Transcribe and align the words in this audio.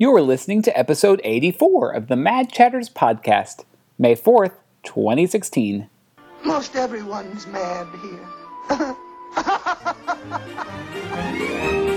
You 0.00 0.16
are 0.16 0.22
listening 0.22 0.62
to 0.62 0.78
episode 0.78 1.20
84 1.24 1.90
of 1.90 2.06
the 2.06 2.16
Mad 2.16 2.50
Chatters 2.50 2.88
podcast, 2.88 3.66
May 3.98 4.14
4th, 4.16 4.54
2016. 4.82 5.90
Most 6.42 6.74
everyone's 6.74 7.46
mad 7.46 7.86
here. 8.70 8.96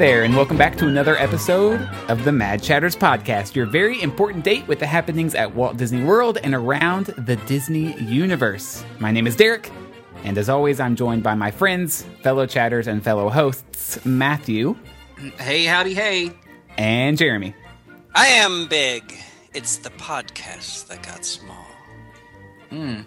there, 0.00 0.24
and 0.24 0.34
welcome 0.34 0.56
back 0.56 0.78
to 0.78 0.88
another 0.88 1.14
episode 1.18 1.78
of 2.08 2.24
the 2.24 2.32
Mad 2.32 2.62
Chatters 2.62 2.96
podcast, 2.96 3.54
your 3.54 3.66
very 3.66 4.00
important 4.00 4.42
date 4.42 4.66
with 4.66 4.78
the 4.78 4.86
happenings 4.86 5.34
at 5.34 5.54
Walt 5.54 5.76
Disney 5.76 6.02
World 6.02 6.38
and 6.42 6.54
around 6.54 7.08
the 7.18 7.36
Disney 7.36 7.94
universe. 8.00 8.82
My 8.98 9.12
name 9.12 9.26
is 9.26 9.36
Derek, 9.36 9.70
and 10.24 10.38
as 10.38 10.48
always, 10.48 10.80
I'm 10.80 10.96
joined 10.96 11.22
by 11.22 11.34
my 11.34 11.50
friends, 11.50 12.06
fellow 12.22 12.46
chatters, 12.46 12.86
and 12.86 13.04
fellow 13.04 13.28
hosts, 13.28 14.02
Matthew 14.06 14.74
Hey, 15.36 15.66
howdy, 15.66 15.92
hey. 15.92 16.30
and 16.78 17.18
Jeremy. 17.18 17.54
I 18.14 18.28
am 18.28 18.68
big. 18.68 19.14
It's 19.52 19.76
the 19.76 19.90
podcast 19.90 20.86
that 20.86 21.02
got 21.02 21.26
small. 21.26 21.66
Hmm. 22.70 23.00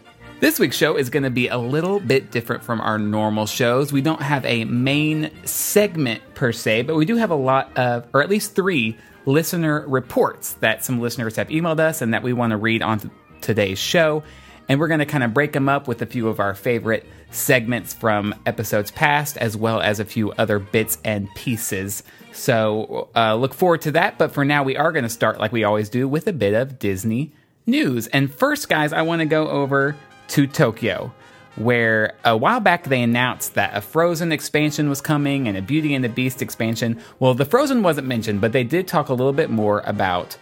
This 0.43 0.59
week's 0.59 0.75
show 0.75 0.97
is 0.97 1.09
going 1.09 1.23
to 1.23 1.29
be 1.29 1.47
a 1.47 1.57
little 1.57 2.01
bit 2.01 2.29
different 2.29 2.65
from 2.65 2.81
our 2.81 2.99
normal 2.99 3.45
shows. 3.45 3.93
We 3.93 4.01
don't 4.01 4.21
have 4.21 4.43
a 4.43 4.65
main 4.65 5.31
segment 5.45 6.21
per 6.35 6.51
se, 6.51 6.81
but 6.81 6.97
we 6.97 7.05
do 7.05 7.15
have 7.15 7.31
a 7.31 7.35
lot 7.35 7.77
of, 7.77 8.05
or 8.11 8.21
at 8.21 8.27
least 8.27 8.53
three, 8.53 8.97
listener 9.25 9.87
reports 9.87 10.55
that 10.55 10.83
some 10.83 10.99
listeners 10.99 11.37
have 11.37 11.47
emailed 11.47 11.79
us 11.79 12.01
and 12.01 12.13
that 12.13 12.23
we 12.23 12.33
want 12.33 12.51
to 12.51 12.57
read 12.57 12.81
on 12.81 13.09
today's 13.39 13.79
show. 13.79 14.21
And 14.67 14.81
we're 14.81 14.89
going 14.89 14.99
to 14.99 15.05
kind 15.05 15.23
of 15.23 15.33
break 15.33 15.53
them 15.53 15.69
up 15.69 15.87
with 15.87 16.01
a 16.01 16.05
few 16.05 16.27
of 16.27 16.41
our 16.41 16.53
favorite 16.53 17.07
segments 17.31 17.93
from 17.93 18.35
episodes 18.45 18.91
past, 18.91 19.37
as 19.37 19.55
well 19.55 19.79
as 19.79 20.01
a 20.01 20.05
few 20.05 20.33
other 20.33 20.59
bits 20.59 20.97
and 21.05 21.33
pieces. 21.35 22.03
So 22.33 23.07
uh, 23.15 23.35
look 23.35 23.53
forward 23.53 23.79
to 23.83 23.91
that. 23.91 24.17
But 24.17 24.33
for 24.33 24.43
now, 24.43 24.63
we 24.63 24.75
are 24.75 24.91
going 24.91 25.03
to 25.03 25.09
start, 25.09 25.39
like 25.39 25.53
we 25.53 25.63
always 25.63 25.87
do, 25.87 26.05
with 26.05 26.27
a 26.27 26.33
bit 26.33 26.53
of 26.53 26.79
Disney 26.79 27.31
news. 27.65 28.07
And 28.07 28.29
first, 28.29 28.67
guys, 28.67 28.91
I 28.91 29.03
want 29.03 29.21
to 29.21 29.25
go 29.25 29.47
over 29.47 29.95
to 30.33 30.47
Tokyo, 30.47 31.13
where 31.57 32.15
a 32.25 32.35
while 32.35 32.59
back 32.59 32.85
they 32.85 33.03
announced 33.03 33.53
that 33.53 33.77
a 33.77 33.81
Frozen 33.81 34.31
expansion 34.31 34.89
was 34.89 34.99
coming 34.99 35.47
and 35.47 35.55
a 35.55 35.61
Beauty 35.61 35.93
and 35.93 36.03
the 36.03 36.09
Beast 36.09 36.41
expansion. 36.41 36.99
Well, 37.19 37.35
the 37.35 37.45
Frozen 37.45 37.83
wasn't 37.83 38.07
mentioned, 38.07 38.41
but 38.41 38.51
they 38.51 38.63
did 38.63 38.87
talk 38.87 39.09
a 39.09 39.13
little 39.13 39.31
bit 39.31 39.51
more 39.51 39.83
about 39.85 40.35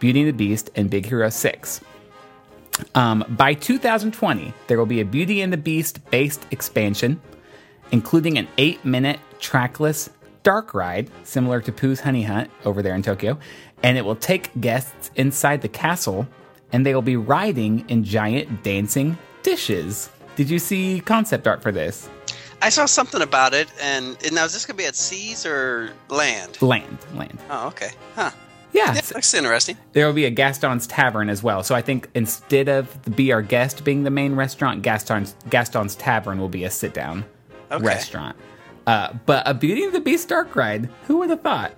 Beauty 0.00 0.22
and 0.22 0.28
the 0.28 0.32
Beast 0.32 0.70
and 0.74 0.90
Big 0.90 1.06
Hero 1.06 1.28
6. 1.28 1.80
Um, 2.96 3.24
by 3.28 3.54
2020, 3.54 4.52
there 4.66 4.76
will 4.76 4.86
be 4.86 5.00
a 5.00 5.04
Beauty 5.04 5.40
and 5.40 5.52
the 5.52 5.56
Beast 5.56 6.04
based 6.10 6.44
expansion, 6.50 7.20
including 7.92 8.38
an 8.38 8.48
eight 8.58 8.84
minute 8.84 9.20
trackless 9.38 10.10
dark 10.42 10.74
ride, 10.74 11.12
similar 11.22 11.60
to 11.60 11.70
Pooh's 11.70 12.00
Honey 12.00 12.24
Hunt 12.24 12.50
over 12.64 12.82
there 12.82 12.96
in 12.96 13.02
Tokyo. 13.02 13.38
And 13.84 13.96
it 13.96 14.04
will 14.04 14.16
take 14.16 14.50
guests 14.60 15.12
inside 15.14 15.62
the 15.62 15.68
castle, 15.68 16.26
and 16.72 16.84
they 16.84 16.92
will 16.92 17.02
be 17.02 17.16
riding 17.16 17.88
in 17.88 18.02
giant 18.02 18.64
dancing 18.64 19.16
dishes. 19.42 20.10
Did 20.36 20.48
you 20.50 20.58
see 20.58 21.00
concept 21.04 21.46
art 21.46 21.62
for 21.62 21.72
this? 21.72 22.08
I 22.60 22.70
saw 22.70 22.86
something 22.86 23.22
about 23.22 23.54
it, 23.54 23.68
and, 23.80 24.16
and 24.24 24.34
now 24.34 24.44
is 24.44 24.52
this 24.52 24.66
going 24.66 24.76
to 24.76 24.82
be 24.82 24.86
at 24.86 24.96
seas 24.96 25.46
or 25.46 25.90
land? 26.08 26.60
Land, 26.60 26.98
land. 27.14 27.38
Oh, 27.50 27.68
okay. 27.68 27.90
Huh. 28.16 28.30
Yeah, 28.72 28.92
Yeah, 28.94 29.00
looks 29.14 29.32
interesting. 29.32 29.76
there 29.92 30.06
will 30.06 30.12
be 30.12 30.26
a 30.26 30.30
Gaston's 30.30 30.86
Tavern 30.86 31.30
as 31.30 31.42
well. 31.42 31.62
So 31.62 31.74
I 31.74 31.80
think 31.82 32.08
instead 32.14 32.68
of 32.68 33.00
the 33.04 33.10
Be 33.10 33.32
Our 33.32 33.40
Guest 33.42 33.82
being 33.84 34.02
the 34.02 34.10
main 34.10 34.34
restaurant, 34.34 34.82
Gaston's 34.82 35.34
Gaston's 35.48 35.94
Tavern 35.96 36.38
will 36.38 36.50
be 36.50 36.64
a 36.64 36.70
sit 36.70 36.92
down 36.92 37.24
Okay. 37.70 37.82
restaurant. 37.84 38.36
Uh, 38.86 39.12
but 39.24 39.46
a 39.48 39.54
Beauty 39.54 39.84
and 39.84 39.92
the 39.94 40.00
Beast 40.00 40.28
dark 40.28 40.54
ride, 40.54 40.88
who 41.06 41.18
would 41.18 41.30
have 41.30 41.40
thought? 41.42 41.72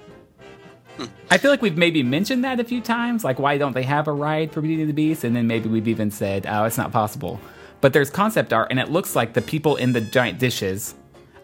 I 1.31 1.39
feel 1.39 1.51
like 1.51 1.63
we've 1.63 1.77
maybe 1.77 2.03
mentioned 2.03 2.45
that 2.45 2.61
a 2.61 2.65
few 2.65 2.81
times. 2.81 3.25
Like, 3.25 3.39
why 3.39 3.59
don't 3.59 3.73
they 3.73 3.83
have 3.83 4.09
a 4.09 4.13
ride 4.13 4.53
for 4.53 4.61
Beauty 4.61 4.83
and 4.83 4.89
the 4.89 4.95
Beast? 4.95 5.25
And 5.25 5.35
then 5.35 5.47
maybe 5.47 5.69
we've 5.69 5.89
even 5.89 6.11
said, 6.11 6.47
oh, 6.49 6.65
it's 6.65 6.79
not 6.79 6.93
possible. 6.93 7.41
But 7.81 7.93
there's 7.93 8.11
concept 8.11 8.53
art, 8.53 8.69
and 8.71 8.79
it 8.79 8.91
looks 8.91 9.17
like 9.17 9.33
the 9.33 9.43
people 9.43 9.77
in 9.77 9.93
the 9.93 10.01
giant 10.01 10.39
dishes 10.39 10.95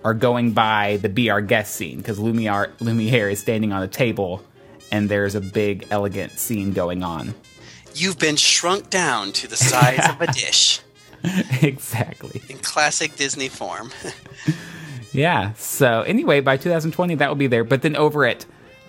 are 0.05 0.15
going 0.15 0.53
by 0.53 0.99
the 0.99 1.09
Be 1.09 1.31
Our 1.31 1.41
Guest 1.41 1.75
scene 1.75 1.99
because 1.99 2.19
Lumiere, 2.19 2.73
Lumiere 2.81 3.31
is 3.31 3.41
standing 3.41 3.73
on 3.73 3.83
a 3.83 3.89
table, 3.89 4.45
and 4.93 5.09
there's 5.09 5.35
a 5.35 5.41
big, 5.41 5.87
elegant 5.91 6.33
scene 6.33 6.73
going 6.73 7.03
on. 7.03 7.35
You've 7.95 8.19
been 8.19 8.37
shrunk 8.37 8.91
down 8.91 9.33
to 9.33 9.49
the 9.49 9.57
size 9.57 10.07
of 10.09 10.21
a 10.21 10.27
dish 10.33 10.81
exactly. 11.63 12.43
in 12.49 12.59
classic 12.59 13.17
Disney 13.17 13.49
form. 13.49 13.91
Yeah. 15.17 15.55
So 15.55 16.03
anyway, 16.03 16.41
by 16.41 16.59
2020, 16.59 17.15
that 17.17 17.29
will 17.29 17.37
be 17.37 17.47
there. 17.47 17.65
But 17.65 17.81
then 17.81 17.97
over 17.97 18.27
at 18.27 18.45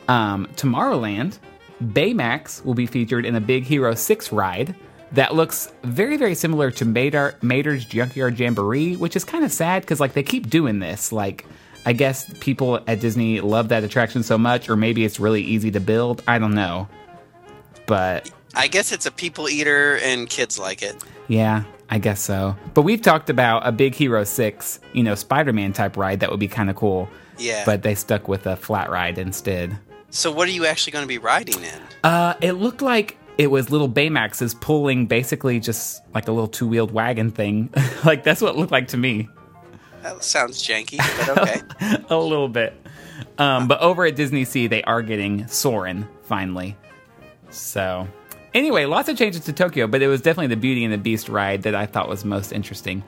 um, 0.07 0.47
Tomorrowland, 0.55 1.39
Baymax 1.83 2.63
will 2.65 2.73
be 2.73 2.85
featured 2.85 3.25
in 3.25 3.35
a 3.35 3.41
Big 3.41 3.63
Hero 3.63 3.93
6 3.93 4.31
ride 4.31 4.75
that 5.13 5.35
looks 5.35 5.71
very, 5.83 6.17
very 6.17 6.35
similar 6.35 6.71
to 6.71 6.85
Mater, 6.85 7.37
Mater's 7.41 7.85
Junkyard 7.85 8.39
Jamboree, 8.39 8.95
which 8.95 9.15
is 9.15 9.23
kind 9.23 9.43
of 9.43 9.51
sad 9.51 9.83
because 9.83 9.99
like 9.99 10.13
they 10.13 10.23
keep 10.23 10.49
doing 10.49 10.79
this. 10.79 11.11
Like, 11.11 11.45
I 11.85 11.93
guess 11.93 12.31
people 12.39 12.81
at 12.87 12.99
Disney 12.99 13.39
love 13.39 13.69
that 13.69 13.83
attraction 13.83 14.23
so 14.23 14.37
much, 14.37 14.69
or 14.69 14.75
maybe 14.75 15.05
it's 15.05 15.19
really 15.19 15.41
easy 15.41 15.71
to 15.71 15.79
build. 15.79 16.21
I 16.27 16.39
don't 16.39 16.53
know. 16.53 16.89
But 17.85 18.29
I 18.55 18.67
guess 18.67 18.91
it's 18.91 19.05
a 19.05 19.11
people 19.11 19.47
eater, 19.47 19.97
and 19.99 20.29
kids 20.29 20.59
like 20.59 20.81
it. 20.81 21.01
Yeah, 21.29 21.63
I 21.89 21.99
guess 21.99 22.21
so. 22.21 22.57
But 22.73 22.81
we've 22.81 23.01
talked 23.01 23.29
about 23.29 23.65
a 23.65 23.71
Big 23.71 23.95
Hero 23.95 24.25
6, 24.25 24.79
you 24.91 25.03
know, 25.03 25.15
Spider 25.15 25.53
Man 25.53 25.71
type 25.71 25.95
ride 25.95 26.19
that 26.19 26.31
would 26.31 26.39
be 26.39 26.49
kind 26.49 26.69
of 26.69 26.75
cool. 26.75 27.07
Yeah. 27.37 27.63
But 27.65 27.83
they 27.83 27.95
stuck 27.95 28.27
with 28.27 28.45
a 28.47 28.57
flat 28.57 28.89
ride 28.89 29.17
instead. 29.17 29.77
So, 30.17 30.31
what 30.31 30.47
are 30.47 30.51
you 30.51 30.65
actually 30.65 30.93
going 30.93 31.03
to 31.03 31.07
be 31.07 31.19
riding 31.19 31.61
in? 31.63 31.79
Uh, 32.03 32.33
it 32.41 32.53
looked 32.53 32.81
like 32.81 33.19
it 33.37 33.51
was 33.51 33.69
little 33.69 33.87
Baymaxes 33.87 34.59
pulling 34.59 35.05
basically 35.05 35.59
just 35.59 36.01
like 36.11 36.27
a 36.27 36.31
little 36.31 36.47
two 36.47 36.67
wheeled 36.67 36.89
wagon 36.89 37.29
thing. 37.29 37.69
like, 38.03 38.23
that's 38.23 38.41
what 38.41 38.55
it 38.55 38.57
looked 38.57 38.71
like 38.71 38.87
to 38.87 38.97
me. 38.97 39.29
That 40.01 40.23
sounds 40.23 40.63
janky, 40.63 40.97
but 40.97 41.37
okay. 41.37 42.03
a 42.09 42.17
little 42.17 42.49
bit. 42.49 42.73
Um, 43.37 43.67
but 43.67 43.79
over 43.79 44.07
at 44.07 44.15
Disney 44.15 44.43
Sea, 44.43 44.65
they 44.65 44.81
are 44.81 45.03
getting 45.03 45.45
Soarin' 45.45 46.07
finally. 46.23 46.75
So, 47.51 48.07
anyway, 48.55 48.85
lots 48.85 49.09
of 49.09 49.19
changes 49.19 49.41
to 49.41 49.53
Tokyo, 49.53 49.85
but 49.85 50.01
it 50.01 50.07
was 50.07 50.21
definitely 50.21 50.47
the 50.47 50.59
Beauty 50.59 50.83
and 50.83 50.91
the 50.91 50.97
Beast 50.97 51.29
ride 51.29 51.61
that 51.61 51.75
I 51.75 51.85
thought 51.85 52.09
was 52.09 52.25
most 52.25 52.51
interesting. 52.51 53.03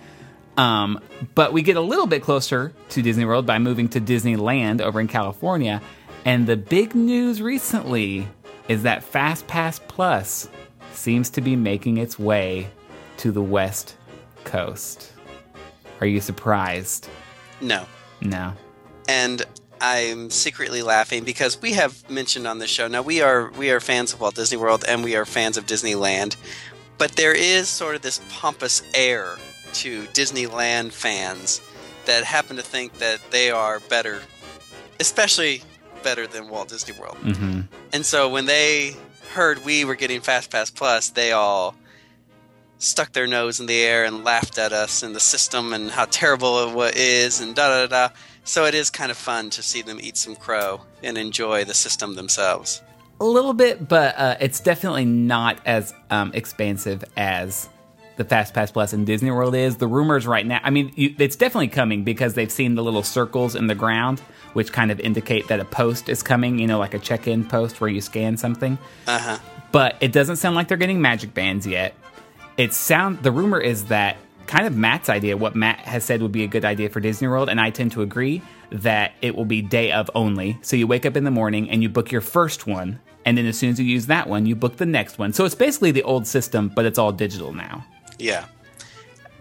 Um, 0.58 1.00
but 1.34 1.54
we 1.54 1.64
get 1.64 1.76
a 1.76 1.82
little 1.82 2.06
bit 2.06 2.22
closer 2.22 2.72
to 2.90 3.02
Disney 3.02 3.26
World 3.26 3.48
by 3.48 3.58
moving 3.58 3.88
to 3.90 4.00
Disneyland 4.00 4.80
over 4.80 5.00
in 5.00 5.08
California. 5.08 5.82
And 6.26 6.48
the 6.48 6.58
big 6.58 6.96
news 6.96 7.42
recently 7.42 8.28
is 8.68 8.84
that 8.84 9.10
FastPass 9.10 9.80
Plus 9.88 10.50
seems 10.94 11.30
to 11.32 11.42
be 11.42 11.56
making 11.56 11.98
its 11.98 12.20
way 12.20 12.70
to 13.18 13.32
the 13.32 13.42
West 13.42 13.96
Coast. 14.44 15.12
Are 16.02 16.08
you 16.08 16.22
surprised? 16.22 17.10
No. 17.62 17.86
No. 18.22 18.54
and 19.08 19.44
I'm 19.82 20.30
secretly 20.30 20.82
laughing 20.82 21.24
because 21.24 21.62
we 21.62 21.72
have 21.74 22.10
mentioned 22.10 22.46
on 22.48 22.60
the 22.60 22.68
show. 22.68 22.88
Now 22.90 23.02
we 23.02 23.22
are 23.22 23.50
we 23.52 23.72
are 23.72 23.80
fans 23.80 24.14
of 24.14 24.20
Walt 24.20 24.36
Disney 24.36 24.58
World 24.58 24.84
and 24.88 25.04
we 25.06 25.16
are 25.16 25.26
fans 25.26 25.56
of 25.58 25.66
Disneyland, 25.66 26.36
but 26.98 27.14
there 27.14 27.34
is 27.34 27.70
sort 27.70 27.96
of 27.96 28.02
this 28.02 28.20
pompous 28.30 28.82
air 28.94 29.38
to 29.76 30.04
Disneyland 30.08 30.92
fans 30.92 31.62
that 32.06 32.26
happen 32.26 32.58
to 32.58 32.62
think 32.62 32.96
that 32.96 33.20
they 33.32 33.52
are 33.52 33.80
better, 33.82 34.20
especially 35.00 35.64
better 36.04 36.28
than 36.28 36.50
Walt 36.50 36.70
Disney 36.70 37.00
World. 37.00 37.18
hmm 37.18 37.62
And 37.94 38.06
so 38.06 38.30
when 38.30 38.46
they 38.46 38.96
heard 39.34 39.64
we 39.66 39.86
were 39.86 39.96
getting 39.96 40.22
Fast 40.22 40.52
Pass 40.52 40.70
Plus, 40.70 41.10
they 41.10 41.32
all 41.32 41.76
stuck 42.80 43.12
their 43.12 43.28
nose 43.28 43.60
in 43.60 43.66
the 43.66 43.82
air 43.82 44.06
and 44.06 44.24
laughed 44.24 44.58
at 44.58 44.72
us 44.72 45.04
and 45.04 45.16
the 45.16 45.20
system 45.20 45.74
and 45.74 45.92
how 45.92 46.06
terrible 46.06 46.82
it 46.82 46.96
is 46.96 47.42
and 47.42 47.56
da 47.56 47.68
da 47.68 47.88
da. 47.88 48.08
da. 48.08 48.14
So 48.44 48.66
it 48.66 48.74
is 48.74 48.90
kind 48.90 49.12
of 49.12 49.18
fun 49.18 49.50
to 49.52 49.62
see 49.62 49.82
them 49.82 50.00
eat 50.02 50.18
some 50.18 50.36
crow 50.36 50.82
and 51.04 51.18
enjoy 51.18 51.66
the 51.66 51.74
system 51.74 52.16
themselves. 52.16 52.82
A 53.22 53.26
little 53.26 53.54
bit, 53.54 53.88
but 53.88 54.18
uh, 54.18 54.38
it's 54.40 54.62
definitely 54.62 55.06
not 55.06 55.60
as 55.66 55.94
um, 56.10 56.32
expansive 56.34 57.04
as 57.18 57.68
the 58.16 58.24
Fast 58.24 58.54
Pass 58.54 58.72
Plus 58.72 58.94
in 58.94 59.04
Disney 59.06 59.30
World 59.30 59.56
is. 59.56 59.78
The 59.78 59.88
rumors 59.88 60.26
right 60.26 60.46
now, 60.46 60.62
I 60.64 60.70
mean, 60.70 60.92
you, 60.96 61.14
it's 61.20 61.36
definitely 61.36 61.68
coming 61.68 62.04
because 62.04 62.34
they've 62.34 62.52
seen 62.52 62.76
the 62.76 62.84
little 62.84 63.04
circles 63.04 63.56
in 63.56 63.68
the 63.68 63.76
ground, 63.76 64.22
which 64.54 64.72
kind 64.72 64.92
of 64.92 65.00
indicate 65.00 65.48
that 65.48 65.60
a 65.60 65.66
post 65.66 66.10
is 66.10 66.24
coming, 66.24 66.60
you 66.60 66.68
know, 66.68 66.80
like 66.80 66.94
a 66.94 67.00
check 67.00 67.28
in 67.28 67.46
post 67.46 67.82
where 67.82 67.90
you 67.90 68.02
scan 68.02 68.38
something. 68.38 68.78
Uh 69.08 69.20
huh. 69.20 69.38
But 69.72 69.96
it 70.02 70.12
doesn't 70.12 70.38
sound 70.38 70.56
like 70.56 70.68
they're 70.68 70.78
getting 70.78 71.02
magic 71.02 71.34
bands 71.34 71.68
yet. 71.68 71.94
It 72.58 72.74
sound 72.74 73.24
the 73.24 73.32
rumor 73.32 73.60
is 73.60 73.86
that 73.86 74.18
kind 74.50 74.66
of 74.66 74.76
Matt's 74.76 75.10
idea, 75.10 75.38
what 75.38 75.56
Matt 75.56 75.80
has 75.82 76.04
said 76.04 76.24
would 76.24 76.32
be 76.32 76.44
a 76.44 76.48
good 76.48 76.66
idea 76.66 76.90
for 76.90 77.00
Disney 77.00 77.28
World, 77.28 77.50
and 77.50 77.62
I 77.62 77.70
tend 77.70 77.92
to 77.92 78.02
agree 78.02 78.42
that 78.72 79.14
it 79.22 79.36
will 79.36 79.46
be 79.46 79.62
day 79.62 79.92
of 79.92 80.10
only. 80.16 80.58
So 80.64 80.76
you 80.76 80.88
wake 80.88 81.06
up 81.06 81.16
in 81.16 81.24
the 81.24 81.32
morning 81.32 81.70
and 81.70 81.84
you 81.84 81.90
book 81.90 82.12
your 82.12 82.22
first 82.22 82.66
one, 82.66 83.00
and 83.26 83.38
then 83.38 83.46
as 83.46 83.60
soon 83.60 83.70
as 83.70 83.80
you 83.80 83.86
use 83.86 84.08
that 84.08 84.28
one, 84.28 84.48
you 84.48 84.56
book 84.56 84.78
the 84.78 84.88
next 84.88 85.20
one. 85.20 85.34
So 85.34 85.46
it's 85.46 85.54
basically 85.54 85.92
the 85.92 86.02
old 86.02 86.26
system, 86.26 86.72
but 86.76 86.86
it's 86.86 86.98
all 86.98 87.12
digital 87.12 87.54
now. 87.54 87.86
Yeah. 88.18 88.46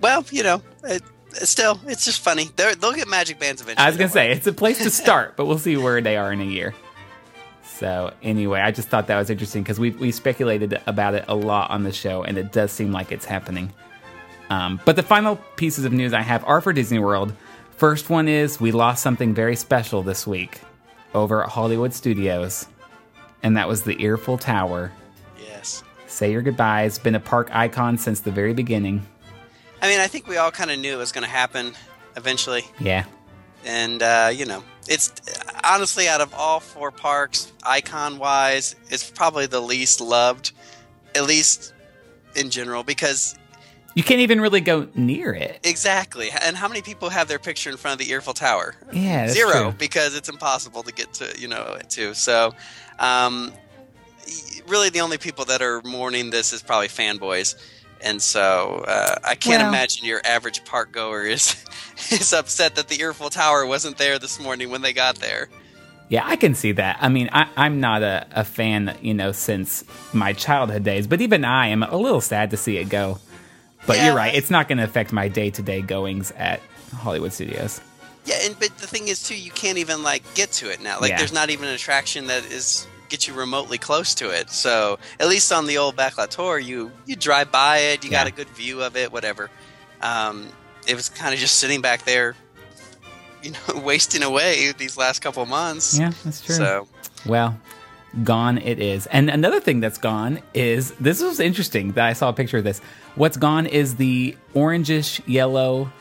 Well, 0.02 0.26
you 0.31 0.43
know, 0.43 0.62
it, 0.84 1.02
still, 1.33 1.81
it's 1.87 2.05
just 2.05 2.21
funny. 2.21 2.51
they 2.57 2.73
will 2.81 2.93
get 2.93 3.09
magic 3.09 3.39
bands 3.39 3.61
eventually. 3.61 3.85
I 3.85 3.89
was 3.89 3.97
gonna 3.97 4.11
say 4.11 4.31
it's 4.33 4.47
a 4.47 4.53
place 4.53 4.79
to 4.79 4.91
start, 4.91 5.37
but 5.37 5.47
we'll 5.47 5.59
see 5.59 5.77
where 5.77 6.01
they 6.01 6.17
are 6.17 6.33
in 6.33 6.41
a 6.41 6.45
year. 6.45 6.75
So 7.63 8.13
anyway, 8.23 8.61
I 8.61 8.73
just 8.73 8.89
thought 8.89 9.07
that 9.07 9.19
was 9.19 9.31
interesting 9.31 9.63
because 9.63 9.79
we 9.79 9.91
we 9.91 10.11
speculated 10.11 10.81
about 10.87 11.15
it 11.15 11.25
a 11.29 11.35
lot 11.35 11.71
on 11.71 11.85
the 11.85 11.93
show, 11.93 12.25
and 12.25 12.37
it 12.37 12.51
does 12.53 12.73
seem 12.73 12.93
like 12.93 13.13
it's 13.13 13.25
happening. 13.25 13.73
Um, 14.51 14.81
but 14.85 14.97
the 14.97 15.03
final 15.03 15.37
pieces 15.57 15.85
of 15.85 15.93
news 15.93 16.13
I 16.13 16.23
have 16.23 16.45
are 16.45 16.61
for 16.61 16.73
Disney 16.73 16.99
World. 16.99 17.35
First 17.77 18.11
one 18.11 18.27
is 18.27 18.61
we 18.61 18.73
lost 18.73 19.03
something 19.03 19.35
very 19.35 19.55
special 19.55 20.03
this 20.03 20.27
week 20.27 20.61
over 21.15 21.45
at 21.45 21.51
Hollywood 21.51 21.93
Studios, 21.93 22.67
and 23.43 23.57
that 23.57 23.69
was 23.69 23.83
the 23.83 24.03
Earful 24.03 24.39
Tower. 24.39 24.91
Yes. 25.41 25.85
Say 26.09 26.33
your 26.33 26.43
goodbyes. 26.43 26.99
Been 26.99 27.15
a 27.15 27.21
park 27.21 27.49
icon 27.53 27.99
since 27.99 28.21
the 28.21 28.33
very 28.33 28.55
beginning. 28.55 29.07
I 29.81 29.89
mean, 29.89 30.01
I 30.01 30.07
think 30.07 30.27
we 30.27 30.37
all 30.37 30.51
kind 30.51 30.71
of 30.71 30.79
knew 30.79 30.93
it 30.93 30.99
was 30.99 31.13
going 31.13 31.25
to 31.25 31.31
happen 31.31 31.75
eventually. 32.17 32.65
Yeah. 32.81 33.05
And, 33.65 34.03
uh, 34.03 34.31
you 34.33 34.45
know, 34.45 34.63
it's 34.89 35.13
honestly 35.65 36.09
out 36.09 36.21
of 36.21 36.33
all 36.35 36.61
four 36.61 36.91
parks, 36.91 37.53
icon 37.65 38.19
wise, 38.19 38.75
it's 38.91 39.09
probably 39.11 39.47
the 39.47 39.61
least 39.61 40.01
loved, 40.01 40.53
at 41.15 41.25
least 41.25 41.75
in 42.35 42.51
general, 42.51 42.83
because. 42.83 43.37
You 43.95 44.03
can't 44.03 44.21
even 44.21 44.41
really 44.41 44.61
go 44.61 44.89
near 44.95 45.33
it. 45.33 45.61
Exactly. 45.65 46.31
And 46.31 46.57
how 46.57 46.69
many 46.69 46.83
people 46.83 47.09
have 47.09 47.27
their 47.27 47.39
picture 47.39 47.71
in 47.71 47.77
front 47.77 48.01
of 48.01 48.07
the 48.07 48.13
Earful 48.13 48.35
Tower? 48.35 48.75
Yeah, 48.93 49.29
zero 49.29 49.63
true. 49.63 49.75
because 49.77 50.15
it's 50.15 50.29
impossible 50.29 50.83
to 50.85 50.93
get 50.93 51.13
to, 51.15 51.35
you 51.39 51.49
know, 51.49 51.79
to. 51.91 52.15
So, 52.15 52.55
um, 53.01 53.53
really, 54.69 54.91
the 54.91 55.01
only 55.01 55.19
people 55.19 55.47
that 55.47 55.63
are 55.63 55.83
mourning 55.83 56.31
this 56.31 56.53
is 56.53 56.63
probably 56.63 56.89
fanboys 56.89 57.57
and 58.03 58.21
so 58.23 58.85
uh, 58.87 59.17
I 59.25 59.35
can't 59.35 59.62
well, 59.62 59.69
imagine 59.71 60.06
your 60.06 60.21
average 60.25 60.65
park 60.65 60.93
goer 60.93 61.25
is 61.25 61.65
is 62.11 62.33
upset 62.33 62.77
that 62.77 62.89
the 62.89 63.00
Earful 63.00 63.31
Tower 63.31 63.67
wasn't 63.67 63.99
there 63.99 64.19
this 64.19 64.41
morning 64.41 64.71
when 64.71 64.83
they 64.83 64.93
got 64.93 65.17
there. 65.17 65.49
Yeah, 66.09 66.23
I 66.25 66.37
can 66.37 66.55
see 66.55 66.73
that. 66.73 66.99
I 67.00 67.11
mean, 67.11 67.29
I, 67.33 67.67
am 67.67 67.81
not 67.81 68.03
a, 68.03 68.27
a 68.31 68.43
fan, 68.43 68.97
you 69.03 69.12
know, 69.12 69.33
since 69.33 69.85
my 70.15 70.33
childhood 70.33 70.83
days, 70.83 71.06
but 71.06 71.21
even 71.21 71.45
I 71.45 71.67
am 71.67 71.83
a 71.83 71.97
little 71.97 72.23
sad 72.23 72.50
to 72.53 72.56
see 72.56 72.79
it 72.79 72.89
go. 72.89 73.19
But 73.87 73.97
yeah. 73.97 74.06
you're 74.06 74.17
right; 74.17 74.35
it's 74.35 74.51
not 74.51 74.69
going 74.69 74.79
to 74.79 74.85
affect 74.85 75.12
my 75.12 75.29
day 75.29 75.51
to 75.51 75.62
day 75.62 75.83
goings 75.83 76.31
at 76.33 76.61
Hollywood 76.94 77.33
Studios. 77.33 77.81
Yeah, 78.25 78.37
and 78.43 78.59
but 78.59 78.77
the 78.79 78.87
thing 78.87 79.09
is 79.09 79.23
too, 79.23 79.37
you 79.37 79.51
can't 79.51 79.79
even 79.79 80.03
like 80.03 80.23
get 80.35 80.53
to 80.53 80.71
it 80.71 80.83
now. 80.83 81.01
Like, 81.01 81.11
yeah. 81.11 81.19
there's 81.19 81.33
not 81.33 81.51
even 81.51 81.69
an 81.69 81.75
attraction 81.75 82.27
that 82.27 82.44
is 82.47 82.87
get 83.08 83.26
you 83.26 83.34
remotely 83.34 83.78
close 83.78 84.14
to 84.16 84.31
it. 84.31 84.50
So 84.50 84.99
at 85.19 85.28
least 85.28 85.52
on 85.52 85.66
the 85.66 85.78
old 85.78 85.96
Backlot 85.96 86.28
tour, 86.28 86.58
you 86.58 86.93
you 87.06 87.16
drive 87.16 87.50
by 87.50 87.78
it, 87.78 88.05
you 88.05 88.10
yeah. 88.10 88.25
got 88.25 88.26
a 88.26 88.32
good 88.32 88.49
view 88.50 88.82
of 88.82 88.96
it, 88.96 89.12
whatever. 89.12 89.50
Um, 90.00 90.49
it 90.87 90.94
was 90.94 91.08
kind 91.08 91.34
of 91.34 91.40
just 91.40 91.56
sitting 91.56 91.81
back 91.81 92.05
there, 92.05 92.34
you 93.43 93.52
know, 93.52 93.81
wasting 93.84 94.22
away 94.22 94.72
these 94.72 94.96
last 94.96 95.20
couple 95.20 95.43
of 95.43 95.49
months. 95.49 95.99
Yeah, 95.99 96.12
that's 96.25 96.40
true. 96.40 96.55
So 96.55 96.88
well. 97.26 97.58
Gone 98.25 98.56
it 98.56 98.81
is. 98.81 99.06
And 99.08 99.28
another 99.28 99.60
thing 99.60 99.81
that's 99.81 99.99
gone 99.99 100.40
is 100.55 100.93
this 100.93 101.22
was 101.22 101.40
interesting 101.40 101.93
that 101.93 102.06
I 102.06 102.14
saw 102.14 102.31
a 102.31 102.32
picture 102.32 102.56
of 102.56 102.64
this. 102.64 102.81
What's 103.16 103.37
gone 103.37 103.66
is 103.66 103.96
the 103.96 104.34
orangish 104.55 105.20
yellow 105.26 105.93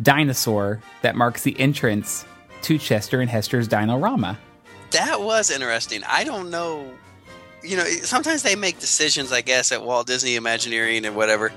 dinosaur 0.00 0.80
that 1.00 1.16
marks 1.16 1.44
the 1.44 1.58
entrance 1.58 2.26
to 2.62 2.78
Chester 2.78 3.20
and 3.20 3.30
Hester's 3.30 3.66
Dinorama 3.66 4.36
that 4.90 5.20
was 5.20 5.50
interesting. 5.50 6.02
I 6.06 6.24
don't 6.24 6.50
know. 6.50 6.90
You 7.62 7.76
know, 7.76 7.84
sometimes 7.84 8.42
they 8.42 8.54
make 8.54 8.78
decisions, 8.78 9.32
I 9.32 9.40
guess, 9.40 9.72
at 9.72 9.82
Walt 9.82 10.06
Disney 10.06 10.36
Imagineering 10.36 11.04
and 11.04 11.16
whatever, 11.16 11.52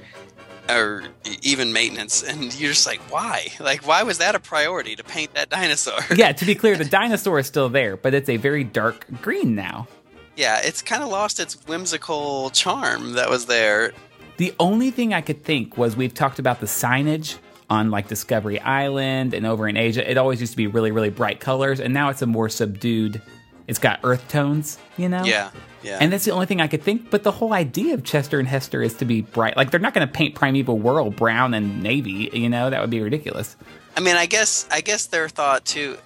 or 0.68 1.04
even 1.44 1.74
maintenance, 1.74 2.24
and 2.24 2.54
you're 2.60 2.72
just 2.72 2.88
like, 2.88 3.00
why? 3.12 3.48
Like, 3.60 3.86
why 3.86 4.04
was 4.04 4.18
that 4.18 4.34
a 4.34 4.40
priority 4.40 4.96
to 4.96 5.04
paint 5.04 5.34
that 5.36 5.50
dinosaur? 5.52 6.00
yeah, 6.16 6.32
to 6.32 6.46
be 6.46 6.56
clear, 6.56 6.76
the 6.76 6.86
dinosaur 6.86 7.40
is 7.40 7.48
still 7.48 7.70
there, 7.70 7.98
but 7.98 8.14
it's 8.14 8.30
a 8.30 8.38
very 8.38 8.64
dark 8.64 9.06
green 9.22 9.54
now. 9.54 9.88
Yeah, 10.36 10.60
it's 10.64 10.82
kind 10.82 11.04
of 11.04 11.10
lost 11.10 11.40
its 11.40 11.56
whimsical 11.68 12.50
charm 12.52 13.14
that 13.14 13.30
was 13.30 13.46
there. 13.46 13.94
The 14.38 14.56
only 14.60 14.90
thing 14.90 15.14
I 15.14 15.22
could 15.22 15.44
think 15.44 15.78
was 15.78 15.96
we've 15.96 16.14
talked 16.14 16.40
about 16.40 16.62
the 16.62 16.66
signage 16.66 17.38
on 17.72 17.90
like 17.90 18.10
Discovery 18.10 18.60
Island 18.60 19.34
and 19.34 19.46
over 19.46 19.66
in 19.68 19.78
Asia, 19.78 20.10
it 20.10 20.18
always 20.18 20.42
used 20.42 20.52
to 20.52 20.58
be 20.58 20.68
really, 20.68 20.92
really 20.92 21.10
bright 21.10 21.40
colors, 21.40 21.80
and 21.80 21.94
now 21.94 22.10
it's 22.10 22.22
a 22.22 22.26
more 22.28 22.50
subdued. 22.50 23.22
It's 23.66 23.80
got 23.80 24.02
earth 24.04 24.28
tones, 24.28 24.78
you 24.98 25.08
know. 25.08 25.24
Yeah, 25.24 25.52
yeah. 25.82 25.98
And 26.02 26.12
that's 26.12 26.26
the 26.26 26.32
only 26.32 26.48
thing 26.48 26.60
I 26.60 26.68
could 26.68 26.84
think. 26.84 27.10
But 27.10 27.24
the 27.24 27.32
whole 27.32 27.54
idea 27.54 27.94
of 27.94 28.04
Chester 28.04 28.40
and 28.40 28.48
Hester 28.48 28.82
is 28.82 28.96
to 28.96 29.06
be 29.06 29.22
bright. 29.22 29.56
Like 29.56 29.72
they're 29.72 29.80
not 29.80 29.94
going 29.94 30.06
to 30.06 30.14
paint 30.14 30.36
Primeval 30.36 30.80
World 30.80 31.16
brown 31.16 31.54
and 31.54 31.82
navy. 31.82 32.30
You 32.34 32.50
know 32.50 32.70
that 32.70 32.82
would 32.82 32.90
be 32.90 33.00
ridiculous. 33.00 33.56
I 33.96 34.02
mean, 34.02 34.18
I 34.18 34.26
guess 34.26 34.68
I 34.70 34.82
guess 34.82 35.06
their 35.06 35.30
thought 35.30 35.64
too. 35.64 35.98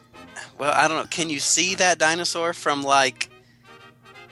Well, 0.59 0.71
I 0.71 0.87
don't 0.87 0.97
know. 0.97 1.07
Can 1.09 1.31
you 1.31 1.39
see 1.39 1.73
that 1.75 1.97
dinosaur 1.97 2.53
from 2.53 2.83
like? 2.83 3.29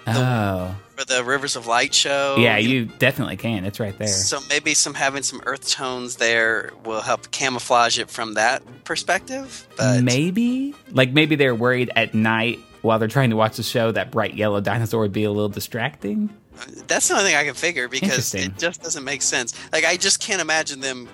The, 0.05 0.11
oh 0.17 0.75
for 1.03 1.13
the 1.13 1.23
Rivers 1.23 1.55
of 1.55 1.67
Light 1.67 1.93
show. 1.93 2.35
Yeah, 2.37 2.57
you 2.57 2.85
definitely 2.85 3.37
can. 3.37 3.65
It's 3.65 3.79
right 3.79 3.97
there. 3.97 4.07
So 4.07 4.39
maybe 4.49 4.73
some 4.73 4.93
having 4.93 5.23
some 5.23 5.41
earth 5.45 5.69
tones 5.69 6.17
there 6.17 6.71
will 6.85 7.01
help 7.01 7.31
camouflage 7.31 7.99
it 7.99 8.09
from 8.09 8.35
that 8.35 8.63
perspective. 8.83 9.67
But 9.77 10.03
maybe, 10.03 10.73
like 10.91 11.11
maybe 11.11 11.35
they're 11.35 11.55
worried 11.55 11.91
at 11.95 12.13
night 12.13 12.59
while 12.81 12.99
they're 12.99 13.07
trying 13.07 13.29
to 13.29 13.35
watch 13.35 13.57
the 13.57 13.63
show 13.63 13.91
that 13.91 14.11
bright 14.11 14.35
yellow 14.35 14.61
dinosaur 14.61 15.01
would 15.01 15.13
be 15.13 15.23
a 15.23 15.31
little 15.31 15.49
distracting. 15.49 16.29
That's 16.87 17.07
the 17.07 17.15
only 17.15 17.25
thing 17.25 17.35
I 17.35 17.45
can 17.45 17.55
figure 17.55 17.87
because 17.87 18.33
it 18.35 18.57
just 18.57 18.83
doesn't 18.83 19.03
make 19.03 19.21
sense. 19.21 19.53
Like 19.71 19.85
I 19.85 19.97
just 19.97 20.19
can't 20.19 20.41
imagine 20.41 20.79
them 20.79 21.09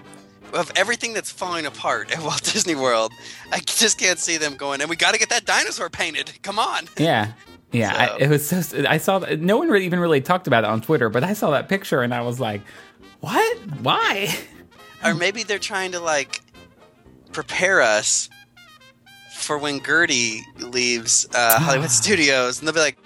of 0.53 0.71
everything 0.75 1.13
that's 1.13 1.31
falling 1.31 1.65
apart 1.65 2.11
at 2.11 2.19
Walt 2.23 2.43
Disney 2.43 2.75
World. 2.75 3.11
I 3.51 3.59
just 3.59 3.99
can't 3.99 4.19
see 4.19 4.37
them 4.37 4.55
going. 4.55 4.81
And 4.81 4.89
we 4.89 4.95
got 4.95 5.13
to 5.13 5.19
get 5.19 5.29
that 5.29 5.45
dinosaur 5.45 5.89
painted. 5.89 6.31
Come 6.41 6.59
on. 6.59 6.87
Yeah, 6.97 7.33
yeah, 7.71 7.91
so. 7.93 8.13
I, 8.13 8.17
it 8.19 8.29
was 8.29 8.47
so. 8.47 8.85
I 8.87 8.97
saw 8.97 9.19
no 9.19 9.57
one 9.57 9.69
really, 9.69 9.85
even 9.85 9.99
really 9.99 10.21
talked 10.21 10.47
about 10.47 10.63
it 10.63 10.69
on 10.69 10.81
Twitter, 10.81 11.09
but 11.09 11.23
I 11.23 11.33
saw 11.33 11.51
that 11.51 11.69
picture 11.69 12.01
and 12.01 12.13
I 12.13 12.21
was 12.21 12.39
like, 12.39 12.61
"What? 13.19 13.57
Why?" 13.81 14.35
Or 15.01 15.13
maybe 15.15 15.43
they're 15.43 15.59
trying 15.59 15.93
to 15.93 16.01
like 16.01 16.41
prepare 17.31 17.81
us 17.81 18.29
for 19.33 19.57
when 19.57 19.81
Gertie 19.81 20.41
leaves 20.57 21.25
uh, 21.33 21.57
Hollywood 21.57 21.89
Studios, 21.89 22.59
and 22.59 22.67
they'll 22.67 22.73
be 22.73 22.81
like, 22.81 22.97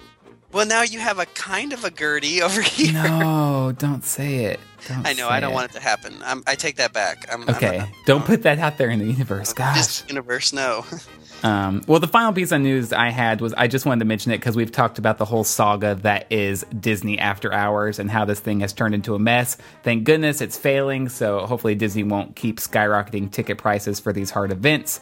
"Well, 0.52 0.66
now 0.66 0.82
you 0.82 0.98
have 0.98 1.20
a 1.20 1.28
kind 1.28 1.72
of 1.72 1.84
a 1.84 1.92
Gertie 1.92 2.42
over 2.48 2.62
here." 2.62 2.94
No, 2.94 3.74
don't 3.78 4.04
say 4.04 4.46
it. 4.46 4.60
Don't 4.88 5.08
I 5.08 5.14
know. 5.14 5.30
I 5.30 5.40
don't 5.40 5.52
it. 5.52 5.54
want 5.54 5.70
it 5.72 5.76
to 5.76 5.82
happen. 5.82 6.16
I'm, 6.26 6.44
i 6.48 6.56
take 6.56 6.78
that 6.78 6.94
back. 6.94 7.26
I'm, 7.32 7.48
okay, 7.48 7.80
I'm, 7.80 7.90
don't 8.06 8.26
put 8.26 8.42
that 8.44 8.58
out 8.60 8.78
there 8.78 8.90
in 8.90 9.00
the 9.00 9.06
universe, 9.06 9.54
Gosh, 9.54 10.08
universe, 10.08 10.52
no. 10.52 10.86
Um, 11.44 11.84
well, 11.88 12.00
the 12.00 12.08
final 12.08 12.32
piece 12.32 12.54
of 12.54 12.62
news 12.62 12.94
I 12.94 13.10
had 13.10 13.42
was 13.42 13.54
I 13.54 13.68
just 13.68 13.86
wanted 13.86 14.00
to 14.00 14.06
mention 14.06 14.32
it 14.32 14.38
because 14.38 14.56
we've 14.56 14.72
talked 14.72 14.98
about 14.98 15.18
the 15.18 15.26
whole 15.26 15.44
saga 15.44 15.96
that 15.96 16.32
is 16.32 16.66
Disney 16.80 17.20
After 17.20 17.52
Hours 17.52 18.00
and 18.00 18.10
how 18.10 18.24
this 18.24 18.40
thing 18.40 18.62
has 18.62 18.72
turned 18.72 18.96
into 18.96 19.14
a 19.14 19.20
mess. 19.20 19.58
Thank 19.84 20.06
goodness 20.06 20.40
it's 20.40 20.58
failing, 20.58 21.10
so 21.10 21.46
hopefully 21.46 21.76
Disney 21.76 22.04
won't 22.04 22.38
keep 22.38 22.62
skyrocketing 22.62 23.30
ticket 23.30 23.58
prices 23.58 24.00
for 24.00 24.14
these 24.14 24.32
hard 24.32 24.54
events. 24.54 25.02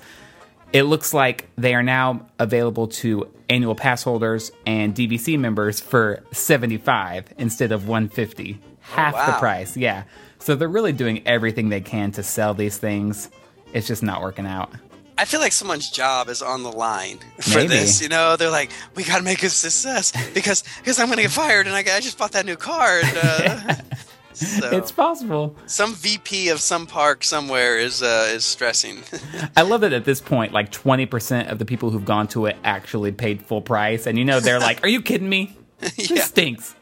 It 0.74 0.83
looks 0.83 1.13
like 1.13 1.50
they 1.57 1.75
are 1.75 1.83
now 1.83 2.27
available 2.39 2.88
to 2.88 3.29
annual 3.50 3.75
pass 3.75 4.01
holders 4.01 4.51
and 4.65 4.95
DVC 4.95 5.38
members 5.38 5.79
for 5.79 6.24
75 6.31 7.33
instead 7.38 7.71
of 7.71 7.88
150. 7.88 8.60
Half 8.79 9.13
wow. 9.13 9.25
the 9.27 9.33
price, 9.33 9.77
yeah. 9.77 10.05
So 10.39 10.55
they're 10.55 10.67
really 10.67 10.93
doing 10.93 11.21
everything 11.27 11.69
they 11.69 11.81
can 11.81 12.12
to 12.13 12.24
sell 12.24 12.55
these 12.55 12.77
things. 12.77 13.29
It's 13.74 13.86
just 13.86 14.01
not 14.01 14.21
working 14.21 14.48
out. 14.48 14.71
I 15.18 15.25
feel 15.25 15.39
like 15.39 15.51
someone's 15.51 15.89
job 15.89 16.30
is 16.30 16.41
on 16.41 16.63
the 16.63 16.72
line 16.72 17.20
for 17.39 17.58
Maybe. 17.58 17.68
this. 17.68 18.01
You 18.01 18.10
know, 18.10 18.36
they're 18.36 18.50
like, 18.50 18.72
we 18.96 19.03
got 19.03 19.18
to 19.18 19.24
make 19.24 19.44
a 19.44 19.50
success 19.50 20.12
because 20.34 20.63
because 20.80 21.00
I'm 21.00 21.08
going 21.08 21.18
to 21.18 21.24
get 21.24 21.32
fired 21.32 21.68
and 21.68 21.75
I, 21.75 21.80
I 21.80 22.00
just 22.00 22.18
bought 22.18 22.32
that 22.32 22.46
new 22.46 22.56
car. 22.56 23.00
And, 23.03 23.18
uh, 23.18 23.74
so 24.34 24.70
it's 24.72 24.91
possible. 24.91 25.56
Some 25.68 25.94
VP 25.94 26.50
of 26.50 26.60
some 26.60 26.88
park 26.88 27.24
somewhere 27.24 27.77
is 27.77 28.01
uh, 28.01 28.30
is 28.32 28.46
stressing. 28.46 29.03
I 29.58 29.62
love 29.62 29.82
that 29.82 29.94
at 29.94 30.06
this 30.06 30.22
point, 30.22 30.53
like 30.53 30.72
twenty 30.72 31.06
percent 31.06 31.50
of 31.50 31.60
the 31.60 31.65
people 31.65 31.91
who've 31.91 32.06
gone 32.06 32.27
to 32.30 32.48
it 32.48 32.58
actually 32.63 33.12
paid 33.12 33.41
full 33.41 33.62
price, 33.62 34.08
and 34.08 34.18
you 34.18 34.25
know 34.25 34.39
they're 34.39 34.60
like, 34.60 34.84
"Are 34.84 34.89
you 34.89 35.01
kidding 35.01 35.30
me? 35.30 35.56
This 35.82 36.12
yeah. 36.12 36.22
stinks." 36.24 36.75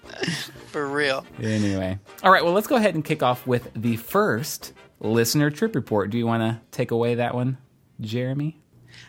For 0.67 0.85
real. 0.85 1.25
Anyway, 1.41 1.97
all 2.21 2.31
right. 2.31 2.43
Well, 2.43 2.53
let's 2.53 2.67
go 2.67 2.75
ahead 2.75 2.95
and 2.95 3.03
kick 3.03 3.23
off 3.23 3.47
with 3.47 3.71
the 3.75 3.95
first 3.95 4.73
listener 4.99 5.49
trip 5.49 5.73
report. 5.73 6.09
Do 6.09 6.17
you 6.17 6.27
want 6.27 6.43
to 6.43 6.59
take 6.71 6.91
away 6.91 7.15
that 7.15 7.33
one? 7.33 7.57
Jeremy? 8.01 8.59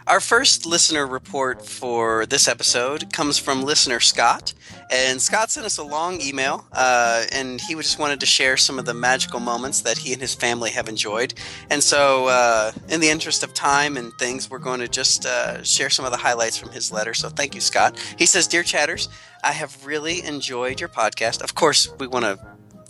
Our 0.06 0.20
first 0.20 0.66
listener 0.66 1.06
report 1.06 1.64
for 1.64 2.26
this 2.26 2.48
episode 2.48 3.12
comes 3.12 3.38
from 3.38 3.62
listener 3.62 4.00
Scott. 4.00 4.54
And 4.90 5.20
Scott 5.22 5.50
sent 5.50 5.66
us 5.66 5.78
a 5.78 5.84
long 5.84 6.20
email, 6.20 6.66
uh, 6.72 7.24
and 7.30 7.60
he 7.60 7.74
just 7.74 7.98
wanted 7.98 8.18
to 8.20 8.26
share 8.26 8.56
some 8.56 8.78
of 8.78 8.86
the 8.86 8.94
magical 8.94 9.38
moments 9.38 9.82
that 9.82 9.98
he 9.98 10.12
and 10.12 10.20
his 10.20 10.34
family 10.34 10.70
have 10.70 10.88
enjoyed. 10.88 11.34
And 11.70 11.82
so, 11.82 12.26
uh, 12.26 12.72
in 12.88 13.00
the 13.00 13.08
interest 13.08 13.44
of 13.44 13.54
time 13.54 13.96
and 13.96 14.12
things, 14.14 14.50
we're 14.50 14.58
going 14.58 14.80
to 14.80 14.88
just 14.88 15.26
uh, 15.26 15.62
share 15.62 15.90
some 15.90 16.04
of 16.04 16.10
the 16.10 16.16
highlights 16.16 16.58
from 16.58 16.70
his 16.70 16.90
letter. 16.90 17.14
So, 17.14 17.28
thank 17.28 17.54
you, 17.54 17.60
Scott. 17.60 17.96
He 18.18 18.26
says, 18.26 18.48
Dear 18.48 18.64
Chatters, 18.64 19.08
I 19.44 19.52
have 19.52 19.86
really 19.86 20.24
enjoyed 20.24 20.80
your 20.80 20.88
podcast. 20.88 21.40
Of 21.40 21.54
course, 21.54 21.88
we 21.98 22.08
want 22.08 22.24
to 22.24 22.38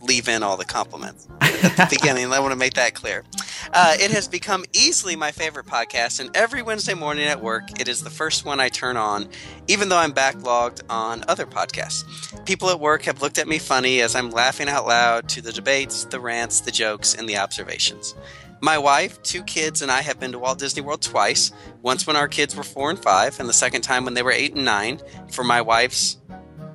leave 0.02 0.28
in 0.28 0.42
all 0.42 0.56
the 0.56 0.64
compliments 0.64 1.28
at 1.40 1.76
the 1.76 1.86
beginning. 1.90 2.32
I 2.32 2.40
want 2.40 2.52
to 2.52 2.58
make 2.58 2.74
that 2.74 2.94
clear. 2.94 3.24
Uh, 3.72 3.94
it 4.00 4.10
has 4.10 4.26
become 4.26 4.64
easily 4.72 5.16
my 5.16 5.30
favorite 5.30 5.66
podcast, 5.66 6.20
and 6.20 6.34
every 6.34 6.62
Wednesday 6.62 6.94
morning 6.94 7.26
at 7.26 7.40
work, 7.40 7.80
it 7.80 7.88
is 7.88 8.02
the 8.02 8.10
first 8.10 8.44
one 8.44 8.58
I 8.58 8.68
turn 8.68 8.96
on, 8.96 9.28
even 9.68 9.88
though 9.88 9.98
I'm 9.98 10.12
backlogged 10.12 10.82
on 10.88 11.24
other 11.28 11.46
podcasts. 11.46 12.04
People 12.46 12.70
at 12.70 12.80
work 12.80 13.02
have 13.02 13.22
looked 13.22 13.38
at 13.38 13.46
me 13.46 13.58
funny 13.58 14.00
as 14.00 14.16
I'm 14.16 14.30
laughing 14.30 14.68
out 14.68 14.86
loud 14.86 15.28
to 15.30 15.42
the 15.42 15.52
debates, 15.52 16.04
the 16.04 16.20
rants, 16.20 16.60
the 16.60 16.70
jokes, 16.70 17.14
and 17.14 17.28
the 17.28 17.36
observations. 17.36 18.14
My 18.62 18.76
wife, 18.76 19.22
two 19.22 19.42
kids, 19.42 19.80
and 19.80 19.90
I 19.90 20.02
have 20.02 20.20
been 20.20 20.32
to 20.32 20.38
Walt 20.38 20.58
Disney 20.58 20.82
World 20.82 21.00
twice. 21.00 21.50
Once 21.80 22.06
when 22.06 22.16
our 22.16 22.28
kids 22.28 22.54
were 22.54 22.62
four 22.62 22.90
and 22.90 22.98
five, 22.98 23.40
and 23.40 23.48
the 23.48 23.54
second 23.54 23.82
time 23.82 24.04
when 24.04 24.14
they 24.14 24.22
were 24.22 24.32
eight 24.32 24.54
and 24.54 24.64
nine 24.64 25.00
for 25.30 25.44
my 25.44 25.62
wife's 25.62 26.18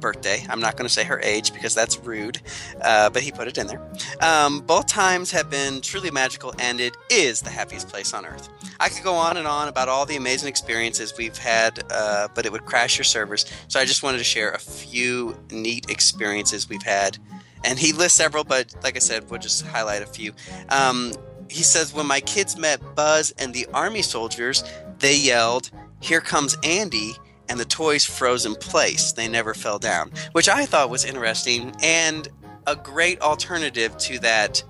birthday. 0.06 0.46
I'm 0.52 0.60
not 0.60 0.78
going 0.78 0.88
to 0.88 0.94
say 0.94 1.04
her 1.04 1.20
age 1.24 1.52
because 1.52 1.74
that's 1.74 1.98
rude, 1.98 2.40
uh, 2.82 3.10
but 3.10 3.24
he 3.24 3.32
put 3.32 3.48
it 3.48 3.58
in 3.58 3.66
there. 3.66 3.82
Um, 4.22 4.60
both 4.60 4.86
times 4.86 5.32
have 5.32 5.50
been 5.50 5.82
truly 5.82 6.12
magical, 6.12 6.54
and 6.60 6.80
it 6.80 6.96
is 7.10 7.42
the 7.42 7.50
happiest 7.50 7.90
place 7.90 8.14
on 8.14 8.24
earth. 8.24 8.48
I 8.80 8.90
could 8.90 9.04
go 9.04 9.16
on 9.16 9.38
and 9.38 9.48
on 9.48 9.68
about 9.68 9.90
all 9.90 10.06
the 10.06 10.16
amazing 10.16 10.48
experiences 10.48 11.18
we've 11.18 11.40
had, 11.40 11.84
uh, 11.90 12.28
but 12.36 12.46
it 12.46 12.52
would 12.52 12.66
crash 12.66 13.00
your 13.00 13.04
servers. 13.04 13.48
So 13.68 13.80
I 13.80 13.86
just 13.86 14.04
wanted 14.04 14.20
to 14.20 14.24
share 14.24 14.52
a 14.52 14.60
few 14.60 15.36
neat 15.50 15.90
experiences 15.90 16.70
we've 16.70 16.84
had. 16.84 17.18
And 17.64 17.80
he 17.80 17.92
lists 17.92 18.16
several, 18.16 18.44
but 18.44 18.76
like 18.84 18.96
I 18.98 19.00
said, 19.00 19.32
we'll 19.32 19.40
just 19.40 19.66
highlight 19.66 20.04
a 20.04 20.06
few. 20.06 20.34
Um, 20.70 21.14
he 21.50 21.64
says, 21.64 21.96
When 21.96 22.06
my 22.06 22.20
kids 22.20 22.60
met 22.60 22.80
Buzz 22.94 23.34
and 23.40 23.56
the 23.56 23.66
army 23.74 24.04
soldiers, 24.04 24.64
they 25.00 25.18
yelled, 25.18 25.72
Here 26.00 26.22
comes 26.22 26.56
Andy 26.64 27.16
and 27.50 27.60
the 27.60 27.66
toys 27.66 28.06
froze 28.06 28.46
in 28.46 28.56
place. 28.56 29.12
They 29.12 29.28
never 29.28 29.54
fell 29.54 29.80
down, 29.80 30.12
which 30.32 30.50
I 30.50 30.66
thought 30.66 30.90
was 30.90 31.06
interesting 31.06 31.76
and 31.82 32.28
a 32.68 32.76
great 32.76 33.22
alternative 33.22 33.96
to 33.98 34.20
that 34.20 34.64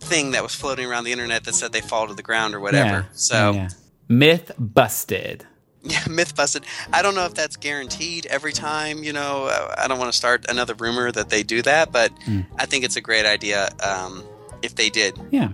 thing 0.00 0.32
that 0.32 0.42
was 0.42 0.54
floating 0.54 0.86
around 0.86 1.04
the 1.04 1.12
internet 1.12 1.44
that 1.44 1.54
said 1.54 1.72
they 1.72 1.80
fall 1.80 2.08
to 2.08 2.14
the 2.14 2.22
ground 2.22 2.54
or 2.54 2.60
whatever. 2.60 3.00
Yeah, 3.00 3.04
so, 3.12 3.52
yeah. 3.52 3.68
myth 4.08 4.52
busted. 4.58 5.46
Yeah, 5.88 6.02
myth 6.10 6.34
busted. 6.34 6.64
I 6.92 7.00
don't 7.00 7.14
know 7.14 7.26
if 7.26 7.34
that's 7.34 7.54
guaranteed 7.54 8.26
every 8.26 8.52
time. 8.52 9.04
You 9.04 9.12
know, 9.12 9.48
I 9.78 9.86
don't 9.86 10.00
want 10.00 10.10
to 10.10 10.18
start 10.18 10.44
another 10.48 10.74
rumor 10.74 11.12
that 11.12 11.28
they 11.28 11.44
do 11.44 11.62
that, 11.62 11.92
but 11.92 12.10
mm. 12.22 12.44
I 12.58 12.66
think 12.66 12.84
it's 12.84 12.96
a 12.96 13.00
great 13.00 13.24
idea 13.24 13.68
um, 13.84 14.24
if 14.62 14.74
they 14.74 14.90
did. 14.90 15.16
Yeah. 15.30 15.50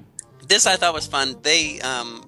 This 0.48 0.66
I 0.66 0.76
thought 0.76 0.94
was 0.94 1.06
fun. 1.06 1.36
They 1.42 1.82
um, 1.82 2.24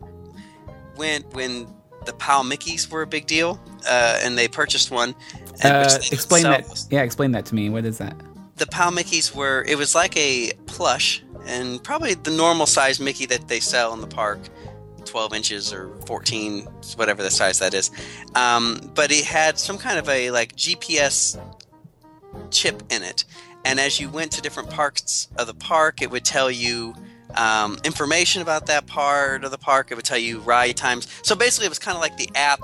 went 0.98 1.32
when 1.32 1.66
the 2.04 2.12
PAL 2.12 2.44
Mickeys 2.44 2.90
were 2.90 3.00
a 3.00 3.06
big 3.06 3.26
deal, 3.26 3.58
uh, 3.86 4.20
and 4.22 4.36
they 4.36 4.48
purchased 4.48 4.90
one. 4.90 5.14
Uh, 5.62 5.98
explain 6.10 6.44
that. 6.44 6.86
Yeah, 6.90 7.02
explain 7.02 7.32
that 7.32 7.46
to 7.46 7.54
me. 7.54 7.70
What 7.70 7.84
is 7.84 7.98
that? 7.98 8.16
The 8.56 8.66
PAL 8.66 8.92
Mickeys 8.92 9.34
were. 9.34 9.64
It 9.66 9.76
was 9.76 9.94
like 9.94 10.16
a 10.16 10.52
plush, 10.66 11.22
and 11.46 11.82
probably 11.82 12.14
the 12.14 12.30
normal 12.30 12.66
size 12.66 13.00
Mickey 13.00 13.26
that 13.26 13.48
they 13.48 13.60
sell 13.60 13.92
in 13.92 14.00
the 14.00 14.06
park. 14.06 14.40
12 15.04 15.34
inches 15.34 15.72
or 15.72 15.94
14 16.06 16.62
whatever 16.96 17.22
the 17.22 17.30
size 17.30 17.58
that 17.58 17.74
is 17.74 17.90
um, 18.34 18.90
but 18.94 19.12
it 19.12 19.22
had 19.22 19.58
some 19.58 19.76
kind 19.76 19.98
of 19.98 20.08
a 20.08 20.30
like 20.30 20.56
gps 20.56 21.38
chip 22.50 22.82
in 22.90 23.02
it 23.02 23.26
and 23.66 23.78
as 23.78 24.00
you 24.00 24.08
went 24.08 24.32
to 24.32 24.40
different 24.40 24.70
parts 24.70 25.28
of 25.36 25.46
the 25.46 25.52
park 25.52 26.00
it 26.00 26.10
would 26.10 26.24
tell 26.24 26.50
you 26.50 26.94
um, 27.36 27.78
information 27.84 28.42
about 28.42 28.66
that 28.66 28.86
part 28.86 29.44
of 29.44 29.50
the 29.50 29.58
park. 29.58 29.90
It 29.90 29.96
would 29.96 30.04
tell 30.04 30.18
you 30.18 30.40
ride 30.40 30.76
times. 30.76 31.08
So 31.22 31.34
basically, 31.34 31.66
it 31.66 31.70
was 31.70 31.78
kind 31.78 31.96
of 31.96 32.00
like 32.00 32.16
the 32.16 32.30
app 32.34 32.60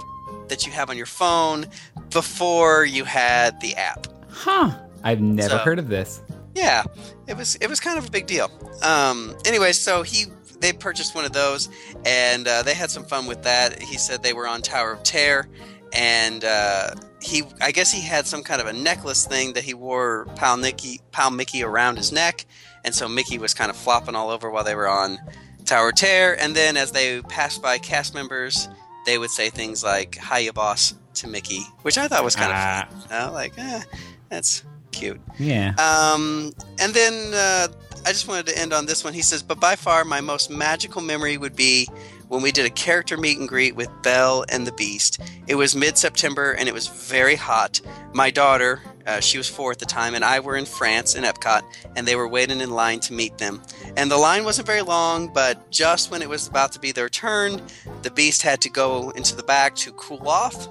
that 0.51 0.67
you 0.67 0.73
have 0.73 0.91
on 0.91 0.97
your 0.97 1.07
phone 1.07 1.67
before 2.11 2.85
you 2.85 3.05
had 3.05 3.61
the 3.61 3.75
app. 3.75 4.07
Huh. 4.29 4.73
I've 5.03 5.21
never 5.21 5.49
so, 5.49 5.59
heard 5.59 5.79
of 5.79 5.89
this. 5.89 6.21
Yeah, 6.55 6.85
it 7.27 7.37
was 7.37 7.57
it 7.57 7.69
was 7.69 7.81
kind 7.81 7.99
of 7.99 8.07
a 8.07 8.11
big 8.11 8.27
deal. 8.27 8.51
Um, 8.83 9.35
anyway, 9.47 9.73
so 9.73 10.03
he 10.03 10.27
they 10.61 10.73
purchased 10.73 11.15
one 11.15 11.25
of 11.25 11.33
those 11.33 11.71
and 12.05 12.47
uh, 12.47 12.63
they 12.63 12.75
had 12.75 12.91
some 12.91 13.05
fun 13.05 13.27
with 13.27 13.43
that. 13.45 13.81
He 13.81 13.97
said 13.97 14.23
they 14.23 14.35
were 14.35 14.47
on 14.47 14.61
Tower 14.61 14.93
of 14.93 15.03
Terror 15.03 15.49
and 15.95 16.45
uh, 16.45 16.91
he 17.23 17.45
I 17.61 17.73
guess 17.73 17.91
he 17.91 18.03
had 18.03 18.27
some 18.27 18.43
kind 18.43 18.61
of 18.61 18.67
a 18.67 18.73
necklace 18.73 19.27
thing 19.27 19.55
that 19.55 19.65
he 19.65 19.73
wore 19.73 20.27
Pal 20.37 20.59
Mickey 20.59 21.01
Pal 21.13 21.31
Mickey 21.31 21.63
around 21.63 21.97
his 21.97 22.13
neck 22.13 22.45
and 22.85 22.95
so 22.95 23.09
Mickey 23.09 23.39
was 23.39 23.55
kind 23.55 23.71
of 23.71 23.77
flopping 23.77 24.15
all 24.15 24.31
over 24.31 24.51
while 24.51 24.65
they 24.65 24.75
were 24.75 24.89
on 24.89 25.19
Tower 25.65 25.91
of 25.91 25.95
Terror. 25.95 26.35
And 26.35 26.55
then 26.55 26.77
as 26.77 26.93
they 26.93 27.23
passed 27.23 27.63
by 27.63 27.79
cast 27.79 28.15
members, 28.15 28.69
they 29.07 29.19
would 29.19 29.31
say 29.31 29.51
things 29.51 29.83
like 29.85 30.19
"Hiya, 30.19 30.53
boss" 30.53 30.95
to 31.15 31.29
Mickey, 31.29 31.63
which 31.83 31.99
I 31.99 32.09
thought 32.09 32.25
was 32.25 32.37
kind 32.37 32.53
ah. 32.55 32.87
of 32.87 33.05
fun. 33.05 33.23
Uh, 33.23 33.33
like, 33.33 33.53
eh, 33.59 33.83
that's 34.29 34.65
cute. 34.93 35.21
Yeah. 35.39 35.75
Um, 35.79 36.53
and 36.79 36.95
then 36.95 37.35
uh, 37.35 37.69
I 38.07 38.13
just 38.13 38.29
wanted 38.29 38.47
to 38.47 38.59
end 38.59 38.73
on 38.73 38.87
this 38.87 39.05
one. 39.05 39.13
He 39.13 39.23
says, 39.23 39.43
"But 39.43 39.61
by 39.61 39.77
far, 39.77 40.05
my 40.05 40.21
most 40.21 40.51
magical 40.51 41.03
memory 41.03 41.37
would 41.37 41.57
be." 41.57 41.89
When 42.31 42.43
we 42.43 42.53
did 42.53 42.65
a 42.65 42.71
character 42.71 43.17
meet 43.17 43.41
and 43.41 43.49
greet 43.49 43.75
with 43.75 43.91
Belle 44.03 44.45
and 44.49 44.65
the 44.65 44.71
Beast. 44.71 45.21
It 45.49 45.57
was 45.57 45.75
mid 45.75 45.99
September 45.99 46.53
and 46.53 46.69
it 46.69 46.73
was 46.73 46.87
very 46.87 47.35
hot. 47.35 47.81
My 48.15 48.31
daughter, 48.31 48.81
uh, 49.05 49.19
she 49.19 49.37
was 49.37 49.49
four 49.49 49.73
at 49.73 49.81
the 49.81 49.85
time, 49.85 50.15
and 50.15 50.25
I 50.25 50.39
were 50.39 50.57
in 50.57 50.65
France 50.65 51.17
in 51.17 51.25
Epcot, 51.25 51.63
and 51.97 52.07
they 52.07 52.15
were 52.15 52.29
waiting 52.29 52.61
in 52.61 52.71
line 52.71 53.01
to 53.01 53.13
meet 53.13 53.37
them. 53.39 53.61
And 53.97 54.09
the 54.09 54.17
line 54.17 54.45
wasn't 54.45 54.69
very 54.69 54.83
long, 54.83 55.33
but 55.33 55.73
just 55.73 56.13
when 56.13 56.23
it 56.23 56.29
was 56.29 56.47
about 56.47 56.71
to 56.73 56.79
be 56.79 56.93
their 56.93 57.09
turn, 57.09 57.61
the 58.03 58.13
beast 58.13 58.43
had 58.43 58.61
to 58.61 58.71
go 58.71 59.11
into 59.11 59.35
the 59.35 59.43
back 59.43 59.75
to 59.77 59.91
cool 59.95 60.29
off. 60.29 60.69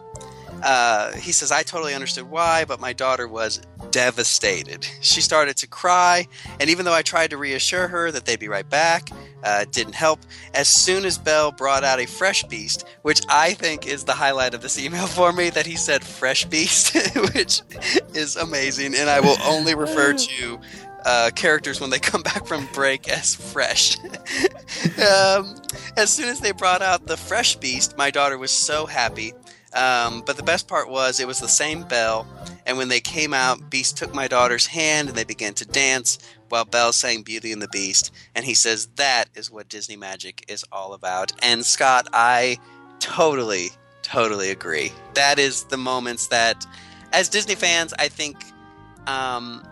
Uh, 0.63 1.13
he 1.13 1.31
says, 1.31 1.51
I 1.51 1.63
totally 1.63 1.93
understood 1.93 2.29
why, 2.29 2.65
but 2.65 2.79
my 2.79 2.93
daughter 2.93 3.27
was 3.27 3.61
devastated. 3.91 4.87
She 5.01 5.21
started 5.21 5.57
to 5.57 5.67
cry, 5.67 6.27
and 6.59 6.69
even 6.69 6.85
though 6.85 6.93
I 6.93 7.01
tried 7.01 7.29
to 7.31 7.37
reassure 7.37 7.87
her 7.87 8.11
that 8.11 8.25
they'd 8.25 8.39
be 8.39 8.47
right 8.47 8.69
back, 8.69 9.09
uh, 9.43 9.65
didn't 9.71 9.95
help. 9.95 10.19
As 10.53 10.67
soon 10.67 11.05
as 11.05 11.17
Bell 11.17 11.51
brought 11.51 11.83
out 11.83 11.99
a 11.99 12.05
fresh 12.05 12.43
beast, 12.43 12.85
which 13.03 13.21
I 13.29 13.53
think 13.53 13.87
is 13.87 14.03
the 14.03 14.13
highlight 14.13 14.53
of 14.53 14.61
this 14.61 14.77
email 14.77 15.07
for 15.07 15.31
me, 15.31 15.49
that 15.51 15.65
he 15.65 15.75
said 15.75 16.03
fresh 16.03 16.45
beast, 16.45 16.95
which 17.33 17.61
is 18.13 18.35
amazing, 18.35 18.95
and 18.95 19.09
I 19.09 19.19
will 19.19 19.37
only 19.43 19.75
refer 19.75 20.13
to 20.17 20.59
uh, 21.05 21.31
characters 21.35 21.79
when 21.79 21.89
they 21.89 21.99
come 21.99 22.21
back 22.21 22.45
from 22.45 22.67
break 22.73 23.09
as 23.09 23.35
fresh. 23.35 23.97
um, 24.03 25.55
as 25.97 26.09
soon 26.09 26.29
as 26.29 26.39
they 26.39 26.51
brought 26.51 26.81
out 26.81 27.05
the 27.05 27.17
fresh 27.17 27.55
beast, 27.55 27.97
my 27.97 28.11
daughter 28.11 28.37
was 28.37 28.51
so 28.51 28.85
happy. 28.85 29.33
Um, 29.73 30.23
but 30.25 30.37
the 30.37 30.43
best 30.43 30.67
part 30.67 30.89
was 30.89 31.19
it 31.19 31.27
was 31.27 31.39
the 31.39 31.47
same 31.47 31.83
Belle, 31.83 32.27
and 32.65 32.77
when 32.77 32.87
they 32.87 32.99
came 32.99 33.33
out, 33.33 33.69
Beast 33.69 33.97
took 33.97 34.13
my 34.13 34.27
daughter's 34.27 34.65
hand 34.65 35.09
and 35.09 35.17
they 35.17 35.23
began 35.23 35.53
to 35.55 35.65
dance 35.65 36.17
while 36.49 36.65
Belle 36.65 36.93
sang 36.93 37.21
Beauty 37.21 37.51
and 37.51 37.61
the 37.61 37.67
Beast. 37.67 38.11
And 38.35 38.45
he 38.45 38.53
says 38.53 38.87
that 38.95 39.25
is 39.35 39.51
what 39.51 39.69
Disney 39.69 39.95
Magic 39.95 40.45
is 40.47 40.65
all 40.71 40.93
about. 40.93 41.31
And 41.43 41.65
Scott, 41.65 42.07
I 42.13 42.57
totally, 42.99 43.69
totally 44.01 44.49
agree. 44.49 44.91
That 45.13 45.39
is 45.39 45.65
the 45.65 45.77
moments 45.77 46.27
that, 46.27 46.65
as 47.13 47.29
Disney 47.29 47.55
fans, 47.55 47.93
I 47.99 48.07
think 48.07 48.43
um, 49.07 49.63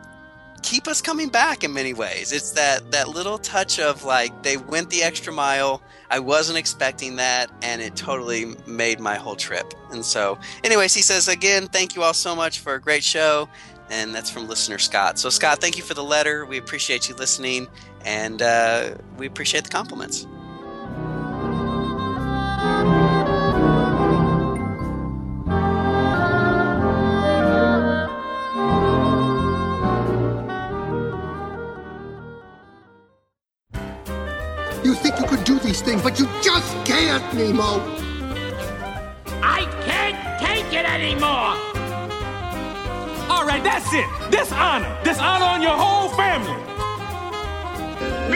keep 0.68 0.86
us 0.86 1.02
coming 1.02 1.30
back 1.30 1.64
in 1.64 1.74
many 1.74 1.94
ways. 1.94 2.34
It's 2.34 2.52
that 2.52 2.92
that 2.92 3.08
little 3.08 3.38
touch 3.38 3.80
of 3.80 4.04
like 4.04 4.44
they 4.44 4.58
went 4.58 4.90
the 4.90 5.02
extra 5.02 5.32
mile. 5.32 5.82
I 6.12 6.20
wasn't 6.20 6.58
expecting 6.58 7.16
that, 7.16 7.50
and 7.62 7.82
it 7.82 7.96
totally 7.96 8.56
made 8.66 9.00
my 9.00 9.16
whole 9.16 9.38
trip. 9.38 9.74
And 9.92 10.04
so, 10.04 10.38
anyways, 10.66 10.94
he 10.94 11.02
says 11.02 11.30
again, 11.30 11.68
thank 11.68 11.96
you 11.96 12.04
all 12.04 12.14
so 12.14 12.36
much 12.36 12.60
for 12.60 12.76
a 12.76 12.82
great 12.82 13.04
show, 13.04 13.48
and 13.90 14.14
that's 14.14 14.30
from 14.30 14.50
listener 14.50 14.78
Scott. 14.78 15.18
So, 15.18 15.30
Scott, 15.30 15.60
thank 15.62 15.78
you 15.78 15.84
for 15.84 15.94
the 15.94 16.04
letter. 16.04 16.46
We 16.46 16.58
appreciate 16.58 17.08
you 17.08 17.16
listening, 17.16 17.68
and 18.04 18.42
uh, 18.42 18.96
we 19.18 19.26
appreciate 19.26 19.64
the 19.64 19.70
compliments. 19.70 20.28
these 35.78 35.86
things, 35.86 36.02
but 36.02 36.20
you 36.20 36.28
just 36.42 36.74
can't, 36.86 37.24
Nemo! 37.34 37.80
I 39.42 39.66
can't 39.86 40.40
take 40.40 40.74
it 40.74 40.86
anymore! 40.86 41.56
All 43.30 43.46
right, 43.46 43.64
that's 43.64 43.94
it! 43.94 44.08
Dishonor! 44.32 44.98
Dishonor 45.04 45.46
on 45.46 45.62
your 45.62 45.78
whole 45.78 46.10
family! 46.10 46.56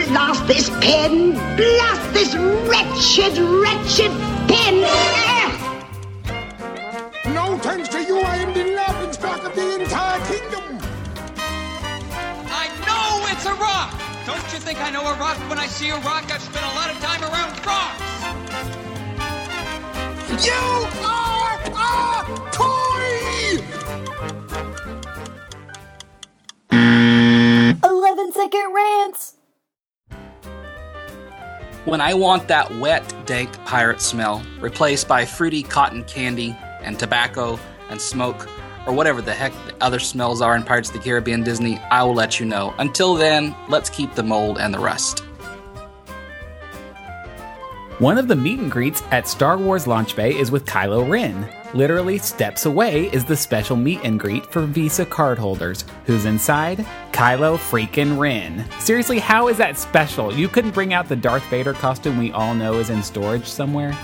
Blast 0.08 0.46
this 0.46 0.70
pen! 0.80 1.32
Blast 1.56 2.12
this 2.12 2.34
wretched, 2.68 3.38
wretched 3.38 4.12
pen! 4.48 4.82
No 7.34 7.58
thanks 7.58 7.88
to 7.88 8.02
you, 8.02 8.20
I 8.20 8.36
am 8.36 8.52
the 8.52 8.74
laughing 8.74 9.12
stock 9.12 9.42
of 9.44 9.54
the 9.54 9.80
entire 9.80 10.20
kingdom! 10.26 10.78
I 12.54 12.68
know 12.86 13.26
it's 13.32 13.46
a 13.46 13.54
rock! 13.54 13.98
Don't 14.26 14.52
you 14.52 14.60
think 14.60 14.80
I 14.80 14.90
know 14.90 15.02
a 15.02 15.14
rock 15.18 15.36
when 15.48 15.58
I 15.58 15.66
see 15.66 15.90
a 15.90 15.96
rock? 15.96 16.30
I've 16.32 16.40
spent 16.40 16.64
a 16.64 16.74
lot 16.76 16.90
of 16.90 17.00
time. 17.00 17.11
You 20.44 20.52
are 21.04 21.60
a 21.66 22.50
toy! 22.50 23.62
11 27.84 28.32
second 28.32 28.74
rants. 28.74 29.34
When 31.84 32.00
I 32.00 32.14
want 32.14 32.48
that 32.48 32.74
wet, 32.80 33.14
dank 33.24 33.52
pirate 33.64 34.00
smell 34.00 34.42
replaced 34.60 35.06
by 35.06 35.24
fruity 35.26 35.62
cotton 35.62 36.02
candy 36.04 36.56
and 36.80 36.98
tobacco 36.98 37.56
and 37.88 38.00
smoke, 38.00 38.48
or 38.84 38.92
whatever 38.92 39.22
the 39.22 39.34
heck 39.34 39.52
the 39.66 39.76
other 39.80 40.00
smells 40.00 40.42
are 40.42 40.56
in 40.56 40.64
Pirates 40.64 40.88
of 40.88 40.96
the 40.96 41.02
Caribbean 41.02 41.44
Disney, 41.44 41.78
I 41.92 42.02
will 42.02 42.14
let 42.14 42.40
you 42.40 42.46
know. 42.46 42.74
Until 42.78 43.14
then, 43.14 43.54
let's 43.68 43.90
keep 43.90 44.16
the 44.16 44.24
mold 44.24 44.58
and 44.58 44.74
the 44.74 44.80
rust. 44.80 45.22
One 48.02 48.18
of 48.18 48.26
the 48.26 48.34
meet 48.34 48.58
and 48.58 48.68
greets 48.68 49.00
at 49.12 49.28
Star 49.28 49.56
Wars 49.56 49.86
Launch 49.86 50.16
Bay 50.16 50.36
is 50.36 50.50
with 50.50 50.66
Kylo 50.66 51.08
Ren. 51.08 51.48
Literally 51.72 52.18
steps 52.18 52.66
away 52.66 53.04
is 53.12 53.24
the 53.24 53.36
special 53.36 53.76
meet 53.76 54.00
and 54.02 54.18
greet 54.18 54.44
for 54.44 54.62
Visa 54.62 55.06
cardholders. 55.06 55.84
Who's 56.06 56.24
inside? 56.24 56.78
Kylo 57.12 57.56
freaking 57.56 58.18
Ren. 58.18 58.68
Seriously, 58.80 59.20
how 59.20 59.46
is 59.46 59.56
that 59.58 59.78
special? 59.78 60.34
You 60.34 60.48
couldn't 60.48 60.74
bring 60.74 60.92
out 60.92 61.08
the 61.08 61.14
Darth 61.14 61.44
Vader 61.44 61.74
costume 61.74 62.18
we 62.18 62.32
all 62.32 62.56
know 62.56 62.80
is 62.80 62.90
in 62.90 63.04
storage 63.04 63.46
somewhere? 63.46 63.96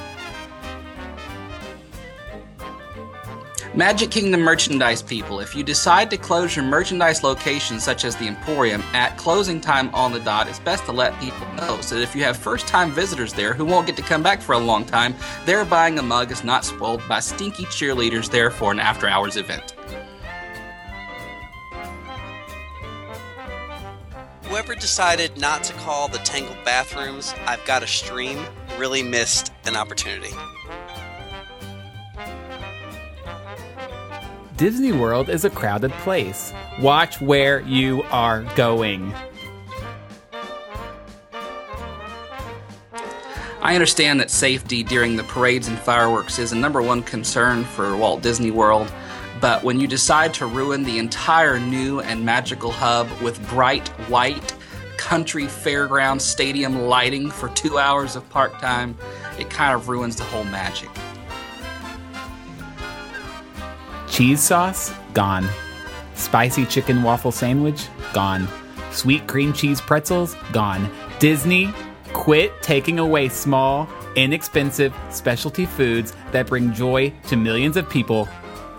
Magic 3.74 4.10
Kingdom 4.10 4.40
merchandise 4.40 5.02
people, 5.02 5.40
if 5.40 5.54
you 5.54 5.62
decide 5.62 6.08
to 6.10 6.16
close 6.16 6.56
your 6.56 6.64
merchandise 6.64 7.22
locations 7.22 7.84
such 7.84 8.06
as 8.06 8.16
the 8.16 8.26
Emporium 8.26 8.82
at 8.94 9.18
closing 9.18 9.60
time 9.60 9.94
on 9.94 10.10
the 10.10 10.20
dot, 10.20 10.48
it's 10.48 10.58
best 10.58 10.86
to 10.86 10.92
let 10.92 11.18
people 11.20 11.46
know 11.54 11.78
so 11.82 11.94
that 11.94 12.02
if 12.02 12.16
you 12.16 12.24
have 12.24 12.36
first 12.36 12.66
time 12.66 12.90
visitors 12.90 13.34
there 13.34 13.52
who 13.52 13.66
won't 13.66 13.86
get 13.86 13.94
to 13.96 14.02
come 14.02 14.22
back 14.22 14.40
for 14.40 14.54
a 14.54 14.58
long 14.58 14.86
time, 14.86 15.14
their 15.44 15.66
buying 15.66 15.98
a 15.98 16.02
mug 16.02 16.32
is 16.32 16.42
not 16.42 16.64
spoiled 16.64 17.02
by 17.08 17.20
stinky 17.20 17.64
cheerleaders 17.64 18.30
there 18.30 18.50
for 18.50 18.72
an 18.72 18.80
after 18.80 19.06
hours 19.06 19.36
event. 19.36 19.74
Whoever 24.44 24.74
decided 24.74 25.38
not 25.38 25.62
to 25.64 25.74
call 25.74 26.08
the 26.08 26.18
Tangled 26.18 26.64
bathrooms 26.64 27.34
I've 27.46 27.64
Got 27.66 27.82
a 27.82 27.86
Stream 27.86 28.46
really 28.78 29.02
missed 29.02 29.52
an 29.66 29.76
opportunity. 29.76 30.34
Disney 34.58 34.90
World 34.90 35.28
is 35.28 35.44
a 35.44 35.50
crowded 35.50 35.92
place. 36.02 36.52
Watch 36.80 37.20
where 37.20 37.60
you 37.60 38.02
are 38.10 38.42
going. 38.56 39.14
I 43.62 43.74
understand 43.74 44.18
that 44.18 44.32
safety 44.32 44.82
during 44.82 45.14
the 45.14 45.22
parades 45.22 45.68
and 45.68 45.78
fireworks 45.78 46.40
is 46.40 46.50
a 46.50 46.56
number 46.56 46.82
one 46.82 47.04
concern 47.04 47.62
for 47.62 47.96
Walt 47.96 48.20
Disney 48.20 48.50
World, 48.50 48.92
but 49.40 49.62
when 49.62 49.78
you 49.78 49.86
decide 49.86 50.34
to 50.34 50.46
ruin 50.46 50.82
the 50.82 50.98
entire 50.98 51.60
new 51.60 52.00
and 52.00 52.24
magical 52.24 52.72
hub 52.72 53.08
with 53.22 53.40
bright 53.48 53.86
white 54.10 54.56
country 54.96 55.44
fairground 55.44 56.20
stadium 56.20 56.80
lighting 56.88 57.30
for 57.30 57.48
two 57.50 57.78
hours 57.78 58.16
of 58.16 58.28
park 58.30 58.60
time, 58.60 58.98
it 59.38 59.50
kind 59.50 59.72
of 59.72 59.88
ruins 59.88 60.16
the 60.16 60.24
whole 60.24 60.42
magic. 60.42 60.90
Cheese 64.18 64.42
sauce? 64.42 64.92
Gone. 65.14 65.46
Spicy 66.16 66.66
chicken 66.66 67.04
waffle 67.04 67.30
sandwich? 67.30 67.86
Gone. 68.12 68.48
Sweet 68.90 69.28
cream 69.28 69.52
cheese 69.52 69.80
pretzels? 69.80 70.34
Gone. 70.50 70.90
Disney, 71.20 71.72
quit 72.14 72.52
taking 72.60 72.98
away 72.98 73.28
small, 73.28 73.88
inexpensive 74.16 74.92
specialty 75.10 75.66
foods 75.66 76.14
that 76.32 76.48
bring 76.48 76.72
joy 76.72 77.12
to 77.28 77.36
millions 77.36 77.76
of 77.76 77.88
people, 77.88 78.28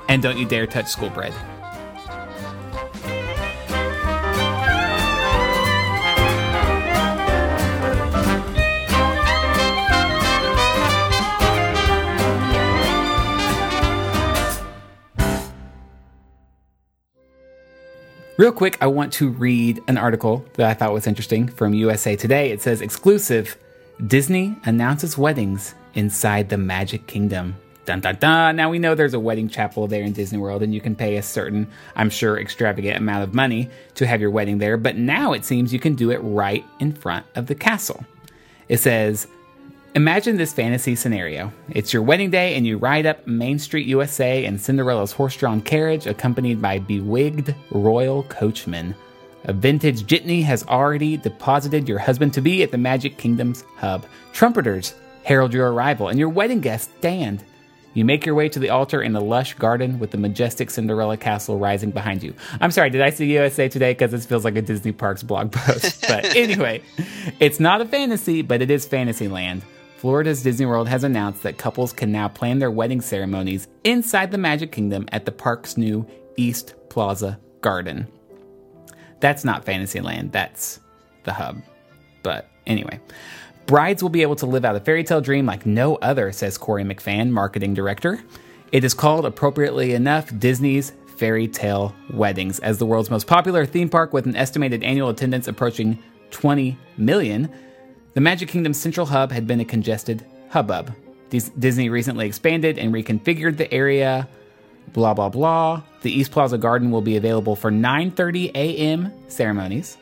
and 0.10 0.22
don't 0.22 0.38
you 0.38 0.46
dare 0.46 0.68
touch 0.68 0.88
school 0.88 1.10
bread. 1.10 1.34
Real 18.40 18.54
quick, 18.54 18.78
I 18.80 18.88
want 18.88 19.12
to 19.16 19.32
read 19.32 19.84
an 19.90 19.98
article 19.98 20.46
that 20.54 20.70
I 20.70 20.74
thought 20.74 20.94
was 20.94 21.08
interesting 21.08 21.50
from 21.50 21.74
USA 21.74 22.16
Today. 22.16 22.52
It 22.52 22.62
says 22.62 22.80
exclusive 22.80 23.58
Disney 24.08 24.56
announces 24.64 25.18
weddings 25.18 25.76
inside 25.94 26.48
the 26.48 26.58
Magic 26.58 27.06
Kingdom. 27.06 27.58
Dun 27.84 28.00
dun 28.00 28.16
dun. 28.16 28.56
Now 28.56 28.70
we 28.70 28.80
know 28.80 28.96
there's 28.96 29.14
a 29.14 29.20
wedding 29.20 29.50
chapel 29.50 29.88
there 29.88 30.04
in 30.04 30.14
Disney 30.14 30.38
World, 30.38 30.64
and 30.64 30.74
you 30.74 30.80
can 30.80 30.96
pay 30.96 31.18
a 31.18 31.22
certain, 31.22 31.68
I'm 31.98 32.10
sure, 32.10 32.40
extravagant 32.40 32.96
amount 32.96 33.24
of 33.26 33.34
money 33.34 33.70
to 33.96 34.08
have 34.08 34.22
your 34.22 34.32
wedding 34.32 34.60
there. 34.60 34.78
But 34.78 34.96
now 34.96 35.34
it 35.34 35.44
seems 35.44 35.74
you 35.74 35.80
can 35.82 35.96
do 35.96 36.10
it 36.10 36.20
right 36.20 36.64
in 36.80 36.94
front 36.94 37.26
of 37.36 37.48
the 37.48 37.56
castle. 37.56 38.06
It 38.70 38.78
says 38.78 39.28
Imagine 39.96 40.38
this 40.38 40.54
fantasy 40.54 40.96
scenario. 40.96 41.52
It's 41.70 41.92
your 41.92 42.04
wedding 42.04 42.30
day, 42.30 42.54
and 42.54 42.66
you 42.66 42.78
ride 42.78 43.08
up 43.08 43.26
Main 43.26 43.58
Street, 43.58 43.88
USA, 43.88 44.46
in 44.46 44.60
Cinderella's 44.60 45.12
horse 45.12 45.36
drawn 45.36 45.62
carriage, 45.62 46.06
accompanied 46.06 46.62
by 46.62 46.80
bewigged 46.80 47.56
royal 47.72 48.22
coachmen. 48.24 48.94
A 49.46 49.54
vintage 49.54 50.04
jitney 50.04 50.44
has 50.44 50.64
already 50.68 51.18
deposited 51.18 51.90
your 51.90 51.98
husband 51.98 52.36
to 52.36 52.42
be 52.42 52.62
at 52.62 52.70
the 52.70 52.78
Magic 52.78 53.18
Kingdom's 53.18 53.64
hub. 53.78 54.06
Trumpeters 54.32 54.94
herald 55.24 55.54
your 55.54 55.74
arrival, 55.74 56.10
and 56.10 56.20
your 56.20 56.30
wedding 56.30 56.62
guests 56.62 56.94
stand. 57.00 57.44
You 57.96 58.06
make 58.06 58.28
your 58.28 58.36
way 58.36 58.48
to 58.50 58.60
the 58.60 58.70
altar 58.70 59.02
in 59.02 59.16
a 59.16 59.20
lush 59.20 59.56
garden 59.56 59.98
with 59.98 60.12
the 60.12 60.18
majestic 60.20 60.70
Cinderella 60.70 61.18
castle 61.18 61.58
rising 61.58 61.90
behind 61.90 62.22
you. 62.22 62.36
I'm 62.62 62.70
sorry, 62.70 62.92
did 62.92 63.02
I 63.02 63.10
see 63.10 63.26
USA 63.34 63.68
Today? 63.68 63.94
Because 63.94 64.12
this 64.12 64.28
feels 64.28 64.46
like 64.46 64.56
a 64.56 64.62
Disney 64.62 64.92
Parks 64.92 65.24
blog 65.24 65.52
post. 65.52 66.06
But 66.08 66.36
anyway, 66.36 66.84
it's 67.40 67.60
not 67.60 67.82
a 67.82 67.86
fantasy, 67.86 68.44
but 68.44 68.62
it 68.62 68.70
is 68.70 68.86
Fantasyland. 68.86 69.64
Florida's 70.00 70.44
Disney 70.44 70.66
World 70.66 70.88
has 70.88 71.04
announced 71.04 71.44
that 71.44 71.58
couples 71.58 71.92
can 71.92 72.10
now 72.10 72.30
plan 72.30 72.60
their 72.60 72.72
wedding 72.72 73.02
ceremonies 73.02 73.68
inside 73.84 74.32
the 74.32 74.38
Magic 74.38 74.72
Kingdom 74.72 75.06
at 75.12 75.26
the 75.26 75.32
park's 75.34 75.76
new 75.76 76.08
East 76.38 76.74
Plaza 76.88 77.38
Garden. 77.60 78.08
That's 79.20 79.44
not 79.44 79.66
Fantasyland, 79.66 80.32
that's 80.32 80.80
the 81.26 81.34
hub. 81.34 81.62
But 82.24 82.50
anyway, 82.66 83.02
brides 83.66 84.02
will 84.02 84.10
be 84.10 84.22
able 84.22 84.38
to 84.38 84.46
live 84.46 84.64
out 84.64 84.78
a 84.78 84.80
fairy 84.80 85.04
tale 85.04 85.20
dream 85.20 85.46
like 85.46 85.66
no 85.66 85.98
other, 85.98 86.32
says 86.32 86.58
Korri 86.58 86.90
McFann, 86.90 87.30
marketing 87.30 87.74
director. 87.74 88.24
It 88.72 88.86
is 88.86 88.94
called, 88.94 89.26
appropriately 89.26 89.96
enough, 89.96 90.32
Disney's 90.40 90.94
Fairy 91.18 91.50
Tale 91.50 91.94
Weddings. 92.14 92.60
As 92.60 92.78
the 92.78 92.86
world's 92.86 93.10
most 93.10 93.28
popular 93.28 93.66
theme 93.66 93.90
park 93.90 94.14
with 94.14 94.26
an 94.26 94.38
estimated 94.38 94.82
annual 94.82 95.10
attendance 95.10 95.50
approaching 95.50 96.02
20 96.32 96.78
million, 96.96 97.52
the 98.20 98.24
Magic 98.24 98.50
Kingdom 98.50 98.74
Central 98.74 99.06
Hub 99.06 99.32
had 99.32 99.48
been 99.48 99.62
a 99.62 99.64
congested 99.64 100.26
hubbub. 100.50 100.94
Dis- 101.30 101.52
Disney 101.58 101.88
recently 101.88 102.28
expanded 102.28 102.78
and 102.78 102.94
reconfigured 102.94 103.56
the 103.56 103.74
area. 103.74 104.28
Blah 104.92 105.14
blah 105.14 105.30
blah. 105.30 105.84
The 106.02 106.12
East 106.12 106.32
Plaza 106.32 106.58
Garden 106.58 106.92
will 106.92 107.00
be 107.00 107.16
available 107.16 107.56
for 107.56 107.72
9:30 107.72 108.52
a.m. 108.56 109.14
ceremonies. 109.30 109.98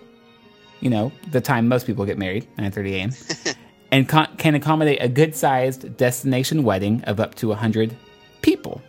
You 0.80 0.89
know, 0.89 1.12
the 1.30 1.41
time 1.41 1.67
most 1.67 1.86
people 1.86 2.06
get 2.06 2.17
married, 2.17 2.47
9:30 2.58 2.91
a.m. 2.93 3.56
and 3.91 4.10
con- 4.10 4.36
can 4.38 4.56
accommodate 4.56 4.97
a 4.99 5.08
good-sized 5.08 5.95
destination 5.95 6.63
wedding 6.63 7.03
of 7.03 7.19
up 7.19 7.36
to 7.36 7.49
100 7.49 7.95
people. 8.41 8.82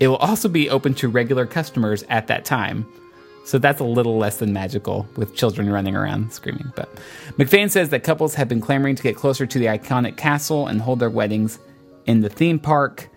It 0.00 0.08
will 0.08 0.16
also 0.16 0.48
be 0.48 0.68
open 0.68 0.94
to 0.94 1.06
regular 1.08 1.46
customers 1.46 2.02
at 2.08 2.26
that 2.26 2.44
time. 2.44 2.86
So 3.44 3.58
that's 3.58 3.80
a 3.80 3.84
little 3.84 4.16
less 4.16 4.38
than 4.38 4.52
magical 4.52 5.06
with 5.16 5.34
children 5.34 5.70
running 5.70 5.94
around 5.94 6.32
screaming. 6.32 6.72
But 6.74 6.88
McFann 7.38 7.70
says 7.70 7.90
that 7.90 8.02
couples 8.02 8.34
have 8.34 8.48
been 8.48 8.60
clamoring 8.60 8.96
to 8.96 9.02
get 9.02 9.16
closer 9.16 9.46
to 9.46 9.58
the 9.58 9.66
iconic 9.66 10.16
castle 10.16 10.66
and 10.66 10.80
hold 10.80 10.98
their 10.98 11.10
weddings 11.10 11.58
in 12.06 12.20
the 12.20 12.30
theme 12.30 12.58
park. 12.58 13.10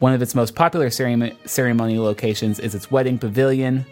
One 0.00 0.12
of 0.12 0.20
its 0.22 0.34
most 0.34 0.56
popular 0.56 0.90
ceremony, 0.90 1.38
ceremony 1.44 1.98
locations 1.98 2.58
is 2.58 2.74
its 2.74 2.90
wedding 2.90 3.16
pavilion. 3.16 3.86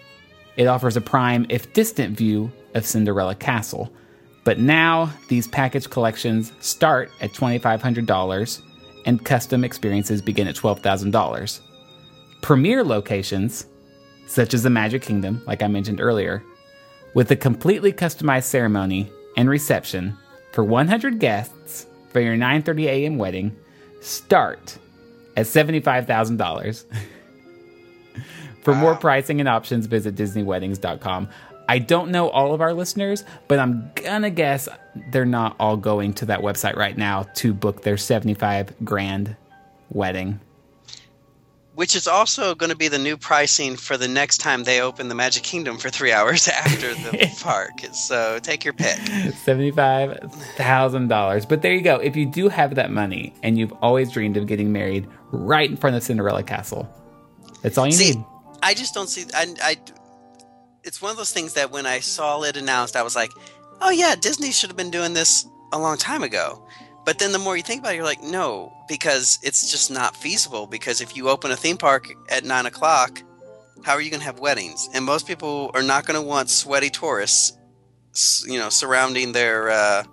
It 0.57 0.67
offers 0.67 0.97
a 0.97 1.01
prime, 1.01 1.47
if 1.49 1.73
distant, 1.73 2.17
view 2.17 2.51
of 2.75 2.85
Cinderella 2.85 3.37
Castle. 3.37 3.93
But 4.45 4.59
now 4.59 5.11
these 5.29 5.47
package 5.47 5.89
collections 5.89 6.53
start 6.61 7.11
at 7.21 7.31
$2,500 7.33 8.63
and 9.07 9.25
custom 9.25 9.65
experiences 9.65 10.21
begin 10.21 10.49
at 10.49 10.57
$12,000. 10.57 11.61
Premier 12.41 12.83
locations 12.83 13.67
such 14.27 14.55
as 14.55 14.63
the 14.63 14.71
Magic 14.71 15.03
Kingdom, 15.03 15.43
like 15.47 15.63
I 15.63 15.69
mentioned 15.69 16.01
earlier, 16.01 16.43
with 17.15 17.31
a 17.31 17.37
completely 17.37 17.93
customized 17.93 18.45
ceremony 18.45 19.11
and 19.37 19.49
reception 19.49 20.17
for 20.53 20.65
100 20.65 21.19
guests 21.19 21.87
for 22.11 22.21
your 22.21 22.37
9:30 22.37 22.85
a.m. 22.87 23.19
wedding, 23.19 23.57
start 24.01 24.79
at 25.37 25.47
$75,000. 25.47 26.85
For 28.63 28.75
more 28.75 28.95
pricing 28.95 29.41
and 29.41 29.49
options, 29.49 29.87
visit 29.87 30.15
DisneyWeddings.com. 30.15 31.29
I 31.69 31.79
don't 31.79 32.11
know 32.11 32.29
all 32.29 32.55
of 32.55 32.61
our 32.61 32.73
listeners, 32.73 33.25
but 33.49 33.59
I'm 33.59 33.91
gonna 33.95 34.31
guess 34.31 34.69
they're 35.11 35.25
not 35.25 35.57
all 35.59 35.77
going 35.77 36.13
to 36.15 36.27
that 36.27 36.41
website 36.41 36.77
right 36.77 36.97
now 36.97 37.25
to 37.37 37.55
book 37.55 37.83
their 37.83 37.97
75 37.97 38.75
grand 38.85 39.37
wedding. 39.91 40.39
Which 41.83 41.97
is 41.97 42.07
also 42.07 42.55
going 42.55 42.71
to 42.71 42.77
be 42.77 42.87
the 42.87 43.01
new 43.01 43.17
pricing 43.17 43.77
for 43.77 43.97
the 43.97 44.07
next 44.07 44.39
time 44.39 44.63
they 44.63 44.81
open 44.81 45.09
the 45.09 45.17
Magic 45.17 45.43
Kingdom 45.43 45.79
for 45.79 45.91
three 45.91 46.13
hours 46.19 46.47
after 46.47 46.95
the 46.95 47.29
park. 47.43 47.73
So 47.93 48.39
take 48.39 48.65
your 48.65 48.73
pick. 48.73 48.99
$75,000. 48.99 51.49
But 51.49 51.63
there 51.63 51.75
you 51.75 51.83
go. 51.83 51.97
If 51.97 52.15
you 52.15 52.25
do 52.25 52.49
have 52.49 52.77
that 52.77 52.93
money 52.93 53.35
and 53.43 53.59
you've 53.59 53.73
always 53.83 54.13
dreamed 54.13 54.37
of 54.37 54.47
getting 54.47 54.71
married 54.71 55.09
right 55.33 55.69
in 55.69 55.77
front 55.77 55.97
of 55.97 56.05
Cinderella 56.05 56.45
Castle, 56.45 56.89
that's 57.63 57.77
all 57.77 57.87
you 57.87 57.93
See, 57.95 58.15
need. 58.15 58.25
I 58.63 58.75
just 58.75 58.95
don't 58.95 59.09
see. 59.09 59.25
I, 59.35 59.53
I, 59.61 59.77
it's 60.85 61.03
one 61.03 61.11
of 61.11 61.17
those 61.17 61.33
things 61.33 61.55
that 61.55 61.73
when 61.73 61.85
I 61.85 61.99
saw 61.99 62.43
it 62.43 62.57
announced, 62.57 62.95
I 62.95 63.03
was 63.03 63.17
like, 63.17 63.33
"Oh 63.81 63.91
yeah, 63.91 64.15
Disney 64.15 64.53
should 64.53 64.71
have 64.71 64.77
been 64.77 64.93
doing 64.93 65.15
this 65.15 65.45
a 65.73 65.81
long 65.81 65.97
time 65.97 66.23
ago." 66.23 66.65
But 67.05 67.19
then 67.19 67.33
the 67.33 67.39
more 67.39 67.57
you 67.57 67.63
think 67.63 67.81
about 67.81 67.93
it, 67.95 67.97
you're 67.97 68.05
like, 68.05 68.23
"No," 68.23 68.73
because 68.89 69.39
it's 69.43 69.71
just 69.71 69.91
not 69.91 70.17
feasible. 70.17 70.67
Because 70.67 71.01
if 71.01 71.17
you 71.17 71.29
open 71.29 71.51
a 71.51 71.57
theme 71.57 71.77
park 71.77 72.13
at 72.29 72.45
nine 72.45 72.67
o'clock, 72.67 73.23
how 73.83 73.95
are 73.95 74.01
you 74.01 74.11
going 74.11 74.21
to 74.21 74.27
have 74.27 74.39
weddings? 74.39 74.89
And 74.95 75.05
most 75.05 75.27
people 75.27 75.71
are 75.75 75.83
not 75.83 76.07
going 76.07 76.21
to 76.21 76.27
want 76.27 76.49
sweaty 76.49 76.91
tourists, 76.91 77.57
you 78.47 78.59
know, 78.59 78.69
surrounding 78.69 79.33
their 79.33 79.71
uh, 79.71 80.05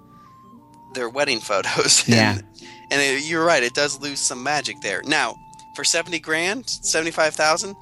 their 0.95 1.09
wedding 1.09 1.39
photos. 1.49 2.07
Yeah. 2.07 2.33
and, 2.33 2.43
and 2.91 3.01
it, 3.01 3.23
you're 3.29 3.45
right; 3.45 3.61
it 3.61 3.75
does 3.75 3.99
lose 4.01 4.19
some 4.19 4.41
magic 4.41 4.81
there. 4.81 5.03
Now, 5.03 5.35
for 5.75 5.83
seventy 5.83 6.19
grand, 6.19 6.67
seventy 6.69 7.11
five 7.11 7.35
thousand. 7.35 7.75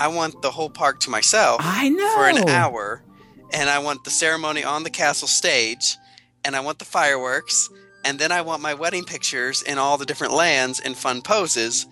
I 0.00 0.06
want 0.06 0.42
the 0.42 0.50
whole 0.52 0.70
park 0.70 1.00
to 1.00 1.10
myself 1.10 1.60
I 1.64 1.88
know. 1.88 2.14
for 2.14 2.28
an 2.28 2.48
hour, 2.48 3.02
and 3.52 3.68
I 3.68 3.80
want 3.80 4.04
the 4.04 4.10
ceremony 4.10 4.62
on 4.62 4.84
the 4.84 4.90
castle 4.90 5.26
stage, 5.26 5.96
and 6.44 6.54
I 6.54 6.60
want 6.60 6.78
the 6.78 6.84
fireworks, 6.84 7.68
and 8.04 8.18
then 8.18 8.32
I 8.32 8.40
want 8.42 8.62
my 8.62 8.74
wedding 8.74 9.04
pictures 9.04 9.62
in 9.62 9.78
all 9.78 9.96
the 9.98 10.06
different 10.06 10.32
lands 10.32 10.80
in 10.80 10.94
fun 10.94 11.22
poses. 11.22 11.86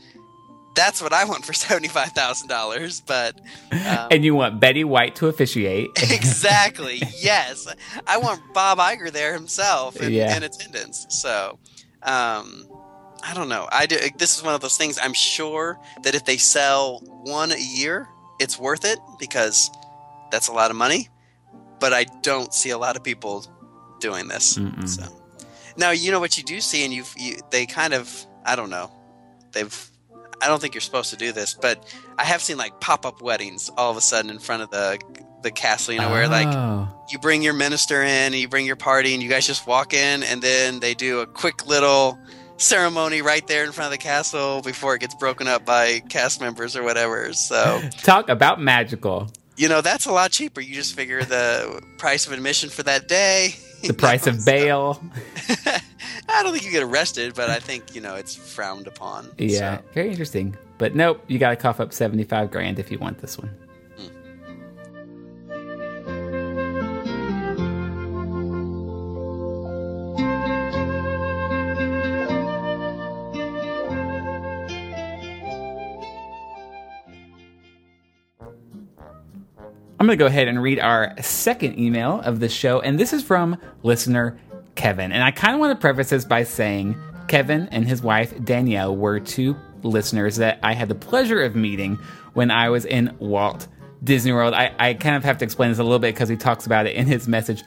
That's 0.74 1.00
what 1.00 1.12
I 1.12 1.24
want 1.24 1.44
for 1.44 1.52
seventy 1.66 1.88
five 1.88 2.12
thousand 2.12 2.48
dollars. 2.48 3.00
But 3.00 3.40
um, 3.72 4.08
And 4.10 4.24
you 4.24 4.34
want 4.34 4.60
Betty 4.60 4.84
White 4.84 5.14
to 5.16 5.28
officiate. 5.28 5.90
exactly, 6.10 7.02
yes, 7.20 7.66
I 8.06 8.18
want 8.18 8.40
Bob 8.52 8.78
Iger 8.78 9.10
there 9.10 9.32
himself 9.32 10.00
in, 10.00 10.12
Yeah. 10.12 10.36
in 10.36 10.42
attendance. 10.42 11.06
So. 11.10 11.58
Um, 12.02 12.68
I 13.28 13.34
don't 13.34 13.48
know. 13.48 13.66
I 13.72 13.86
do, 13.86 13.96
this 14.18 14.36
is 14.36 14.44
one 14.44 14.54
of 14.54 14.60
those 14.60 14.76
things. 14.76 15.00
I'm 15.02 15.14
sure 15.14 15.80
that 16.04 16.14
if 16.14 16.24
they 16.24 16.36
sell 16.36 17.00
one 17.24 17.50
a 17.50 17.58
year, 17.58 18.06
it's 18.38 18.56
worth 18.56 18.84
it 18.84 19.00
because 19.18 19.68
that's 20.30 20.46
a 20.46 20.52
lot 20.52 20.70
of 20.70 20.76
money. 20.76 21.08
But 21.80 21.92
I 21.92 22.04
don't 22.22 22.54
see 22.54 22.70
a 22.70 22.78
lot 22.78 22.94
of 22.94 23.02
people 23.02 23.44
doing 23.98 24.28
this. 24.28 24.56
Mm-mm. 24.58 24.88
So 24.88 25.02
now 25.76 25.90
you 25.90 26.10
know 26.10 26.20
what 26.20 26.36
you 26.38 26.44
do 26.44 26.60
see, 26.60 26.84
and 26.84 26.92
you've 26.92 27.12
you, 27.16 27.36
they 27.50 27.66
kind 27.66 27.94
of 27.94 28.26
I 28.44 28.56
don't 28.56 28.70
know. 28.70 28.90
They've 29.52 29.90
I 30.42 30.48
don't 30.48 30.60
think 30.60 30.74
you're 30.74 30.80
supposed 30.82 31.10
to 31.10 31.16
do 31.16 31.32
this, 31.32 31.54
but 31.54 31.82
I 32.18 32.24
have 32.24 32.42
seen 32.42 32.56
like 32.58 32.78
pop 32.80 33.06
up 33.06 33.22
weddings 33.22 33.70
all 33.76 33.90
of 33.90 33.96
a 33.96 34.00
sudden 34.02 34.30
in 34.30 34.38
front 34.38 34.62
of 34.62 34.70
the 34.70 34.98
the 35.42 35.50
castle. 35.50 35.94
You 35.94 36.00
know 36.00 36.10
where 36.10 36.28
like 36.28 36.48
Oh. 36.48 36.88
you 37.10 37.18
bring 37.18 37.42
your 37.42 37.54
minister 37.54 38.02
in 38.02 38.08
and 38.08 38.34
you 38.34 38.48
bring 38.48 38.66
your 38.66 38.76
party 38.76 39.14
and 39.14 39.22
you 39.22 39.28
guys 39.28 39.46
just 39.46 39.66
walk 39.66 39.94
in 39.94 40.22
and 40.22 40.42
then 40.42 40.80
they 40.80 40.94
do 40.94 41.20
a 41.20 41.26
quick 41.26 41.66
little 41.66 42.18
ceremony 42.58 43.20
right 43.22 43.46
there 43.46 43.64
in 43.64 43.72
front 43.72 43.92
of 43.92 43.98
the 43.98 44.02
castle 44.02 44.62
before 44.62 44.94
it 44.94 45.00
gets 45.00 45.14
broken 45.14 45.46
up 45.46 45.64
by 45.66 46.00
cast 46.08 46.40
members 46.40 46.74
or 46.74 46.82
whatever 46.82 47.32
so 47.34 47.82
Talk 48.02 48.30
about 48.30 48.58
magical. 48.60 49.30
you 49.58 49.68
know 49.68 49.82
that's 49.82 50.06
a 50.06 50.10
lot 50.12 50.30
cheaper 50.32 50.62
you 50.62 50.74
just 50.74 50.94
figure 50.94 51.22
the 51.22 51.82
price 51.98 52.26
of 52.26 52.32
admission 52.32 52.70
for 52.70 52.82
that 52.84 53.08
day 53.08 53.54
The 53.82 53.92
price 53.92 54.26
of 54.26 54.42
bail. 54.46 55.02
i 56.28 56.42
don't 56.42 56.52
think 56.52 56.64
you 56.64 56.70
get 56.70 56.82
arrested 56.82 57.34
but 57.34 57.48
i 57.50 57.58
think 57.58 57.94
you 57.94 58.00
know 58.00 58.14
it's 58.14 58.34
frowned 58.34 58.86
upon 58.86 59.30
Yeah, 59.38 59.78
so. 59.78 59.84
very 59.94 60.10
interesting. 60.10 60.56
But 60.78 60.94
nope, 60.94 61.24
you 61.26 61.38
got 61.38 61.50
to 61.50 61.56
cough 61.56 61.80
up 61.80 61.90
75 61.92 62.50
grand 62.50 62.78
if 62.78 62.90
you 62.90 62.98
want 62.98 63.18
this 63.18 63.38
one. 63.38 63.48
Hmm. 63.96 64.08
I'm 79.98 80.06
going 80.06 80.16
to 80.18 80.22
go 80.22 80.26
ahead 80.26 80.46
and 80.48 80.62
read 80.62 80.78
our 80.78 81.14
second 81.22 81.78
email 81.78 82.20
of 82.20 82.40
the 82.40 82.48
show, 82.50 82.80
and 82.80 83.00
this 83.00 83.12
is 83.14 83.22
from 83.22 83.56
listener 83.82 84.38
Kevin. 84.76 85.12
And 85.12 85.24
I 85.24 85.30
kind 85.30 85.54
of 85.54 85.60
want 85.60 85.76
to 85.76 85.80
preface 85.80 86.10
this 86.10 86.24
by 86.24 86.44
saying 86.44 86.96
Kevin 87.28 87.68
and 87.72 87.86
his 87.86 88.02
wife 88.02 88.32
Danielle 88.44 88.94
were 88.94 89.18
two 89.18 89.56
listeners 89.82 90.36
that 90.36 90.58
I 90.62 90.74
had 90.74 90.88
the 90.88 90.94
pleasure 90.94 91.42
of 91.42 91.56
meeting 91.56 91.98
when 92.34 92.50
I 92.50 92.68
was 92.68 92.84
in 92.84 93.16
Walt 93.18 93.66
Disney 94.02 94.32
World. 94.32 94.54
I, 94.54 94.72
I 94.78 94.94
kind 94.94 95.16
of 95.16 95.24
have 95.24 95.38
to 95.38 95.44
explain 95.44 95.70
this 95.70 95.78
a 95.78 95.82
little 95.82 95.98
bit 95.98 96.14
because 96.14 96.28
he 96.28 96.36
talks 96.36 96.66
about 96.66 96.86
it 96.86 96.94
in 96.94 97.06
his 97.06 97.26
message. 97.26 97.64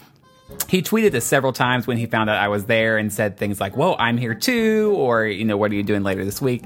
He 0.68 0.82
tweeted 0.82 1.12
this 1.12 1.26
several 1.26 1.54
times 1.54 1.86
when 1.86 1.98
he 1.98 2.06
found 2.06 2.30
out 2.30 2.38
I 2.38 2.48
was 2.48 2.66
there 2.66 2.98
and 2.98 3.12
said 3.12 3.38
things 3.38 3.60
like, 3.60 3.76
Whoa, 3.76 3.96
I'm 4.00 4.18
here 4.18 4.34
too, 4.34 4.94
or, 4.96 5.26
you 5.26 5.46
know, 5.46 5.58
what 5.58 5.72
are 5.72 5.76
you 5.76 5.84
doing 5.84 6.04
later 6.04 6.26
this 6.26 6.42
week? 6.42 6.64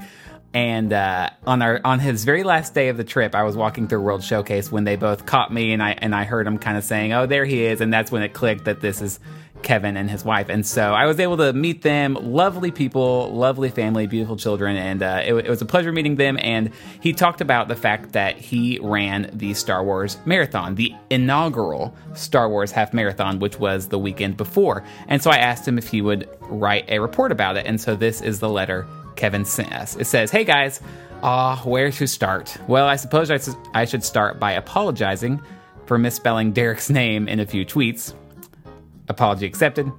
And 0.54 0.92
uh, 0.92 1.30
on 1.46 1.62
our 1.62 1.80
on 1.84 1.98
his 1.98 2.24
very 2.24 2.44
last 2.44 2.74
day 2.74 2.88
of 2.88 2.96
the 2.96 3.02
trip, 3.02 3.34
I 3.34 3.42
was 3.42 3.56
walking 3.56 3.88
through 3.88 4.02
World 4.02 4.22
Showcase 4.22 4.70
when 4.70 4.84
they 4.84 4.94
both 4.94 5.26
caught 5.26 5.52
me, 5.52 5.72
and 5.72 5.82
I 5.82 5.96
and 5.98 6.14
I 6.14 6.22
heard 6.22 6.46
him 6.46 6.58
kind 6.58 6.78
of 6.78 6.84
saying, 6.84 7.12
"Oh, 7.12 7.26
there 7.26 7.44
he 7.44 7.64
is," 7.64 7.80
and 7.80 7.92
that's 7.92 8.12
when 8.12 8.22
it 8.22 8.34
clicked 8.34 8.66
that 8.66 8.80
this 8.80 9.02
is 9.02 9.18
Kevin 9.64 9.96
and 9.96 10.08
his 10.08 10.24
wife. 10.24 10.48
And 10.48 10.64
so 10.64 10.94
I 10.94 11.06
was 11.06 11.18
able 11.18 11.38
to 11.38 11.52
meet 11.52 11.82
them. 11.82 12.14
Lovely 12.14 12.70
people, 12.70 13.34
lovely 13.34 13.70
family, 13.70 14.06
beautiful 14.06 14.36
children, 14.36 14.76
and 14.76 15.02
uh, 15.02 15.22
it, 15.24 15.34
it 15.34 15.48
was 15.48 15.60
a 15.60 15.66
pleasure 15.66 15.90
meeting 15.90 16.16
them. 16.16 16.38
And 16.40 16.70
he 17.00 17.12
talked 17.12 17.40
about 17.40 17.66
the 17.66 17.74
fact 17.74 18.12
that 18.12 18.36
he 18.36 18.78
ran 18.80 19.30
the 19.32 19.54
Star 19.54 19.82
Wars 19.82 20.18
marathon, 20.24 20.76
the 20.76 20.94
inaugural 21.10 21.96
Star 22.12 22.48
Wars 22.48 22.70
half 22.70 22.92
marathon, 22.94 23.40
which 23.40 23.58
was 23.58 23.88
the 23.88 23.98
weekend 23.98 24.36
before. 24.36 24.84
And 25.08 25.20
so 25.20 25.30
I 25.30 25.38
asked 25.38 25.66
him 25.66 25.78
if 25.78 25.88
he 25.88 26.00
would 26.00 26.28
write 26.42 26.84
a 26.88 27.00
report 27.00 27.32
about 27.32 27.56
it. 27.56 27.66
And 27.66 27.80
so 27.80 27.96
this 27.96 28.20
is 28.20 28.38
the 28.38 28.48
letter 28.48 28.86
Kevin 29.16 29.44
sent 29.44 29.72
us. 29.72 29.96
It 29.96 30.06
says, 30.06 30.30
Hey 30.30 30.44
guys, 30.44 30.80
ah, 31.22 31.60
where 31.64 31.90
to 31.90 32.06
start? 32.06 32.56
Well, 32.68 32.86
I 32.86 32.96
suppose 32.96 33.30
I 33.72 33.84
should 33.86 34.04
start 34.04 34.38
by 34.38 34.52
apologizing 34.52 35.42
for 35.86 35.98
misspelling 35.98 36.52
Derek's 36.52 36.90
name 37.02 37.28
in 37.28 37.40
a 37.40 37.46
few 37.46 37.64
tweets. 37.64 38.14
Apology 39.08 39.46
accepted. 39.46 39.90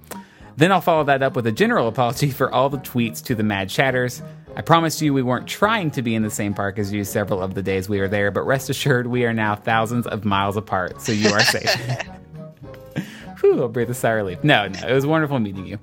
Then 0.58 0.72
I'll 0.72 0.82
follow 0.82 1.04
that 1.04 1.22
up 1.22 1.36
with 1.36 1.48
a 1.48 1.52
general 1.52 1.88
apology 1.88 2.32
for 2.32 2.52
all 2.52 2.70
the 2.70 2.78
tweets 2.78 3.24
to 3.26 3.36
the 3.36 3.44
Mad 3.44 3.70
Chatters. 3.70 4.22
I 4.56 4.62
promised 4.62 5.02
you 5.02 5.14
we 5.14 5.22
weren't 5.22 5.48
trying 5.48 5.92
to 5.92 6.02
be 6.02 6.16
in 6.16 6.24
the 6.24 6.30
same 6.30 6.54
park 6.54 6.80
as 6.80 6.94
you 6.94 7.04
several 7.04 7.42
of 7.42 7.56
the 7.56 7.62
days 7.62 7.90
we 7.90 8.00
were 8.00 8.08
there, 8.08 8.32
but 8.32 8.44
rest 8.44 8.70
assured 8.70 9.08
we 9.08 9.26
are 9.26 9.34
now 9.34 9.56
thousands 9.56 10.08
of 10.08 10.24
miles 10.24 10.56
apart, 10.56 11.02
so 11.02 11.12
you 11.12 11.30
are 11.30 11.42
safe. 11.42 11.76
Whew, 13.42 13.62
I'll 13.62 13.68
breathe 13.68 13.90
a 13.90 13.94
sigh 13.94 14.12
of 14.12 14.16
relief. 14.18 14.44
No, 14.44 14.68
no, 14.70 14.88
it 14.88 14.94
was 14.94 15.06
wonderful 15.06 15.40
meeting 15.40 15.66
you. 15.66 15.78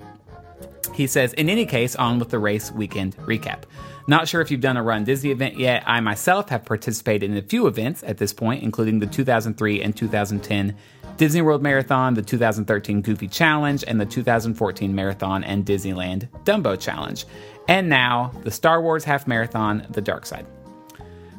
He 0.95 1.07
says, 1.07 1.35
in 1.35 1.51
any 1.51 1.67
case, 1.67 1.95
on 1.97 2.19
with 2.19 2.31
the 2.31 2.39
race 2.39 2.73
weekend 2.73 3.17
recap. 3.19 3.65
Not 4.09 4.27
sure 4.27 4.41
if 4.41 4.51
you've 4.51 4.61
done 4.61 4.77
a 4.77 4.83
Run 4.83 5.05
Disney 5.05 5.31
event 5.31 5.59
yet. 5.59 5.85
I 5.87 6.01
myself 6.01 6.49
have 6.49 6.65
participated 6.65 7.31
in 7.31 7.37
a 7.37 7.43
few 7.43 7.67
events 7.67 8.03
at 8.03 8.19
this 8.19 8.33
point, 8.33 8.63
including 8.63 8.99
the 8.99 9.07
2003 9.07 9.83
and 9.83 9.97
2010 9.97 10.77
Disney 11.17 11.43
World 11.43 11.63
Marathon, 11.63 12.15
the 12.15 12.23
2013 12.23 13.03
Goofy 13.03 13.29
Challenge, 13.29 13.85
and 13.87 14.01
the 14.01 14.07
2014 14.07 14.95
Marathon 14.95 15.45
and 15.45 15.65
Disneyland 15.65 16.29
Dumbo 16.45 16.81
Challenge. 16.81 17.25
And 17.69 17.89
now, 17.89 18.33
the 18.43 18.51
Star 18.51 18.81
Wars 18.83 19.05
Half 19.05 19.27
Marathon, 19.27 19.87
The 19.91 20.01
Dark 20.01 20.27
Side. 20.27 20.47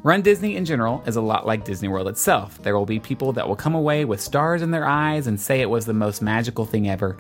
Run 0.04 0.22
Disney 0.22 0.56
in 0.58 0.66
general 0.66 1.02
is 1.06 1.16
a 1.16 1.22
lot 1.22 1.48
like 1.48 1.66
Disney 1.66 1.88
World 1.88 2.08
itself. 2.08 2.62
There 2.62 2.78
will 2.78 2.86
be 2.86 3.00
people 3.00 3.34
that 3.34 3.48
will 3.48 3.56
come 3.56 3.74
away 3.74 4.06
with 4.06 4.22
stars 4.22 4.62
in 4.62 4.72
their 4.72 4.86
eyes 4.86 5.28
and 5.28 5.40
say 5.40 5.62
it 5.62 5.70
was 5.70 5.86
the 5.86 5.94
most 5.94 6.22
magical 6.22 6.66
thing 6.66 6.90
ever. 6.90 7.18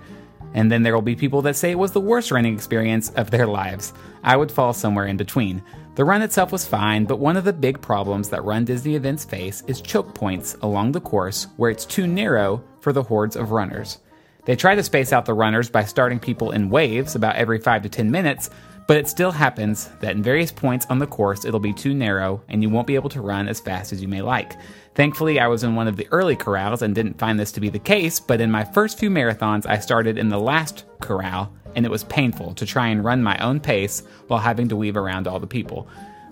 And 0.53 0.71
then 0.71 0.83
there 0.83 0.93
will 0.93 1.01
be 1.01 1.15
people 1.15 1.41
that 1.43 1.55
say 1.55 1.71
it 1.71 1.79
was 1.79 1.91
the 1.91 1.99
worst 1.99 2.31
running 2.31 2.53
experience 2.53 3.09
of 3.11 3.31
their 3.31 3.47
lives. 3.47 3.93
I 4.23 4.37
would 4.37 4.51
fall 4.51 4.73
somewhere 4.73 5.05
in 5.05 5.17
between. 5.17 5.63
The 5.95 6.05
run 6.05 6.21
itself 6.21 6.51
was 6.51 6.65
fine, 6.65 7.05
but 7.05 7.19
one 7.19 7.37
of 7.37 7.43
the 7.43 7.53
big 7.53 7.79
problems 7.79 8.29
that 8.29 8.43
Run 8.43 8.65
Disney 8.65 8.95
events 8.95 9.25
face 9.25 9.63
is 9.67 9.79
choke 9.79 10.15
points 10.15 10.57
along 10.61 10.91
the 10.91 11.01
course 11.01 11.47
where 11.57 11.69
it's 11.69 11.85
too 11.85 12.07
narrow 12.07 12.63
for 12.79 12.93
the 12.93 13.03
hordes 13.03 13.35
of 13.35 13.51
runners. 13.51 13.99
They 14.45 14.55
try 14.55 14.75
to 14.75 14.83
space 14.83 15.13
out 15.13 15.25
the 15.25 15.35
runners 15.35 15.69
by 15.69 15.85
starting 15.85 16.19
people 16.19 16.51
in 16.51 16.69
waves 16.69 17.15
about 17.15 17.35
every 17.35 17.59
5 17.59 17.83
to 17.83 17.89
10 17.89 18.09
minutes, 18.09 18.49
but 18.87 18.97
it 18.97 19.07
still 19.07 19.31
happens 19.31 19.89
that 20.01 20.15
in 20.15 20.23
various 20.23 20.51
points 20.51 20.85
on 20.89 20.99
the 20.99 21.07
course 21.07 21.45
it'll 21.45 21.59
be 21.59 21.73
too 21.73 21.93
narrow 21.93 22.41
and 22.49 22.61
you 22.61 22.69
won't 22.69 22.87
be 22.87 22.95
able 22.95 23.09
to 23.09 23.21
run 23.21 23.47
as 23.47 23.61
fast 23.61 23.93
as 23.93 24.01
you 24.01 24.07
may 24.07 24.21
like. 24.21 24.53
Thankfully, 24.95 25.39
I 25.39 25.47
was 25.47 25.63
in 25.63 25.75
one 25.75 25.87
of 25.87 25.97
the 25.97 26.07
early 26.11 26.35
corrals 26.35 26.81
and 26.83 26.93
didn't 26.93 27.17
find 27.17 27.39
this 27.39 27.51
to 27.53 27.59
be 27.59 27.69
the 27.69 27.79
case, 27.79 28.19
but 28.19 28.39
in 28.39 28.51
my 28.51 28.63
first 28.63 28.99
few 28.99 29.09
marathons, 29.09 29.65
I 29.65 29.79
started 29.79 30.17
in 30.17 30.29
the 30.29 30.39
last 30.39 30.85
corral 31.01 31.51
and 31.75 31.85
it 31.85 31.89
was 31.89 32.03
painful 32.03 32.53
to 32.53 32.65
try 32.65 32.87
and 32.87 33.03
run 33.03 33.23
my 33.23 33.37
own 33.39 33.59
pace 33.59 34.03
while 34.27 34.39
having 34.39 34.67
to 34.69 34.75
weave 34.75 34.97
around 34.97 35.27
all 35.27 35.39
the 35.39 35.47
people. 35.47 35.87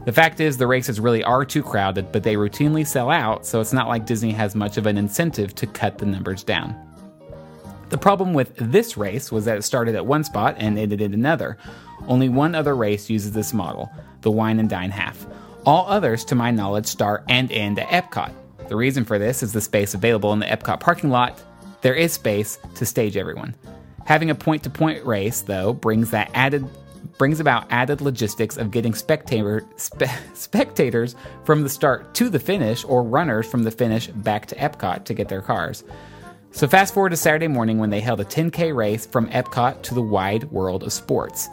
The 0.06 0.12
fact 0.12 0.40
is, 0.40 0.58
the 0.58 0.68
races 0.68 1.00
really 1.00 1.24
are 1.24 1.46
too 1.46 1.64
crowded, 1.64 2.12
but 2.12 2.24
they 2.24 2.36
routinely 2.36 2.86
sell 2.86 3.10
out, 3.10 3.46
so 3.46 3.62
it's 3.62 3.74
not 3.74 3.88
like 3.88 4.06
Disney 4.06 4.32
has 4.32 4.56
much 4.56 4.78
of 4.78 4.86
an 4.88 4.98
incentive 4.98 5.54
to 5.56 5.68
cut 5.68 5.98
the 5.98 6.06
numbers 6.06 6.44
down. 6.44 6.76
The 7.90 7.98
problem 7.98 8.34
with 8.34 8.56
this 8.56 8.98
race 8.98 9.32
was 9.32 9.46
that 9.46 9.58
it 9.58 9.64
started 9.64 9.96
at 9.96 10.06
one 10.06 10.24
spot 10.24 10.56
and 10.58 10.80
ended 10.80 11.02
at 11.02 11.12
another. 11.12 11.58
Only 12.08 12.30
one 12.30 12.56
other 12.56 12.76
race 12.76 13.10
uses 13.10 13.34
this 13.34 13.54
model, 13.54 13.92
the 14.22 14.32
Wine 14.32 14.60
and 14.60 14.70
Dine 14.70 14.92
Half. 14.92 15.28
All 15.66 15.86
others, 15.88 16.24
to 16.26 16.36
my 16.36 16.52
knowledge, 16.52 16.88
start 16.88 17.24
and 17.28 17.52
end 17.52 17.78
at 17.78 17.90
Epcot. 17.90 18.34
The 18.72 18.78
reason 18.78 19.04
for 19.04 19.20
this 19.20 19.44
is 19.44 19.52
the 19.52 19.60
space 19.60 19.94
available 19.96 20.32
in 20.32 20.40
the 20.40 20.46
Epcot 20.46 20.80
parking 20.80 21.10
lot. 21.10 21.44
There 21.82 21.94
is 21.94 22.14
space 22.14 22.58
to 22.76 22.86
stage 22.86 23.18
everyone. 23.18 23.54
Having 24.06 24.30
a 24.30 24.36
point 24.36 24.64
to 24.64 24.70
point 24.70 25.06
race, 25.06 25.42
though, 25.42 25.74
brings 25.74 26.12
that 26.12 26.32
added 26.34 26.66
brings 27.18 27.42
about 27.42 27.68
added 27.70 28.00
logistics 28.00 28.56
of 28.56 28.72
getting 28.72 28.94
spectator, 28.94 29.66
spe- 29.76 30.04
spectators 30.34 31.18
from 31.44 31.64
the 31.64 31.70
start 31.70 32.14
to 32.14 32.30
the 32.30 32.40
finish 32.40 32.86
or 32.86 33.04
runners 33.04 33.46
from 33.46 33.64
the 33.64 33.72
finish 33.72 34.08
back 34.08 34.46
to 34.46 34.56
Epcot 34.56 35.04
to 35.04 35.14
get 35.14 35.28
their 35.28 35.42
cars. 35.42 35.84
So 36.52 36.66
fast 36.66 36.94
forward 36.94 37.10
to 37.10 37.18
Saturday 37.18 37.50
morning 37.50 37.78
when 37.78 37.90
they 37.90 38.00
held 38.00 38.22
a 38.22 38.26
10K 38.26 38.74
race 38.74 39.06
from 39.06 39.28
Epcot 39.32 39.82
to 39.82 39.94
the 39.94 40.02
wide 40.02 40.46
world 40.46 40.84
of 40.84 40.94
sports. 40.94 41.50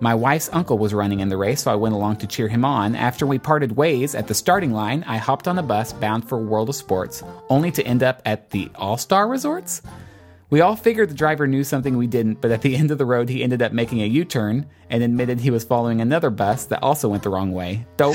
My 0.00 0.14
wife's 0.14 0.48
uncle 0.52 0.78
was 0.78 0.94
running 0.94 1.18
in 1.18 1.28
the 1.28 1.36
race, 1.36 1.62
so 1.62 1.72
I 1.72 1.74
went 1.74 1.94
along 1.94 2.16
to 2.18 2.28
cheer 2.28 2.46
him 2.46 2.64
on. 2.64 2.94
After 2.94 3.26
we 3.26 3.40
parted 3.40 3.76
ways 3.76 4.14
at 4.14 4.28
the 4.28 4.34
starting 4.34 4.72
line, 4.72 5.02
I 5.08 5.16
hopped 5.16 5.48
on 5.48 5.58
a 5.58 5.62
bus 5.62 5.92
bound 5.92 6.28
for 6.28 6.38
World 6.38 6.68
of 6.68 6.76
Sports, 6.76 7.24
only 7.50 7.72
to 7.72 7.84
end 7.84 8.04
up 8.04 8.22
at 8.24 8.50
the 8.50 8.70
All 8.76 8.96
Star 8.96 9.26
Resorts. 9.26 9.82
We 10.50 10.60
all 10.60 10.76
figured 10.76 11.10
the 11.10 11.14
driver 11.14 11.48
knew 11.48 11.64
something 11.64 11.96
we 11.96 12.06
didn't, 12.06 12.40
but 12.40 12.52
at 12.52 12.62
the 12.62 12.76
end 12.76 12.92
of 12.92 12.98
the 12.98 13.04
road, 13.04 13.28
he 13.28 13.42
ended 13.42 13.60
up 13.60 13.72
making 13.72 14.00
a 14.00 14.06
U 14.06 14.24
turn 14.24 14.66
and 14.88 15.02
admitted 15.02 15.40
he 15.40 15.50
was 15.50 15.64
following 15.64 16.00
another 16.00 16.30
bus 16.30 16.66
that 16.66 16.82
also 16.82 17.08
went 17.08 17.24
the 17.24 17.30
wrong 17.30 17.52
way. 17.52 17.84
Dope. 17.96 18.14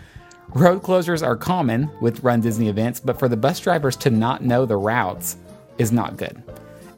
road 0.54 0.82
closures 0.82 1.26
are 1.26 1.36
common 1.36 1.90
with 2.02 2.22
Run 2.22 2.42
Disney 2.42 2.68
events, 2.68 3.00
but 3.00 3.18
for 3.18 3.28
the 3.28 3.38
bus 3.38 3.58
drivers 3.58 3.96
to 3.96 4.10
not 4.10 4.44
know 4.44 4.66
the 4.66 4.76
routes 4.76 5.38
is 5.78 5.92
not 5.92 6.18
good. 6.18 6.42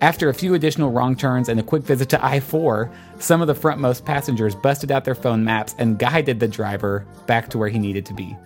After 0.04 0.28
a 0.28 0.34
few 0.34 0.52
additional 0.52 0.92
wrong 0.92 1.16
turns 1.16 1.48
and 1.48 1.58
a 1.58 1.62
quick 1.62 1.82
visit 1.82 2.10
to 2.10 2.22
I 2.22 2.38
4, 2.38 2.90
some 3.20 3.40
of 3.40 3.46
the 3.46 3.54
frontmost 3.54 4.04
passengers 4.04 4.54
busted 4.54 4.92
out 4.92 5.06
their 5.06 5.14
phone 5.14 5.42
maps 5.42 5.74
and 5.78 5.98
guided 5.98 6.40
the 6.40 6.46
driver 6.46 7.06
back 7.26 7.48
to 7.48 7.58
where 7.58 7.70
he 7.70 7.78
needed 7.78 8.04
to 8.04 8.12
be. 8.12 8.36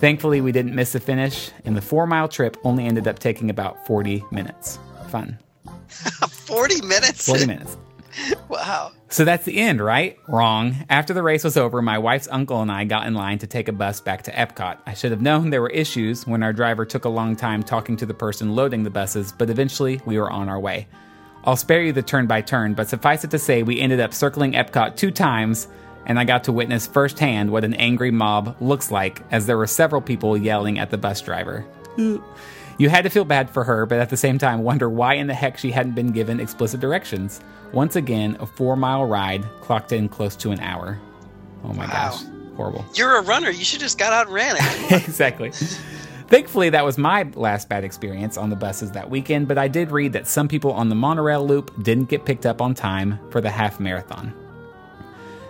Thankfully, 0.00 0.40
we 0.40 0.50
didn't 0.50 0.74
miss 0.74 0.92
the 0.92 1.00
finish, 1.00 1.50
and 1.66 1.76
the 1.76 1.82
four 1.82 2.06
mile 2.06 2.26
trip 2.26 2.56
only 2.64 2.86
ended 2.86 3.06
up 3.06 3.18
taking 3.18 3.50
about 3.50 3.86
40 3.86 4.24
minutes. 4.30 4.78
Fun. 5.10 5.38
40 6.46 6.80
minutes? 6.80 7.26
40 7.26 7.44
minutes. 7.44 7.76
wow. 8.48 8.92
So 9.08 9.24
that's 9.24 9.44
the 9.44 9.58
end, 9.58 9.80
right? 9.80 10.18
Wrong. 10.28 10.76
After 10.88 11.14
the 11.14 11.22
race 11.22 11.44
was 11.44 11.56
over, 11.56 11.80
my 11.80 11.98
wife's 11.98 12.28
uncle 12.30 12.60
and 12.60 12.70
I 12.70 12.84
got 12.84 13.06
in 13.06 13.14
line 13.14 13.38
to 13.38 13.46
take 13.46 13.68
a 13.68 13.72
bus 13.72 14.00
back 14.00 14.22
to 14.22 14.32
Epcot. 14.32 14.78
I 14.86 14.94
should 14.94 15.10
have 15.10 15.22
known 15.22 15.50
there 15.50 15.62
were 15.62 15.70
issues 15.70 16.26
when 16.26 16.42
our 16.42 16.52
driver 16.52 16.84
took 16.84 17.04
a 17.04 17.10
long 17.10 17.36
time 17.36 17.62
talking 17.62 17.96
to 17.98 18.06
the 18.06 18.14
person 18.14 18.54
loading 18.54 18.82
the 18.82 18.90
buses, 18.90 19.32
but 19.32 19.50
eventually 19.50 20.00
we 20.04 20.18
were 20.18 20.30
on 20.30 20.48
our 20.48 20.60
way. 20.60 20.86
I'll 21.44 21.56
spare 21.56 21.82
you 21.82 21.92
the 21.92 22.02
turn 22.02 22.26
by 22.26 22.42
turn, 22.42 22.74
but 22.74 22.88
suffice 22.88 23.24
it 23.24 23.30
to 23.30 23.38
say, 23.38 23.62
we 23.62 23.80
ended 23.80 24.00
up 24.00 24.12
circling 24.12 24.52
Epcot 24.52 24.96
two 24.96 25.10
times, 25.10 25.68
and 26.04 26.18
I 26.18 26.24
got 26.24 26.44
to 26.44 26.52
witness 26.52 26.86
firsthand 26.86 27.50
what 27.50 27.64
an 27.64 27.74
angry 27.74 28.10
mob 28.10 28.56
looks 28.60 28.90
like 28.90 29.22
as 29.30 29.46
there 29.46 29.56
were 29.56 29.66
several 29.66 30.02
people 30.02 30.36
yelling 30.36 30.78
at 30.78 30.90
the 30.90 30.98
bus 30.98 31.20
driver. 31.22 31.64
You 32.78 32.88
had 32.88 33.02
to 33.04 33.10
feel 33.10 33.24
bad 33.24 33.50
for 33.50 33.64
her, 33.64 33.86
but 33.86 33.98
at 33.98 34.08
the 34.10 34.16
same 34.16 34.38
time 34.38 34.62
wonder 34.62 34.88
why 34.88 35.14
in 35.14 35.26
the 35.26 35.34
heck 35.34 35.58
she 35.58 35.70
hadn't 35.72 35.94
been 35.94 36.12
given 36.12 36.38
explicit 36.40 36.80
directions. 36.80 37.40
Once 37.72 37.96
again, 37.96 38.36
a 38.40 38.46
four 38.46 38.76
mile 38.76 39.04
ride 39.04 39.44
clocked 39.60 39.92
in 39.92 40.08
close 40.08 40.36
to 40.36 40.52
an 40.52 40.60
hour. 40.60 40.98
Oh 41.64 41.72
my 41.74 41.86
Wow. 41.86 42.10
gosh. 42.10 42.22
Horrible. 42.56 42.84
You're 42.94 43.16
a 43.18 43.22
runner. 43.22 43.50
You 43.50 43.64
should 43.64 43.80
just 43.80 43.98
got 43.98 44.12
out 44.12 44.26
and 44.26 44.34
ran 44.34 44.56
it. 44.58 44.92
exactly. 45.08 45.50
Thankfully, 46.28 46.70
that 46.70 46.84
was 46.84 46.98
my 46.98 47.22
last 47.34 47.68
bad 47.68 47.84
experience 47.84 48.36
on 48.36 48.50
the 48.50 48.56
buses 48.56 48.90
that 48.92 49.08
weekend, 49.10 49.48
but 49.48 49.58
I 49.58 49.66
did 49.68 49.90
read 49.90 50.12
that 50.12 50.26
some 50.26 50.46
people 50.48 50.72
on 50.72 50.88
the 50.88 50.94
monorail 50.94 51.46
loop 51.46 51.72
didn't 51.82 52.08
get 52.08 52.24
picked 52.24 52.46
up 52.46 52.60
on 52.60 52.74
time 52.74 53.18
for 53.30 53.40
the 53.40 53.50
half 53.50 53.80
marathon. 53.80 54.32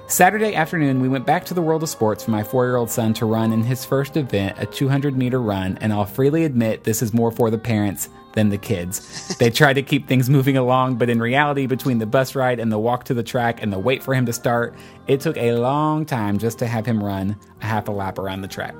Saturday 0.08 0.54
afternoon, 0.54 1.02
we 1.02 1.08
went 1.10 1.26
back 1.26 1.44
to 1.44 1.52
the 1.52 1.60
world 1.60 1.82
of 1.82 1.88
sports 1.90 2.24
for 2.24 2.30
my 2.30 2.42
four 2.42 2.64
year 2.64 2.76
old 2.76 2.88
son 2.88 3.12
to 3.12 3.26
run 3.26 3.52
in 3.52 3.62
his 3.62 3.84
first 3.84 4.16
event, 4.16 4.56
a 4.58 4.64
200 4.64 5.14
meter 5.14 5.38
run, 5.38 5.76
and 5.82 5.92
I'll 5.92 6.06
freely 6.06 6.46
admit 6.46 6.84
this 6.84 7.02
is 7.02 7.12
more 7.12 7.30
for 7.30 7.50
the 7.50 7.58
parents 7.58 8.08
than 8.32 8.48
the 8.48 8.56
kids. 8.56 9.36
They 9.38 9.50
tried 9.50 9.74
to 9.74 9.82
keep 9.82 10.08
things 10.08 10.30
moving 10.30 10.56
along, 10.56 10.96
but 10.96 11.10
in 11.10 11.20
reality, 11.20 11.66
between 11.66 11.98
the 11.98 12.06
bus 12.06 12.34
ride 12.34 12.58
and 12.58 12.72
the 12.72 12.78
walk 12.78 13.04
to 13.04 13.14
the 13.14 13.22
track 13.22 13.62
and 13.62 13.70
the 13.70 13.78
wait 13.78 14.02
for 14.02 14.14
him 14.14 14.24
to 14.24 14.32
start, 14.32 14.74
it 15.06 15.20
took 15.20 15.36
a 15.36 15.52
long 15.52 16.06
time 16.06 16.38
just 16.38 16.58
to 16.60 16.66
have 16.66 16.86
him 16.86 17.04
run 17.04 17.36
a 17.60 17.66
half 17.66 17.86
a 17.88 17.92
lap 17.92 18.18
around 18.18 18.40
the 18.40 18.48
track. 18.48 18.74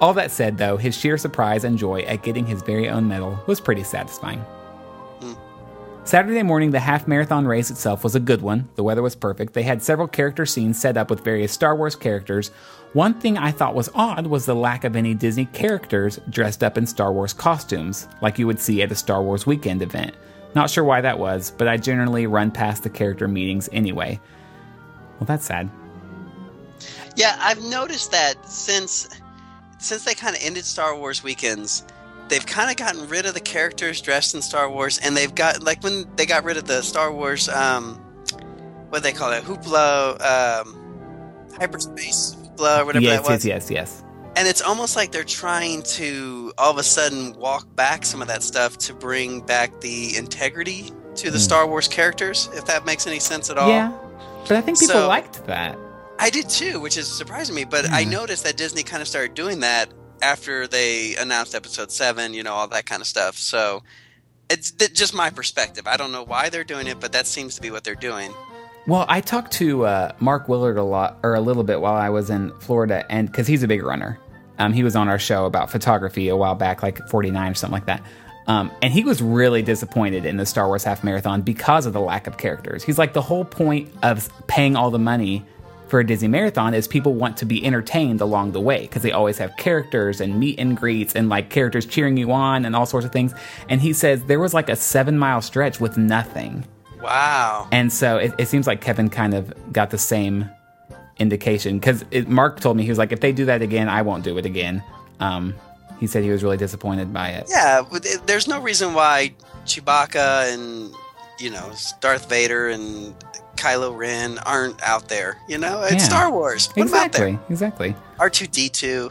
All 0.00 0.14
that 0.14 0.30
said, 0.30 0.58
though, 0.58 0.76
his 0.76 0.96
sheer 0.96 1.18
surprise 1.18 1.64
and 1.64 1.76
joy 1.76 2.02
at 2.02 2.22
getting 2.22 2.46
his 2.46 2.62
very 2.62 2.88
own 2.88 3.08
medal 3.08 3.36
was 3.48 3.60
pretty 3.60 3.82
satisfying. 3.82 4.44
Saturday 6.04 6.42
morning, 6.42 6.72
the 6.72 6.80
half 6.80 7.06
marathon 7.06 7.46
race 7.46 7.70
itself 7.70 8.02
was 8.02 8.16
a 8.16 8.20
good 8.20 8.42
one. 8.42 8.68
The 8.74 8.82
weather 8.82 9.02
was 9.02 9.14
perfect. 9.14 9.54
They 9.54 9.62
had 9.62 9.82
several 9.82 10.08
character 10.08 10.44
scenes 10.44 10.78
set 10.80 10.96
up 10.96 11.08
with 11.08 11.22
various 11.24 11.52
Star 11.52 11.76
Wars 11.76 11.94
characters. 11.94 12.48
One 12.92 13.14
thing 13.14 13.38
I 13.38 13.52
thought 13.52 13.76
was 13.76 13.88
odd 13.94 14.26
was 14.26 14.44
the 14.44 14.54
lack 14.54 14.82
of 14.82 14.96
any 14.96 15.14
Disney 15.14 15.44
characters 15.46 16.18
dressed 16.28 16.64
up 16.64 16.76
in 16.76 16.86
Star 16.88 17.12
Wars 17.12 17.32
costumes, 17.32 18.08
like 18.20 18.36
you 18.38 18.48
would 18.48 18.58
see 18.58 18.82
at 18.82 18.90
a 18.90 18.96
Star 18.96 19.22
Wars 19.22 19.46
weekend 19.46 19.80
event. 19.80 20.14
Not 20.56 20.70
sure 20.70 20.84
why 20.84 21.00
that 21.02 21.20
was, 21.20 21.52
but 21.56 21.68
I 21.68 21.76
generally 21.76 22.26
run 22.26 22.50
past 22.50 22.82
the 22.82 22.90
character 22.90 23.28
meetings 23.28 23.68
anyway. 23.72 24.20
Well, 25.18 25.26
that's 25.26 25.46
sad. 25.46 25.70
yeah, 27.16 27.36
I've 27.40 27.62
noticed 27.62 28.10
that 28.10 28.34
since 28.46 29.08
since 29.78 30.04
they 30.04 30.14
kind 30.14 30.34
of 30.36 30.42
ended 30.44 30.64
Star 30.64 30.96
Wars 30.96 31.22
weekends, 31.22 31.84
they've 32.32 32.46
kind 32.46 32.70
of 32.70 32.76
gotten 32.76 33.06
rid 33.08 33.26
of 33.26 33.34
the 33.34 33.40
characters 33.40 34.00
dressed 34.00 34.34
in 34.34 34.40
Star 34.40 34.68
Wars, 34.70 34.98
and 34.98 35.14
they've 35.14 35.34
got 35.34 35.62
like 35.62 35.82
when 35.84 36.06
they 36.16 36.24
got 36.24 36.44
rid 36.44 36.56
of 36.56 36.64
the 36.64 36.80
Star 36.82 37.12
Wars, 37.12 37.48
um, 37.50 37.96
what 38.88 39.02
do 39.02 39.02
they 39.02 39.12
call 39.12 39.30
it, 39.32 39.44
hoopla, 39.44 40.20
um, 40.20 41.48
hyperspace 41.58 42.34
hoopla, 42.40 42.80
or 42.80 42.86
whatever 42.86 43.04
yes, 43.04 43.22
that 43.22 43.30
was. 43.30 43.44
yes, 43.44 43.70
yes, 43.70 43.70
yes. 43.70 44.04
And 44.34 44.48
it's 44.48 44.62
almost 44.62 44.96
like 44.96 45.12
they're 45.12 45.24
trying 45.24 45.82
to 45.82 46.54
all 46.56 46.70
of 46.70 46.78
a 46.78 46.82
sudden 46.82 47.34
walk 47.34 47.76
back 47.76 48.06
some 48.06 48.22
of 48.22 48.28
that 48.28 48.42
stuff 48.42 48.78
to 48.78 48.94
bring 48.94 49.42
back 49.42 49.82
the 49.82 50.16
integrity 50.16 50.90
to 51.16 51.30
the 51.30 51.38
Star 51.38 51.66
Wars 51.66 51.86
characters, 51.86 52.48
if 52.54 52.64
that 52.64 52.86
makes 52.86 53.06
any 53.06 53.18
sense 53.18 53.50
at 53.50 53.58
all. 53.58 53.66
Hmm. 53.66 53.72
Yeah, 53.72 53.92
but 54.48 54.56
I 54.56 54.62
think 54.62 54.80
people 54.80 54.94
So- 54.94 55.06
liked 55.08 55.44
that. 55.46 55.78
I 56.18 56.30
did 56.30 56.48
too, 56.48 56.78
which 56.78 56.96
is 56.96 57.08
surprising 57.08 57.54
me. 57.54 57.64
But 57.64 57.90
I 57.90 58.04
noticed 58.04 58.44
that 58.44 58.56
Disney 58.56 58.84
kind 58.84 59.02
of 59.02 59.08
started 59.08 59.34
doing 59.34 59.60
that 59.60 59.92
after 60.22 60.66
they 60.66 61.16
announced 61.16 61.54
Episode 61.54 61.90
Seven, 61.90 62.32
you 62.34 62.42
know, 62.42 62.52
all 62.52 62.68
that 62.68 62.86
kind 62.86 63.02
of 63.02 63.06
stuff. 63.06 63.36
So 63.36 63.82
it's 64.48 64.70
th- 64.70 64.94
just 64.94 65.14
my 65.14 65.30
perspective. 65.30 65.86
I 65.86 65.96
don't 65.96 66.12
know 66.12 66.24
why 66.24 66.48
they're 66.48 66.64
doing 66.64 66.86
it, 66.86 67.00
but 67.00 67.12
that 67.12 67.26
seems 67.26 67.56
to 67.56 67.62
be 67.62 67.70
what 67.70 67.84
they're 67.84 67.94
doing. 67.94 68.32
Well, 68.86 69.04
I 69.08 69.20
talked 69.20 69.52
to 69.54 69.86
uh, 69.86 70.12
Mark 70.18 70.48
Willard 70.48 70.76
a 70.76 70.82
lot, 70.82 71.18
or 71.22 71.34
a 71.34 71.40
little 71.40 71.62
bit, 71.62 71.80
while 71.80 71.94
I 71.94 72.08
was 72.08 72.30
in 72.30 72.52
Florida, 72.60 73.04
and 73.10 73.28
because 73.28 73.46
he's 73.46 73.62
a 73.62 73.68
big 73.68 73.82
runner, 73.82 74.18
um, 74.58 74.72
he 74.72 74.82
was 74.82 74.96
on 74.96 75.08
our 75.08 75.18
show 75.18 75.46
about 75.46 75.70
photography 75.70 76.28
a 76.28 76.36
while 76.36 76.54
back, 76.54 76.82
like 76.82 76.98
'49 77.08 77.52
or 77.52 77.54
something 77.54 77.72
like 77.72 77.86
that. 77.86 78.02
Um, 78.48 78.72
and 78.82 78.92
he 78.92 79.04
was 79.04 79.22
really 79.22 79.62
disappointed 79.62 80.26
in 80.26 80.36
the 80.36 80.46
Star 80.46 80.66
Wars 80.66 80.82
half 80.82 81.04
marathon 81.04 81.42
because 81.42 81.86
of 81.86 81.92
the 81.92 82.00
lack 82.00 82.26
of 82.26 82.38
characters. 82.38 82.82
He's 82.82 82.98
like, 82.98 83.12
the 83.12 83.22
whole 83.22 83.44
point 83.44 83.88
of 84.02 84.28
paying 84.48 84.74
all 84.74 84.90
the 84.90 84.98
money 84.98 85.44
for 85.92 86.00
a 86.00 86.06
Disney 86.06 86.26
marathon 86.26 86.72
is 86.72 86.88
people 86.88 87.12
want 87.12 87.36
to 87.36 87.44
be 87.44 87.62
entertained 87.66 88.22
along 88.22 88.52
the 88.52 88.60
way 88.62 88.80
because 88.80 89.02
they 89.02 89.12
always 89.12 89.36
have 89.36 89.54
characters 89.58 90.22
and 90.22 90.40
meet 90.40 90.58
and 90.58 90.74
greets 90.74 91.14
and 91.14 91.28
like 91.28 91.50
characters 91.50 91.84
cheering 91.84 92.16
you 92.16 92.32
on 92.32 92.64
and 92.64 92.74
all 92.74 92.86
sorts 92.86 93.04
of 93.04 93.12
things. 93.12 93.34
And 93.68 93.78
he 93.78 93.92
says 93.92 94.24
there 94.24 94.40
was 94.40 94.54
like 94.54 94.70
a 94.70 94.74
seven 94.74 95.18
mile 95.18 95.42
stretch 95.42 95.80
with 95.80 95.98
nothing. 95.98 96.66
Wow. 97.02 97.68
And 97.72 97.92
so 97.92 98.16
it, 98.16 98.32
it 98.38 98.48
seems 98.48 98.66
like 98.66 98.80
Kevin 98.80 99.10
kind 99.10 99.34
of 99.34 99.52
got 99.70 99.90
the 99.90 99.98
same 99.98 100.48
indication 101.18 101.78
because 101.78 102.06
Mark 102.26 102.60
told 102.60 102.78
me 102.78 102.84
he 102.84 102.88
was 102.88 102.96
like, 102.96 103.12
if 103.12 103.20
they 103.20 103.32
do 103.32 103.44
that 103.44 103.60
again, 103.60 103.90
I 103.90 104.00
won't 104.00 104.24
do 104.24 104.38
it 104.38 104.46
again. 104.46 104.82
Um, 105.20 105.54
he 106.00 106.06
said 106.06 106.24
he 106.24 106.30
was 106.30 106.42
really 106.42 106.56
disappointed 106.56 107.12
by 107.12 107.32
it. 107.32 107.48
Yeah, 107.50 107.82
there's 108.24 108.48
no 108.48 108.62
reason 108.62 108.94
why 108.94 109.34
Chewbacca 109.66 110.54
and 110.54 110.90
you 111.38 111.50
know 111.50 111.70
Darth 112.00 112.30
Vader 112.30 112.70
and 112.70 113.14
Kylo 113.62 113.96
Ren 113.96 114.38
aren't 114.40 114.82
out 114.82 115.08
there. 115.08 115.36
You 115.48 115.58
know, 115.58 115.82
it's 115.82 115.92
Yeah. 115.92 115.98
Star 115.98 116.32
Wars. 116.32 116.66
Put 116.66 116.80
'em 116.88 116.94
out 116.94 117.12
there. 117.12 117.28
Exactly. 117.28 117.92
Exactly. 117.92 117.96
R 118.18 118.28
two 118.28 118.46
D 118.48 118.68
two. 118.68 119.08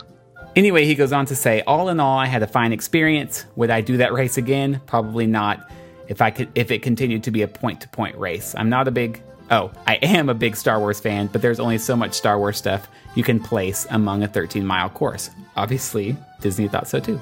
Anyway, 0.56 0.84
he 0.86 0.96
goes 0.96 1.14
on 1.14 1.26
to 1.28 1.36
say, 1.36 1.62
all 1.66 1.88
in 1.88 2.02
all, 2.02 2.18
I 2.20 2.26
had 2.26 2.44
a 2.44 2.48
fine 2.48 2.74
experience. 2.74 3.46
Would 3.56 3.70
I 3.70 3.80
do 3.80 3.98
that 3.98 4.12
race 4.12 4.38
again? 4.38 4.82
Probably 4.86 5.26
not. 5.26 5.70
If 6.10 6.22
I 6.22 6.30
could, 6.30 6.50
if 6.56 6.72
it 6.72 6.82
continued 6.82 7.24
to 7.24 7.32
be 7.32 7.42
a 7.42 7.48
point-to-point 7.48 8.18
race, 8.18 8.54
I'm 8.58 8.68
not 8.70 8.90
a 8.90 8.92
big. 8.92 9.22
Oh, 9.50 9.72
I 9.88 9.96
am 9.96 10.28
a 10.28 10.34
big 10.34 10.58
Star 10.58 10.80
Wars 10.80 11.00
fan, 11.00 11.30
but 11.32 11.42
there's 11.42 11.60
only 11.62 11.78
so 11.78 11.96
much 11.96 12.14
Star 12.14 12.38
Wars 12.38 12.58
stuff 12.58 12.90
you 13.16 13.24
can 13.24 13.40
place 13.40 13.88
among 13.90 14.24
a 14.24 14.28
13-mile 14.28 14.90
course. 14.90 15.30
Obviously, 15.56 16.18
Disney 16.42 16.68
thought 16.68 16.88
so 16.90 17.00
too. 17.00 17.20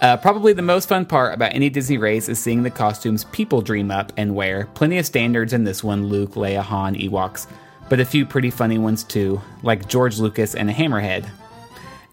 Uh, 0.00 0.16
probably 0.16 0.52
the 0.52 0.62
most 0.62 0.88
fun 0.88 1.04
part 1.04 1.34
about 1.34 1.54
any 1.54 1.68
Disney 1.68 1.98
race 1.98 2.28
is 2.28 2.38
seeing 2.38 2.62
the 2.62 2.70
costumes 2.70 3.24
people 3.24 3.60
dream 3.60 3.90
up 3.90 4.12
and 4.16 4.34
wear. 4.34 4.66
Plenty 4.74 4.98
of 4.98 5.04
standards 5.04 5.52
in 5.52 5.64
this 5.64 5.84
one 5.84 6.06
Luke, 6.06 6.32
Leia, 6.32 6.62
Han, 6.62 6.94
Ewoks. 6.94 7.46
but 7.90 8.00
a 8.00 8.04
few 8.04 8.24
pretty 8.24 8.50
funny 8.50 8.78
ones 8.78 9.04
too, 9.04 9.40
like 9.62 9.88
George 9.88 10.18
Lucas 10.18 10.54
and 10.54 10.70
a 10.70 10.72
hammerhead. 10.72 11.28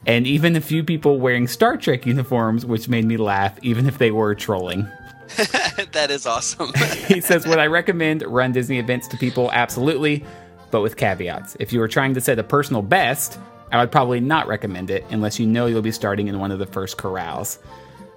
And 0.06 0.28
even 0.28 0.56
a 0.56 0.62
few 0.62 0.84
people 0.84 1.19
wearing 1.19 1.47
Star 1.47 1.78
Trek 1.78 2.06
uniforms, 2.06 2.65
which 2.65 2.89
made 2.89 3.06
me 3.06 3.17
laugh, 3.17 3.58
even 3.62 3.88
if 3.88 3.97
they 3.97 4.12
were 4.12 4.36
trolling. 4.36 4.88
that 5.91 6.08
is 6.10 6.26
awesome. 6.26 6.71
he 7.08 7.21
says, 7.21 7.45
Would 7.47 7.60
I 7.60 7.67
recommend 7.67 8.21
Run 8.23 8.52
Disney 8.52 8.80
events 8.80 9.08
to 9.10 9.17
people? 9.17 9.52
Absolutely, 9.52 10.26
but 10.71 10.82
with 10.82 10.97
caveats. 10.97 11.56
If 11.60 11.71
you 11.71 11.82
are 11.82 11.88
trying 11.88 12.13
to 12.15 12.21
set 12.21 12.39
a 12.39 12.43
personal 12.43 12.82
best, 12.82 13.39
I 13.71 13.80
would 13.80 13.91
probably 13.91 14.19
not 14.19 14.47
recommend 14.47 14.89
it 14.89 15.06
unless 15.10 15.39
you 15.39 15.45
know 15.45 15.65
you'll 15.65 15.82
be 15.82 15.91
starting 15.91 16.27
in 16.27 16.39
one 16.39 16.51
of 16.51 16.60
the 16.60 16.65
first 16.65 16.97
corrals. 16.97 17.60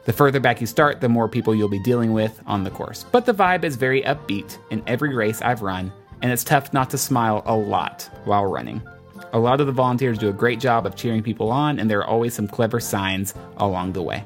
The 0.04 0.12
further 0.12 0.40
back 0.40 0.60
you 0.60 0.66
start, 0.66 1.00
the 1.00 1.08
more 1.08 1.28
people 1.28 1.54
you'll 1.54 1.68
be 1.68 1.82
dealing 1.82 2.12
with 2.12 2.40
on 2.46 2.64
the 2.64 2.70
course. 2.70 3.04
But 3.10 3.26
the 3.26 3.34
vibe 3.34 3.64
is 3.64 3.76
very 3.76 4.02
upbeat 4.02 4.58
in 4.70 4.82
every 4.86 5.14
race 5.14 5.42
I've 5.42 5.62
run, 5.62 5.92
and 6.22 6.32
it's 6.32 6.44
tough 6.44 6.72
not 6.72 6.90
to 6.90 6.98
smile 6.98 7.42
a 7.46 7.54
lot 7.54 8.08
while 8.24 8.46
running. 8.46 8.80
A 9.32 9.38
lot 9.38 9.60
of 9.60 9.66
the 9.66 9.72
volunteers 9.72 10.18
do 10.18 10.28
a 10.28 10.32
great 10.32 10.58
job 10.58 10.86
of 10.86 10.96
cheering 10.96 11.22
people 11.22 11.50
on, 11.50 11.78
and 11.78 11.90
there 11.90 12.00
are 12.00 12.06
always 12.06 12.34
some 12.34 12.48
clever 12.48 12.80
signs 12.80 13.34
along 13.58 13.92
the 13.92 14.02
way. 14.02 14.24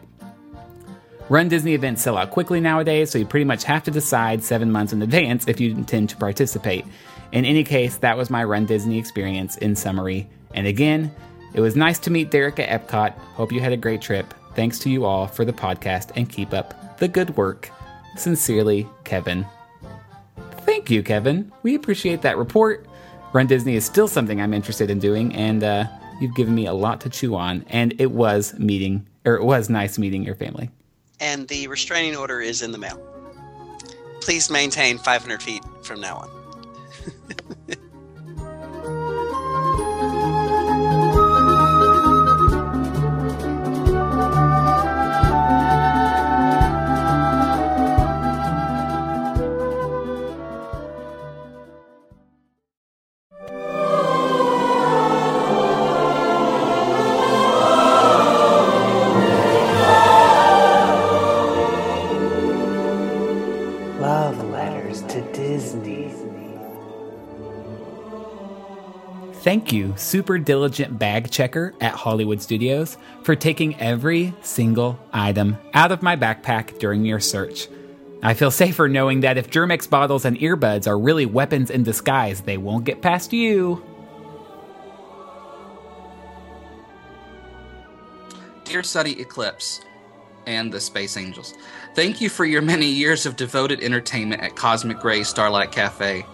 Run 1.29 1.49
Disney 1.49 1.75
events 1.75 2.03
sell 2.03 2.19
out 2.19 2.31
quickly 2.31 2.61
nowadays, 2.61 3.11
so 3.11 3.19
you 3.19 3.27
pretty 3.27 3.45
much 3.45 3.65
have 3.65 3.83
to 3.85 3.91
decide 3.91 4.45
seven 4.45 4.71
months 4.71 4.93
in 4.93 5.03
advance 5.03 5.49
if 5.49 5.59
you 5.59 5.71
intend 5.71 6.11
to 6.11 6.17
participate. 6.17 6.85
In 7.33 7.45
any 7.45 7.65
case, 7.65 7.97
that 7.99 8.17
was 8.17 8.31
my 8.31 8.45
Run 8.45 8.67
Disney 8.67 8.99
experience 8.99 9.57
in 9.57 9.75
summary. 9.75 10.29
And 10.55 10.67
again, 10.67 11.15
it 11.53 11.61
was 11.61 11.77
nice 11.77 11.99
to 12.01 12.11
meet 12.11 12.31
Derek 12.31 12.59
at 12.59 12.69
Epcot. 12.69 13.13
Hope 13.13 13.53
you 13.53 13.61
had 13.61 13.73
a 13.73 13.77
great 13.77 14.01
trip. 14.01 14.33
Thanks 14.55 14.79
to 14.81 14.91
you 14.91 15.05
all 15.05 15.27
for 15.27 15.45
the 15.45 15.53
podcast 15.53 16.11
and 16.17 16.29
keep 16.29 16.55
up 16.55 16.99
the 16.99 17.09
good 17.09 17.37
work. 17.37 17.71
Sincerely, 18.17 18.89
Kevin. 19.05 19.45
Thank 20.59 20.91
you, 20.91 21.03
Kevin. 21.03 21.53
We 21.63 21.75
appreciate 21.75 22.23
that 22.23 22.39
report. 22.39 22.87
Run 23.33 23.49
Disney 23.49 23.75
is 23.75 23.85
still 23.85 24.07
something 24.07 24.41
I'm 24.41 24.55
interested 24.55 24.91
in 24.91 25.01
doing, 25.01 25.35
and 25.35 25.65
uh, 25.65 25.87
you've 26.21 26.37
given 26.37 26.55
me 26.55 26.67
a 26.67 26.73
lot 26.73 27.01
to 27.03 27.11
chew 27.11 27.35
on. 27.35 27.65
And 27.69 27.95
it 28.01 28.13
was 28.13 28.57
meeting, 28.59 29.07
or 29.25 29.35
it 29.35 29.45
was 29.45 29.69
nice 29.69 29.99
meeting 29.99 30.23
your 30.23 30.37
family. 30.37 30.71
And 31.19 31.49
the 31.49 31.67
restraining 31.67 32.17
order 32.17 32.41
is 32.41 32.63
in 32.63 32.71
the 32.71 32.79
mail. 32.79 33.01
Please 34.21 34.51
maintain 34.51 34.99
500 34.99 35.43
feet 35.43 35.65
from 35.83 36.01
now 36.01 36.17
on. 36.17 37.77
Thank 69.45 69.75
you, 69.75 69.93
super 69.99 70.39
diligent 70.39 70.99
bag 70.99 71.31
checker 71.31 71.75
at 71.79 71.93
Hollywood 71.93 72.41
Studios, 72.41 72.97
for 73.25 73.37
taking 73.37 73.79
every 73.79 74.33
single 74.41 74.99
item 75.13 75.59
out 75.75 75.93
of 75.93 76.01
my 76.01 76.17
backpack 76.17 76.79
during 76.79 77.05
your 77.05 77.21
search. 77.21 77.69
I 78.23 78.33
feel 78.33 78.51
safer 78.51 78.89
knowing 78.89 79.21
that 79.21 79.37
if 79.37 79.51
Germ-X 79.51 79.87
bottles 79.87 80.25
and 80.25 80.39
earbuds 80.39 80.87
are 80.87 80.99
really 80.99 81.27
weapons 81.27 81.69
in 81.69 81.83
disguise, 81.83 82.41
they 82.41 82.57
won't 82.57 82.87
get 82.87 83.03
past 83.03 83.35
you. 83.35 83.85
Dear 88.65 88.83
Sunny 88.83 89.13
Eclipse 89.21 89.83
and 90.47 90.73
the 90.73 90.81
Space 90.81 91.19
Angels, 91.19 91.53
thank 91.95 92.23
you 92.23 92.31
for 92.31 92.47
your 92.47 92.63
many 92.63 92.87
years 92.87 93.27
of 93.27 93.37
devoted 93.37 93.83
entertainment 93.83 94.41
at 94.41 94.57
Cosmic 94.57 95.05
Ray 95.05 95.23
Starlight 95.23 95.71
Cafe. 95.71 96.25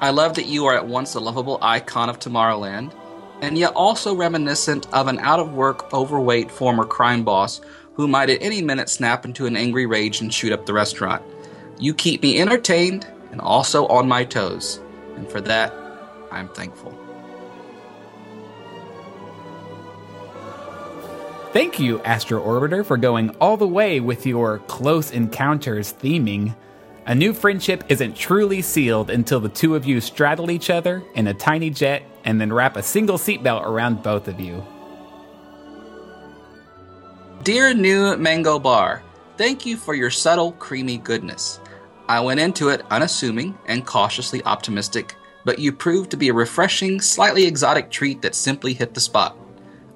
I 0.00 0.10
love 0.10 0.34
that 0.34 0.46
you 0.46 0.66
are 0.66 0.74
at 0.74 0.86
once 0.86 1.14
a 1.14 1.20
lovable 1.20 1.58
icon 1.60 2.08
of 2.08 2.20
Tomorrowland, 2.20 2.92
and 3.40 3.58
yet 3.58 3.72
also 3.74 4.14
reminiscent 4.14 4.86
of 4.92 5.08
an 5.08 5.18
out 5.18 5.40
of 5.40 5.54
work, 5.54 5.92
overweight 5.92 6.52
former 6.52 6.84
crime 6.84 7.24
boss 7.24 7.60
who 7.94 8.06
might 8.06 8.30
at 8.30 8.40
any 8.40 8.62
minute 8.62 8.88
snap 8.88 9.24
into 9.24 9.46
an 9.46 9.56
angry 9.56 9.86
rage 9.86 10.20
and 10.20 10.32
shoot 10.32 10.52
up 10.52 10.66
the 10.66 10.72
restaurant. 10.72 11.20
You 11.80 11.94
keep 11.94 12.22
me 12.22 12.40
entertained 12.40 13.08
and 13.32 13.40
also 13.40 13.88
on 13.88 14.06
my 14.06 14.24
toes, 14.24 14.80
and 15.16 15.28
for 15.28 15.40
that, 15.40 15.74
I'm 16.30 16.48
thankful. 16.50 16.96
Thank 21.52 21.80
you, 21.80 22.00
Astro 22.02 22.40
Orbiter, 22.40 22.86
for 22.86 22.96
going 22.96 23.30
all 23.40 23.56
the 23.56 23.66
way 23.66 23.98
with 23.98 24.26
your 24.26 24.58
close 24.68 25.10
encounters 25.10 25.92
theming. 25.92 26.54
A 27.08 27.14
new 27.14 27.32
friendship 27.32 27.84
isn't 27.88 28.16
truly 28.16 28.60
sealed 28.60 29.08
until 29.08 29.40
the 29.40 29.48
two 29.48 29.74
of 29.74 29.86
you 29.86 29.98
straddle 29.98 30.50
each 30.50 30.68
other 30.68 31.02
in 31.14 31.26
a 31.26 31.32
tiny 31.32 31.70
jet 31.70 32.02
and 32.26 32.38
then 32.38 32.52
wrap 32.52 32.76
a 32.76 32.82
single 32.82 33.16
seatbelt 33.16 33.64
around 33.64 34.02
both 34.02 34.28
of 34.28 34.38
you. 34.38 34.62
Dear 37.44 37.72
new 37.72 38.14
Mango 38.18 38.58
Bar, 38.58 39.02
thank 39.38 39.64
you 39.64 39.78
for 39.78 39.94
your 39.94 40.10
subtle, 40.10 40.52
creamy 40.52 40.98
goodness. 40.98 41.60
I 42.10 42.20
went 42.20 42.40
into 42.40 42.68
it 42.68 42.84
unassuming 42.90 43.56
and 43.64 43.86
cautiously 43.86 44.44
optimistic, 44.44 45.16
but 45.46 45.58
you 45.58 45.72
proved 45.72 46.10
to 46.10 46.18
be 46.18 46.28
a 46.28 46.34
refreshing, 46.34 47.00
slightly 47.00 47.46
exotic 47.46 47.90
treat 47.90 48.20
that 48.20 48.34
simply 48.34 48.74
hit 48.74 48.92
the 48.92 49.00
spot. 49.00 49.34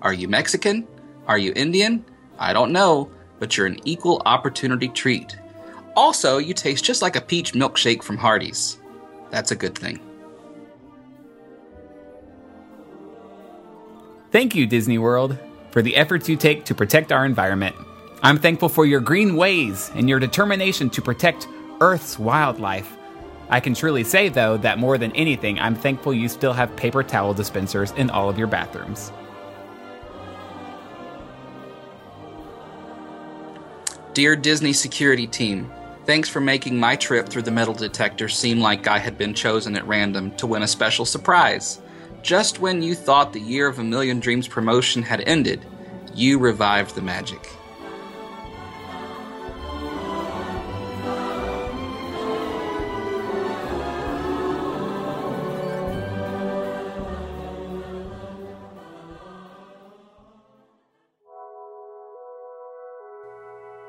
Are 0.01 0.14
you 0.14 0.29
Mexican? 0.29 0.88
Are 1.27 1.37
you 1.37 1.53
Indian? 1.55 2.07
I 2.38 2.55
don't 2.55 2.72
know, 2.72 3.11
but 3.38 3.55
you're 3.59 3.66
an 3.66 3.81
equal 3.85 4.22
opportunity 4.25 4.88
treat. 4.88 5.37
Also, 5.94 6.38
you 6.38 6.55
taste 6.55 6.85
just 6.85 7.02
like 7.02 7.16
a 7.16 7.20
peach 7.20 7.52
milkshake 7.52 8.02
from 8.02 8.16
Hardee's. 8.16 8.78
That's 9.31 9.50
a 9.50 9.57
good 9.57 9.76
thing. 9.76 10.00
Thank 14.31 14.55
you, 14.55 14.66
Disney 14.66 14.96
World, 14.96 15.37
for 15.70 15.83
the 15.83 15.96
efforts 15.96 16.28
you 16.28 16.37
take 16.37 16.64
to 16.64 16.74
protect 16.74 17.12
our 17.12 17.26
environment. 17.26 17.76
I'm 18.22 18.38
thankful 18.38 18.70
for 18.70 18.87
your 18.87 19.00
green 19.00 19.37
ways 19.37 19.90
and 19.94 20.09
your 20.09 20.18
determination 20.18 20.88
to 20.90 21.02
protect 21.02 21.48
Earth's 21.81 22.18
wildlife. 22.18 22.96
I 23.50 23.61
can 23.61 23.74
truly 23.74 24.05
say, 24.05 24.31
though, 24.31 24.57
that 24.59 24.78
more 24.78 24.96
than 24.96 25.12
anything, 25.12 25.59
I'm 25.59 25.74
thankful 25.74 26.14
you 26.14 26.31
still 26.31 26.55
have 26.55 26.74
paper 26.76 27.02
towel 27.02 27.35
dispensers 27.35 27.90
in 27.92 28.09
all 28.09 28.31
of 28.31 28.38
your 28.38 28.46
bathrooms. 28.46 29.12
Dear 34.14 34.37
Disney 34.37 34.72
security 34.72 35.26
team, 35.26 35.70
thanks 36.04 36.28
for 36.28 36.40
making 36.40 36.78
my 36.78 36.96
trip 36.96 37.28
through 37.28 37.42
the 37.42 37.50
metal 37.50 37.74
detector 37.74 38.28
seem 38.28 38.60
like 38.60 38.86
I 38.86 38.98
had 38.98 39.16
been 39.16 39.34
chosen 39.34 39.76
at 39.76 39.86
random 39.86 40.30
to 40.36 40.46
win 40.46 40.62
a 40.62 40.68
special 40.68 41.04
surprise. 41.04 41.80
Just 42.22 42.60
when 42.60 42.82
you 42.82 42.94
thought 42.94 43.32
the 43.32 43.40
Year 43.40 43.66
of 43.66 43.78
a 43.78 43.84
Million 43.84 44.20
Dreams 44.20 44.46
promotion 44.46 45.02
had 45.02 45.20
ended, 45.22 45.64
you 46.14 46.38
revived 46.38 46.94
the 46.94 47.02
magic. 47.02 47.56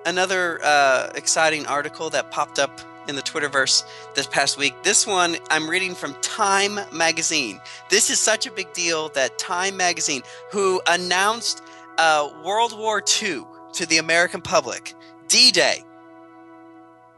Another 0.06 0.60
uh, 0.64 1.12
exciting 1.16 1.66
article 1.66 2.10
that 2.10 2.32
popped 2.32 2.60
up 2.60 2.82
in 3.08 3.16
the 3.16 3.22
Twitterverse 3.22 3.84
this 4.16 4.28
past 4.28 4.58
week. 4.58 4.74
This 4.84 5.06
one 5.06 5.38
I'm 5.50 5.70
reading 5.70 5.96
from 5.96 6.14
Time 6.22 6.80
Magazine. 6.92 7.60
This 7.90 8.10
is 8.10 8.20
such 8.20 8.46
a 8.46 8.52
big 8.52 8.72
deal 8.74 9.10
that 9.10 9.38
Time 9.38 9.78
Magazine, 9.78 10.22
who 10.52 10.82
announced 10.88 11.62
uh, 11.98 12.30
World 12.44 12.78
War 12.78 13.04
II 13.22 13.44
to 13.74 13.86
the 13.86 13.98
American 13.98 14.42
public, 14.42 14.94
D 15.28 15.52
Day. 15.52 15.84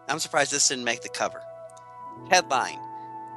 I'm 0.07 0.19
surprised 0.19 0.51
this 0.51 0.67
didn't 0.67 0.83
make 0.83 1.01
the 1.01 1.09
cover. 1.09 1.41
Headline 2.29 2.79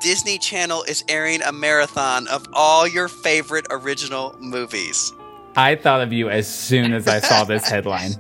Disney 0.01 0.39
Channel 0.39 0.85
is 0.85 1.05
airing 1.09 1.43
a 1.43 1.53
marathon 1.53 2.29
of 2.29 2.47
all 2.53 2.87
your 2.87 3.09
favorite 3.09 3.67
original 3.71 4.37
movies. 4.39 5.13
I 5.57 5.75
thought 5.75 6.03
of 6.03 6.13
you 6.13 6.31
as 6.31 6.47
soon 6.47 6.93
as 6.93 7.09
I 7.09 7.19
saw 7.19 7.45
this 7.45 7.69
headline. 7.69 8.13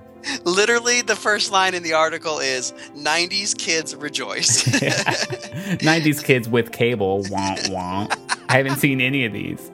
Literally, 0.44 1.02
the 1.02 1.16
first 1.16 1.50
line 1.52 1.74
in 1.74 1.82
the 1.82 1.92
article 1.92 2.38
is 2.38 2.72
90s 2.96 3.56
kids 3.56 3.94
rejoice. 3.94 4.64
90s 4.68 6.24
kids 6.24 6.48
with 6.48 6.72
cable, 6.72 7.22
womp 7.24 7.58
womp. 7.68 8.16
I 8.48 8.56
haven't 8.56 8.76
seen 8.76 9.00
any 9.00 9.24
of 9.24 9.32
these. 9.32 9.70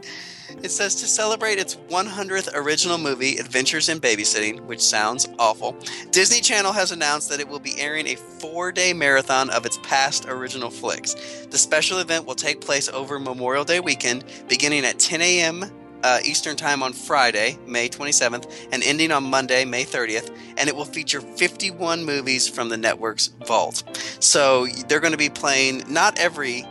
It 0.65 0.71
says 0.71 0.95
to 0.97 1.07
celebrate 1.07 1.59
its 1.59 1.75
100th 1.91 2.49
original 2.55 2.97
movie, 2.97 3.37
Adventures 3.37 3.91
in 3.91 4.01
Babysitting, 4.01 4.61
which 4.63 4.81
sounds 4.81 5.29
awful, 5.39 5.77
Disney 6.11 6.41
Channel 6.41 6.73
has 6.73 6.91
announced 6.91 7.29
that 7.29 7.39
it 7.39 7.47
will 7.47 7.59
be 7.59 7.79
airing 7.79 8.07
a 8.07 8.17
four 8.17 8.73
day 8.73 8.95
marathon 8.95 9.51
of 9.51 9.67
its 9.67 9.79
past 9.83 10.25
original 10.27 10.71
flicks. 10.71 11.15
The 11.51 11.59
special 11.59 11.99
event 11.99 12.25
will 12.25 12.35
take 12.35 12.63
place 12.63 12.89
over 12.89 13.21
Memorial 13.21 13.65
Day 13.65 13.81
weekend, 13.81 14.25
beginning 14.49 14.87
at 14.87 14.99
10 14.99 15.21
a.m. 15.21 15.71
Uh, 16.05 16.21
Eastern 16.23 16.55
Time 16.55 16.83
on 16.83 16.93
Friday, 16.93 17.59
May 17.67 17.89
27th, 17.89 18.69
and 18.71 18.83
ending 18.83 19.11
on 19.11 19.25
Monday, 19.25 19.65
May 19.65 19.85
30th. 19.85 20.37
And 20.59 20.69
it 20.69 20.77
will 20.77 20.85
feature 20.85 21.23
51 21.23 22.05
movies 22.05 22.47
from 22.47 22.69
the 22.69 22.77
network's 22.77 23.29
vault. 23.47 23.83
So 24.21 24.67
they're 24.87 25.01
going 25.01 25.13
to 25.13 25.19
be 25.19 25.31
playing 25.31 25.83
not 25.89 26.19
every 26.19 26.67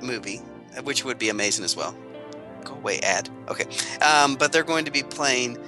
movie, 0.00 0.38
which 0.84 1.04
would 1.04 1.18
be 1.18 1.30
amazing 1.30 1.64
as 1.64 1.74
well. 1.74 1.96
Go 2.64 2.74
away, 2.74 3.00
ad. 3.00 3.28
Okay. 3.48 3.66
Um, 4.02 4.36
but 4.36 4.52
they're 4.52 4.62
going 4.62 4.84
to 4.84 4.92
be 4.92 5.02
playing 5.02 5.58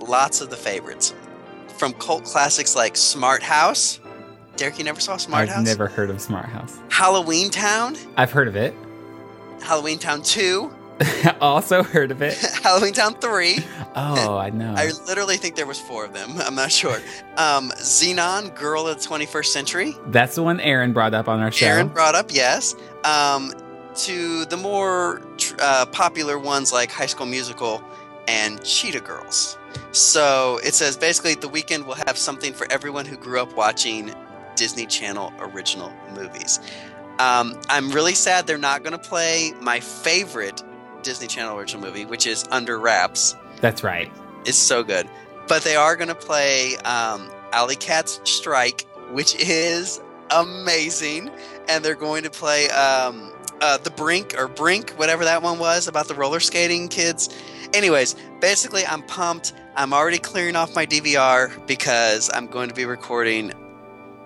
lots 0.00 0.40
of 0.40 0.50
the 0.50 0.56
favorites. 0.56 1.14
From 1.76 1.92
cult 1.92 2.24
classics 2.24 2.74
like 2.74 2.96
Smart 2.96 3.44
House. 3.44 4.00
Derek, 4.56 4.76
you 4.78 4.84
never 4.84 4.98
saw 4.98 5.16
Smart 5.16 5.48
House? 5.48 5.58
I've 5.58 5.64
never 5.64 5.86
heard 5.86 6.10
of 6.10 6.20
Smart 6.20 6.46
House. 6.46 6.76
Halloweentown. 6.88 7.96
I've 8.16 8.32
heard 8.32 8.48
of 8.48 8.56
it. 8.56 8.74
Halloweentown 9.60 10.26
2. 10.26 10.74
also 11.40 11.82
heard 11.82 12.10
of 12.10 12.22
it. 12.22 12.34
Halloweentown 12.38 13.20
3. 13.20 13.58
Oh, 13.94 14.36
I 14.36 14.50
know. 14.50 14.74
I 14.76 14.90
literally 15.06 15.36
think 15.36 15.56
there 15.56 15.66
was 15.66 15.80
four 15.80 16.04
of 16.04 16.12
them. 16.12 16.34
I'm 16.38 16.54
not 16.54 16.72
sure. 16.72 16.96
Um, 17.36 17.70
Zenon, 17.76 18.54
Girl 18.54 18.86
of 18.88 19.00
the 19.00 19.08
21st 19.08 19.46
Century. 19.46 19.94
That's 20.06 20.34
the 20.34 20.42
one 20.42 20.60
Aaron 20.60 20.92
brought 20.92 21.14
up 21.14 21.28
on 21.28 21.40
our 21.40 21.52
show. 21.52 21.66
Aaron 21.66 21.88
brought 21.88 22.14
up, 22.14 22.32
yes. 22.32 22.74
Um, 23.04 23.52
to 23.96 24.44
the 24.46 24.56
more 24.56 25.20
tr- 25.36 25.56
uh, 25.60 25.86
popular 25.86 26.38
ones 26.38 26.72
like 26.72 26.90
High 26.90 27.06
School 27.06 27.26
Musical 27.26 27.82
and 28.26 28.62
Cheetah 28.62 29.00
Girls. 29.00 29.58
So 29.92 30.60
it 30.62 30.74
says 30.74 30.96
basically 30.96 31.34
the 31.34 31.48
weekend 31.48 31.86
will 31.86 31.96
have 32.06 32.16
something 32.16 32.52
for 32.52 32.70
everyone 32.70 33.06
who 33.06 33.16
grew 33.16 33.40
up 33.40 33.54
watching 33.56 34.14
Disney 34.54 34.86
Channel 34.86 35.32
original 35.38 35.92
movies. 36.14 36.60
Um, 37.18 37.58
I'm 37.68 37.90
really 37.90 38.14
sad 38.14 38.46
they're 38.46 38.58
not 38.58 38.84
going 38.84 38.92
to 38.92 38.98
play 38.98 39.52
my 39.60 39.80
favorite 39.80 40.62
Disney 41.08 41.26
Channel 41.26 41.58
original 41.58 41.82
movie, 41.82 42.04
which 42.04 42.26
is 42.26 42.44
Under 42.50 42.78
Wraps. 42.78 43.34
That's 43.62 43.82
right. 43.82 44.12
It's 44.44 44.58
so 44.58 44.82
good. 44.82 45.08
But 45.48 45.62
they 45.62 45.74
are 45.74 45.96
going 45.96 46.08
to 46.08 46.14
play 46.14 46.76
um, 46.84 47.30
Alley 47.50 47.76
Cats 47.76 48.20
Strike, 48.24 48.86
which 49.12 49.34
is 49.36 50.02
amazing. 50.30 51.30
And 51.66 51.82
they're 51.82 51.94
going 51.94 52.24
to 52.24 52.30
play 52.30 52.68
um, 52.68 53.32
uh, 53.62 53.78
The 53.78 53.88
Brink 53.90 54.34
or 54.36 54.48
Brink, 54.48 54.90
whatever 54.98 55.24
that 55.24 55.42
one 55.42 55.58
was 55.58 55.88
about 55.88 56.08
the 56.08 56.14
roller 56.14 56.40
skating 56.40 56.88
kids. 56.88 57.30
Anyways, 57.72 58.14
basically, 58.42 58.84
I'm 58.84 59.02
pumped. 59.02 59.54
I'm 59.76 59.94
already 59.94 60.18
clearing 60.18 60.56
off 60.56 60.74
my 60.74 60.84
DVR 60.84 61.66
because 61.66 62.30
I'm 62.34 62.48
going 62.48 62.68
to 62.68 62.74
be 62.74 62.84
recording, 62.84 63.54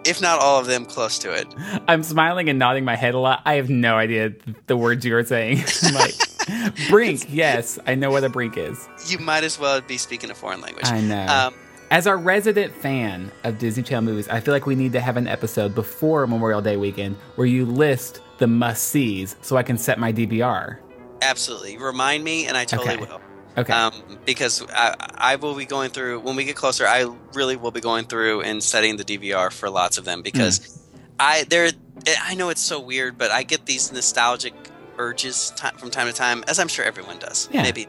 if 0.05 0.20
not 0.20 0.41
all 0.41 0.59
of 0.59 0.66
them, 0.66 0.85
close 0.85 1.20
to 1.20 1.33
it. 1.33 1.47
I'm 1.87 2.03
smiling 2.03 2.49
and 2.49 2.59
nodding 2.59 2.85
my 2.85 2.97
head 2.97 3.14
a 3.14 3.20
lot. 3.20 3.41
I 3.45 3.55
have 3.55 3.70
no 3.70 3.95
idea 3.95 4.33
the 4.66 4.76
words 4.76 5.07
you 5.07 5.14
are 5.14 5.24
saying. 5.24 5.59
brink. 6.88 7.26
Yes, 7.28 7.78
I 7.86 7.95
know 7.95 8.11
what 8.11 8.24
a 8.24 8.28
brink 8.28 8.57
is. 8.57 8.88
You 9.07 9.18
might 9.18 9.45
as 9.45 9.59
well 9.59 9.80
be 9.80 9.99
speaking 9.99 10.30
a 10.30 10.34
foreign 10.34 10.61
language. 10.61 10.86
I 10.86 11.01
know. 11.01 11.26
Um, 11.26 11.55
As 11.90 12.07
our 12.07 12.16
resident 12.16 12.72
fan 12.74 13.30
of 13.45 13.59
Disney 13.59 13.82
Channel 13.82 14.03
movies, 14.11 14.28
I 14.28 14.40
feel 14.40 14.55
like 14.55 14.66
we 14.66 14.74
need 14.74 14.93
to 14.93 15.01
have 15.01 15.16
an 15.16 15.26
episode 15.28 15.74
before 15.74 16.26
Memorial 16.26 16.62
Day 16.62 16.76
weekend 16.76 17.16
where 17.34 17.47
you 17.47 17.66
list 17.66 18.20
the 18.38 18.47
must 18.47 18.84
sees 18.84 19.36
so 19.43 19.57
I 19.57 19.62
can 19.62 19.76
set 19.78 19.99
my 19.99 20.12
DVR. 20.12 20.78
absolutely. 21.20 21.76
Remind 21.78 22.24
me, 22.24 22.47
and 22.47 22.57
I 22.57 22.64
totally 22.64 22.95
Okay. 22.95 23.05
will. 23.05 23.20
Okay. 23.59 23.72
Um, 23.72 23.93
because 24.24 24.64
I, 24.70 24.95
I 25.18 25.36
will 25.36 25.55
be 25.55 25.66
going 25.66 25.90
through 25.90 26.20
when 26.20 26.34
we 26.36 26.45
get 26.45 26.57
closer. 26.57 26.86
I 26.86 27.14
really 27.34 27.55
will 27.57 27.70
be 27.70 27.80
going 27.82 28.07
through 28.07 28.40
and 28.40 28.62
setting 28.62 28.97
the 28.97 29.05
DVR 29.05 29.53
for 29.53 29.68
lots 29.68 29.99
of 29.99 30.07
them 30.07 30.22
because 30.22 30.59
Hmm. 30.59 30.78
I 31.20 31.45
there. 31.45 31.70
I 32.22 32.34
know 32.34 32.49
it's 32.49 32.62
so 32.62 32.80
weird, 32.80 33.18
but 33.18 33.30
I 33.30 33.43
get 33.43 33.66
these 33.66 33.93
nostalgic 33.93 34.55
urges 35.03 35.53
from 35.77 35.91
time 35.91 36.07
to 36.07 36.13
time, 36.13 36.45
as 36.49 36.59
I'm 36.59 36.69
sure 36.69 36.85
everyone 36.85 37.19
does. 37.19 37.49
Yeah. 37.53 37.63
Maybe, 37.63 37.87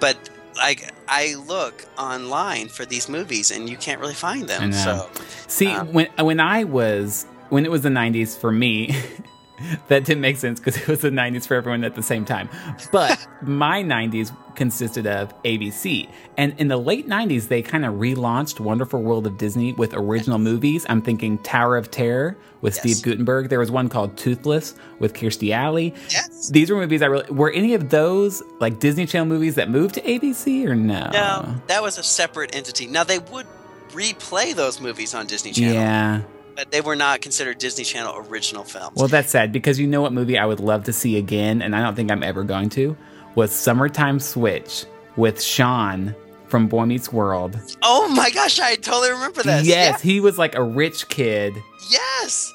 but 0.00 0.16
like 0.56 0.92
I 1.08 1.34
look 1.34 1.86
online 1.98 2.68
for 2.68 2.84
these 2.84 3.08
movies 3.08 3.50
and 3.50 3.68
you 3.68 3.76
can't 3.76 4.00
really 4.00 4.14
find 4.14 4.48
them. 4.48 4.72
So 4.72 5.08
See, 5.46 5.68
um, 5.68 5.92
when 5.92 6.08
when 6.18 6.40
I 6.40 6.64
was 6.64 7.26
when 7.50 7.64
it 7.64 7.70
was 7.70 7.82
the 7.82 7.88
'90s 7.88 8.38
for 8.38 8.52
me, 8.52 8.94
that 9.88 10.04
didn't 10.04 10.20
make 10.20 10.36
sense 10.36 10.58
because 10.60 10.76
it 10.76 10.88
was 10.88 11.00
the 11.00 11.10
'90s 11.10 11.46
for 11.46 11.54
everyone 11.54 11.84
at 11.84 11.94
the 11.94 12.02
same 12.02 12.24
time. 12.24 12.48
But 12.92 13.26
my 13.42 13.82
'90s 13.82 14.34
consisted 14.56 15.06
of 15.06 15.32
ABC, 15.42 16.08
and 16.36 16.58
in 16.60 16.68
the 16.68 16.76
late 16.76 17.08
'90s 17.08 17.48
they 17.48 17.62
kind 17.62 17.84
of 17.84 17.94
relaunched 17.94 18.60
Wonderful 18.60 19.02
World 19.02 19.26
of 19.26 19.38
Disney 19.38 19.72
with 19.72 19.94
original 19.94 20.38
movies. 20.38 20.86
I'm 20.88 21.02
thinking 21.02 21.38
Tower 21.38 21.76
of 21.76 21.90
Terror 21.90 22.36
with 22.60 22.74
Yes. 22.76 22.80
Steve 22.82 23.02
Guttenberg. 23.04 23.48
There 23.50 23.58
was 23.58 23.70
one 23.70 23.88
called 23.88 24.16
Toothless 24.16 24.74
with 24.98 25.12
Kirstie 25.14 25.52
Alley. 25.52 25.94
Yes. 26.10 26.48
These 26.50 26.70
were 26.70 26.76
movies 26.76 27.02
I 27.02 27.06
really 27.06 27.30
were. 27.30 27.50
Any 27.50 27.74
of 27.74 27.90
those 27.90 28.42
like 28.60 28.78
Disney 28.80 29.06
Channel 29.06 29.26
movies 29.26 29.54
that 29.56 29.68
moved 29.70 29.94
to 29.96 30.00
ABC 30.02 30.66
or 30.66 30.74
no? 30.74 31.10
no, 31.12 31.54
that 31.66 31.82
was 31.82 31.98
a 31.98 32.02
separate 32.02 32.54
entity. 32.56 32.86
Now 32.86 33.04
they 33.04 33.18
would 33.18 33.46
replay 33.92 34.54
those 34.54 34.80
movies 34.80 35.14
on 35.14 35.26
Disney 35.26 35.52
Channel, 35.52 35.74
Yeah. 35.74 36.22
But 36.56 36.70
they 36.70 36.80
were 36.80 36.96
not 36.96 37.20
considered 37.20 37.58
Disney 37.58 37.84
Channel 37.84 38.16
original 38.28 38.64
films. 38.64 38.96
Well, 38.96 39.08
that's 39.08 39.30
sad 39.30 39.52
because 39.52 39.78
you 39.78 39.86
know 39.86 40.02
what 40.02 40.12
movie 40.12 40.38
I 40.38 40.46
would 40.46 40.60
love 40.60 40.84
to 40.84 40.92
see 40.92 41.16
again, 41.16 41.62
and 41.62 41.74
I 41.74 41.82
don't 41.82 41.94
think 41.94 42.10
I'm 42.10 42.22
ever 42.22 42.44
going 42.44 42.68
to, 42.70 42.96
was 43.34 43.52
Summertime 43.52 44.20
Switch 44.20 44.84
with 45.16 45.42
Sean 45.42 46.14
from 46.48 46.68
Boy 46.68 46.84
Meets 46.84 47.12
World. 47.12 47.58
oh 47.82 48.08
my 48.08 48.30
gosh, 48.30 48.60
I 48.60 48.76
totally 48.76 49.10
remember 49.10 49.42
this. 49.42 49.66
Yes, 49.66 50.00
he 50.00 50.20
was 50.20 50.38
like 50.38 50.54
a 50.54 50.62
rich 50.62 51.08
kid, 51.08 51.54
Yes. 51.90 52.52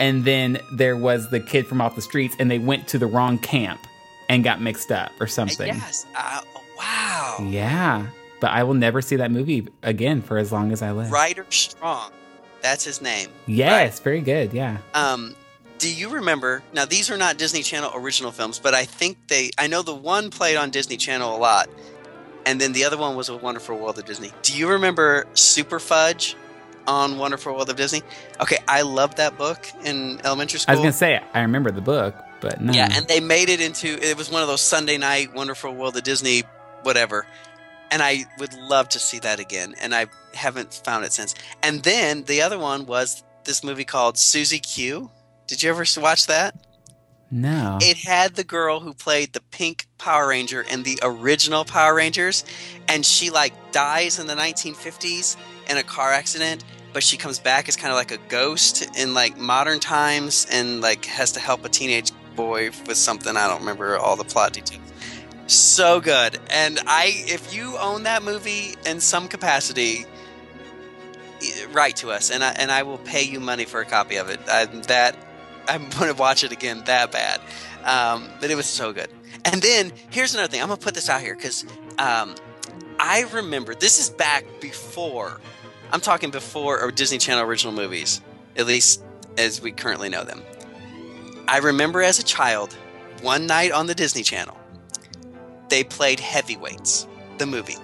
and 0.00 0.24
then 0.24 0.58
there 0.72 0.96
was 0.96 1.28
the 1.30 1.40
kid 1.40 1.66
from 1.66 1.80
off 1.80 1.94
the 1.96 2.02
streets, 2.02 2.34
and 2.38 2.50
they 2.50 2.58
went 2.58 2.88
to 2.88 2.98
the 2.98 3.06
wrong 3.06 3.38
camp 3.38 3.80
and 4.30 4.42
got 4.42 4.60
mixed 4.62 4.90
up 4.90 5.12
or 5.20 5.26
something. 5.26 5.66
Yes. 5.68 6.06
Uh, 6.16 6.40
wow. 6.78 7.38
Yeah, 7.46 8.06
but 8.40 8.50
I 8.50 8.62
will 8.62 8.74
never 8.74 9.02
see 9.02 9.16
that 9.16 9.30
movie 9.30 9.68
again 9.82 10.22
for 10.22 10.38
as 10.38 10.50
long 10.50 10.72
as 10.72 10.80
I 10.80 10.92
live. 10.92 11.10
Ryder 11.10 11.44
Strong. 11.50 12.12
That's 12.64 12.82
his 12.82 13.02
name. 13.02 13.28
Yes, 13.44 14.00
very 14.00 14.22
good. 14.22 14.54
Yeah. 14.54 14.78
Um, 14.94 15.36
do 15.76 15.94
you 15.94 16.08
remember? 16.08 16.62
Now, 16.72 16.86
these 16.86 17.10
are 17.10 17.18
not 17.18 17.36
Disney 17.36 17.62
Channel 17.62 17.90
original 17.94 18.32
films, 18.32 18.58
but 18.58 18.72
I 18.72 18.86
think 18.86 19.18
they. 19.28 19.50
I 19.58 19.66
know 19.66 19.82
the 19.82 19.94
one 19.94 20.30
played 20.30 20.56
on 20.56 20.70
Disney 20.70 20.96
Channel 20.96 21.36
a 21.36 21.38
lot, 21.38 21.68
and 22.46 22.58
then 22.58 22.72
the 22.72 22.86
other 22.86 22.96
one 22.96 23.16
was 23.16 23.28
A 23.28 23.36
Wonderful 23.36 23.76
World 23.76 23.98
of 23.98 24.06
Disney. 24.06 24.32
Do 24.40 24.56
you 24.56 24.70
remember 24.70 25.26
Superfudge 25.34 26.36
on 26.86 27.18
Wonderful 27.18 27.52
World 27.52 27.68
of 27.68 27.76
Disney? 27.76 28.00
Okay, 28.40 28.56
I 28.66 28.80
loved 28.80 29.18
that 29.18 29.36
book 29.36 29.66
in 29.84 30.18
elementary 30.24 30.58
school. 30.58 30.72
I 30.72 30.76
was 30.76 30.80
gonna 30.80 30.92
say 30.94 31.20
I 31.34 31.42
remember 31.42 31.70
the 31.70 31.82
book, 31.82 32.14
but 32.40 32.62
no. 32.62 32.72
Yeah, 32.72 32.88
and 32.94 33.06
they 33.08 33.20
made 33.20 33.50
it 33.50 33.60
into 33.60 33.88
it 34.02 34.16
was 34.16 34.30
one 34.30 34.40
of 34.40 34.48
those 34.48 34.62
Sunday 34.62 34.96
night 34.96 35.34
Wonderful 35.34 35.74
World 35.74 35.98
of 35.98 36.02
Disney, 36.02 36.44
whatever. 36.82 37.26
And 37.90 38.02
I 38.02 38.24
would 38.38 38.54
love 38.54 38.88
to 38.90 38.98
see 38.98 39.18
that 39.20 39.38
again, 39.38 39.74
and 39.80 39.94
I 39.94 40.06
haven't 40.32 40.74
found 40.74 41.04
it 41.04 41.12
since. 41.12 41.34
And 41.62 41.82
then 41.82 42.24
the 42.24 42.42
other 42.42 42.58
one 42.58 42.86
was 42.86 43.22
this 43.44 43.62
movie 43.62 43.84
called 43.84 44.18
Susie 44.18 44.58
Q. 44.58 45.10
Did 45.46 45.62
you 45.62 45.70
ever 45.70 45.84
watch 46.00 46.26
that? 46.26 46.56
no. 47.34 47.78
It 47.80 47.98
had 47.98 48.36
the 48.36 48.44
girl 48.44 48.78
who 48.80 48.94
played 48.94 49.32
the 49.32 49.40
pink 49.40 49.86
Power 49.98 50.28
Ranger 50.28 50.62
in 50.62 50.84
the 50.84 50.98
original 51.02 51.64
Power 51.64 51.94
Rangers, 51.94 52.44
and 52.88 53.04
she 53.04 53.30
like 53.30 53.72
dies 53.72 54.18
in 54.18 54.26
the 54.28 54.34
1950s 54.34 55.36
in 55.68 55.76
a 55.76 55.82
car 55.82 56.12
accident, 56.12 56.64
but 56.92 57.02
she 57.02 57.16
comes 57.16 57.40
back 57.40 57.68
as 57.68 57.76
kind 57.76 57.90
of 57.90 57.96
like 57.96 58.12
a 58.12 58.18
ghost 58.28 58.96
in 58.96 59.14
like 59.14 59.36
modern 59.36 59.80
times 59.80 60.46
and 60.50 60.80
like 60.80 61.04
has 61.06 61.32
to 61.32 61.40
help 61.40 61.64
a 61.64 61.68
teenage 61.68 62.12
boy 62.36 62.70
with 62.86 62.96
something. 62.96 63.36
I 63.36 63.48
don't 63.48 63.60
remember 63.60 63.98
all 63.98 64.16
the 64.16 64.24
plot 64.24 64.52
details. 64.52 64.80
So 65.46 66.00
good. 66.00 66.38
And 66.50 66.80
I 66.86 67.24
if 67.26 67.54
you 67.54 67.76
own 67.78 68.04
that 68.04 68.22
movie 68.22 68.74
in 68.86 69.00
some 69.00 69.28
capacity, 69.28 70.06
write 71.72 71.96
to 71.96 72.10
us 72.10 72.30
and 72.30 72.42
I 72.42 72.52
and 72.52 72.72
I 72.72 72.82
will 72.82 72.98
pay 72.98 73.22
you 73.22 73.40
money 73.40 73.64
for 73.64 73.80
a 73.80 73.84
copy 73.84 74.16
of 74.16 74.30
it. 74.30 74.40
I, 74.48 74.64
that 74.64 75.16
I'm 75.68 75.88
going 75.98 76.12
to 76.12 76.18
watch 76.18 76.44
it 76.44 76.52
again 76.52 76.82
that 76.86 77.12
bad. 77.12 77.40
Um, 77.84 78.30
but 78.40 78.50
it 78.50 78.54
was 78.54 78.66
so 78.66 78.92
good. 78.92 79.08
And 79.44 79.60
then 79.60 79.92
here's 80.10 80.34
another 80.34 80.48
thing. 80.48 80.62
I'm 80.62 80.68
going 80.68 80.78
to 80.78 80.84
put 80.84 80.94
this 80.94 81.10
out 81.10 81.20
here 81.20 81.34
because 81.34 81.66
um, 81.98 82.34
I 82.98 83.24
remember 83.32 83.74
this 83.74 84.00
is 84.00 84.08
back 84.08 84.46
before. 84.60 85.40
I'm 85.92 86.00
talking 86.00 86.30
before 86.30 86.80
or 86.80 86.90
Disney 86.90 87.18
Channel 87.18 87.44
original 87.44 87.74
movies, 87.74 88.22
at 88.56 88.66
least 88.66 89.02
as 89.36 89.60
we 89.60 89.72
currently 89.72 90.08
know 90.08 90.24
them. 90.24 90.42
I 91.46 91.58
remember 91.58 92.02
as 92.02 92.18
a 92.18 92.24
child, 92.24 92.72
one 93.20 93.46
night 93.46 93.70
on 93.70 93.86
the 93.86 93.94
Disney 93.94 94.22
Channel, 94.22 94.56
they 95.68 95.84
played 95.84 96.20
Heavyweights, 96.20 97.06
the 97.38 97.46
movie. 97.46 97.76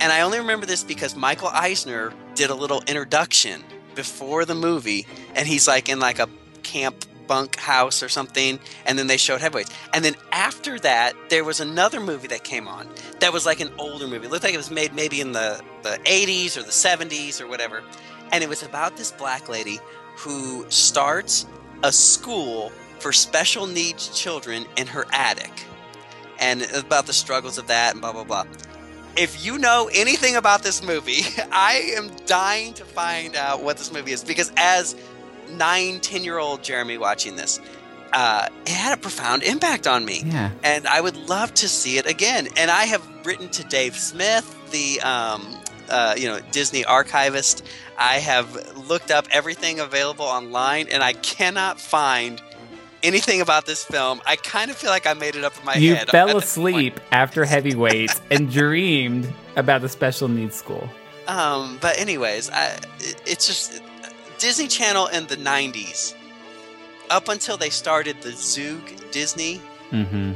And 0.00 0.12
I 0.12 0.22
only 0.22 0.38
remember 0.38 0.66
this 0.66 0.82
because 0.82 1.14
Michael 1.14 1.48
Eisner 1.48 2.12
did 2.34 2.50
a 2.50 2.54
little 2.54 2.82
introduction 2.86 3.62
before 3.94 4.44
the 4.44 4.54
movie, 4.54 5.06
and 5.34 5.46
he's 5.46 5.68
like 5.68 5.88
in 5.88 6.00
like 6.00 6.18
a 6.18 6.28
camp 6.62 7.04
bunk 7.26 7.56
house 7.56 8.02
or 8.02 8.08
something, 8.08 8.58
and 8.86 8.98
then 8.98 9.06
they 9.06 9.16
showed 9.16 9.40
heavyweights. 9.40 9.70
And 9.94 10.04
then 10.04 10.16
after 10.32 10.80
that, 10.80 11.14
there 11.28 11.44
was 11.44 11.60
another 11.60 12.00
movie 12.00 12.26
that 12.28 12.42
came 12.42 12.66
on 12.66 12.88
that 13.20 13.32
was 13.32 13.46
like 13.46 13.60
an 13.60 13.70
older 13.78 14.08
movie. 14.08 14.26
It 14.26 14.32
looked 14.32 14.42
like 14.42 14.52
it 14.52 14.56
was 14.56 14.70
made 14.70 14.94
maybe 14.94 15.20
in 15.20 15.30
the, 15.30 15.60
the 15.82 16.00
80s 16.04 16.56
or 16.56 16.62
the 16.62 16.70
70s 16.70 17.40
or 17.40 17.46
whatever. 17.46 17.84
And 18.32 18.42
it 18.42 18.48
was 18.48 18.64
about 18.64 18.96
this 18.96 19.12
black 19.12 19.48
lady 19.48 19.78
who 20.16 20.66
starts 20.70 21.46
a 21.84 21.92
school 21.92 22.70
for 22.98 23.12
special 23.12 23.68
needs 23.68 24.08
children 24.08 24.66
in 24.76 24.88
her 24.88 25.06
attic. 25.12 25.66
And 26.40 26.62
about 26.72 27.06
the 27.06 27.12
struggles 27.12 27.58
of 27.58 27.66
that 27.68 27.92
and 27.92 28.00
blah, 28.00 28.12
blah, 28.12 28.24
blah. 28.24 28.46
If 29.16 29.44
you 29.44 29.58
know 29.58 29.90
anything 29.92 30.36
about 30.36 30.62
this 30.62 30.82
movie, 30.82 31.22
I 31.52 31.92
am 31.96 32.10
dying 32.26 32.74
to 32.74 32.84
find 32.84 33.36
out 33.36 33.62
what 33.62 33.76
this 33.76 33.92
movie 33.92 34.12
is 34.12 34.24
because 34.24 34.50
as 34.56 34.96
nine, 35.52 36.00
ten 36.00 36.24
year 36.24 36.38
old 36.38 36.62
Jeremy 36.62 36.96
watching 36.98 37.36
this, 37.36 37.60
uh, 38.12 38.48
it 38.66 38.72
had 38.72 38.98
a 38.98 39.00
profound 39.00 39.42
impact 39.42 39.86
on 39.86 40.04
me. 40.04 40.22
Yeah. 40.24 40.50
And 40.62 40.86
I 40.86 41.00
would 41.00 41.16
love 41.16 41.54
to 41.54 41.68
see 41.68 41.98
it 41.98 42.06
again. 42.06 42.48
And 42.56 42.70
I 42.70 42.84
have 42.84 43.06
written 43.24 43.48
to 43.50 43.64
Dave 43.64 43.96
Smith, 43.96 44.56
the 44.70 45.00
um, 45.00 45.56
uh, 45.88 46.14
you 46.16 46.28
know 46.28 46.40
Disney 46.52 46.84
archivist. 46.84 47.64
I 47.98 48.14
have 48.14 48.88
looked 48.88 49.10
up 49.10 49.26
everything 49.30 49.80
available 49.80 50.24
online, 50.24 50.88
and 50.88 51.02
I 51.02 51.12
cannot 51.12 51.78
find 51.78 52.40
anything 53.02 53.40
about 53.40 53.66
this 53.66 53.84
film. 53.84 54.20
I 54.26 54.36
kind 54.36 54.70
of 54.70 54.76
feel 54.76 54.90
like 54.90 55.06
I 55.06 55.14
made 55.14 55.36
it 55.36 55.44
up 55.44 55.58
in 55.58 55.64
my 55.64 55.74
You 55.74 55.94
head. 55.96 56.08
fell 56.10 56.28
at 56.28 56.34
this 56.34 56.44
asleep 56.44 57.00
after 57.12 57.44
heavyweights 57.44 58.20
and 58.30 58.50
dreamed 58.50 59.32
about 59.56 59.80
the 59.82 59.88
special 59.88 60.28
needs 60.28 60.56
school. 60.56 60.88
Um, 61.28 61.78
but 61.80 61.98
anyways, 61.98 62.50
I, 62.50 62.66
it- 63.00 63.22
it's 63.26 63.46
just 63.46 63.80
Disney 64.38 64.68
Channel 64.68 65.06
in 65.08 65.26
the 65.26 65.36
'90s, 65.36 66.14
up 67.10 67.28
until 67.28 67.56
they 67.56 67.70
started 67.70 68.20
the 68.22 68.30
Zoog 68.30 69.10
Disney, 69.10 69.60
Mm-hmm. 69.92 70.32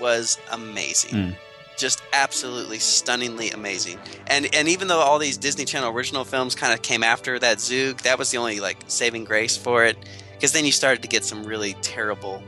was 0.00 0.38
amazing. 0.52 1.10
Mm. 1.14 1.36
Just 1.76 2.02
absolutely 2.12 2.78
stunningly 2.78 3.50
amazing. 3.52 3.98
And 4.26 4.52
and 4.54 4.68
even 4.68 4.88
though 4.88 4.98
all 5.00 5.18
these 5.18 5.36
Disney 5.38 5.64
Channel 5.64 5.90
original 5.94 6.24
films 6.24 6.54
kind 6.54 6.74
of 6.74 6.82
came 6.82 7.02
after 7.02 7.38
that 7.38 7.56
Zoog, 7.58 8.02
that 8.02 8.18
was 8.18 8.30
the 8.30 8.36
only 8.38 8.60
like 8.60 8.76
saving 8.88 9.24
grace 9.24 9.56
for 9.56 9.84
it. 9.84 9.96
Because 10.40 10.52
then 10.52 10.64
you 10.64 10.72
started 10.72 11.02
to 11.02 11.08
get 11.08 11.22
some 11.22 11.44
really 11.44 11.74
terrible 11.82 12.42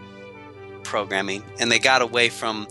programming, 0.82 1.44
and 1.60 1.70
they 1.70 1.78
got 1.78 2.00
away 2.00 2.30
from 2.30 2.66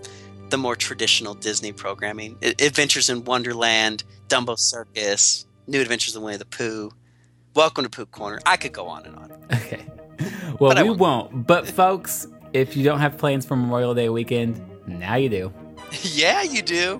the 0.49 0.57
more 0.57 0.75
traditional 0.75 1.35
Disney 1.35 1.71
programming. 1.71 2.39
Adventures 2.41 3.07
in 3.07 3.23
Wonderland, 3.23 4.03
Dumbo 4.29 4.57
Circus, 4.57 5.45
New 5.67 5.79
Adventures 5.79 6.15
of 6.15 6.23
Winnie 6.23 6.37
the 6.37 6.45
Pooh, 6.45 6.89
Welcome 7.53 7.83
to 7.83 7.89
Pooh 7.91 8.07
Corner. 8.07 8.39
I 8.47 8.57
could 8.57 8.71
go 8.73 8.87
on 8.87 9.05
and 9.05 9.15
on. 9.15 9.31
Okay. 9.53 9.85
Well, 10.59 10.75
we 10.75 10.89
won't. 10.89 10.99
won't. 10.99 11.45
But 11.45 11.67
folks, 11.67 12.25
if 12.53 12.75
you 12.75 12.83
don't 12.83 12.99
have 12.99 13.19
plans 13.19 13.45
for 13.45 13.55
Memorial 13.55 13.93
Day 13.93 14.09
weekend, 14.09 14.59
now 14.87 15.17
you 15.17 15.29
do. 15.29 15.53
yeah, 16.01 16.41
you 16.41 16.63
do. 16.63 16.99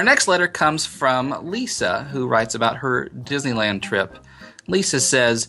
Our 0.00 0.04
next 0.04 0.28
letter 0.28 0.48
comes 0.48 0.86
from 0.86 1.50
Lisa, 1.50 2.04
who 2.04 2.26
writes 2.26 2.54
about 2.54 2.78
her 2.78 3.10
Disneyland 3.14 3.82
trip. 3.82 4.16
Lisa 4.66 4.98
says, 4.98 5.48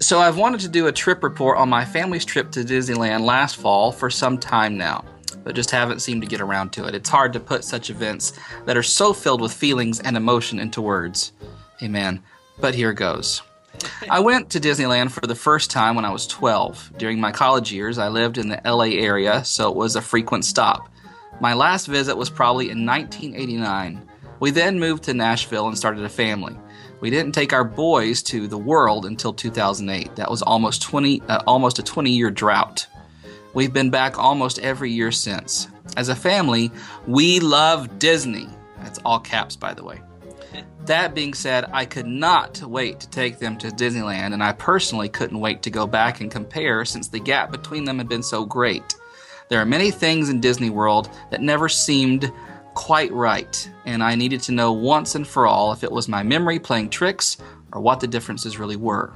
So 0.00 0.18
I've 0.18 0.36
wanted 0.36 0.62
to 0.62 0.68
do 0.68 0.88
a 0.88 0.92
trip 0.92 1.22
report 1.22 1.58
on 1.58 1.68
my 1.68 1.84
family's 1.84 2.24
trip 2.24 2.50
to 2.50 2.64
Disneyland 2.64 3.20
last 3.20 3.54
fall 3.54 3.92
for 3.92 4.10
some 4.10 4.36
time 4.36 4.76
now, 4.76 5.04
but 5.44 5.54
just 5.54 5.70
haven't 5.70 6.00
seemed 6.00 6.22
to 6.22 6.28
get 6.28 6.40
around 6.40 6.72
to 6.72 6.86
it. 6.86 6.96
It's 6.96 7.08
hard 7.08 7.32
to 7.34 7.38
put 7.38 7.62
such 7.62 7.88
events 7.88 8.32
that 8.64 8.76
are 8.76 8.82
so 8.82 9.12
filled 9.12 9.40
with 9.40 9.52
feelings 9.52 10.00
and 10.00 10.16
emotion 10.16 10.58
into 10.58 10.82
words. 10.82 11.30
Amen. 11.80 12.20
But 12.58 12.74
here 12.74 12.94
goes. 12.94 13.42
I 14.10 14.18
went 14.18 14.50
to 14.50 14.60
Disneyland 14.60 15.12
for 15.12 15.24
the 15.24 15.36
first 15.36 15.70
time 15.70 15.94
when 15.94 16.04
I 16.04 16.10
was 16.10 16.26
12. 16.26 16.94
During 16.98 17.20
my 17.20 17.30
college 17.30 17.72
years, 17.72 17.98
I 17.98 18.08
lived 18.08 18.38
in 18.38 18.48
the 18.48 18.60
LA 18.64 18.96
area, 18.98 19.44
so 19.44 19.70
it 19.70 19.76
was 19.76 19.94
a 19.94 20.02
frequent 20.02 20.44
stop. 20.44 20.88
My 21.40 21.52
last 21.54 21.86
visit 21.86 22.16
was 22.16 22.30
probably 22.30 22.70
in 22.70 22.86
1989. 22.86 24.08
We 24.40 24.50
then 24.50 24.78
moved 24.78 25.04
to 25.04 25.14
Nashville 25.14 25.68
and 25.68 25.76
started 25.76 26.04
a 26.04 26.08
family. 26.08 26.56
We 27.00 27.10
didn't 27.10 27.32
take 27.32 27.52
our 27.52 27.64
boys 27.64 28.22
to 28.24 28.46
the 28.46 28.58
world 28.58 29.04
until 29.04 29.32
2008. 29.32 30.16
That 30.16 30.30
was 30.30 30.42
almost 30.42 30.82
20 30.82 31.22
uh, 31.22 31.42
almost 31.46 31.78
a 31.78 31.82
20-year 31.82 32.30
drought. 32.30 32.86
We've 33.52 33.72
been 33.72 33.90
back 33.90 34.18
almost 34.18 34.58
every 34.60 34.90
year 34.90 35.12
since. 35.12 35.68
As 35.96 36.08
a 36.08 36.16
family, 36.16 36.70
we 37.06 37.40
love 37.40 37.98
Disney. 37.98 38.48
That's 38.82 38.98
all 39.04 39.20
caps 39.20 39.56
by 39.56 39.74
the 39.74 39.84
way. 39.84 40.00
That 40.86 41.14
being 41.14 41.34
said, 41.34 41.70
I 41.72 41.86
could 41.86 42.06
not 42.06 42.60
wait 42.62 43.00
to 43.00 43.08
take 43.08 43.38
them 43.38 43.56
to 43.58 43.68
Disneyland, 43.68 44.34
and 44.34 44.42
I 44.42 44.52
personally 44.52 45.08
couldn't 45.08 45.40
wait 45.40 45.62
to 45.62 45.70
go 45.70 45.86
back 45.86 46.20
and 46.20 46.30
compare 46.30 46.84
since 46.84 47.08
the 47.08 47.20
gap 47.20 47.50
between 47.50 47.84
them 47.84 47.98
had 47.98 48.08
been 48.08 48.22
so 48.22 48.44
great. 48.44 48.94
There 49.48 49.60
are 49.60 49.66
many 49.66 49.90
things 49.90 50.30
in 50.30 50.40
Disney 50.40 50.70
World 50.70 51.10
that 51.30 51.42
never 51.42 51.68
seemed 51.68 52.32
quite 52.74 53.12
right, 53.12 53.70
and 53.84 54.02
I 54.02 54.14
needed 54.14 54.40
to 54.42 54.52
know 54.52 54.72
once 54.72 55.14
and 55.14 55.26
for 55.26 55.46
all 55.46 55.72
if 55.72 55.84
it 55.84 55.92
was 55.92 56.08
my 56.08 56.22
memory 56.22 56.58
playing 56.58 56.90
tricks 56.90 57.36
or 57.72 57.80
what 57.80 58.00
the 58.00 58.06
differences 58.06 58.58
really 58.58 58.76
were. 58.76 59.12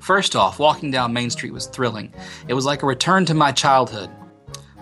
First 0.00 0.36
off, 0.36 0.58
walking 0.58 0.90
down 0.90 1.12
Main 1.12 1.30
Street 1.30 1.52
was 1.52 1.66
thrilling. 1.66 2.12
It 2.46 2.54
was 2.54 2.64
like 2.64 2.82
a 2.82 2.86
return 2.86 3.24
to 3.26 3.34
my 3.34 3.52
childhood. 3.52 4.10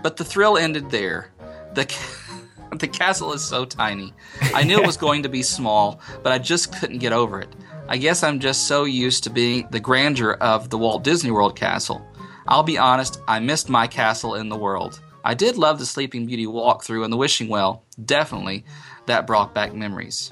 But 0.03 0.17
the 0.17 0.25
thrill 0.25 0.57
ended 0.57 0.91
there. 0.91 1.33
The 1.75 1.87
ca- 1.87 2.37
the 2.77 2.89
castle 2.89 3.33
is 3.33 3.45
so 3.45 3.65
tiny. 3.65 4.13
I 4.55 4.63
knew 4.63 4.79
it 4.79 4.87
was 4.87 4.97
going 5.07 5.23
to 5.23 5.29
be 5.29 5.43
small, 5.43 6.01
but 6.23 6.33
I 6.33 6.39
just 6.39 6.79
couldn't 6.79 6.99
get 6.99 7.13
over 7.13 7.41
it. 7.41 7.49
I 7.89 7.97
guess 7.97 8.23
I'm 8.23 8.41
just 8.41 8.67
so 8.67 8.85
used 8.85 9.25
to 9.25 9.31
being 9.31 9.69
the 9.71 9.81
grandeur 9.81 10.33
of 10.35 10.71
the 10.71 10.79
Walt 10.79 11.05
Disney 11.05 11.31
World 11.31 11.57
castle. 11.57 12.06
I'll 12.49 12.63
be 12.63 12.79
honest, 12.79 13.21
I 13.27 13.41
missed 13.41 13.69
my 13.69 13.87
castle 13.87 14.35
in 14.35 14.49
the 14.49 14.57
world. 14.57 15.01
I 15.25 15.35
did 15.35 15.57
love 15.57 15.79
the 15.79 15.87
Sleeping 15.87 16.27
Beauty 16.27 16.47
walkthrough 16.47 17.03
and 17.05 17.13
the 17.13 17.17
Wishing 17.17 17.49
Well. 17.49 17.83
Definitely, 18.05 18.65
that 19.07 19.27
brought 19.27 19.55
back 19.55 19.75
memories. 19.75 20.31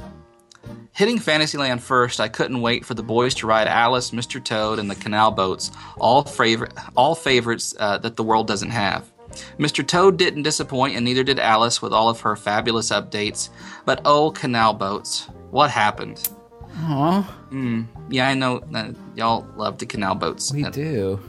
Hitting 0.93 1.19
Fantasyland 1.19 1.83
first, 1.83 2.21
I 2.21 2.29
couldn't 2.29 2.61
wait 2.61 2.85
for 2.85 2.95
the 2.95 3.03
boys 3.03 3.35
to 3.37 3.49
ride 3.49 3.67
Alice, 3.67 4.13
Mr. 4.13 4.43
Toad, 4.43 4.79
and 4.79 4.89
the 4.89 4.95
canal 4.95 5.33
boats, 5.33 5.73
all, 5.99 6.23
favorite, 6.23 6.73
all 6.97 7.17
favorites 7.17 7.75
uh, 7.81 7.99
that 7.99 8.15
the 8.17 8.23
world 8.23 8.47
doesn't 8.47 8.71
have. 8.71 9.11
Mr. 9.59 9.85
Toad 9.85 10.17
didn't 10.17 10.45
disappoint, 10.45 10.95
and 10.95 11.05
neither 11.05 11.25
did 11.25 11.41
Alice 11.41 11.83
with 11.83 11.93
all 11.93 12.09
of 12.09 12.21
her 12.21 12.37
fabulous 12.37 12.91
updates. 12.91 13.49
But 13.85 14.01
oh, 14.05 14.31
canal 14.31 14.73
boats, 14.73 15.27
what 15.51 15.71
happened? 15.71 16.29
Aw, 16.77 17.41
Mm, 17.51 17.87
yeah, 18.11 18.29
I 18.29 18.35
know 18.35 18.61
that 18.71 18.95
y'all 19.17 19.47
love 19.57 19.79
the 19.79 19.87
canal 19.87 20.15
boats. 20.15 20.53
we 20.53 20.65
Uh, 20.65 20.71
do. 20.71 21.21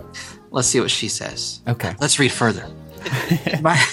Let's 0.56 0.70
see 0.70 0.80
what 0.80 0.90
she 0.90 1.10
says. 1.10 1.60
Okay. 1.68 1.94
Let's 2.00 2.18
read 2.18 2.32
further. 2.32 2.66
my, 3.62 3.86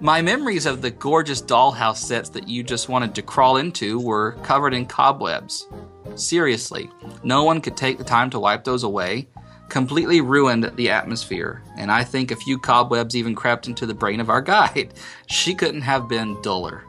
my 0.00 0.22
memories 0.22 0.64
of 0.64 0.80
the 0.80 0.90
gorgeous 0.90 1.42
dollhouse 1.42 1.98
sets 1.98 2.30
that 2.30 2.48
you 2.48 2.62
just 2.62 2.88
wanted 2.88 3.14
to 3.14 3.20
crawl 3.20 3.58
into 3.58 4.00
were 4.00 4.32
covered 4.42 4.72
in 4.72 4.86
cobwebs. 4.86 5.68
Seriously, 6.14 6.90
no 7.22 7.44
one 7.44 7.60
could 7.60 7.76
take 7.76 7.98
the 7.98 8.04
time 8.04 8.30
to 8.30 8.40
wipe 8.40 8.64
those 8.64 8.84
away. 8.84 9.28
Completely 9.68 10.22
ruined 10.22 10.72
the 10.76 10.88
atmosphere, 10.88 11.62
and 11.76 11.92
I 11.92 12.04
think 12.04 12.30
a 12.30 12.36
few 12.36 12.58
cobwebs 12.58 13.14
even 13.14 13.34
crept 13.34 13.68
into 13.68 13.84
the 13.84 13.92
brain 13.92 14.20
of 14.20 14.30
our 14.30 14.40
guide. 14.40 14.94
She 15.26 15.54
couldn't 15.54 15.82
have 15.82 16.08
been 16.08 16.40
duller. 16.40 16.84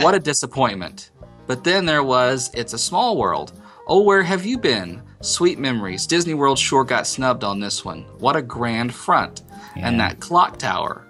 what 0.00 0.14
a 0.14 0.18
disappointment. 0.18 1.10
But 1.46 1.64
then 1.64 1.84
there 1.84 2.02
was 2.02 2.50
It's 2.54 2.72
a 2.72 2.78
Small 2.78 3.18
World. 3.18 3.60
Oh, 3.86 4.00
where 4.00 4.22
have 4.22 4.46
you 4.46 4.56
been? 4.56 5.02
Sweet 5.24 5.58
memories. 5.58 6.06
Disney 6.06 6.34
World 6.34 6.58
sure 6.58 6.84
got 6.84 7.06
snubbed 7.06 7.44
on 7.44 7.58
this 7.58 7.82
one. 7.82 8.02
What 8.18 8.36
a 8.36 8.42
grand 8.42 8.94
front. 8.94 9.40
And 9.74 9.98
that 9.98 10.20
clock 10.20 10.58
tower. 10.58 11.06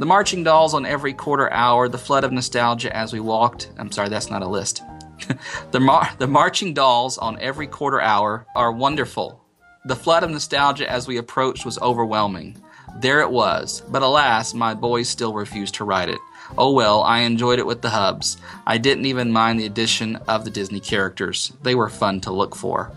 The 0.00 0.04
marching 0.04 0.42
dolls 0.42 0.74
on 0.74 0.84
every 0.84 1.12
quarter 1.12 1.48
hour, 1.52 1.88
the 1.88 1.96
flood 1.96 2.24
of 2.24 2.32
nostalgia 2.32 2.94
as 2.94 3.12
we 3.12 3.20
walked. 3.20 3.70
I'm 3.78 3.92
sorry, 3.92 4.08
that's 4.08 4.30
not 4.30 4.42
a 4.42 4.48
list. 4.48 4.82
the, 5.70 5.78
mar- 5.78 6.10
the 6.18 6.26
marching 6.26 6.74
dolls 6.74 7.18
on 7.18 7.38
every 7.38 7.68
quarter 7.68 8.00
hour 8.00 8.48
are 8.56 8.72
wonderful. 8.72 9.44
The 9.84 9.94
flood 9.94 10.24
of 10.24 10.30
nostalgia 10.30 10.90
as 10.90 11.06
we 11.06 11.18
approached 11.18 11.64
was 11.64 11.78
overwhelming. 11.78 12.60
There 12.98 13.20
it 13.20 13.30
was, 13.30 13.82
but 13.88 14.02
alas, 14.02 14.54
my 14.54 14.74
boys 14.74 15.08
still 15.08 15.34
refused 15.34 15.76
to 15.76 15.84
ride 15.84 16.08
it. 16.08 16.18
Oh 16.58 16.72
well, 16.72 17.04
I 17.04 17.20
enjoyed 17.20 17.60
it 17.60 17.66
with 17.66 17.80
the 17.80 17.90
hubs. 17.90 18.38
I 18.66 18.78
didn't 18.78 19.06
even 19.06 19.30
mind 19.30 19.60
the 19.60 19.66
addition 19.66 20.16
of 20.16 20.44
the 20.44 20.50
Disney 20.50 20.80
characters. 20.80 21.52
They 21.62 21.76
were 21.76 21.88
fun 21.88 22.20
to 22.22 22.32
look 22.32 22.56
for. 22.56 22.90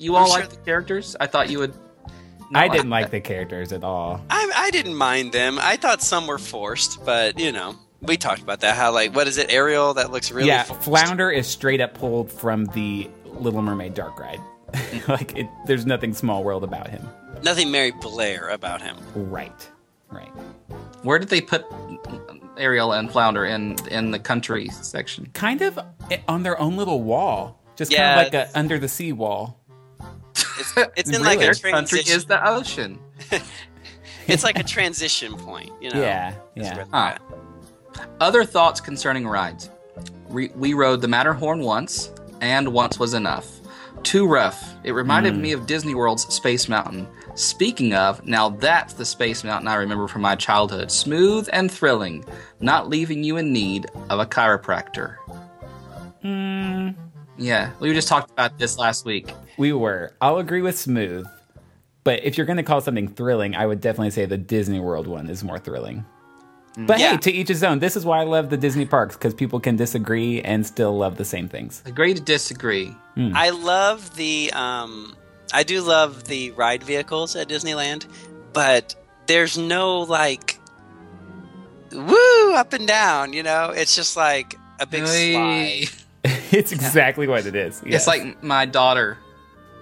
You 0.00 0.16
all 0.16 0.22
I'm 0.24 0.30
sure 0.30 0.40
like 0.40 0.48
the 0.48 0.56
characters? 0.64 1.14
I 1.20 1.26
thought 1.26 1.50
you 1.50 1.58
would. 1.58 1.74
I 2.54 2.68
didn't 2.68 2.90
like 2.90 3.10
the 3.10 3.20
characters 3.20 3.72
at 3.72 3.84
all. 3.84 4.24
I, 4.30 4.50
I 4.56 4.70
didn't 4.70 4.96
mind 4.96 5.32
them. 5.32 5.58
I 5.60 5.76
thought 5.76 6.02
some 6.02 6.26
were 6.26 6.38
forced, 6.38 7.04
but 7.04 7.38
you 7.38 7.52
know, 7.52 7.76
We 8.00 8.16
talked 8.16 8.40
about 8.40 8.60
that. 8.60 8.76
How 8.76 8.92
like 8.92 9.14
what 9.14 9.28
is 9.28 9.36
it, 9.36 9.52
Ariel? 9.52 9.94
That 9.94 10.10
looks 10.10 10.32
really 10.32 10.48
yeah, 10.48 10.62
forced. 10.64 10.82
Flounder 10.82 11.30
is 11.30 11.46
straight 11.46 11.80
up 11.82 11.92
pulled 11.94 12.32
from 12.32 12.64
the 12.66 13.08
Little 13.26 13.60
Mermaid 13.62 13.92
dark 13.94 14.18
ride. 14.18 14.40
like 15.08 15.36
it, 15.36 15.46
there's 15.66 15.84
nothing 15.84 16.14
small 16.14 16.42
world 16.42 16.64
about 16.64 16.88
him. 16.88 17.06
Nothing 17.42 17.70
Mary 17.70 17.90
Blair 17.90 18.48
about 18.48 18.80
him. 18.80 18.96
Right. 19.14 19.68
Right. 20.10 20.32
Where 21.02 21.18
did 21.18 21.28
they 21.28 21.40
put 21.42 21.64
Ariel 22.56 22.92
and 22.92 23.10
Flounder 23.12 23.44
in 23.44 23.76
in 23.88 24.12
the 24.12 24.18
country 24.18 24.68
section? 24.68 25.28
Kind 25.34 25.60
of 25.60 25.78
eh, 26.10 26.18
on 26.26 26.42
their 26.42 26.58
own 26.58 26.76
little 26.76 27.02
wall, 27.02 27.60
just 27.76 27.92
Yeah, 27.92 28.14
kind 28.14 28.26
of 28.26 28.32
like 28.32 28.48
a 28.48 28.58
under 28.58 28.78
the 28.78 28.88
sea 28.88 29.12
wall. 29.12 29.59
It's, 30.58 30.74
it's 30.96 31.10
in 31.10 31.22
like 31.22 31.38
Their 31.38 31.50
a 31.50 31.54
country 31.54 31.70
transition. 31.70 32.16
is 32.16 32.24
the 32.26 32.48
ocean. 32.48 32.98
It's 34.26 34.44
like 34.44 34.58
a 34.58 34.62
transition 34.62 35.36
point. 35.36 35.72
You 35.80 35.90
know. 35.90 36.00
Yeah, 36.00 36.34
yeah. 36.54 36.84
Huh. 36.92 37.16
Ah. 37.18 37.18
Other 38.20 38.44
thoughts 38.44 38.80
concerning 38.80 39.26
rides. 39.26 39.70
We, 40.28 40.48
we 40.48 40.74
rode 40.74 41.00
the 41.00 41.08
Matterhorn 41.08 41.60
once, 41.60 42.12
and 42.40 42.72
once 42.72 42.98
was 42.98 43.14
enough. 43.14 43.60
Too 44.02 44.26
rough. 44.26 44.74
It 44.84 44.92
reminded 44.92 45.34
hmm. 45.34 45.42
me 45.42 45.52
of 45.52 45.66
Disney 45.66 45.94
World's 45.94 46.32
Space 46.32 46.68
Mountain. 46.68 47.06
Speaking 47.34 47.94
of, 47.94 48.24
now 48.26 48.50
that's 48.50 48.94
the 48.94 49.04
Space 49.04 49.44
Mountain 49.44 49.68
I 49.68 49.74
remember 49.74 50.08
from 50.08 50.22
my 50.22 50.36
childhood. 50.36 50.90
Smooth 50.90 51.48
and 51.52 51.70
thrilling, 51.70 52.24
not 52.60 52.88
leaving 52.88 53.24
you 53.24 53.36
in 53.36 53.52
need 53.52 53.86
of 54.08 54.20
a 54.20 54.26
chiropractor. 54.26 55.16
Hmm. 56.22 56.90
Yeah, 57.40 57.72
we 57.80 57.92
just 57.94 58.06
talked 58.06 58.30
about 58.30 58.58
this 58.58 58.76
last 58.78 59.04
week. 59.06 59.32
We 59.56 59.72
were. 59.72 60.12
I'll 60.20 60.38
agree 60.38 60.60
with 60.62 60.78
smooth, 60.78 61.26
but 62.04 62.22
if 62.22 62.36
you're 62.36 62.46
going 62.46 62.58
to 62.58 62.62
call 62.62 62.80
something 62.82 63.08
thrilling, 63.08 63.54
I 63.54 63.64
would 63.66 63.80
definitely 63.80 64.10
say 64.10 64.26
the 64.26 64.36
Disney 64.38 64.78
World 64.78 65.06
one 65.06 65.28
is 65.30 65.42
more 65.42 65.58
thrilling. 65.58 66.04
But 66.76 66.98
Yeah. 67.00 67.12
hey, 67.12 67.16
to 67.16 67.32
each 67.32 67.48
his 67.48 67.64
own. 67.64 67.78
This 67.78 67.96
is 67.96 68.04
why 68.04 68.20
I 68.20 68.24
love 68.24 68.50
the 68.50 68.56
Disney 68.58 68.84
parks 68.84 69.16
because 69.16 69.34
people 69.34 69.58
can 69.58 69.74
disagree 69.76 70.40
and 70.42 70.64
still 70.66 70.96
love 70.96 71.16
the 71.16 71.24
same 71.24 71.48
things. 71.48 71.82
Agree 71.86 72.14
to 72.14 72.20
disagree. 72.20 72.94
I 73.34 73.50
love 73.50 74.16
the 74.16 74.50
um 74.54 75.16
I 75.52 75.62
do 75.62 75.82
love 75.82 76.24
the 76.24 76.52
ride 76.52 76.82
vehicles 76.82 77.36
at 77.36 77.48
Disneyland, 77.48 78.06
but 78.52 78.94
there's 79.26 79.58
no 79.58 80.00
like 80.02 80.58
woo 81.92 82.54
up 82.54 82.72
and 82.72 82.86
down, 82.86 83.32
you 83.32 83.42
know? 83.42 83.70
It's 83.74 83.96
just 83.96 84.16
like 84.16 84.56
a 84.78 84.86
big 84.86 85.02
Hey. 85.04 85.86
slide. 85.86 85.99
it's 86.52 86.72
exactly 86.72 87.26
what 87.26 87.46
it 87.46 87.54
is. 87.54 87.82
Yes. 87.84 88.02
It's 88.02 88.06
like 88.06 88.42
my 88.42 88.66
daughter, 88.66 89.18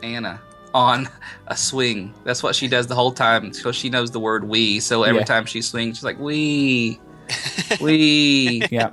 Anna, 0.03 0.41
on 0.75 1.09
a 1.47 1.57
swing. 1.57 2.15
That's 2.25 2.43
what 2.43 2.55
she 2.55 2.69
does 2.69 2.87
the 2.87 2.95
whole 2.95 3.13
time. 3.13 3.53
So 3.53 3.73
she 3.73 3.89
knows 3.91 4.11
the 4.11 4.21
word 4.21 4.45
we. 4.45 4.81
So 4.81 5.03
every 5.03 5.21
Yeah. 5.21 5.25
time 5.27 5.47
she 5.47 5.63
swings, 5.63 5.97
she's 5.99 6.05
like, 6.05 6.19
we, 6.19 7.01
we. 7.81 8.63
yeah. 8.71 8.91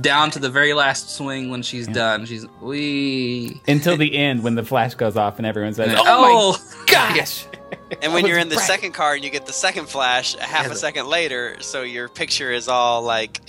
Down 0.00 0.30
to 0.30 0.38
the 0.38 0.48
very 0.50 0.74
last 0.74 1.10
swing 1.16 1.50
when 1.50 1.62
she's 1.62 1.88
done. 1.88 2.24
She's, 2.24 2.46
we. 2.60 3.60
Until 3.66 3.96
the 3.96 4.16
end 4.16 4.44
when 4.44 4.54
the 4.54 4.62
flash 4.62 4.94
goes 4.94 5.16
off 5.16 5.38
and 5.38 5.46
everyone 5.46 5.74
says, 5.74 5.88
And- 5.88 5.98
"Oh, 5.98 6.04
my 6.04 6.30
oh. 6.32 6.84
gosh!" 6.86 7.44
And 8.02 8.12
when 8.12 8.26
you're 8.26 8.38
in 8.38 8.50
the 8.50 8.56
right. 8.56 8.66
second 8.66 8.92
car 8.92 9.14
and 9.14 9.24
you 9.24 9.30
get 9.30 9.46
the 9.46 9.52
second 9.52 9.88
flash 9.88 10.34
a 10.36 10.42
half 10.42 10.70
a 10.70 10.74
second 10.74 11.06
later, 11.06 11.56
so 11.60 11.82
your 11.82 12.08
picture 12.08 12.50
is 12.52 12.68
all 12.68 13.02
like 13.02 13.40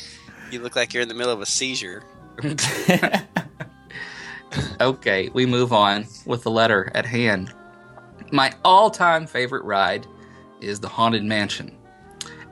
you 0.49 0.60
look 0.62 0.78
like 0.78 0.93
you're 0.93 1.03
in 1.03 1.10
the 1.10 1.14
middle 1.14 1.32
of 1.34 1.41
a 1.41 1.45
seizure. 1.45 2.03
Okay, 4.81 5.29
we 5.33 5.45
move 5.45 5.73
on 5.73 6.05
with 6.25 6.43
the 6.43 6.51
letter 6.51 6.91
at 6.95 7.05
hand. 7.05 7.53
My 8.31 8.53
all 8.63 8.89
time 8.89 9.27
favorite 9.27 9.63
ride 9.63 10.07
is 10.61 10.79
the 10.79 10.87
Haunted 10.87 11.23
Mansion. 11.23 11.75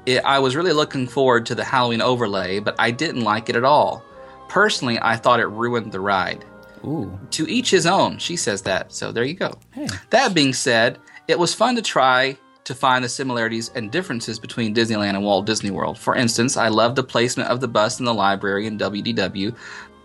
It, 0.05 0.23
I 0.23 0.39
was 0.39 0.55
really 0.55 0.73
looking 0.73 1.07
forward 1.07 1.45
to 1.47 1.55
the 1.55 1.63
Halloween 1.63 2.01
overlay, 2.01 2.59
but 2.59 2.75
I 2.79 2.91
didn't 2.91 3.21
like 3.21 3.49
it 3.49 3.55
at 3.55 3.63
all. 3.63 4.03
Personally, 4.47 4.97
I 5.01 5.17
thought 5.17 5.39
it 5.39 5.47
ruined 5.47 5.91
the 5.91 5.99
ride. 5.99 6.45
Ooh. 6.85 7.19
To 7.31 7.49
each 7.49 7.71
his 7.71 7.85
own, 7.85 8.17
she 8.17 8.37
says 8.37 8.61
that. 8.63 8.93
So 8.93 9.11
there 9.11 9.25
you 9.25 9.33
go. 9.33 9.53
Hey. 9.71 9.87
That 10.11 10.33
being 10.33 10.53
said, 10.53 10.99
it 11.27 11.37
was 11.37 11.53
fun 11.53 11.75
to 11.75 11.81
try 11.81 12.37
to 12.63 12.75
find 12.75 13.03
the 13.03 13.09
similarities 13.09 13.71
and 13.75 13.91
differences 13.91 14.39
between 14.39 14.75
Disneyland 14.75 15.11
and 15.11 15.23
Walt 15.23 15.45
Disney 15.45 15.71
World. 15.71 15.97
For 15.97 16.15
instance, 16.15 16.57
I 16.57 16.67
love 16.67 16.95
the 16.95 17.03
placement 17.03 17.49
of 17.49 17.61
the 17.61 17.67
bus 17.67 17.99
in 17.99 18.05
the 18.05 18.13
library 18.13 18.67
in 18.67 18.77
WDW. 18.77 19.55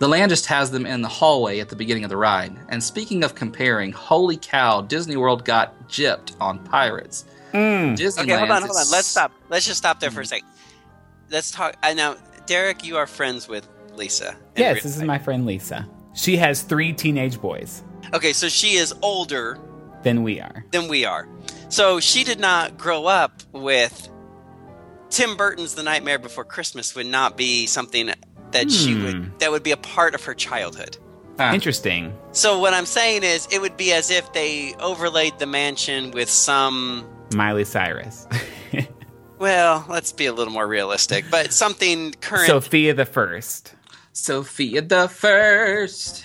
The 0.03 0.09
land 0.09 0.31
just 0.31 0.47
has 0.47 0.73
them 0.73 0.85
in 0.85 1.01
the 1.01 1.09
hallway 1.09 1.61
at 1.61 1.69
the 1.69 1.77
beginning 1.77 2.03
of 2.03 2.11
the 2.11 2.17
ride. 2.17 2.59
And 2.71 2.83
speaking 2.83 3.23
of 3.23 3.37
comparing, 3.37 3.93
holy 3.93 4.37
cow, 4.37 4.81
Disney 4.81 5.15
World 5.15 5.45
got 5.45 5.89
gypped 5.89 6.35
on 6.41 6.59
pirates. 6.65 7.25
Hmm. 7.53 7.95
Disneyland 7.95 8.23
Okay, 8.23 8.37
hold 8.37 8.51
on, 8.51 8.63
hold 8.63 8.77
on. 8.77 8.91
Let's 8.91 9.07
stop. 9.07 9.31
Let's 9.49 9.65
just 9.65 9.79
stop 9.79 10.01
there 10.01 10.11
for 10.11 10.23
a 10.23 10.25
hmm. 10.25 10.27
second. 10.27 10.49
Let's 11.31 11.53
talk. 11.53 11.77
I 11.85 11.95
now, 11.95 12.17
Derek, 12.47 12.85
you 12.85 12.97
are 12.97 13.07
friends 13.07 13.47
with 13.47 13.69
Lisa. 13.95 14.35
Yes, 14.57 14.75
real 14.75 14.83
this 14.83 14.97
is 14.97 15.05
my 15.05 15.21
friend 15.21 15.47
Lisa. 15.47 15.89
She 16.15 16.37
has 16.37 16.63
three 16.63 16.93
teenage 16.93 17.41
boys 17.41 17.85
Okay, 18.13 18.33
so 18.33 18.49
she 18.49 18.75
is 18.75 18.93
older 19.03 19.57
than 20.03 20.25
we 20.25 20.41
are. 20.41 20.65
than 20.73 20.89
we 20.89 21.05
are. 21.05 21.29
So 21.69 22.01
she 22.01 22.25
did 22.25 22.41
not 22.41 22.77
grow 22.77 23.07
up 23.07 23.41
with 23.53 24.09
Tim 25.11 25.37
Burton's 25.37 25.77
The 25.77 25.85
Nightmare 25.85 26.19
Before 26.19 26.45
Christmas 26.45 26.97
would 26.97 27.07
not 27.07 27.37
be 27.37 27.67
something 27.67 28.13
that 28.53 28.71
she 28.71 28.95
Hmm. 28.95 29.05
would 29.05 29.39
that 29.41 29.51
would 29.51 29.63
be 29.63 29.73
a 29.73 29.77
part 29.77 30.15
of 30.15 30.25
her 30.25 30.35
childhood. 30.35 30.97
Ah. 31.39 31.53
Interesting. 31.55 32.13
So 32.33 32.59
what 32.59 32.75
I'm 32.75 32.87
saying 32.87 33.23
is 33.23 33.49
it 33.51 33.61
would 33.61 33.77
be 33.77 33.93
as 33.93 34.11
if 34.11 34.33
they 34.33 34.75
overlaid 34.81 35.39
the 35.39 35.47
mansion 35.47 36.11
with 36.11 36.29
some 36.31 37.07
Miley 37.35 37.65
Cyrus. 37.65 38.27
well, 39.39 39.85
let's 39.89 40.13
be 40.13 40.27
a 40.27 40.33
little 40.33 40.53
more 40.53 40.67
realistic, 40.67 41.25
but 41.31 41.53
something 41.53 42.13
current 42.21 42.47
Sofia 42.47 42.95
the 42.95 43.07
First. 43.07 43.75
Sofia 44.13 44.83
the 44.83 45.09
First. 45.09 46.25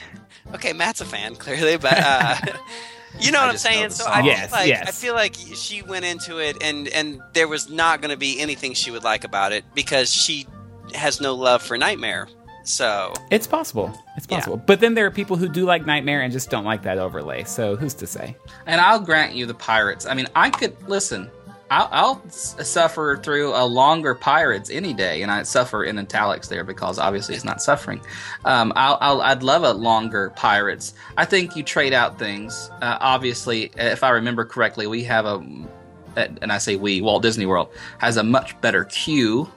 Okay, 0.53 0.73
Matt's 0.73 1.01
a 1.01 1.05
fan 1.05 1.35
clearly, 1.35 1.77
but 1.77 1.97
uh, 1.97 2.35
you 3.19 3.31
know 3.31 3.39
what 3.39 3.49
I'm 3.49 3.57
saying. 3.57 3.89
So 3.91 4.03
song. 4.05 4.13
I 4.13 4.21
feel 4.21 4.51
like 4.51 4.67
yes. 4.67 4.87
I 4.87 4.91
feel 4.91 5.13
like 5.13 5.35
she 5.35 5.81
went 5.81 6.05
into 6.05 6.37
it, 6.39 6.57
and 6.61 6.87
and 6.89 7.21
there 7.33 7.47
was 7.47 7.69
not 7.69 8.01
going 8.01 8.11
to 8.11 8.17
be 8.17 8.39
anything 8.39 8.73
she 8.73 8.91
would 8.91 9.03
like 9.03 9.23
about 9.23 9.51
it 9.53 9.63
because 9.73 10.13
she 10.13 10.45
has 10.95 11.19
no 11.21 11.35
love 11.35 11.61
for 11.61 11.77
Nightmare. 11.77 12.27
So 12.63 13.13
It's 13.31 13.47
possible. 13.47 13.91
It's 14.17 14.27
Yeah. 14.29 14.37
possible. 14.39 14.57
But 14.57 14.81
then 14.81 14.93
there 14.93 15.05
are 15.05 15.11
people 15.11 15.37
who 15.37 15.47
do 15.47 15.65
like 15.65 15.85
Nightmare 15.85 16.21
and 16.21 16.33
just 16.33 16.49
don't 16.49 16.65
like 16.65 16.83
that 16.83 16.97
overlay. 16.97 17.45
So 17.45 17.75
who's 17.77 17.93
to 17.95 18.07
say? 18.07 18.35
And 18.65 18.81
I'll 18.81 18.99
grant 18.99 19.33
you 19.33 19.45
the 19.45 19.53
pirates. 19.53 20.05
I 20.05 20.13
mean, 20.13 20.27
I 20.35 20.49
could 20.49 20.75
listen. 20.89 21.29
I'll, 21.69 21.89
I'll 21.91 22.29
suffer 22.29 23.19
through 23.21 23.53
a 23.53 23.65
longer 23.65 24.15
pirates 24.15 24.69
any 24.69 24.93
day, 24.93 25.21
and 25.21 25.29
I 25.29 25.43
suffer 25.43 25.83
in 25.83 25.99
italics 25.99 26.47
there 26.47 26.63
because 26.63 26.97
obviously 26.97 27.35
it's 27.35 27.43
not 27.43 27.61
suffering. 27.61 27.99
Um, 28.45 28.71
I'll, 28.75 28.97
I'll, 29.01 29.21
I'd 29.21 29.43
love 29.43 29.63
a 29.63 29.73
longer 29.73 30.31
pirates. 30.37 30.93
I 31.17 31.25
think 31.25 31.55
you 31.57 31.63
trade 31.63 31.93
out 31.93 32.17
things. 32.17 32.69
Uh, 32.81 32.97
obviously, 33.01 33.71
if 33.75 34.01
I 34.03 34.09
remember 34.11 34.45
correctly, 34.45 34.87
we 34.87 35.03
have 35.03 35.25
a, 35.25 35.43
and 36.15 36.51
I 36.51 36.57
say 36.57 36.77
we, 36.77 37.01
Walt 37.01 37.21
Disney 37.21 37.45
World 37.45 37.69
has 37.99 38.15
a 38.17 38.23
much 38.23 38.59
better 38.61 38.85
queue. 38.85 39.49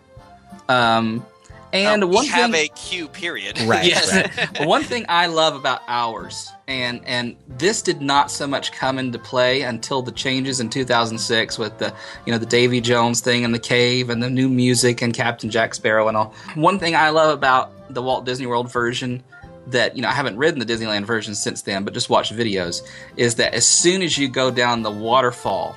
Um, 0.70 1.26
and 1.72 2.08
we 2.08 2.14
one 2.14 2.26
have 2.26 2.50
thing, 2.50 2.66
a 2.66 2.74
queue. 2.74 3.08
Period. 3.08 3.58
Right. 3.70 3.86
yes. 3.86 4.60
One 4.60 4.82
thing 4.82 5.04
I 5.08 5.26
love 5.26 5.54
about 5.54 5.82
ours, 5.86 6.50
and 6.66 7.00
and 7.06 7.36
this 7.46 7.82
did 7.82 8.00
not 8.00 8.30
so 8.30 8.46
much 8.46 8.72
come 8.72 8.98
into 8.98 9.18
play 9.18 9.62
until 9.62 10.02
the 10.02 10.10
changes 10.10 10.58
in 10.60 10.70
2006 10.70 11.58
with 11.58 11.78
the 11.78 11.94
you 12.26 12.32
know 12.32 12.38
the 12.38 12.46
Davy 12.46 12.80
Jones 12.80 13.20
thing 13.20 13.44
in 13.44 13.52
the 13.52 13.58
cave 13.58 14.10
and 14.10 14.22
the 14.22 14.30
new 14.30 14.48
music 14.48 15.02
and 15.02 15.14
Captain 15.14 15.50
Jack 15.50 15.74
Sparrow 15.74 16.08
and 16.08 16.16
all. 16.16 16.34
One 16.54 16.78
thing 16.78 16.96
I 16.96 17.10
love 17.10 17.32
about 17.36 17.94
the 17.94 18.02
Walt 18.02 18.24
Disney 18.24 18.46
World 18.46 18.72
version 18.72 19.22
that 19.68 19.94
you 19.94 20.02
know 20.02 20.08
I 20.08 20.12
haven't 20.12 20.36
ridden 20.36 20.58
the 20.58 20.66
Disneyland 20.66 21.04
version 21.04 21.34
since 21.34 21.62
then, 21.62 21.84
but 21.84 21.94
just 21.94 22.10
watched 22.10 22.32
videos 22.34 22.82
is 23.16 23.36
that 23.36 23.54
as 23.54 23.66
soon 23.66 24.02
as 24.02 24.18
you 24.18 24.28
go 24.28 24.50
down 24.50 24.82
the 24.82 24.90
waterfall 24.90 25.76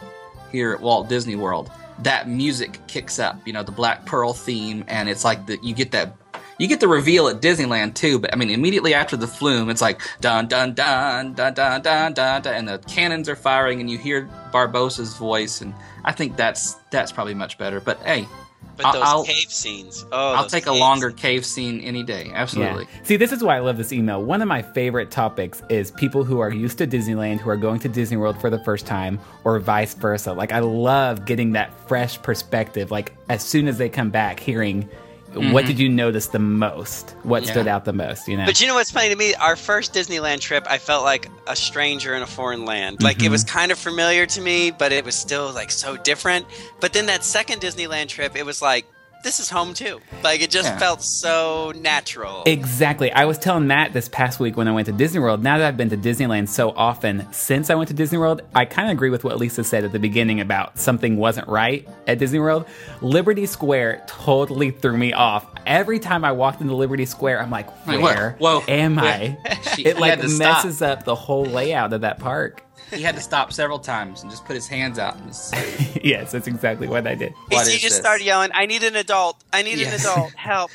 here 0.51 0.71
at 0.71 0.81
Walt 0.81 1.09
Disney 1.09 1.35
World, 1.35 1.69
that 1.99 2.27
music 2.27 2.79
kicks 2.87 3.19
up. 3.19 3.39
You 3.45 3.53
know, 3.53 3.63
the 3.63 3.71
Black 3.71 4.05
Pearl 4.05 4.33
theme, 4.33 4.83
and 4.87 5.09
it's 5.09 5.23
like 5.23 5.45
the, 5.45 5.59
you 5.61 5.73
get 5.73 5.91
that. 5.91 6.15
You 6.59 6.67
get 6.67 6.79
the 6.79 6.87
reveal 6.87 7.27
at 7.27 7.41
Disneyland 7.41 7.95
too, 7.95 8.19
but 8.19 8.31
I 8.31 8.37
mean, 8.37 8.51
immediately 8.51 8.93
after 8.93 9.17
the 9.17 9.27
flume, 9.27 9.69
it's 9.69 9.81
like 9.81 10.01
dun 10.21 10.47
dun 10.47 10.73
dun 10.73 11.33
dun 11.33 11.53
dun 11.53 11.81
dun 11.81 12.13
dun, 12.13 12.41
dun 12.41 12.53
and 12.53 12.67
the 12.67 12.77
cannons 12.77 13.27
are 13.27 13.35
firing, 13.35 13.81
and 13.81 13.89
you 13.89 13.97
hear 13.97 14.29
Barbossa's 14.51 15.17
voice, 15.17 15.61
and 15.61 15.73
I 16.05 16.11
think 16.11 16.37
that's 16.37 16.73
that's 16.91 17.11
probably 17.11 17.33
much 17.33 17.57
better. 17.57 17.79
But 17.79 17.99
hey, 18.03 18.27
But 18.75 18.87
I'll- 18.87 18.93
those 18.93 19.03
I'll- 19.03 19.23
cave 19.23 19.51
scenes. 19.51 20.03
Oh, 20.11 20.33
I'll 20.33 20.47
take 20.47 20.65
a 20.65 20.71
longer 20.71 21.09
scenes. 21.11 21.21
cave 21.21 21.45
scene 21.45 21.79
any 21.81 22.01
day. 22.01 22.31
Absolutely. 22.33 22.83
Yeah. 22.85 22.99
See, 23.03 23.17
this 23.17 23.31
is 23.31 23.43
why 23.43 23.55
I 23.57 23.59
love 23.59 23.77
this 23.77 23.93
email. 23.93 24.23
One 24.23 24.41
of 24.41 24.47
my 24.47 24.63
favorite 24.63 25.11
topics 25.11 25.61
is 25.69 25.91
people 25.91 26.23
who 26.23 26.39
are 26.39 26.51
used 26.51 26.79
to 26.79 26.87
Disneyland 26.87 27.39
who 27.39 27.49
are 27.51 27.55
going 27.57 27.79
to 27.81 27.87
Disney 27.89 28.17
World 28.17 28.41
for 28.41 28.49
the 28.49 28.57
first 28.63 28.87
time 28.87 29.19
or 29.43 29.59
vice 29.59 29.93
versa. 29.93 30.33
Like 30.33 30.51
I 30.51 30.59
love 30.59 31.25
getting 31.25 31.51
that 31.51 31.71
fresh 31.87 32.19
perspective 32.21 32.89
like 32.89 33.13
as 33.29 33.43
soon 33.43 33.67
as 33.67 33.77
they 33.77 33.89
come 33.89 34.09
back 34.09 34.39
hearing 34.39 34.89
what 35.33 35.43
mm-hmm. 35.43 35.67
did 35.67 35.79
you 35.79 35.89
notice 35.89 36.27
the 36.27 36.39
most? 36.39 37.15
What 37.23 37.43
Yeah. 37.43 37.51
stood 37.51 37.67
out 37.67 37.85
the 37.85 37.93
most, 37.93 38.27
you 38.27 38.37
know? 38.37 38.45
But 38.45 38.61
you 38.61 38.67
know 38.67 38.75
what's 38.75 38.91
funny 38.91 39.09
to 39.09 39.15
me? 39.15 39.33
Our 39.35 39.55
first 39.55 39.93
Disneyland 39.93 40.41
trip, 40.41 40.65
I 40.69 40.77
felt 40.77 41.03
like 41.03 41.29
a 41.47 41.55
stranger 41.55 42.13
in 42.13 42.21
a 42.21 42.27
foreign 42.27 42.65
land. 42.65 43.01
Like 43.01 43.17
it 43.17 43.23
mm-hmm. 43.23 43.31
was 43.31 43.43
kind 43.43 43.71
of 43.71 43.79
familiar 43.79 44.25
to 44.27 44.41
me, 44.41 44.71
but 44.71 44.91
it 44.91 45.03
was 45.03 45.15
still 45.15 45.51
like 45.51 45.71
so 45.71 45.97
different. 45.97 46.45
But 46.79 46.93
then 46.93 47.07
that 47.07 47.23
second 47.23 47.61
Disneyland 47.61 48.09
trip, 48.09 48.35
it 48.35 48.45
was 48.45 48.61
like 48.61 48.85
this 49.23 49.39
is 49.39 49.49
home 49.49 49.73
too. 49.73 49.99
Like 50.23 50.41
it 50.41 50.51
just 50.51 50.69
Yeah. 50.69 50.77
felt 50.77 51.01
so 51.01 51.73
natural. 51.79 52.43
Exactly. 52.45 53.11
I 53.11 53.25
was 53.25 53.37
telling 53.37 53.65
Matt 53.67 53.93
this 53.93 54.07
past 54.09 54.39
week 54.39 54.55
when 54.57 54.67
I 54.67 54.71
went 54.71 54.85
to 54.87 54.91
Disney 54.91 55.19
World. 55.19 55.41
Now 55.41 55.57
that 55.57 55.67
I've 55.67 55.77
been 55.77 55.89
to 55.89 55.97
Disneyland 55.97 56.49
so 56.49 56.71
often 56.71 57.25
since 57.31 57.69
I 57.69 57.75
went 57.75 57.87
to 57.87 57.93
Disney 57.93 58.17
World, 58.17 58.41
I 58.53 58.65
kind 58.65 58.89
of 58.89 58.93
agree 58.93 59.09
with 59.09 59.23
what 59.23 59.37
Lisa 59.39 59.63
said 59.63 59.83
at 59.83 59.91
the 59.91 59.99
beginning 59.99 60.39
about 60.41 60.77
something 60.77 61.17
wasn't 61.17 61.47
right 61.47 61.87
at 62.07 62.19
Disney 62.19 62.39
World. 62.39 62.65
Liberty 63.01 63.45
Square 63.45 64.03
totally 64.07 64.71
threw 64.71 64.97
me 64.97 65.13
off. 65.13 65.45
Every 65.65 65.99
time 65.99 66.25
I 66.25 66.33
walked 66.33 66.61
into 66.61 66.75
Liberty 66.75 67.05
Square, 67.05 67.41
I'm 67.41 67.49
like, 67.49 67.69
where 67.87 68.35
Whoa. 68.39 68.61
am 68.67 68.97
Wait. 68.97 69.37
I? 69.45 69.57
She- 69.75 69.85
it 69.85 69.97
like 69.99 70.11
had 70.11 70.21
to 70.21 70.29
stop. 70.29 70.65
messes 70.65 70.81
up 70.81 71.03
the 71.05 71.15
whole 71.15 71.45
layout 71.45 71.93
of 71.93 72.01
that 72.01 72.19
park. 72.19 72.61
He 72.91 73.01
had 73.01 73.15
to 73.15 73.21
stop 73.21 73.51
several 73.53 73.79
times 73.79 74.21
and 74.21 74.31
just 74.31 74.45
put 74.45 74.55
his 74.55 74.67
hands 74.67 74.99
out 74.99 75.15
and 75.15 75.27
just 75.27 75.49
say, 75.49 75.99
yes, 76.03 76.31
that's 76.31 76.47
exactly 76.47 76.87
what 76.87 77.07
I 77.07 77.15
did. 77.15 77.33
What 77.49 77.65
he 77.67 77.73
just 77.73 77.83
this? 77.83 77.95
started 77.97 78.23
yelling, 78.25 78.51
"I 78.53 78.65
need 78.65 78.83
an 78.83 78.95
adult! 78.95 79.43
I 79.51 79.61
need 79.61 79.77
Yes. 79.79 79.93
an 80.05 80.11
adult! 80.11 80.33
Help!" 80.35 80.71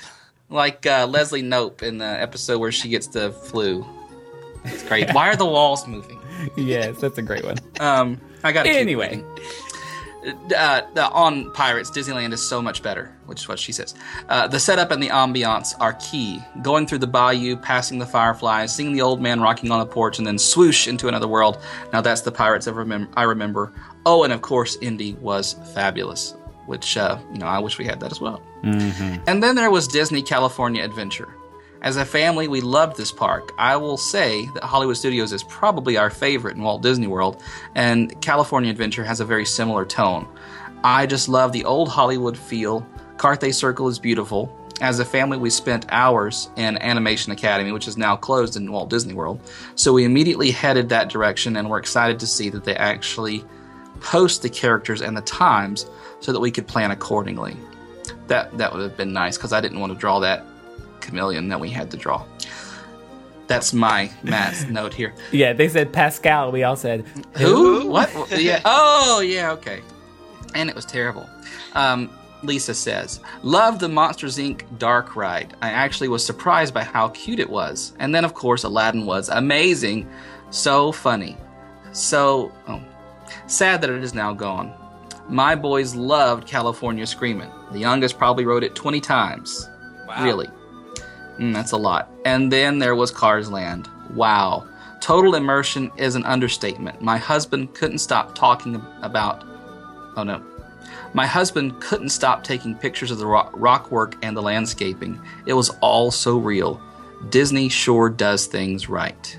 like 0.51 0.87
uh, 0.87 1.07
Leslie 1.09 1.43
Knope 1.43 1.83
in 1.83 1.99
the 1.99 2.07
episode 2.07 2.59
where 2.59 2.73
she 2.73 2.89
gets 2.89 3.07
the 3.09 3.31
flu. 3.33 3.85
It's 4.65 4.83
great. 4.85 5.11
Why 5.13 5.29
are 5.29 5.37
the 5.37 5.47
walls 5.47 5.87
moving? 5.87 6.17
Yes, 6.57 7.01
that's 7.01 7.19
a 7.19 7.23
great 7.23 7.45
one. 7.45 7.57
Um, 7.81 8.21
I 8.45 8.53
got 8.53 8.65
Anyway. 8.67 9.25
Uh, 10.55 10.83
on 11.13 11.51
Pirates, 11.53 11.91
Disneyland 11.91 12.33
is 12.33 12.47
so 12.47 12.61
much 12.63 12.83
better, 12.83 13.15
which 13.27 13.41
is 13.41 13.49
what 13.49 13.59
she 13.59 13.73
says. 13.73 13.95
Uh, 14.29 14.47
the 14.47 14.61
setup 14.61 14.91
and 14.91 15.03
the 15.03 15.09
ambiance 15.09 15.75
are 15.81 15.95
key. 15.95 16.43
Going 16.63 16.87
through 16.87 16.99
the 16.99 17.07
bayou, 17.07 17.57
passing 17.57 17.99
the 17.99 18.07
fireflies, 18.07 18.75
seeing 18.75 18.93
the 18.93 19.03
old 19.03 19.21
man 19.21 19.41
rocking 19.41 19.71
on 19.71 19.81
the 19.81 19.87
porch, 19.87 20.19
and 20.19 20.27
then 20.27 20.39
swoosh 20.39 20.89
into 20.89 21.09
another 21.09 21.29
world. 21.29 21.59
Now 21.93 22.01
that's 22.01 22.23
the 22.23 22.33
Pirates 22.33 22.67
of 22.67 22.77
remem- 22.77 23.09
I 23.17 23.23
remember. 23.25 23.73
Oh, 24.07 24.25
and 24.25 24.33
of 24.33 24.43
course, 24.43 24.77
Indy 24.81 25.15
was 25.15 25.55
fabulous, 25.75 26.35
which 26.67 26.97
uh, 26.97 27.19
you 27.33 27.39
know 27.39 27.47
I 27.47 27.59
wish 27.59 27.79
we 27.79 27.85
had 27.85 28.01
that 28.01 28.13
as 28.13 28.21
well. 28.21 28.43
And 29.27 29.43
then 29.43 29.55
there 29.55 29.71
was 29.71 29.87
Disney 29.89 30.23
California 30.23 30.83
Adventure. 30.85 31.29
As 31.81 31.97
a 31.97 32.05
family, 32.05 32.49
we 32.49 32.61
loved 32.61 32.97
this 32.97 33.13
park. 33.13 33.53
I 33.57 33.77
will 33.77 33.97
say 33.97 34.47
that 34.55 34.65
Hollywood 34.65 34.97
Studios 34.97 35.33
is 35.33 35.45
probably 35.45 35.97
our 35.97 36.11
favorite 36.11 36.57
in 36.57 36.63
Walt 36.63 36.83
Disney 36.83 37.07
World, 37.07 37.41
and 37.77 38.21
California 38.21 38.71
Adventure 38.71 39.05
has 39.05 39.21
a 39.21 39.25
very 39.25 39.47
similar 39.47 39.85
tone. 39.85 40.27
I 40.83 41.07
just 41.07 41.29
love 41.29 41.53
the 41.53 41.65
old 41.65 41.89
Hollywood 41.89 42.37
feel. 42.37 42.85
Carthay 43.17 43.55
Circle 43.55 43.89
is 43.89 43.99
beautiful. 44.01 44.53
As 44.81 44.99
a 44.99 45.05
family, 45.05 45.39
we 45.39 45.51
spent 45.51 45.87
hours 45.91 46.51
in 46.57 46.79
Animation 46.79 47.33
Academy, 47.33 47.71
which 47.71 47.87
is 47.87 47.97
now 47.97 48.17
closed 48.17 48.57
in 48.57 48.71
Walt 48.73 48.91
Disney 48.91 49.15
World. 49.15 49.41
So 49.77 49.93
we 49.93 50.05
immediately 50.05 50.51
headed 50.51 50.89
that 50.89 51.09
direction, 51.09 51.57
and 51.57 51.71
we're 51.71 51.79
excited 51.79 52.19
to 52.21 52.27
see 52.27 52.49
that 52.51 52.65
they 52.65 52.75
actually 52.75 53.45
post 54.01 54.43
the 54.43 54.49
characters 54.49 55.01
and 55.01 55.17
the 55.17 55.23
times 55.23 55.87
so 56.21 56.33
that 56.33 56.41
we 56.41 56.51
could 56.51 56.67
plan 56.67 56.91
accordingly. 56.91 57.57
That 58.27 58.57
that 58.59 58.73
would 58.73 58.83
have 58.83 58.97
been 58.97 59.13
nice 59.13 59.37
because 59.37 59.53
I 59.53 59.61
didn't 59.61 59.79
want 59.79 59.93
to 59.93 59.99
draw 59.99 60.19
that 60.21 60.45
chameleon 61.09 61.49
that 61.49 61.59
we 61.59 61.71
had 61.71 61.91
to 61.91 61.97
draw. 61.97 62.25
That's 63.47 63.73
my 63.73 64.11
Matt's 64.23 64.65
note 64.69 64.93
here. 64.95 65.15
Yeah, 65.33 65.53
they 65.55 65.69
said 65.69 65.93
Pascal. 65.93 66.53
We 66.53 66.63
all 66.63 66.77
said 66.77 67.05
Who? 67.37 67.89
What? 67.89 68.11
yeah. 68.39 68.61
Oh, 68.65 69.21
yeah. 69.21 69.53
Okay. 69.53 69.81
And 70.55 70.69
it 70.69 70.77
was 70.77 70.85
terrible. 70.85 71.29
Um, 71.75 72.11
Lisa 72.43 72.75
says, 72.75 73.21
"Love 73.43 73.81
the 73.81 73.89
Monsters 73.89 74.39
Inc. 74.39 74.63
Dark 74.79 75.17
Ride. 75.17 75.57
I 75.61 75.71
actually 75.71 76.09
was 76.09 76.25
surprised 76.25 76.73
by 76.73 76.85
how 76.85 77.09
cute 77.09 77.41
it 77.41 77.51
was, 77.51 77.95
and 77.99 78.15
then 78.15 78.25
of 78.25 78.35
course 78.35 78.63
Aladdin 78.63 79.07
was 79.07 79.29
amazing, 79.29 80.09
so 80.51 80.93
funny, 80.93 81.37
so 81.93 82.53
oh, 82.69 82.81
sad 83.49 83.81
that 83.81 83.91
it 83.91 84.05
is 84.05 84.15
now 84.15 84.33
gone. 84.33 84.73
My 85.29 85.55
boys 85.55 85.95
loved 85.95 86.47
California 86.47 87.07
Screamin'. 87.07 87.51
The 87.73 87.81
youngest 87.81 88.17
probably 88.17 88.47
rode 88.47 88.65
it 88.65 88.75
20 88.75 89.01
times. 89.01 89.69
Really. 90.21 90.49
Mm, 91.39 91.53
that's 91.53 91.73
a 91.73 91.77
lot. 91.77 92.11
And 92.25 92.53
then 92.53 92.79
there 92.79 92.95
was 92.95 93.11
Cars 93.11 93.51
Land. 93.51 93.89
Wow. 94.15 94.67
Total 95.01 95.37
immersion 95.37 95.91
is 95.97 96.15
an 96.15 96.25
understatement. 96.25 97.01
My 97.01 97.17
husband 97.17 97.75
couldn't 97.75 97.99
stop 97.99 98.35
talking 98.35 98.83
about. 99.03 99.45
Oh 100.17 100.25
no. 100.25 100.43
My 101.15 101.27
husband 101.27 101.81
couldn't 101.81 102.11
stop 102.11 102.45
taking 102.45 102.75
pictures 102.75 103.11
of 103.11 103.19
the 103.19 103.27
rock, 103.27 103.53
rock 103.55 103.91
work 103.91 104.17
and 104.23 104.37
the 104.37 104.43
landscaping. 104.43 105.21
It 105.47 105.55
was 105.55 105.71
all 105.81 106.11
so 106.11 106.39
real. 106.39 106.81
Disney 107.31 107.69
sure 107.69 108.09
does 108.09 108.47
things 108.47 108.89
right. 108.89 109.39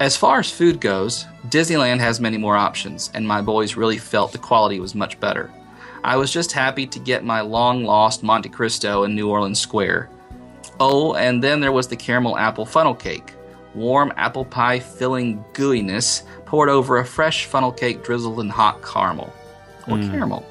As 0.00 0.16
far 0.16 0.40
as 0.40 0.50
food 0.50 0.80
goes, 0.80 1.26
Disneyland 1.48 2.00
has 2.00 2.20
many 2.20 2.36
more 2.36 2.56
options, 2.56 3.10
and 3.14 3.26
my 3.26 3.40
boys 3.40 3.76
really 3.76 3.98
felt 3.98 4.32
the 4.32 4.38
quality 4.38 4.80
was 4.80 4.94
much 4.94 5.20
better. 5.20 5.50
I 6.02 6.16
was 6.16 6.32
just 6.32 6.50
happy 6.50 6.86
to 6.88 6.98
get 6.98 7.24
my 7.24 7.40
long 7.40 7.84
lost 7.84 8.24
Monte 8.24 8.48
Cristo 8.48 9.04
in 9.04 9.14
New 9.14 9.28
Orleans 9.28 9.60
Square. 9.60 10.10
Oh, 10.80 11.14
and 11.14 11.42
then 11.42 11.60
there 11.60 11.72
was 11.72 11.88
the 11.88 11.96
caramel 11.96 12.36
apple 12.36 12.66
funnel 12.66 12.94
cake. 12.94 13.34
Warm 13.74 14.12
apple 14.16 14.44
pie 14.44 14.80
filling 14.80 15.44
gooiness 15.54 16.22
poured 16.44 16.68
over 16.68 16.98
a 16.98 17.04
fresh 17.04 17.46
funnel 17.46 17.72
cake 17.72 18.04
drizzled 18.04 18.40
in 18.40 18.48
hot 18.48 18.82
caramel. 18.82 19.32
Or 19.88 19.96
mm. 19.96 20.10
caramel. 20.10 20.46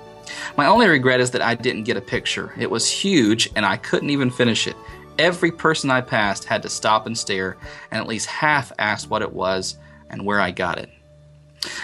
My 0.58 0.66
only 0.66 0.88
regret 0.88 1.20
is 1.20 1.32
that 1.32 1.42
I 1.42 1.56
didn't 1.56 1.84
get 1.84 1.98
a 1.98 2.02
picture. 2.02 2.54
It 2.58 2.70
was 2.70 2.90
huge 2.90 3.50
and 3.56 3.66
I 3.66 3.78
couldn't 3.78 4.10
even 4.10 4.30
finish 4.30 4.68
it. 4.68 4.76
Every 5.20 5.52
person 5.52 5.92
I 5.92 6.02
passed 6.02 6.46
had 6.46 6.64
to 6.64 6.70
stop 6.70 7.06
and 7.06 7.18
stare, 7.18 7.58
and 7.92 8.02
at 8.02 8.08
least 8.08 8.28
half 8.28 8.72
asked 8.80 9.10
what 9.10 9.22
it 9.22 9.34
was 9.34 9.78
and 10.10 10.26
where 10.26 10.40
I 10.40 10.52
got 10.52 10.80
it. 10.80 10.90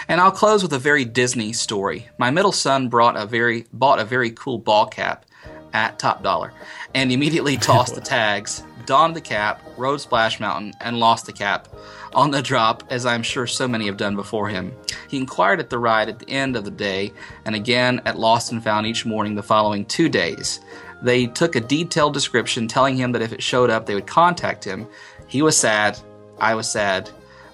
And 0.08 0.20
I'll 0.20 0.32
close 0.32 0.62
with 0.62 0.72
a 0.72 0.78
very 0.78 1.04
Disney 1.04 1.52
story. 1.52 2.08
My 2.18 2.30
middle 2.30 2.52
son 2.52 2.88
brought 2.88 3.16
a 3.16 3.26
very 3.26 3.66
bought 3.72 4.00
a 4.00 4.04
very 4.04 4.30
cool 4.32 4.58
ball 4.58 4.86
cap 4.86 5.24
at 5.72 5.98
Top 5.98 6.22
Dollar 6.22 6.52
and 6.94 7.12
immediately 7.12 7.56
tossed 7.58 7.94
the 7.94 8.00
tags, 8.00 8.62
donned 8.86 9.16
the 9.16 9.20
cap, 9.20 9.62
rode 9.76 10.00
Splash 10.00 10.40
Mountain, 10.40 10.72
and 10.80 10.98
lost 10.98 11.26
the 11.26 11.32
cap 11.32 11.68
on 12.14 12.30
the 12.30 12.42
drop, 12.42 12.82
as 12.90 13.04
I'm 13.04 13.22
sure 13.22 13.46
so 13.46 13.68
many 13.68 13.86
have 13.86 13.96
done 13.96 14.16
before 14.16 14.48
him. 14.48 14.72
He 15.08 15.18
inquired 15.18 15.60
at 15.60 15.70
the 15.70 15.78
ride 15.78 16.08
at 16.08 16.18
the 16.18 16.30
end 16.30 16.56
of 16.56 16.64
the 16.64 16.70
day 16.70 17.12
and 17.44 17.54
again 17.54 18.00
at 18.06 18.18
Lost 18.18 18.52
and 18.52 18.62
Found 18.64 18.86
each 18.86 19.04
morning 19.04 19.34
the 19.34 19.42
following 19.42 19.84
two 19.84 20.08
days. 20.08 20.60
They 21.02 21.26
took 21.26 21.54
a 21.54 21.60
detailed 21.60 22.14
description 22.14 22.66
telling 22.66 22.96
him 22.96 23.12
that 23.12 23.22
if 23.22 23.32
it 23.32 23.42
showed 23.42 23.70
up, 23.70 23.86
they 23.86 23.94
would 23.94 24.06
contact 24.06 24.64
him. 24.64 24.86
He 25.28 25.42
was 25.42 25.56
sad. 25.56 25.98
I 26.38 26.54
was 26.54 26.70
sad. 26.70 27.10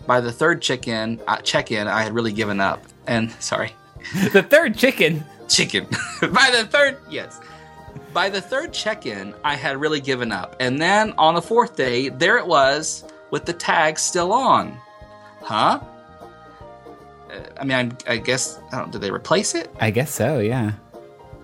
By 0.06 0.20
the 0.20 0.32
third 0.32 0.62
check-in, 0.62 1.20
uh, 1.26 1.38
check-in, 1.38 1.88
I 1.88 2.02
had 2.02 2.14
really 2.14 2.32
given 2.32 2.60
up. 2.60 2.84
And 3.06 3.30
sorry, 3.40 3.72
the 4.32 4.42
third 4.42 4.76
chicken. 4.76 5.24
chicken. 5.48 5.86
By 6.20 6.50
the 6.52 6.66
third, 6.70 6.98
yes. 7.10 7.40
By 8.14 8.30
the 8.30 8.40
third 8.40 8.72
check-in, 8.72 9.34
I 9.42 9.56
had 9.56 9.76
really 9.76 10.00
given 10.00 10.30
up. 10.30 10.54
And 10.60 10.80
then 10.80 11.14
on 11.18 11.34
the 11.34 11.42
fourth 11.42 11.74
day, 11.74 12.10
there 12.10 12.38
it 12.38 12.46
was 12.46 13.02
with 13.32 13.44
the 13.44 13.52
tag 13.52 13.98
still 13.98 14.32
on. 14.32 14.78
Huh? 15.42 15.80
Uh, 17.28 17.40
I 17.60 17.64
mean, 17.64 17.96
I, 18.06 18.12
I 18.12 18.16
guess 18.18 18.60
I 18.70 18.78
don't. 18.78 18.92
Did 18.92 19.00
they 19.00 19.10
replace 19.10 19.56
it? 19.56 19.68
I 19.80 19.90
guess 19.90 20.12
so. 20.12 20.38
Yeah, 20.38 20.72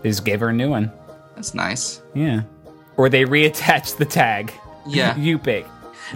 they 0.03 0.11
just 0.11 0.25
gave 0.25 0.39
her 0.39 0.51
a 0.51 0.53
new 0.53 0.71
one. 0.71 0.93
That's 1.35 1.55
nice. 1.55 2.01
Yeah, 2.15 2.43
or 2.97 3.09
they 3.09 3.25
reattached 3.25 3.97
the 3.97 4.05
tag. 4.05 4.53
Yeah. 4.87 5.17
you 5.19 5.39
pick. 5.39 5.67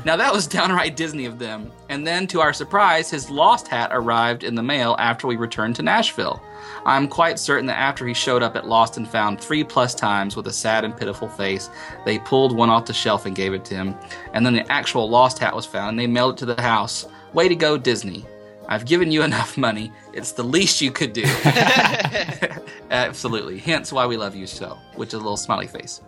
Now 0.04 0.16
that 0.16 0.32
was 0.32 0.46
downright 0.58 0.96
Disney 0.96 1.26
of 1.26 1.38
them. 1.38 1.70
And 1.88 2.06
then, 2.06 2.26
to 2.28 2.40
our 2.40 2.52
surprise, 2.52 3.10
his 3.10 3.30
lost 3.30 3.68
hat 3.68 3.90
arrived 3.92 4.44
in 4.44 4.54
the 4.54 4.62
mail 4.62 4.96
after 4.98 5.26
we 5.26 5.36
returned 5.36 5.76
to 5.76 5.82
Nashville. 5.82 6.42
I'm 6.86 7.08
quite 7.08 7.38
certain 7.38 7.66
that 7.66 7.78
after 7.78 8.06
he 8.06 8.14
showed 8.14 8.42
up 8.42 8.56
at 8.56 8.66
Lost 8.66 8.96
and 8.96 9.08
Found 9.08 9.40
three 9.40 9.64
plus 9.64 9.94
times 9.94 10.36
with 10.36 10.46
a 10.46 10.52
sad 10.52 10.84
and 10.84 10.96
pitiful 10.96 11.28
face, 11.28 11.70
they 12.04 12.18
pulled 12.18 12.54
one 12.54 12.70
off 12.70 12.86
the 12.86 12.92
shelf 12.92 13.26
and 13.26 13.36
gave 13.36 13.54
it 13.54 13.64
to 13.66 13.74
him. 13.74 13.94
And 14.32 14.44
then 14.44 14.54
the 14.54 14.70
actual 14.70 15.08
lost 15.08 15.38
hat 15.38 15.54
was 15.54 15.66
found 15.66 15.90
and 15.90 15.98
they 15.98 16.06
mailed 16.06 16.34
it 16.34 16.38
to 16.38 16.46
the 16.46 16.60
house. 16.60 17.06
Way 17.32 17.48
to 17.48 17.54
go, 17.54 17.76
Disney. 17.78 18.24
I've 18.68 18.86
given 18.86 19.10
you 19.10 19.22
enough 19.30 19.56
money. 19.56 19.92
It's 20.12 20.32
the 20.32 20.42
least 20.42 20.80
you 20.80 20.90
could 20.90 21.12
do. 21.12 21.24
Absolutely. 22.90 23.58
Hence 23.58 23.92
why 23.92 24.06
we 24.06 24.16
love 24.16 24.34
you 24.34 24.46
so, 24.46 24.78
which 24.94 25.08
is 25.08 25.14
a 25.14 25.18
little 25.18 25.36
smiley 25.36 25.66
face. 25.66 26.00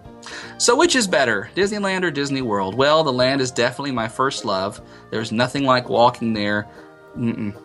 So, 0.59 0.77
which 0.77 0.97
is 0.97 1.07
better, 1.07 1.51
Disneyland 1.55 2.03
or 2.03 2.11
Disney 2.11 2.43
World? 2.43 2.75
Well, 2.75 3.05
the 3.05 3.13
land 3.13 3.41
is 3.41 3.51
definitely 3.51 3.93
my 3.93 4.09
first 4.09 4.45
love. 4.45 4.81
There's 5.11 5.33
nothing 5.33 5.65
like 5.65 5.89
walking 5.89 6.33
there. 6.33 6.67
Mm-mm. 7.17 7.57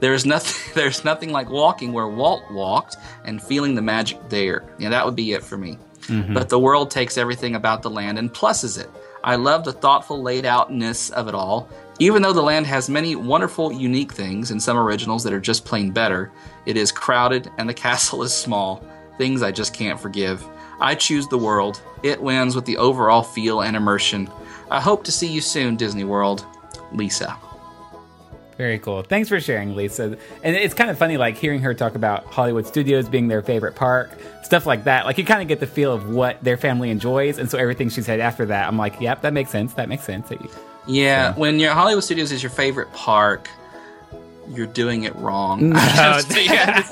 There's 0.00 0.26
nothing. 0.26 0.72
There's 0.74 1.04
nothing 1.04 1.30
like 1.30 1.50
walking 1.50 1.92
where 1.92 2.08
Walt 2.08 2.42
walked 2.50 2.96
and 3.24 3.42
feeling 3.42 3.74
the 3.74 3.82
magic 3.82 4.28
there. 4.28 4.64
Yeah, 4.78 4.90
that 4.90 5.04
would 5.04 5.16
be 5.16 5.32
it 5.32 5.42
for 5.42 5.56
me. 5.56 5.78
Mm-hmm. 6.02 6.34
But 6.34 6.48
the 6.48 6.58
world 6.58 6.90
takes 6.90 7.18
everything 7.18 7.54
about 7.54 7.82
the 7.82 7.90
land 7.90 8.18
and 8.18 8.32
pluses 8.32 8.78
it. 8.80 8.90
I 9.22 9.36
love 9.36 9.64
the 9.64 9.72
thoughtful 9.72 10.22
laid 10.22 10.46
outness 10.46 11.10
of 11.10 11.28
it 11.28 11.34
all. 11.34 11.68
Even 11.98 12.22
though 12.22 12.32
the 12.32 12.42
land 12.42 12.66
has 12.66 12.88
many 12.88 13.14
wonderful, 13.14 13.70
unique 13.70 14.12
things 14.12 14.50
and 14.50 14.62
some 14.62 14.78
originals 14.78 15.22
that 15.24 15.34
are 15.34 15.40
just 15.40 15.66
plain 15.66 15.90
better, 15.90 16.32
it 16.64 16.76
is 16.76 16.90
crowded 16.90 17.50
and 17.58 17.68
the 17.68 17.74
castle 17.86 18.22
is 18.22 18.32
small. 18.32 18.84
Things 19.18 19.42
I 19.42 19.52
just 19.52 19.74
can't 19.74 20.00
forgive. 20.00 20.42
I 20.80 20.94
choose 20.94 21.28
the 21.28 21.38
world. 21.38 21.80
It 22.02 22.22
wins 22.22 22.54
with 22.54 22.64
the 22.64 22.76
overall 22.78 23.22
feel 23.22 23.60
and 23.60 23.76
immersion. 23.76 24.30
I 24.70 24.80
hope 24.80 25.04
to 25.04 25.12
see 25.12 25.26
you 25.26 25.40
soon, 25.40 25.76
Disney 25.76 26.04
World. 26.04 26.44
Lisa. 26.92 27.36
Very 28.56 28.78
cool. 28.78 29.02
Thanks 29.02 29.28
for 29.28 29.40
sharing, 29.40 29.74
Lisa. 29.74 30.18
And 30.42 30.54
it's 30.54 30.74
kind 30.74 30.90
of 30.90 30.98
funny, 30.98 31.16
like 31.16 31.36
hearing 31.36 31.62
her 31.62 31.72
talk 31.72 31.94
about 31.94 32.26
Hollywood 32.26 32.66
Studios 32.66 33.08
being 33.08 33.28
their 33.28 33.40
favorite 33.40 33.74
park, 33.74 34.10
stuff 34.42 34.66
like 34.66 34.84
that. 34.84 35.06
Like 35.06 35.16
you 35.16 35.24
kind 35.24 35.40
of 35.40 35.48
get 35.48 35.60
the 35.60 35.66
feel 35.66 35.94
of 35.94 36.10
what 36.10 36.42
their 36.44 36.58
family 36.58 36.90
enjoys, 36.90 37.38
and 37.38 37.50
so 37.50 37.56
everything 37.56 37.88
she 37.88 38.02
said 38.02 38.20
after 38.20 38.44
that, 38.46 38.68
I'm 38.68 38.76
like, 38.76 39.00
yep, 39.00 39.22
that 39.22 39.32
makes 39.32 39.50
sense. 39.50 39.72
That 39.74 39.88
makes 39.88 40.04
sense. 40.04 40.30
Yeah, 40.86 41.34
when 41.36 41.58
your 41.58 41.72
Hollywood 41.72 42.04
Studios 42.04 42.32
is 42.32 42.42
your 42.42 42.50
favorite 42.50 42.92
park, 42.92 43.48
you're 44.50 44.66
doing 44.66 45.04
it 45.04 45.14
wrong. 45.16 45.70
No, 45.70 45.78
I 45.80 46.22
just, 46.22 46.36
yeah, 46.44 46.82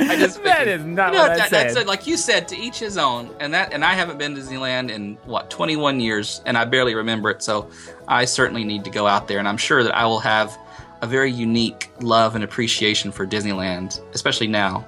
I 0.00 0.16
just 0.16 0.42
that 0.44 0.66
is 0.68 0.84
not 0.84 1.12
No, 1.12 1.20
what 1.22 1.32
I 1.32 1.36
said. 1.48 1.50
that's 1.50 1.76
it. 1.76 1.86
like 1.86 2.06
you 2.06 2.16
said, 2.16 2.48
to 2.48 2.56
each 2.56 2.78
his 2.78 2.96
own. 2.98 3.34
And 3.40 3.52
that, 3.54 3.72
and 3.72 3.84
I 3.84 3.92
haven't 3.94 4.18
been 4.18 4.34
to 4.34 4.40
Disneyland 4.40 4.90
in 4.90 5.16
what 5.24 5.50
21 5.50 6.00
years, 6.00 6.40
and 6.46 6.56
I 6.56 6.64
barely 6.64 6.94
remember 6.94 7.30
it. 7.30 7.42
So 7.42 7.70
I 8.08 8.24
certainly 8.24 8.64
need 8.64 8.84
to 8.84 8.90
go 8.90 9.06
out 9.06 9.28
there, 9.28 9.38
and 9.38 9.46
I'm 9.48 9.56
sure 9.58 9.82
that 9.82 9.94
I 9.96 10.06
will 10.06 10.20
have 10.20 10.56
a 11.02 11.06
very 11.06 11.30
unique 11.30 11.90
love 12.00 12.34
and 12.34 12.42
appreciation 12.42 13.12
for 13.12 13.26
Disneyland, 13.26 14.00
especially 14.14 14.46
now. 14.46 14.86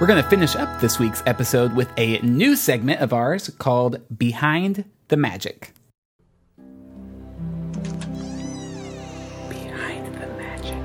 We're 0.00 0.06
going 0.06 0.22
to 0.22 0.30
finish 0.30 0.54
up 0.54 0.80
this 0.80 1.00
week's 1.00 1.24
episode 1.26 1.74
with 1.74 1.90
a 1.96 2.20
new 2.20 2.54
segment 2.54 3.00
of 3.00 3.12
ours 3.12 3.50
called 3.58 4.00
Behind 4.16 4.84
the 5.08 5.16
Magic. 5.16 5.72
Behind 9.48 10.14
the 10.14 10.28
Magic. 10.38 10.76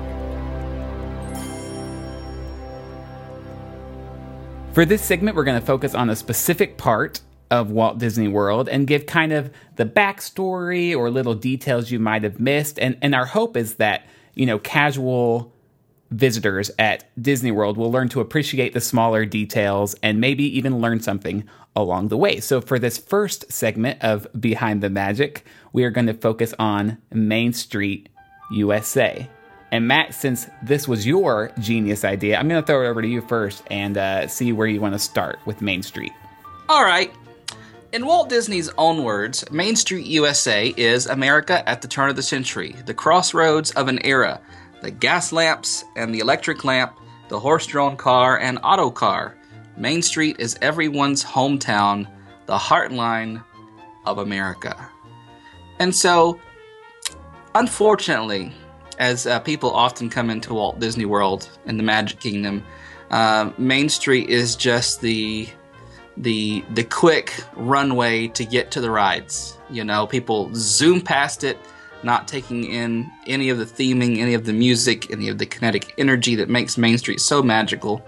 For 4.72 4.84
this 4.84 5.00
segment, 5.00 5.36
we're 5.36 5.44
going 5.44 5.60
to 5.60 5.64
focus 5.64 5.94
on 5.94 6.10
a 6.10 6.16
specific 6.16 6.76
part 6.76 7.20
of 7.52 7.70
Walt 7.70 7.98
Disney 7.98 8.26
World 8.26 8.68
and 8.68 8.84
give 8.84 9.06
kind 9.06 9.32
of 9.32 9.52
the 9.76 9.86
backstory 9.86 10.92
or 10.92 11.08
little 11.08 11.36
details 11.36 11.88
you 11.88 12.00
might 12.00 12.24
have 12.24 12.40
missed. 12.40 12.80
And, 12.80 12.98
and 13.00 13.14
our 13.14 13.26
hope 13.26 13.56
is 13.56 13.76
that, 13.76 14.06
you 14.34 14.44
know, 14.44 14.58
casual 14.58 15.53
visitors 16.14 16.70
at 16.78 17.04
Disney 17.20 17.50
World 17.50 17.76
will 17.76 17.90
learn 17.90 18.08
to 18.10 18.20
appreciate 18.20 18.72
the 18.72 18.80
smaller 18.80 19.24
details 19.24 19.94
and 20.02 20.20
maybe 20.20 20.44
even 20.56 20.80
learn 20.80 21.00
something 21.00 21.44
along 21.76 22.08
the 22.08 22.16
way. 22.16 22.40
So, 22.40 22.60
for 22.60 22.78
this 22.78 22.98
first 22.98 23.50
segment 23.52 24.02
of 24.02 24.26
Behind 24.38 24.82
the 24.82 24.90
Magic, 24.90 25.44
we 25.72 25.84
are 25.84 25.90
going 25.90 26.06
to 26.06 26.14
focus 26.14 26.54
on 26.58 26.98
Main 27.12 27.52
Street, 27.52 28.08
USA. 28.52 29.28
And 29.72 29.88
Matt, 29.88 30.14
since 30.14 30.46
this 30.62 30.86
was 30.86 31.04
your 31.04 31.50
genius 31.58 32.04
idea, 32.04 32.38
I'm 32.38 32.48
going 32.48 32.62
to 32.62 32.66
throw 32.66 32.84
it 32.84 32.88
over 32.88 33.02
to 33.02 33.08
you 33.08 33.20
first 33.22 33.64
and 33.70 33.98
uh, 33.98 34.28
see 34.28 34.52
where 34.52 34.68
you 34.68 34.80
want 34.80 34.94
to 34.94 35.00
start 35.00 35.40
with 35.46 35.60
Main 35.60 35.82
Street. 35.82 36.12
All 36.68 36.84
right. 36.84 37.12
In 37.92 38.06
Walt 38.06 38.28
Disney's 38.28 38.70
own 38.78 39.04
words, 39.04 39.48
Main 39.50 39.76
Street 39.76 40.06
USA 40.06 40.68
is 40.76 41.06
America 41.06 41.68
at 41.68 41.82
the 41.82 41.88
turn 41.88 42.10
of 42.10 42.16
the 42.16 42.22
century, 42.22 42.74
the 42.86 42.94
crossroads 42.94 43.70
of 43.72 43.88
an 43.88 44.04
era. 44.04 44.40
The 44.84 44.90
gas 44.90 45.32
lamps 45.32 45.82
and 45.96 46.14
the 46.14 46.18
electric 46.18 46.62
lamp, 46.62 47.00
the 47.28 47.40
horse 47.40 47.64
drawn 47.64 47.96
car 47.96 48.38
and 48.38 48.58
auto 48.62 48.90
car. 48.90 49.34
Main 49.78 50.02
Street 50.02 50.36
is 50.38 50.58
everyone's 50.60 51.24
hometown, 51.24 52.06
the 52.44 52.58
heartline 52.58 53.42
of 54.04 54.18
America. 54.18 54.76
And 55.78 55.94
so, 55.94 56.38
unfortunately, 57.54 58.52
as 58.98 59.26
uh, 59.26 59.40
people 59.40 59.70
often 59.70 60.10
come 60.10 60.28
into 60.28 60.52
Walt 60.52 60.80
Disney 60.80 61.06
World 61.06 61.48
and 61.64 61.78
the 61.78 61.82
Magic 61.82 62.20
Kingdom, 62.20 62.62
uh, 63.10 63.52
Main 63.56 63.88
Street 63.88 64.28
is 64.28 64.54
just 64.54 65.00
the 65.00 65.48
the 66.18 66.62
the 66.74 66.84
quick 66.84 67.42
runway 67.56 68.28
to 68.28 68.44
get 68.44 68.70
to 68.72 68.82
the 68.82 68.90
rides. 68.90 69.56
You 69.70 69.82
know, 69.82 70.06
people 70.06 70.50
zoom 70.52 71.00
past 71.00 71.42
it, 71.42 71.56
not 72.04 72.28
taking 72.28 72.64
in 72.64 73.10
any 73.26 73.48
of 73.48 73.58
the 73.58 73.64
theming, 73.64 74.18
any 74.18 74.34
of 74.34 74.44
the 74.44 74.52
music, 74.52 75.10
any 75.10 75.28
of 75.28 75.38
the 75.38 75.46
kinetic 75.46 75.94
energy 75.98 76.34
that 76.36 76.48
makes 76.48 76.78
Main 76.78 76.98
Street 76.98 77.20
so 77.20 77.42
magical, 77.42 78.04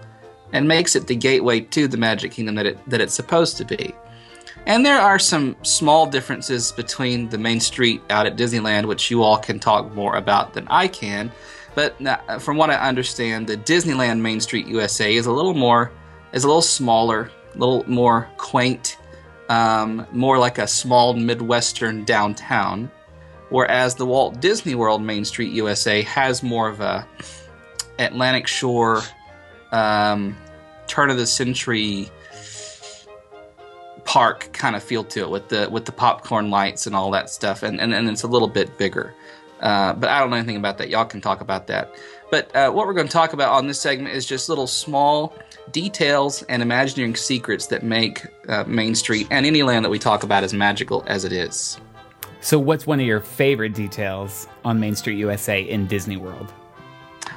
and 0.53 0.67
makes 0.67 0.95
it 0.95 1.07
the 1.07 1.15
gateway 1.15 1.59
to 1.59 1.87
the 1.87 1.97
Magic 1.97 2.31
Kingdom 2.31 2.55
that 2.55 2.65
it 2.65 2.89
that 2.89 3.01
it's 3.01 3.13
supposed 3.13 3.57
to 3.57 3.65
be. 3.65 3.93
And 4.65 4.85
there 4.85 4.99
are 4.99 5.17
some 5.17 5.55
small 5.61 6.05
differences 6.05 6.73
between 6.73 7.29
the 7.29 7.37
Main 7.37 7.61
Street 7.61 8.01
out 8.09 8.25
at 8.25 8.35
Disneyland, 8.35 8.85
which 8.85 9.09
you 9.09 9.23
all 9.23 9.37
can 9.37 9.59
talk 9.59 9.93
more 9.93 10.17
about 10.17 10.53
than 10.53 10.67
I 10.67 10.89
can. 10.89 11.31
But 11.73 11.95
from 12.41 12.57
what 12.57 12.69
I 12.69 12.75
understand, 12.75 13.47
the 13.47 13.55
Disneyland 13.55 14.19
Main 14.19 14.41
Street 14.41 14.67
USA 14.67 15.15
is 15.15 15.25
a 15.25 15.31
little 15.31 15.53
more, 15.53 15.91
is 16.33 16.43
a 16.43 16.47
little 16.47 16.61
smaller, 16.61 17.31
a 17.53 17.57
little 17.57 17.87
more 17.87 18.27
quaint, 18.37 18.97
um, 19.47 20.05
more 20.11 20.37
like 20.37 20.57
a 20.57 20.67
small 20.67 21.13
Midwestern 21.13 22.03
downtown. 22.03 22.91
Whereas 23.49 23.95
the 23.95 24.05
Walt 24.05 24.41
Disney 24.41 24.75
World 24.75 25.01
Main 25.01 25.23
Street 25.23 25.51
USA 25.53 26.01
has 26.03 26.43
more 26.43 26.67
of 26.67 26.81
a 26.81 27.07
Atlantic 27.97 28.47
Shore, 28.47 29.01
um, 29.71 30.35
turn 30.87 31.09
of 31.09 31.17
the 31.17 31.25
century 31.25 32.09
park 34.03 34.49
kind 34.53 34.75
of 34.75 34.81
feel 34.81 35.03
to 35.03 35.19
it 35.19 35.29
with 35.29 35.49
the 35.49 35.67
with 35.69 35.85
the 35.85 35.91
popcorn 35.91 36.49
lights 36.49 36.87
and 36.87 36.95
all 36.95 37.11
that 37.11 37.29
stuff. 37.29 37.63
And 37.63 37.79
and, 37.79 37.93
and 37.93 38.09
it's 38.09 38.23
a 38.23 38.27
little 38.27 38.47
bit 38.47 38.77
bigger. 38.77 39.13
Uh, 39.59 39.91
but 39.93 40.07
i 40.07 40.19
don't 40.19 40.29
know 40.29 40.35
anything 40.35 40.57
about 40.57 40.77
that. 40.77 40.89
Y'all 40.89 41.05
can 41.05 41.21
talk 41.21 41.41
about 41.41 41.67
that. 41.67 41.91
But 42.29 42.55
uh, 42.55 42.69
what 42.71 42.85
we're 42.85 42.93
going 42.93 43.07
to 43.07 43.13
talk 43.13 43.33
about 43.33 43.53
on 43.53 43.67
this 43.67 43.79
segment 43.79 44.13
is 44.13 44.25
just 44.25 44.49
little 44.49 44.67
small 44.67 45.33
details 45.71 46.43
and 46.43 46.61
imagineering 46.61 47.15
secrets 47.15 47.67
that 47.67 47.83
make 47.83 48.25
uh, 48.49 48.65
main 48.65 48.93
street 48.93 49.27
and 49.31 49.45
any 49.45 49.63
land 49.63 49.83
that 49.83 49.89
we 49.89 49.97
talk 49.97 50.23
about 50.23 50.43
as 50.43 50.53
magical 50.53 51.03
as 51.07 51.25
it 51.25 51.31
is 51.31 51.79
So, 52.39 52.59
what's 52.59 52.85
one 52.85 52.99
of 52.99 53.05
your 53.05 53.19
favorite 53.19 53.73
details 53.73 54.47
on 54.63 54.79
Main 54.79 54.95
Street 54.95 55.17
USA 55.17 55.61
in 55.61 55.87
Disney 55.87 56.17
World? 56.17 56.53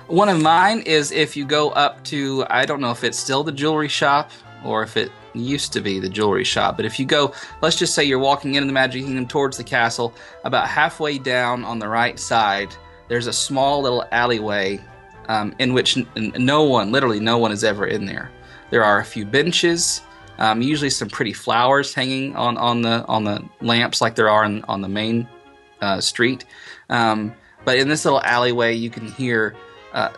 One 0.07 0.29
of 0.29 0.41
mine 0.41 0.81
is 0.81 1.11
if 1.11 1.37
you 1.37 1.45
go 1.45 1.71
up 1.71 2.03
to, 2.05 2.45
I 2.51 2.67
don't 2.67 2.81
know 2.81 2.91
if 2.91 3.03
it's 3.05 3.19
still 3.19 3.43
the 3.43 3.53
jewelry 3.53 3.89
shop 3.89 4.31
or 4.65 4.83
if 4.83 4.97
it 4.97 5.11
used 5.33 5.73
to 5.73 5.81
be 5.81 6.01
the 6.01 6.09
jewelry 6.09 6.45
shop, 6.45 6.77
but 6.77 6.85
if 6.85 6.99
you 6.99 7.07
go, 7.07 7.33
let's 7.63 7.77
just 7.77 7.95
say 7.95 8.05
you're 8.05 8.19
walking 8.19 8.57
into 8.57 8.67
the 8.67 8.73
Magic 8.73 9.05
Kingdom 9.05 9.27
towards 9.27 9.57
the 9.57 9.65
castle, 9.65 10.13
about 10.45 10.69
halfway 10.69 11.19
down 11.19 11.65
on 11.65 11.79
the 11.79 11.89
right 11.89 12.19
side, 12.19 12.75
there's 13.09 13.27
a 13.27 13.33
small 13.33 13.81
little 13.81 14.05
alleyway 14.13 14.81
um, 15.29 15.55
in 15.59 15.73
which 15.73 15.97
n- 15.97 16.33
no 16.37 16.65
one, 16.65 16.93
literally 16.93 17.21
no 17.21 17.39
one 17.39 17.53
is 17.53 17.65
ever 17.65 17.87
in 17.87 18.05
there. 18.05 18.31
There 18.71 18.85
are 18.85 18.99
a 18.99 19.05
few 19.05 19.25
benches, 19.25 20.03
um, 20.41 20.63
usually 20.63 20.91
some 20.91 21.09
pretty 21.09 21.35
flowers 21.35 21.95
hanging 21.95 22.35
on, 22.35 22.57
on 22.57 22.83
the 22.83 23.05
on 23.07 23.25
the 23.25 23.45
lamps 23.61 24.01
like 24.01 24.15
there 24.15 24.29
are 24.29 24.45
in, 24.45 24.65
on 24.65 24.81
the 24.81 24.89
main 24.89 25.29
uh, 25.81 26.01
street. 26.01 26.45
Um, 26.89 27.35
but 27.65 27.79
in 27.79 27.89
this 27.89 28.05
little 28.05 28.23
alleyway, 28.23 28.75
you 28.75 28.91
can 28.91 29.07
hear. 29.07 29.55
Uh, 29.93 30.09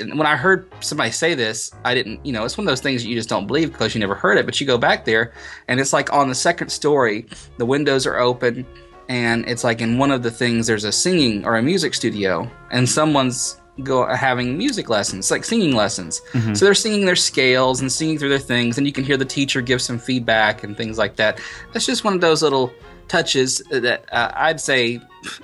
when 0.00 0.26
I 0.26 0.36
heard 0.36 0.70
somebody 0.80 1.10
say 1.10 1.34
this, 1.34 1.72
I 1.84 1.94
didn't. 1.94 2.24
You 2.24 2.32
know, 2.32 2.44
it's 2.44 2.56
one 2.56 2.66
of 2.66 2.70
those 2.70 2.80
things 2.80 3.04
you 3.04 3.16
just 3.16 3.28
don't 3.28 3.46
believe 3.46 3.72
because 3.72 3.94
you 3.94 4.00
never 4.00 4.14
heard 4.14 4.38
it. 4.38 4.46
But 4.46 4.60
you 4.60 4.66
go 4.66 4.78
back 4.78 5.04
there, 5.04 5.32
and 5.66 5.80
it's 5.80 5.92
like 5.92 6.12
on 6.12 6.28
the 6.28 6.34
second 6.34 6.70
story, 6.70 7.26
the 7.56 7.66
windows 7.66 8.06
are 8.06 8.18
open, 8.18 8.64
and 9.08 9.48
it's 9.48 9.64
like 9.64 9.80
in 9.80 9.98
one 9.98 10.12
of 10.12 10.22
the 10.22 10.30
things 10.30 10.66
there's 10.66 10.84
a 10.84 10.92
singing 10.92 11.44
or 11.44 11.56
a 11.56 11.62
music 11.62 11.94
studio, 11.94 12.48
and 12.70 12.88
someone's 12.88 13.60
go 13.82 14.06
having 14.06 14.58
music 14.58 14.88
lessons, 14.88 15.30
like 15.30 15.44
singing 15.44 15.74
lessons. 15.74 16.20
So 16.54 16.64
they're 16.64 16.74
singing 16.74 17.06
their 17.06 17.16
scales 17.16 17.80
and 17.80 17.90
singing 17.90 18.18
through 18.18 18.30
their 18.30 18.38
things, 18.38 18.78
and 18.78 18.86
you 18.86 18.92
can 18.92 19.04
hear 19.04 19.16
the 19.16 19.24
teacher 19.24 19.60
give 19.60 19.80
some 19.80 19.98
feedback 19.98 20.64
and 20.64 20.76
things 20.76 20.98
like 20.98 21.16
that. 21.16 21.40
That's 21.72 21.86
just 21.86 22.04
one 22.04 22.14
of 22.14 22.20
those 22.20 22.42
little 22.42 22.72
touches 23.08 23.58
that 23.70 24.04
uh, 24.12 24.32
I'd 24.34 24.60
say 24.60 25.00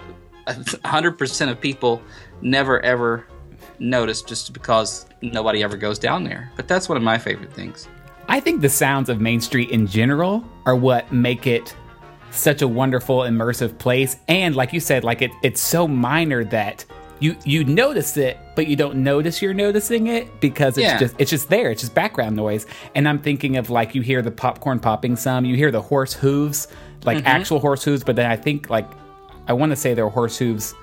100% 0.47 1.51
of 1.51 1.61
people 1.61 2.03
never 2.43 2.81
ever 2.81 3.27
notice 3.79 4.23
just 4.23 4.53
because 4.53 5.07
nobody 5.23 5.63
ever 5.63 5.77
goes 5.77 5.99
down 5.99 6.25
there. 6.25 6.51
But 6.57 6.69
that's 6.69 6.89
one 6.89 6.97
of 6.97 7.03
my 7.03 7.19
favorite 7.19 7.53
things. 7.53 7.89
I 8.29 8.41
think 8.41 8.61
the 8.61 8.69
sounds 8.69 9.09
of 9.09 9.21
Main 9.21 9.41
Street 9.41 9.71
in 9.71 9.87
general 9.87 10.45
are 10.67 10.77
what 10.77 11.13
make 11.13 11.47
it 11.47 11.75
such 12.31 12.63
a 12.63 12.69
wonderful 12.69 13.21
immersive 13.21 13.79
place 13.79 14.17
and 14.27 14.57
like 14.57 14.73
you 14.73 14.81
said 14.81 15.05
like 15.05 15.23
it 15.23 15.31
it's 15.45 15.61
so 15.61 15.87
minor 15.87 16.43
that 16.43 16.85
you 17.25 17.37
you 17.45 17.65
notice 17.65 18.17
it 18.17 18.37
but 18.57 18.67
you 18.67 18.77
don't 18.77 18.97
notice 18.97 19.41
you're 19.43 19.55
noticing 19.67 20.07
it 20.09 20.25
because 20.41 20.77
it's 20.79 20.85
Yeah. 20.85 20.99
just 20.99 21.15
it's 21.19 21.31
just 21.31 21.49
there 21.49 21.71
it's 21.71 21.81
just 21.85 21.95
background 21.95 22.35
noise 22.37 22.67
and 22.95 23.09
I'm 23.09 23.19
thinking 23.29 23.57
of 23.57 23.71
like 23.71 23.95
you 23.95 24.03
hear 24.03 24.21
the 24.23 24.31
popcorn 24.31 24.79
popping 24.81 25.17
some 25.17 25.45
you 25.45 25.57
hear 25.57 25.71
the 25.71 25.81
horse 25.93 26.13
hooves 26.13 26.69
like 27.05 27.19
Mhm. 27.19 27.27
actual 27.27 27.59
horse 27.61 27.83
hooves 27.85 28.03
but 28.05 28.17
then 28.17 28.31
I 28.31 28.37
think 28.37 28.69
like 28.71 28.89
I 29.49 29.53
want 29.53 29.71
to 29.71 29.77
say 29.77 29.95
there 29.95 30.05
are 30.07 30.11
horse 30.21 30.37
hooves 30.39 30.75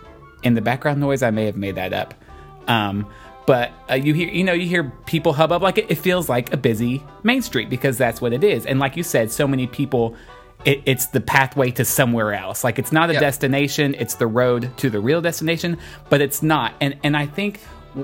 in 0.43 0.53
the 0.55 0.61
background 0.61 0.99
noise 0.99 1.21
I 1.23 1.31
may 1.31 1.45
have 1.45 1.57
made 1.57 1.75
that 1.75 1.93
up 1.93 2.13
um, 2.67 3.05
but 3.47 3.71
uh, 3.89 3.95
you 3.95 4.13
hear, 4.13 4.29
you 4.29 4.43
know, 4.43 4.53
you 4.53 4.67
hear 4.67 4.83
people 5.07 5.33
hubbub 5.33 5.61
like 5.63 5.77
it, 5.79 5.87
it 5.89 5.95
feels 5.95 6.29
like 6.29 6.53
a 6.53 6.57
busy 6.57 7.03
main 7.23 7.41
street 7.41 7.69
because 7.71 7.97
that's 7.97 8.21
what 8.21 8.33
it 8.33 8.43
is. 8.43 8.67
And 8.67 8.79
like 8.79 8.95
you 8.95 9.01
said, 9.03 9.31
so 9.31 9.47
many 9.47 9.65
people 9.65 10.15
it, 10.65 10.81
it's 10.85 11.07
the 11.07 11.21
pathway 11.21 11.71
to 11.71 11.85
somewhere 11.85 12.33
else. 12.33 12.63
Like 12.63 12.79
it's 12.79 12.91
not 12.91 13.09
a 13.09 13.13
Yep. 13.13 13.21
destination; 13.21 13.95
it's 13.97 14.15
the 14.15 14.27
road 14.27 14.71
to 14.77 14.89
the 14.89 14.99
real 14.99 15.21
destination. 15.21 15.77
But 16.09 16.21
it's 16.21 16.41
not. 16.43 16.73
And 16.81 16.97
and 17.03 17.15
I 17.17 17.25
think 17.25 17.59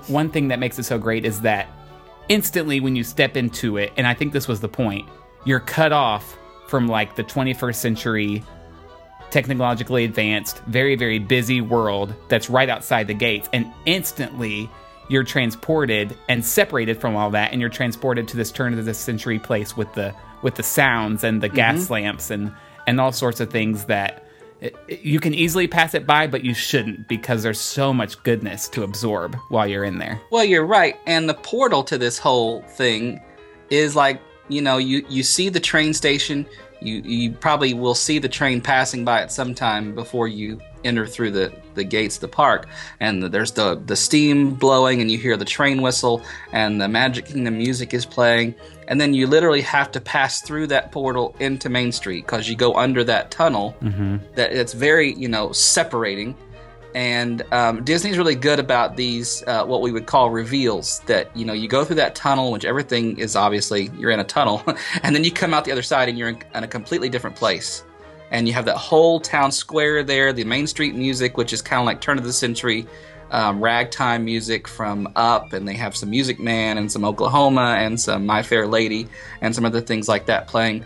one 0.08 0.30
thing 0.30 0.50
that 0.50 0.60
makes 0.60 0.78
it 0.80 0.84
so 0.84 0.98
great 0.98 1.26
is 1.26 1.42
that 1.42 1.68
instantly 2.30 2.80
when 2.80 2.96
you 2.96 3.04
step 3.04 3.38
into 3.38 3.78
it, 3.78 3.94
and 3.98 4.06
I 4.06 4.14
think 4.14 4.34
this 4.34 4.48
was 4.48 4.60
the 4.60 4.68
point, 4.68 5.08
you're 5.46 5.60
cut 5.62 5.94
off 5.94 6.38
from 6.68 6.88
like 6.88 7.16
the 7.16 7.24
21st 7.24 7.76
century 7.76 8.44
technologically 9.30 10.06
advanced, 10.06 10.60
very, 10.68 10.96
very 10.96 11.20
busy 11.20 11.62
world 11.62 12.14
that's 12.30 12.50
right 12.50 12.70
outside 12.70 13.08
the 13.08 13.14
gates. 13.14 13.50
And 13.54 13.68
instantly 13.86 14.70
you're 15.10 15.24
transported 15.24 16.16
and 16.28 16.46
separated 16.46 17.00
from 17.00 17.16
all 17.16 17.30
that 17.32 17.52
and 17.52 17.62
you're 17.62 17.70
transported 17.70 18.28
to 18.28 18.38
this 18.38 18.52
turn 18.52 18.78
of 18.78 18.86
the 18.86 18.94
century 18.94 19.40
place 19.40 19.76
with 19.78 19.92
the 19.94 20.14
with 20.44 20.56
the 20.56 20.64
sounds 20.64 21.24
and 21.24 21.42
the 21.42 21.50
gas 21.50 21.86
mm-hmm. 21.86 21.94
lamps 21.94 22.30
and 22.30 22.52
and 22.86 23.00
all 23.02 23.12
sorts 23.12 23.40
of 23.40 23.50
things 23.50 23.86
that 23.86 24.24
it- 24.62 24.76
you 24.90 25.20
can 25.20 25.34
easily 25.34 25.68
pass 25.68 25.94
it 25.94 26.06
by 26.06 26.28
but 26.28 26.44
you 26.44 26.54
shouldn't 26.54 27.08
because 27.08 27.44
there's 27.44 27.60
so 27.60 27.94
much 27.94 28.22
goodness 28.24 28.68
to 28.68 28.84
absorb 28.84 29.36
while 29.50 29.68
you're 29.68 29.84
in 29.84 29.98
there 29.98 30.20
Well, 30.32 30.44
you're 30.46 30.66
right. 30.66 30.96
And 31.06 31.30
the 31.30 31.34
portal 31.36 31.84
to 31.86 31.98
this 31.98 32.18
whole 32.18 32.62
thing 32.64 33.22
is 33.70 33.96
like, 33.96 34.22
you 34.50 34.62
know, 34.62 34.78
you, 34.78 35.06
you 35.10 35.24
see 35.24 35.50
the 35.50 35.60
train 35.60 35.94
station. 35.94 36.46
You, 36.82 37.02
you 37.02 37.32
probably 37.32 37.74
will 37.74 37.96
see 37.96 38.20
the 38.20 38.30
train 38.30 38.62
passing 38.62 39.04
by 39.04 39.22
at 39.22 39.32
some 39.32 39.54
time 39.54 39.94
before 39.96 40.28
you 40.28 40.60
enter 40.84 41.06
through 41.06 41.32
the, 41.32 41.52
the 41.76 41.84
gates 41.84 42.16
of 42.16 42.22
the 42.22 42.28
park. 42.28 42.68
And 43.00 43.24
there's 43.24 43.52
the, 43.52 43.76
the 43.86 43.96
steam 43.96 44.56
blowing, 44.56 45.02
and 45.02 45.10
you 45.12 45.18
hear 45.18 45.38
the 45.38 45.46
train 45.46 45.82
whistle, 45.82 46.22
and 46.52 46.80
the 46.82 46.88
Magic 46.88 47.26
Kingdom 47.26 47.58
music 47.58 47.94
is 47.94 48.06
playing. 48.06 48.56
And 48.88 49.02
then 49.02 49.14
you 49.14 49.28
literally 49.28 49.62
have 49.62 49.92
to 49.92 50.02
pass 50.02 50.42
through 50.42 50.68
that 50.68 50.92
portal 50.92 51.36
into 51.40 51.70
Main 51.70 51.92
Street 51.92 52.26
because 52.26 52.48
you 52.48 52.56
go 52.56 52.76
under 52.76 53.04
that 53.04 53.32
tunnel 53.32 53.76
that 54.36 54.54
it's 54.54 54.74
very, 54.74 55.14
you 55.14 55.28
know, 55.28 55.52
separating 55.52 56.36
and 56.98 57.44
um, 57.54 57.84
Disney's 57.84 58.18
really 58.18 58.34
good 58.34 58.58
about 58.60 58.96
these 58.96 59.44
uh, 59.46 59.64
what 59.64 59.82
we 59.82 59.92
would 59.92 60.08
call 60.08 60.32
reveals. 60.32 61.00
That 61.02 61.30
you 61.38 61.46
know 61.46 61.54
you 61.54 61.68
go 61.68 61.86
through 61.86 61.98
that 61.98 62.16
tunnel, 62.16 62.52
which 62.52 62.66
everything 62.66 63.20
is 63.20 63.36
obviously 63.36 63.92
you're 64.00 64.10
in 64.10 64.20
a 64.20 64.24
tunnel, 64.24 64.64
and 65.04 65.16
then 65.16 65.24
you 65.24 65.32
come 65.32 65.54
out 65.54 65.64
the 65.64 65.72
other 65.72 65.84
side 65.84 66.10
and 66.10 66.18
you're 66.18 66.30
in, 66.30 66.42
in 66.56 66.64
a 66.64 66.68
completely 66.68 67.08
different 67.08 67.36
place. 67.36 67.84
And 68.32 68.48
you 68.48 68.54
have 68.54 68.66
that 68.66 68.78
whole 68.78 69.20
town 69.20 69.52
square 69.52 70.04
there, 70.04 70.34
the 70.34 70.44
Main 70.44 70.68
Street 70.68 70.96
music, 70.96 71.38
which 71.38 71.54
is 71.54 71.62
kind 71.62 71.80
of 71.80 71.86
like 71.86 72.02
turn 72.02 72.18
of 72.18 72.24
the 72.26 72.34
century 72.34 72.86
um, 73.32 73.62
ragtime 73.62 74.24
music 74.26 74.68
from 74.68 75.12
Up, 75.16 75.54
and 75.54 75.68
they 75.68 75.74
have 75.76 75.96
some 75.96 76.10
Music 76.10 76.40
Man 76.40 76.78
and 76.78 76.92
some 76.92 77.04
Oklahoma 77.06 77.76
and 77.80 78.00
some 78.00 78.26
My 78.26 78.42
Fair 78.44 78.68
Lady 78.68 79.08
and 79.42 79.54
some 79.56 79.66
other 79.66 79.82
things 79.82 80.08
like 80.08 80.26
that 80.28 80.48
playing 80.48 80.86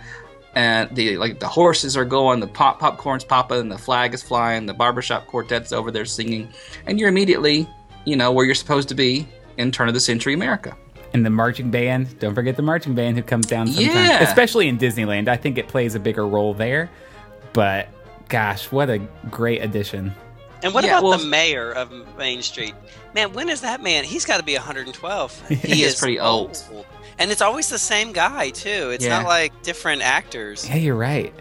and 0.53 0.93
the 0.95 1.15
like 1.17 1.39
the 1.39 1.47
horses 1.47 1.95
are 1.95 2.03
going, 2.03 2.39
the 2.41 2.47
pop 2.47 2.77
popcorn's 2.79 3.23
popping, 3.23 3.69
the 3.69 3.77
flag 3.77 4.13
is 4.13 4.21
flying, 4.21 4.65
the 4.65 4.73
barbershop 4.73 5.25
quartet's 5.27 5.71
over 5.71 5.91
there 5.91 6.03
singing, 6.03 6.49
and 6.87 6.99
you're 6.99 7.07
immediately, 7.09 7.69
you 8.05 8.15
know, 8.17 8.31
where 8.33 8.45
you're 8.45 8.53
supposed 8.55 8.89
to 8.89 8.95
be 8.95 9.25
in 9.57 9.71
turn 9.71 9.87
of 9.87 9.93
the 9.93 9.99
century 9.99 10.33
America. 10.33 10.75
and 11.13 11.25
the 11.25 11.29
marching 11.29 11.69
band 11.71 12.17
don't 12.19 12.35
forget 12.35 12.55
the 12.57 12.61
marching 12.61 12.95
band 12.95 13.15
who 13.17 13.23
comes 13.23 13.45
down 13.45 13.67
sometimes 13.67 13.95
Yeah. 13.95 14.21
especially 14.23 14.67
in 14.69 14.77
disneyland 14.77 15.27
i 15.27 15.35
think 15.35 15.57
it 15.57 15.67
plays 15.67 15.93
a 15.93 15.99
bigger 15.99 16.25
role 16.25 16.53
there 16.53 16.89
but 17.53 17.87
gosh 18.29 18.71
what 18.71 18.89
a 18.89 18.97
great 19.29 19.61
addition 19.63 20.13
And 20.63 20.73
what 20.73 20.83
Yeah, 20.83 20.91
about 20.99 21.03
well- 21.09 21.17
the 21.17 21.25
mayor 21.25 21.71
of 21.71 21.91
Main 22.17 22.41
Street? 22.43 22.73
Man, 23.15 23.33
when 23.33 23.49
is 23.49 23.61
that 23.61 23.81
man? 23.81 24.03
He's 24.03 24.25
got 24.25 24.37
to 24.37 24.43
be 24.43 24.53
112. 24.55 25.47
He 25.49 25.83
is 25.83 25.95
pretty 25.99 26.19
old. 26.19 26.63
And 27.17 27.31
it's 27.31 27.41
always 27.41 27.67
the 27.69 27.79
same 27.79 28.11
guy, 28.13 28.51
too. 28.51 28.91
It's 28.91 29.03
Yeah. 29.03 29.17
not 29.19 29.25
like 29.27 29.51
different 29.63 30.01
actors. 30.03 30.67
yeah 30.69 30.75
you're 30.75 30.95
right 30.95 31.33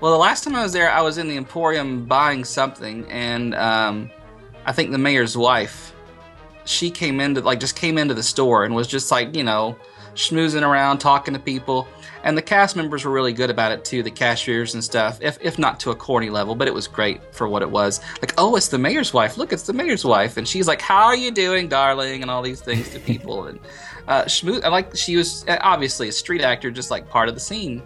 Well, 0.00 0.12
the 0.12 0.18
last 0.18 0.44
time 0.44 0.54
I 0.56 0.62
was 0.62 0.72
there, 0.72 0.90
I 0.90 1.02
was 1.02 1.18
in 1.18 1.28
the 1.28 1.36
Emporium 1.36 2.06
buying 2.06 2.44
something, 2.46 3.04
and 3.10 3.54
um, 3.54 4.10
I 4.64 4.72
think 4.72 4.90
the 4.90 4.98
mayor's 4.98 5.36
wife, 5.36 5.92
she 6.64 6.90
came 6.90 7.20
into 7.20 7.42
like 7.42 7.60
just 7.60 7.76
came 7.76 7.98
into 7.98 8.14
the 8.14 8.22
store 8.22 8.64
and 8.64 8.74
was 8.74 8.86
just 8.88 9.10
like 9.10 9.36
you 9.36 9.44
know 9.44 9.76
schmoozing 10.14 10.62
around, 10.66 10.98
talking 10.98 11.34
to 11.34 11.40
people, 11.40 11.86
and 12.24 12.36
the 12.36 12.42
cast 12.42 12.76
members 12.76 13.04
were 13.04 13.10
really 13.10 13.32
good 13.32 13.50
about 13.50 13.72
it 13.72 13.84
too, 13.84 14.02
the 14.02 14.10
cashiers 14.10 14.74
and 14.74 14.82
stuff. 14.82 15.18
If 15.20 15.38
if 15.40 15.58
not 15.58 15.80
to 15.80 15.90
a 15.90 15.96
corny 15.96 16.30
level, 16.30 16.54
but 16.54 16.68
it 16.68 16.74
was 16.74 16.86
great 16.86 17.20
for 17.34 17.48
what 17.48 17.62
it 17.62 17.70
was. 17.70 18.00
Like, 18.20 18.34
oh, 18.38 18.56
it's 18.56 18.68
the 18.68 18.78
mayor's 18.78 19.12
wife. 19.12 19.36
Look, 19.36 19.52
it's 19.52 19.64
the 19.64 19.72
mayor's 19.72 20.04
wife, 20.04 20.36
and 20.36 20.46
she's 20.46 20.68
like, 20.68 20.80
"How 20.80 21.04
are 21.04 21.16
you 21.16 21.30
doing, 21.30 21.68
darling?" 21.68 22.22
and 22.22 22.30
all 22.30 22.42
these 22.42 22.60
things 22.60 22.90
to 22.90 23.00
people, 23.00 23.46
and 23.46 23.58
uh, 24.08 24.28
I 24.64 24.68
like 24.68 24.96
she 24.96 25.16
was 25.16 25.44
uh, 25.48 25.58
obviously 25.60 26.08
a 26.08 26.12
street 26.12 26.42
actor, 26.42 26.70
just 26.70 26.90
like 26.90 27.08
part 27.08 27.28
of 27.28 27.34
the 27.34 27.40
scene. 27.40 27.82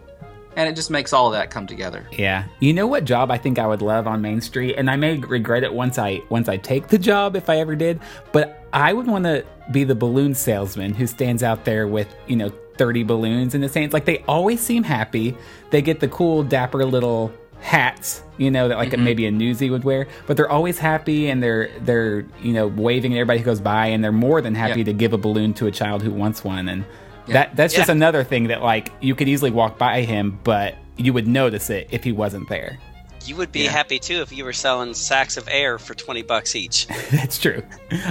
And 0.56 0.68
it 0.68 0.76
just 0.76 0.88
makes 0.88 1.12
all 1.12 1.26
of 1.26 1.32
that 1.32 1.50
come 1.50 1.66
together. 1.66 2.06
Yeah. 2.12 2.44
You 2.60 2.72
know 2.72 2.86
what 2.86 3.04
job 3.04 3.32
I 3.32 3.38
think 3.38 3.58
I 3.58 3.66
would 3.66 3.82
love 3.82 4.06
on 4.06 4.22
Main 4.22 4.40
Street 4.40 4.76
and 4.76 4.88
I 4.88 4.94
may 4.94 5.18
regret 5.18 5.64
it 5.64 5.74
once 5.74 5.98
I 5.98 6.20
once 6.30 6.48
I 6.48 6.58
take 6.58 6.86
the 6.86 6.98
job 6.98 7.34
if 7.34 7.50
I 7.50 7.58
ever 7.58 7.74
did, 7.74 7.98
but 8.30 8.63
I 8.74 8.92
would 8.92 9.06
want 9.06 9.24
to 9.24 9.44
be 9.70 9.84
the 9.84 9.94
balloon 9.94 10.34
salesman 10.34 10.92
who 10.94 11.06
stands 11.06 11.42
out 11.42 11.64
there 11.64 11.86
with, 11.86 12.12
you 12.26 12.36
know, 12.36 12.50
30 12.76 13.04
balloons 13.04 13.54
and 13.54 13.62
the 13.62 13.68
same 13.68 13.88
like 13.90 14.04
they 14.04 14.18
always 14.26 14.60
seem 14.60 14.82
happy. 14.82 15.36
They 15.70 15.80
get 15.80 16.00
the 16.00 16.08
cool 16.08 16.42
dapper 16.42 16.84
little 16.84 17.32
hats, 17.60 18.22
you 18.36 18.50
know, 18.50 18.66
that 18.68 18.76
like 18.76 18.92
a, 18.92 18.96
maybe 18.96 19.26
a 19.26 19.30
newsie 19.30 19.70
would 19.70 19.84
wear, 19.84 20.08
but 20.26 20.36
they're 20.36 20.50
always 20.50 20.76
happy 20.78 21.30
and 21.30 21.40
they're 21.42 21.70
they're, 21.82 22.26
you 22.42 22.52
know, 22.52 22.66
waving 22.66 23.14
at 23.14 23.18
everybody 23.18 23.38
who 23.38 23.44
goes 23.44 23.60
by 23.60 23.86
and 23.86 24.02
they're 24.02 24.10
more 24.12 24.40
than 24.40 24.54
happy 24.56 24.80
Yeah. 24.80 24.86
to 24.86 24.92
give 24.92 25.12
a 25.12 25.18
balloon 25.18 25.54
to 25.54 25.66
a 25.68 25.70
child 25.70 26.02
who 26.02 26.10
wants 26.10 26.42
one 26.44 26.68
and 26.68 26.84
that 27.28 27.54
that's 27.56 27.72
just 27.72 27.88
another 27.88 28.22
thing 28.24 28.48
that 28.48 28.60
like 28.60 28.90
you 29.00 29.14
could 29.14 29.28
easily 29.28 29.50
walk 29.52 29.78
by 29.78 30.02
him, 30.02 30.38
but 30.44 30.74
you 30.96 31.12
would 31.12 31.26
notice 31.28 31.70
it 31.70 31.88
if 31.90 32.02
he 32.04 32.10
wasn't 32.12 32.48
there. 32.48 32.78
You 33.24 33.36
would 33.36 33.52
be 33.52 33.60
Yeah. 33.64 33.70
happy, 33.70 33.98
too, 33.98 34.20
if 34.22 34.32
you 34.32 34.44
were 34.44 34.52
selling 34.52 34.94
sacks 34.94 35.36
of 35.36 35.48
air 35.50 35.78
for 35.78 35.94
20 35.94 36.22
bucks 36.22 36.54
each. 36.54 36.86
That's 37.10 37.38
true. 37.38 37.62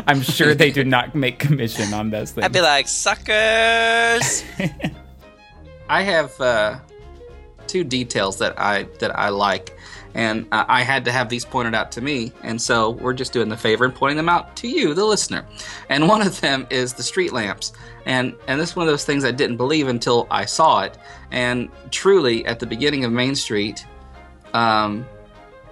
I'm 0.07 0.21
sure 0.21 0.55
they 0.55 0.71
do 0.71 0.83
not 0.83 1.13
make 1.15 1.39
commission 1.39 1.93
on 1.93 2.09
those 2.09 2.31
things. 2.31 2.45
I'd 2.45 2.51
be 2.53 2.61
like, 2.61 2.87
suckers! 2.87 4.43
I 5.89 6.01
have 6.01 6.39
uh, 6.41 6.79
two 7.67 7.83
details 7.83 8.37
that 8.39 8.59
I 8.59 8.83
that 8.99 9.17
I 9.17 9.29
like, 9.29 9.77
and 10.15 10.47
uh, 10.51 10.65
I 10.67 10.81
had 10.81 11.05
to 11.05 11.11
have 11.11 11.29
these 11.29 11.43
pointed 11.45 11.75
out 11.75 11.91
to 11.93 12.01
me, 12.01 12.31
and 12.41 12.59
so 12.61 12.91
we're 12.91 13.13
just 13.13 13.33
doing 13.33 13.49
the 13.49 13.57
favor 13.57 13.85
and 13.85 13.93
pointing 13.93 14.17
them 14.17 14.29
out 14.29 14.55
to 14.57 14.67
you, 14.67 14.93
the 14.93 15.05
listener. 15.05 15.45
And 15.89 16.07
one 16.07 16.21
of 16.25 16.39
them 16.41 16.65
is 16.69 16.93
the 16.93 17.03
street 17.03 17.33
lamps, 17.33 17.73
and 18.05 18.33
and 18.47 18.59
this 18.59 18.71
is 18.71 18.75
one 18.75 18.87
of 18.87 18.91
those 18.93 19.05
things 19.05 19.25
I 19.25 19.31
didn't 19.31 19.57
believe 19.57 19.87
until 19.87 20.25
I 20.31 20.45
saw 20.45 20.81
it. 20.81 20.97
And 21.31 21.69
truly, 21.91 22.45
at 22.45 22.59
the 22.59 22.65
beginning 22.65 23.03
of 23.03 23.11
Main 23.11 23.35
Street, 23.35 23.85
um, 24.53 25.05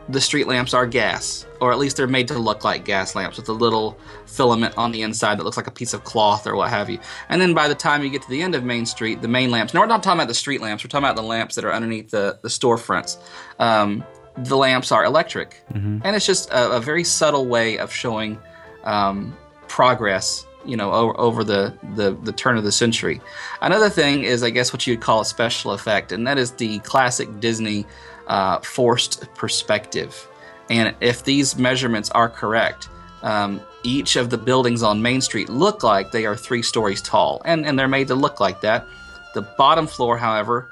the 0.10 0.20
street 0.20 0.48
lamps 0.48 0.74
are 0.74 0.86
gas, 0.86 1.46
or 1.62 1.72
at 1.72 1.78
least 1.78 1.98
they're 1.98 2.08
made 2.08 2.28
to 2.28 2.38
look 2.38 2.64
like 2.64 2.84
gas 2.86 3.16
lamps 3.16 3.38
with 3.38 3.48
a 3.50 3.54
little 3.54 3.98
filament 4.26 4.78
on 4.78 4.92
the 4.92 5.04
inside 5.04 5.38
that 5.38 5.44
looks 5.44 5.58
like 5.58 5.68
a 5.68 5.72
piece 5.72 5.94
of 5.94 6.04
cloth 6.04 6.48
or 6.48 6.56
what 6.56 6.70
have 6.70 6.90
you. 6.90 7.00
And 7.30 7.42
then 7.42 7.54
by 7.54 7.68
the 7.68 7.76
time 7.76 8.04
you 8.04 8.10
get 8.10 8.24
to 8.24 8.30
the 8.30 8.42
end 8.42 8.56
of 8.56 8.64
Main 8.64 8.86
Street, 8.86 9.22
the 9.22 9.28
main 9.28 9.52
lamps. 9.52 9.74
Now 9.74 9.82
we're 9.82 9.86
not 9.86 10.04
talking 10.04 10.20
about 10.20 10.28
the 10.28 10.34
street 10.34 10.62
lamps. 10.62 10.84
We're 10.84 10.90
talking 10.90 11.06
about 11.06 11.16
the 11.16 11.24
lamps 11.24 11.56
that 11.56 11.66
are 11.66 11.74
underneath 11.74 12.10
the 12.10 12.40
the 12.42 12.50
storefronts. 12.50 13.18
Um, 13.60 14.04
the 14.38 14.58
lamps 14.58 14.92
are 14.92 15.06
electric, 15.06 15.62
and 16.04 16.16
it's 16.16 16.26
just 16.26 16.50
a, 16.50 16.72
a 16.72 16.80
very 16.80 17.04
subtle 17.04 17.46
way 17.46 17.78
of 17.78 17.94
showing 17.94 18.40
um, 18.84 19.38
progress. 19.68 20.46
You 20.64 20.78
know, 20.78 20.92
over, 20.92 21.20
over 21.20 21.44
the, 21.44 21.76
the 21.96 22.12
the 22.22 22.32
turn 22.32 22.56
of 22.56 22.64
the 22.64 22.72
century. 22.72 23.20
Another 23.62 23.90
thing 23.90 24.24
is, 24.24 24.44
I 24.44 24.52
guess, 24.52 24.72
what 24.72 24.86
you'd 24.86 25.02
call 25.02 25.22
a 25.22 25.26
special 25.26 25.72
effect, 25.72 26.12
and 26.12 26.28
that 26.28 26.38
is 26.38 26.52
the 26.52 26.78
classic 26.80 27.40
Disney 27.40 27.88
uh, 28.32 28.60
forced 28.62 29.28
perspective. 29.36 30.28
And 30.70 30.96
if 31.02 31.26
these 31.26 31.58
measurements 31.58 32.10
are 32.12 32.30
correct, 32.30 32.88
um, 33.24 33.62
each 33.84 34.16
of 34.16 34.30
the 34.30 34.38
buildings 34.38 34.82
on 34.82 35.02
Main 35.02 35.20
Street 35.20 35.50
look 35.50 35.84
like 35.84 36.12
they 36.12 36.26
are 36.26 36.36
three 36.36 36.62
stories 36.62 37.02
tall, 37.02 37.42
and, 37.44 37.66
and 37.66 37.78
they're 37.78 37.90
made 37.90 38.08
to 38.08 38.16
look 38.16 38.40
like 38.40 38.62
that. 38.62 38.88
The 39.34 39.42
bottom 39.42 39.86
floor, 39.86 40.18
however, 40.18 40.72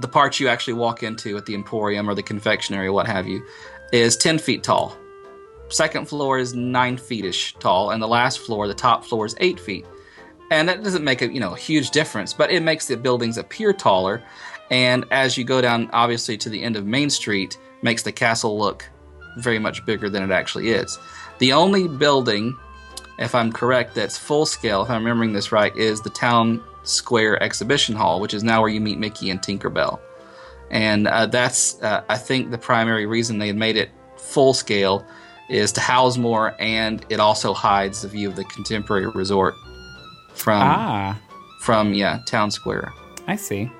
the 0.00 0.08
part 0.08 0.40
you 0.40 0.48
actually 0.48 0.72
walk 0.72 1.02
into 1.02 1.36
at 1.36 1.44
the 1.44 1.54
Emporium 1.54 2.08
or 2.08 2.14
the 2.14 2.22
confectionery 2.22 2.86
or 2.86 2.92
what 2.92 3.06
have 3.06 3.28
you, 3.28 3.44
is 3.92 4.16
10 4.16 4.38
feet 4.38 4.62
tall. 4.62 4.96
Second 5.68 6.08
floor 6.08 6.38
is 6.38 6.54
nine 6.54 6.96
feet-ish 6.96 7.54
tall, 7.56 7.90
and 7.90 8.02
the 8.02 8.08
last 8.08 8.38
floor, 8.38 8.66
the 8.66 8.74
top 8.74 9.04
floor, 9.04 9.26
is 9.26 9.36
eight 9.40 9.60
feet. 9.60 9.84
And 10.50 10.68
that 10.68 10.82
doesn't 10.82 11.04
make 11.04 11.20
a 11.20 11.32
you 11.32 11.40
know 11.40 11.52
a 11.54 11.58
huge 11.58 11.90
difference, 11.90 12.32
but 12.32 12.50
it 12.50 12.62
makes 12.62 12.86
the 12.86 12.96
buildings 12.96 13.38
appear 13.38 13.72
taller. 13.72 14.22
And 14.70 15.04
as 15.10 15.36
you 15.36 15.44
go 15.44 15.60
down, 15.60 15.90
obviously 15.92 16.36
to 16.38 16.48
the 16.48 16.62
end 16.62 16.76
of 16.76 16.86
Main 16.86 17.10
Street, 17.10 17.58
makes 17.82 18.02
the 18.02 18.12
castle 18.12 18.58
look 18.58 18.88
very 19.38 19.58
much 19.58 19.84
bigger 19.84 20.08
than 20.08 20.22
it 20.22 20.32
actually 20.32 20.70
is. 20.70 20.98
The 21.38 21.52
only 21.52 21.88
building, 21.88 22.56
if 23.18 23.34
I'm 23.34 23.52
correct, 23.52 23.94
that's 23.94 24.16
full 24.16 24.46
scale, 24.46 24.82
if 24.82 24.90
I'm 24.90 25.02
remembering 25.02 25.32
this 25.32 25.52
right, 25.52 25.76
is 25.76 26.00
the 26.00 26.10
Town 26.10 26.62
Square 26.84 27.42
Exhibition 27.42 27.94
Hall, 27.94 28.20
which 28.20 28.34
is 28.34 28.42
now 28.42 28.60
where 28.60 28.70
you 28.70 28.80
meet 28.80 28.98
Mickey 28.98 29.30
and 29.30 29.40
Tinkerbell. 29.40 30.00
And 30.70 31.06
uh, 31.06 31.26
that's, 31.26 31.80
uh, 31.82 32.04
I 32.08 32.16
think, 32.16 32.50
the 32.50 32.58
primary 32.58 33.06
reason 33.06 33.38
they 33.38 33.52
made 33.52 33.76
it 33.76 33.90
full 34.16 34.54
scale 34.54 35.04
is 35.48 35.72
to 35.72 35.80
house 35.80 36.16
more, 36.16 36.54
and 36.58 37.04
it 37.10 37.20
also 37.20 37.52
hides 37.52 38.02
the 38.02 38.08
view 38.08 38.28
of 38.28 38.36
the 38.36 38.44
Contemporary 38.44 39.06
Resort 39.08 39.54
from 40.34 40.62
ah, 40.62 41.18
from 41.60 41.92
yeah 41.94 42.20
Town 42.26 42.50
Square. 42.50 42.92
I 43.26 43.36
see. 43.36 43.70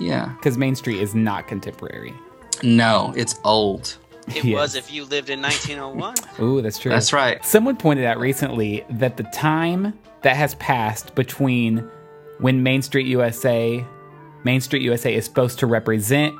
Yeah. 0.00 0.32
Because 0.36 0.58
Main 0.58 0.74
Street 0.74 1.00
is 1.00 1.14
not 1.14 1.46
contemporary. 1.46 2.14
No, 2.62 3.12
it's 3.16 3.38
old. 3.44 3.96
It 4.28 4.44
Yes. 4.44 4.54
was 4.54 4.74
if 4.74 4.92
you 4.92 5.04
lived 5.04 5.30
in 5.30 5.42
1901. 5.42 6.14
Ooh, 6.40 6.62
that's 6.62 6.78
true. 6.78 6.90
That's 6.90 7.12
right. 7.12 7.44
Someone 7.44 7.76
pointed 7.76 8.04
out 8.04 8.18
recently 8.18 8.84
that 8.90 9.16
the 9.16 9.24
time 9.24 9.98
that 10.22 10.36
has 10.36 10.54
passed 10.56 11.14
between 11.14 11.88
when 12.38 12.62
Main 12.62 12.82
Street 12.82 13.06
USA, 13.06 13.84
Main 14.44 14.60
Street 14.60 14.82
USA 14.82 15.14
is 15.14 15.24
supposed 15.24 15.58
to 15.58 15.66
represent, 15.66 16.34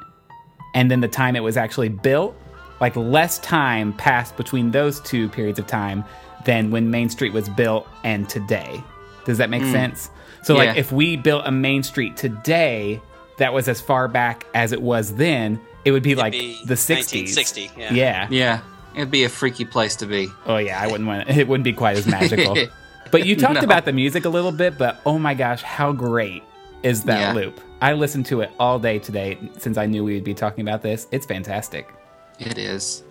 and 0.75 0.91
then 0.91 1.01
the 1.01 1.09
time 1.09 1.37
it 1.37 1.43
was 1.43 1.57
actually 1.57 1.91
built, 1.91 2.35
like 2.81 2.97
less 2.97 3.39
time 3.41 3.93
passed 3.93 4.37
between 4.37 4.71
those 4.71 5.01
two 5.01 5.29
periods 5.29 5.59
of 5.59 5.67
time 5.67 6.05
than 6.45 6.71
when 6.71 6.91
Main 6.91 7.09
Street 7.09 7.33
was 7.33 7.49
built 7.51 7.87
and 8.03 8.29
today. 8.29 8.83
Does 9.25 9.39
that 9.39 9.51
make 9.51 9.63
hmm. 9.63 9.73
sense? 9.73 10.11
So, 10.43 10.55
like, 10.55 10.77
if 10.77 10.93
we 10.93 11.17
built 11.17 11.43
a 11.47 11.51
Main 11.51 11.83
Street 11.83 12.17
today 12.17 13.01
that 13.39 13.53
was 13.53 13.69
as 13.69 13.81
far 13.81 14.09
back 14.09 14.47
as 14.55 14.73
it 14.73 14.81
was 14.83 15.15
then, 15.15 15.61
it 15.85 15.91
would 15.93 16.03
be 16.03 16.15
like 16.15 16.33
be 16.33 16.59
the 16.65 16.75
60s. 16.75 16.97
1960, 17.13 17.71
yeah. 17.77 17.93
yeah. 17.93 18.29
Yeah. 18.31 18.61
It'd 18.95 19.11
be 19.11 19.25
a 19.25 19.29
freaky 19.29 19.65
place 19.65 19.97
to 19.97 20.07
be. 20.07 20.29
Oh 20.47 20.57
yeah, 20.59 20.81
I 20.81 20.87
wouldn't 20.87 21.07
want 21.07 21.29
it. 21.29 21.37
It 21.37 21.49
wouldn't 21.49 21.65
be 21.65 21.73
quite 21.73 21.97
as 21.97 22.07
magical. 22.07 22.57
but 23.11 23.27
you 23.27 23.35
talked 23.37 23.55
No. 23.55 23.61
about 23.63 23.85
the 23.85 23.93
music 23.93 24.25
a 24.25 24.29
little 24.29 24.53
bit, 24.53 24.79
but 24.79 25.01
oh 25.05 25.19
my 25.19 25.35
gosh, 25.35 25.63
how 25.63 25.93
great 25.93 26.43
is 26.85 27.03
that 27.05 27.19
Yeah. 27.21 27.33
loop? 27.33 27.61
I 27.83 27.93
listened 27.95 28.27
to 28.27 28.41
it 28.41 28.51
all 28.61 28.79
day 28.79 28.99
today 29.01 29.37
since 29.59 29.77
I 29.77 29.87
knew 29.87 30.05
we 30.05 30.15
would 30.15 30.25
be 30.25 30.33
talking 30.35 30.63
about 30.67 30.81
this. 30.83 31.07
It's 31.11 31.27
fantastic. 31.27 31.93
It 32.39 32.57
is. 32.57 33.03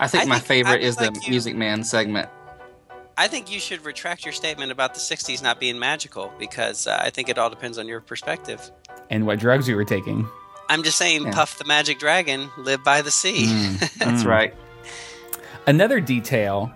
I 0.00 0.08
think 0.08 0.24
I 0.24 0.26
my 0.26 0.34
think- 0.36 0.46
favorite 0.46 0.80
would 0.80 0.86
is 0.86 0.96
the 0.96 1.12
you- 1.22 1.30
Music 1.30 1.54
Man 1.56 1.84
segment. 1.84 2.28
I 3.16 3.26
think 3.26 3.50
you 3.50 3.58
should 3.58 3.84
retract 3.84 4.24
your 4.24 4.32
statement 4.32 4.70
about 4.70 4.94
the 4.94 5.00
60s 5.00 5.42
not 5.42 5.58
being 5.58 5.76
magical 5.78 6.32
because 6.38 6.86
uh, 6.86 6.98
I 7.00 7.10
think 7.10 7.28
it 7.28 7.36
all 7.38 7.50
depends 7.50 7.76
on 7.78 7.88
your 7.88 8.00
perspective. 8.00 8.70
And 9.10 9.26
what 9.26 9.38
drugs 9.38 9.68
you 9.68 9.76
were 9.76 9.84
taking. 9.84 10.28
I'm 10.68 10.82
just 10.82 10.98
saying, 10.98 11.24
Yeah. 11.24 11.32
Puff 11.32 11.58
the 11.58 11.64
Magic 11.64 11.98
Dragon, 11.98 12.50
live 12.58 12.84
by 12.84 13.00
the 13.02 13.10
sea. 13.10 13.46
That's 13.98 14.24
right. 14.24 14.54
Another 15.66 16.00
detail 16.00 16.70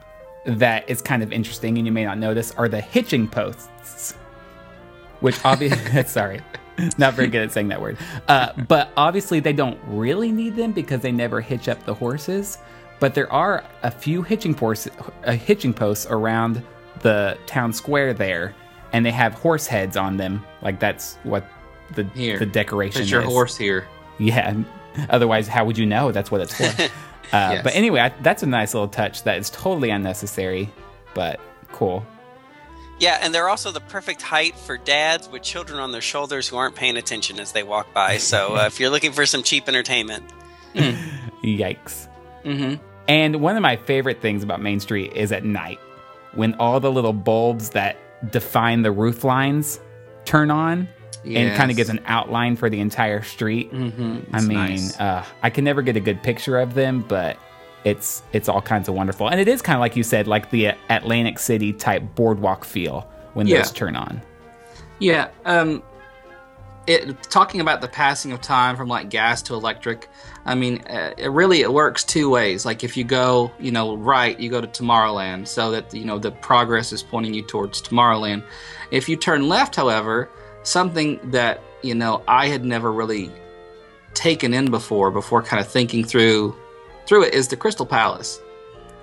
that 0.47 0.89
is 0.89 1.01
kind 1.01 1.23
of 1.23 1.33
interesting 1.33 1.79
and 1.79 1.87
you 1.87 1.93
may 1.93 2.05
not 2.05 2.19
notice 2.19 2.53
are 2.53 2.69
the 2.69 2.81
hitching 2.81 3.29
posts, 3.29 4.13
which 5.21 5.37
obviously, 5.45 6.03
sorry, 6.07 6.41
not 6.99 7.15
very 7.15 7.29
good 7.29 7.43
at 7.43 7.53
saying 7.53 7.69
that 7.69 7.81
word. 7.81 7.97
Uh, 8.29 8.53
but 8.67 8.91
obviously, 8.97 9.41
they 9.41 9.53
don't 9.53 9.79
really 9.87 10.33
need 10.33 10.57
them 10.57 10.73
because 10.73 11.01
they 11.01 11.13
never 11.13 11.41
hitch 11.41 11.69
up 11.69 11.85
the 11.85 11.95
horses. 11.95 12.59
But 12.99 13.15
there 13.15 13.31
are 13.33 13.65
a 13.83 13.91
few 13.91 14.23
hitching 14.23 14.55
posts, 14.55 14.89
uh, 15.25 15.33
hitching 15.33 15.75
posts 15.75 16.07
around 16.09 16.63
the 17.01 17.37
town 17.47 17.73
square 17.73 18.15
there, 18.15 18.55
and 18.93 19.05
they 19.05 19.11
have 19.11 19.35
horse 19.35 19.67
heads 19.67 19.97
on 19.97 20.17
them. 20.17 20.45
Like 20.63 20.81
that's 20.81 21.17
what 21.25 21.45
the 21.95 22.05
Here. 22.15 22.39
the 22.39 22.47
decoration 22.47 23.03
Put 23.03 23.11
your 23.11 23.23
is. 23.23 23.27
horse 23.29 23.57
here. 23.57 23.87
Yeah. 24.19 24.55
Otherwise, 25.09 25.49
how 25.49 25.65
would 25.65 25.79
you 25.79 25.87
know 25.87 26.13
that's 26.13 26.31
what 26.31 26.41
it's 26.41 26.55
for? 26.55 26.65
uh, 26.83 26.89
Yes. 27.33 27.63
But 27.65 27.75
anyway, 27.75 28.01
I, 28.01 28.09
that's 28.21 28.43
a 28.43 28.47
nice 28.47 28.75
little 28.75 28.89
touch 28.89 29.23
that 29.25 29.39
is 29.39 29.51
totally 29.51 29.91
unnecessary, 29.91 30.71
but 31.15 31.41
cool. 31.73 32.07
Yeah, 32.99 33.19
and 33.21 33.35
they're 33.35 33.49
also 33.49 33.73
the 33.73 33.81
perfect 33.81 34.23
height 34.23 34.55
for 34.57 34.77
dads 34.77 35.29
with 35.29 35.43
children 35.43 35.81
on 35.81 35.91
their 35.91 36.01
shoulders 36.01 36.47
who 36.47 36.57
aren't 36.57 36.77
paying 36.77 36.97
attention 36.97 37.41
as 37.41 37.53
they 37.53 37.63
walk 37.63 37.93
by. 37.93 38.19
So 38.19 38.57
uh, 38.57 38.67
if 38.67 38.79
you're 38.79 38.91
looking 38.91 39.13
for 39.13 39.27
some 39.27 39.43
cheap 39.43 39.67
entertainment, 39.67 40.25
Yikes. 40.75 42.09
Mm-hmm. 42.45 42.83
And 43.09 43.37
one 43.41 43.57
of 43.57 43.63
my 43.63 43.77
favorite 43.77 44.21
things 44.21 44.43
about 44.43 44.61
Main 44.63 44.79
Street 44.79 45.13
is 45.15 45.33
at 45.33 45.45
night 45.45 45.79
when 46.35 46.55
all 46.55 46.81
the 46.81 46.93
little 46.93 47.13
bulbs 47.13 47.71
that 47.71 47.97
define 48.31 48.83
the 48.83 48.93
roof 48.93 49.25
lines 49.25 49.81
turn 50.25 50.51
on 50.51 50.89
and 51.25 51.57
kind 51.57 51.71
of 51.71 51.77
gives 51.77 51.89
an 51.91 52.01
outline 52.07 52.57
for 52.57 52.69
the 52.71 52.81
entire 52.81 53.23
street. 53.23 53.73
Mm-hmm. 53.73 54.35
I 54.35 54.41
mean, 54.43 54.81
uh, 54.99 55.25
I 55.43 55.51
can 55.51 55.65
never 55.65 55.83
get 55.83 55.97
a 55.97 56.01
good 56.01 56.23
picture 56.23 56.59
of 56.59 56.75
them, 56.75 57.05
but 57.07 57.37
it's 57.85 58.23
it's 58.33 58.49
all 58.49 58.63
kinds 58.63 58.89
of 58.89 58.95
wonderful, 58.95 59.29
and 59.29 59.41
it 59.41 59.49
is 59.49 59.63
kind 59.63 59.77
of 59.77 59.81
like 59.81 59.97
you 59.97 60.03
said, 60.03 60.27
like 60.27 60.51
the 60.51 60.73
Atlantic 60.91 61.39
City 61.39 61.73
type 61.73 62.03
boardwalk 62.15 62.65
feel 62.65 63.09
when 63.35 63.47
Yeah. 63.47 63.59
those 63.59 63.73
turn 63.73 63.97
on. 63.97 64.21
Yeah. 64.99 65.29
Um, 65.45 65.83
it 66.87 67.23
talking 67.25 67.61
about 67.61 67.81
the 67.81 67.87
passing 67.89 68.33
of 68.33 68.41
time 68.41 68.77
from 68.77 68.89
like 68.89 69.09
gas 69.09 69.41
to 69.43 69.55
electric. 69.55 70.09
I 70.45 70.57
mean, 70.57 70.79
uh, 70.89 71.13
it 71.17 71.29
really 71.31 71.61
it 71.61 71.73
works 71.73 72.03
two 72.03 72.29
ways. 72.31 72.67
Like 72.67 72.83
if 72.83 72.97
you 72.97 73.05
go, 73.05 73.53
you 73.61 73.71
know, 73.71 73.97
right, 73.97 74.39
you 74.41 74.51
go 74.51 74.61
to 74.61 74.67
Tomorrowland, 74.67 75.47
so 75.47 75.71
that 75.71 75.95
you 75.95 76.05
know 76.05 76.19
the 76.19 76.33
progress 76.33 76.93
is 76.93 77.03
pointing 77.03 77.35
you 77.35 77.43
towards 77.43 77.81
Tomorrowland. 77.81 78.43
If 78.91 79.09
you 79.09 79.17
turn 79.17 79.49
left, 79.49 79.77
however, 79.77 80.29
something 80.63 81.19
that 81.31 81.61
you 81.83 81.95
know 81.95 82.23
I 82.29 82.49
had 82.49 82.65
never 82.65 82.93
really 82.93 83.31
taken 84.15 84.55
in 84.55 84.71
before, 84.71 85.11
before 85.11 85.43
kind 85.43 85.61
of 85.61 85.69
thinking 85.69 86.05
through 86.05 86.55
through 87.07 87.25
it, 87.25 87.35
is 87.35 87.49
the 87.49 87.57
Crystal 87.57 87.87
Palace. 87.87 88.41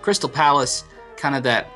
Crystal 0.02 0.30
Palace, 0.30 0.84
kind 1.18 1.36
of 1.36 1.44
that 1.44 1.68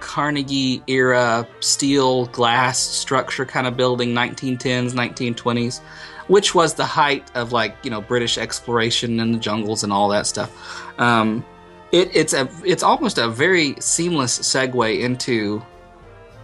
Carnegie 0.00 0.82
era 0.86 1.46
steel 1.60 2.26
glass 2.26 2.78
structure 2.78 3.44
kind 3.44 3.66
of 3.66 3.76
building, 3.76 4.10
1910s, 4.10 4.92
1920s, 4.92 5.80
which 6.28 6.54
was 6.54 6.74
the 6.74 6.84
height 6.84 7.30
of 7.34 7.52
like 7.52 7.76
you 7.82 7.90
know 7.90 8.00
British 8.00 8.38
exploration 8.38 9.20
in 9.20 9.32
the 9.32 9.38
jungles 9.38 9.84
and 9.84 9.92
all 9.92 10.08
that 10.08 10.26
stuff. 10.26 10.50
Um, 10.98 11.44
it, 11.92 12.14
it's 12.14 12.32
a 12.32 12.48
it's 12.64 12.82
almost 12.82 13.18
a 13.18 13.28
very 13.28 13.76
seamless 13.80 14.38
segue 14.38 15.00
into 15.00 15.64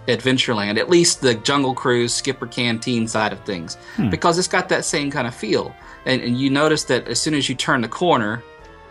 Adventureland, 0.09 0.79
at 0.79 0.91
least 0.91 1.21
the 1.21 1.35
Jungle 1.35 1.75
Cruise 1.75 2.13
Skipper 2.13 2.47
Canteen 2.47 3.07
side 3.07 3.33
of 3.33 3.41
things, 3.45 3.77
because 4.11 4.39
it's 4.39 4.49
got 4.49 4.69
that 4.69 4.85
same 4.85 5.11
kind 5.11 5.27
of 5.27 5.35
feel. 5.35 5.75
And, 6.07 6.21
and 6.23 6.41
you 6.41 6.51
notice 6.51 6.85
that 6.85 7.07
as 7.07 7.21
soon 7.21 7.35
as 7.35 7.49
you 7.49 7.55
turn 7.55 7.83
the 7.83 7.89
corner, 7.89 8.43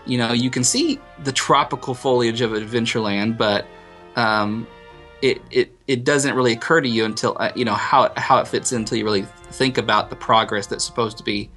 you 0.06 0.18
know 0.18 0.34
you 0.34 0.50
can 0.50 0.64
see 0.64 1.00
the 1.24 1.32
tropical 1.32 1.94
foliage 1.94 2.42
of 2.42 2.52
Adventureland, 2.52 3.38
but 3.38 3.66
um, 4.16 4.68
it, 5.22 5.42
it 5.52 5.76
it 5.88 6.04
doesn't 6.04 6.36
really 6.36 6.54
occur 6.54 6.82
to 6.82 6.88
you 6.88 7.06
until 7.06 7.36
uh, 7.40 7.52
you 7.56 7.66
know 7.66 7.74
how 7.74 8.04
it, 8.04 8.18
how 8.18 8.40
it 8.40 8.48
fits 8.48 8.72
in 8.72 8.80
until 8.80 8.98
you 8.98 9.06
really 9.06 9.24
think 9.52 9.78
about 9.78 10.10
the 10.10 10.16
progress 10.16 10.68
that's 10.68 10.84
supposed 10.84 11.18
to 11.18 11.24
be 11.24 11.50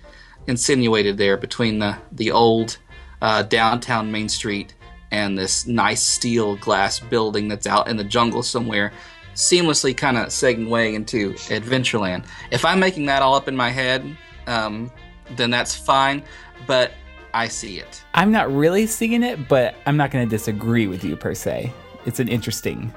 insinuated 0.46 1.16
there 1.16 1.36
between 1.36 1.78
the 1.78 1.96
the 2.12 2.30
old 2.30 2.78
uh, 3.22 3.42
downtown 3.42 4.10
Main 4.10 4.28
Street 4.28 4.74
and 5.10 5.38
this 5.38 5.66
nice 5.66 6.02
steel 6.02 6.56
glass 6.56 6.98
building 6.98 7.46
that's 7.46 7.68
out 7.68 7.88
in 7.88 7.96
the 7.96 8.04
jungle 8.04 8.42
somewhere, 8.42 8.92
seamlessly 9.34 9.96
kind 9.96 10.16
of 10.16 10.28
segueing 10.28 10.94
into 10.94 11.32
Adventureland. 11.34 12.24
If 12.50 12.64
I'm 12.64 12.80
making 12.80 13.06
that 13.06 13.22
all 13.22 13.34
up 13.34 13.48
in 13.48 13.56
my 13.56 13.70
head, 13.70 14.16
um, 14.46 14.90
then 15.36 15.50
that's 15.50 15.74
fine, 15.74 16.22
but 16.66 16.92
I 17.32 17.48
see 17.48 17.78
it. 17.78 18.02
I'm 18.14 18.30
not 18.30 18.52
really 18.52 18.86
seeing 18.86 19.22
it, 19.22 19.48
but 19.48 19.74
I'm 19.86 19.96
not 19.96 20.10
going 20.10 20.26
to 20.26 20.30
disagree 20.30 20.86
with 20.86 21.04
you 21.04 21.16
per 21.16 21.34
se. 21.34 21.72
It's 22.06 22.20
an 22.20 22.28
interesting 22.28 22.94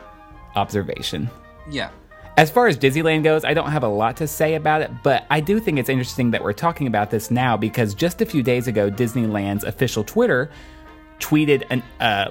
observation. 0.56 1.30
Yeah. 1.70 1.90
As 2.38 2.52
far 2.52 2.68
as 2.68 2.78
Disneyland 2.78 3.24
goes, 3.24 3.44
I 3.44 3.56
don't 3.56 3.72
have 3.72 3.84
a 3.84 3.88
lot 3.88 4.16
to 4.18 4.28
say 4.28 4.54
about 4.54 4.84
it, 4.84 4.92
but 5.02 5.26
I 5.32 5.40
do 5.40 5.60
think 5.60 5.80
it's 5.80 5.90
interesting 5.90 6.30
that 6.32 6.44
we're 6.44 6.54
talking 6.54 6.86
about 6.86 7.10
this 7.10 7.32
now 7.32 7.58
because 7.58 7.96
just 7.96 8.22
a 8.22 8.28
few 8.28 8.44
days 8.44 8.68
ago, 8.68 8.92
Disneyland's 8.92 9.64
official 9.64 10.04
Twitter 10.04 10.52
tweeted 11.20 11.64
an, 11.72 11.82
uh, 12.00 12.30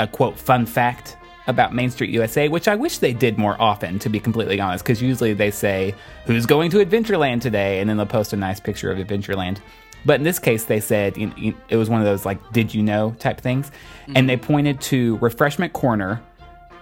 a 0.00 0.08
quote 0.08 0.36
fun 0.36 0.66
fact 0.66 1.16
about 1.46 1.74
Main 1.74 1.90
Street 1.90 2.10
USA, 2.10 2.48
which 2.48 2.68
I 2.68 2.74
wish 2.74 2.98
they 2.98 3.12
did 3.12 3.38
more 3.38 3.60
often, 3.60 3.98
to 4.00 4.08
be 4.08 4.18
completely 4.20 4.60
honest, 4.60 4.84
because 4.84 5.02
usually 5.02 5.34
they 5.34 5.50
say, 5.50 5.94
Who's 6.26 6.46
going 6.46 6.70
to 6.70 6.84
Adventureland 6.84 7.40
today? 7.40 7.80
And 7.80 7.88
then 7.88 7.96
they'll 7.96 8.06
post 8.06 8.32
a 8.32 8.36
nice 8.36 8.60
picture 8.60 8.90
of 8.90 8.98
Adventureland. 8.98 9.58
But 10.06 10.16
in 10.16 10.22
this 10.24 10.38
case, 10.38 10.64
they 10.64 10.80
said 10.80 11.16
you 11.16 11.32
you- 11.36 11.54
it 11.68 11.76
was 11.76 11.88
one 11.88 12.00
of 12.00 12.06
those, 12.06 12.24
like, 12.26 12.38
did 12.52 12.74
you 12.74 12.82
know 12.82 13.14
type 13.18 13.40
things. 13.40 13.70
Mm-hmm. 14.02 14.12
And 14.16 14.28
they 14.28 14.36
pointed 14.36 14.80
to 14.82 15.16
Refreshment 15.18 15.72
Corner, 15.72 16.20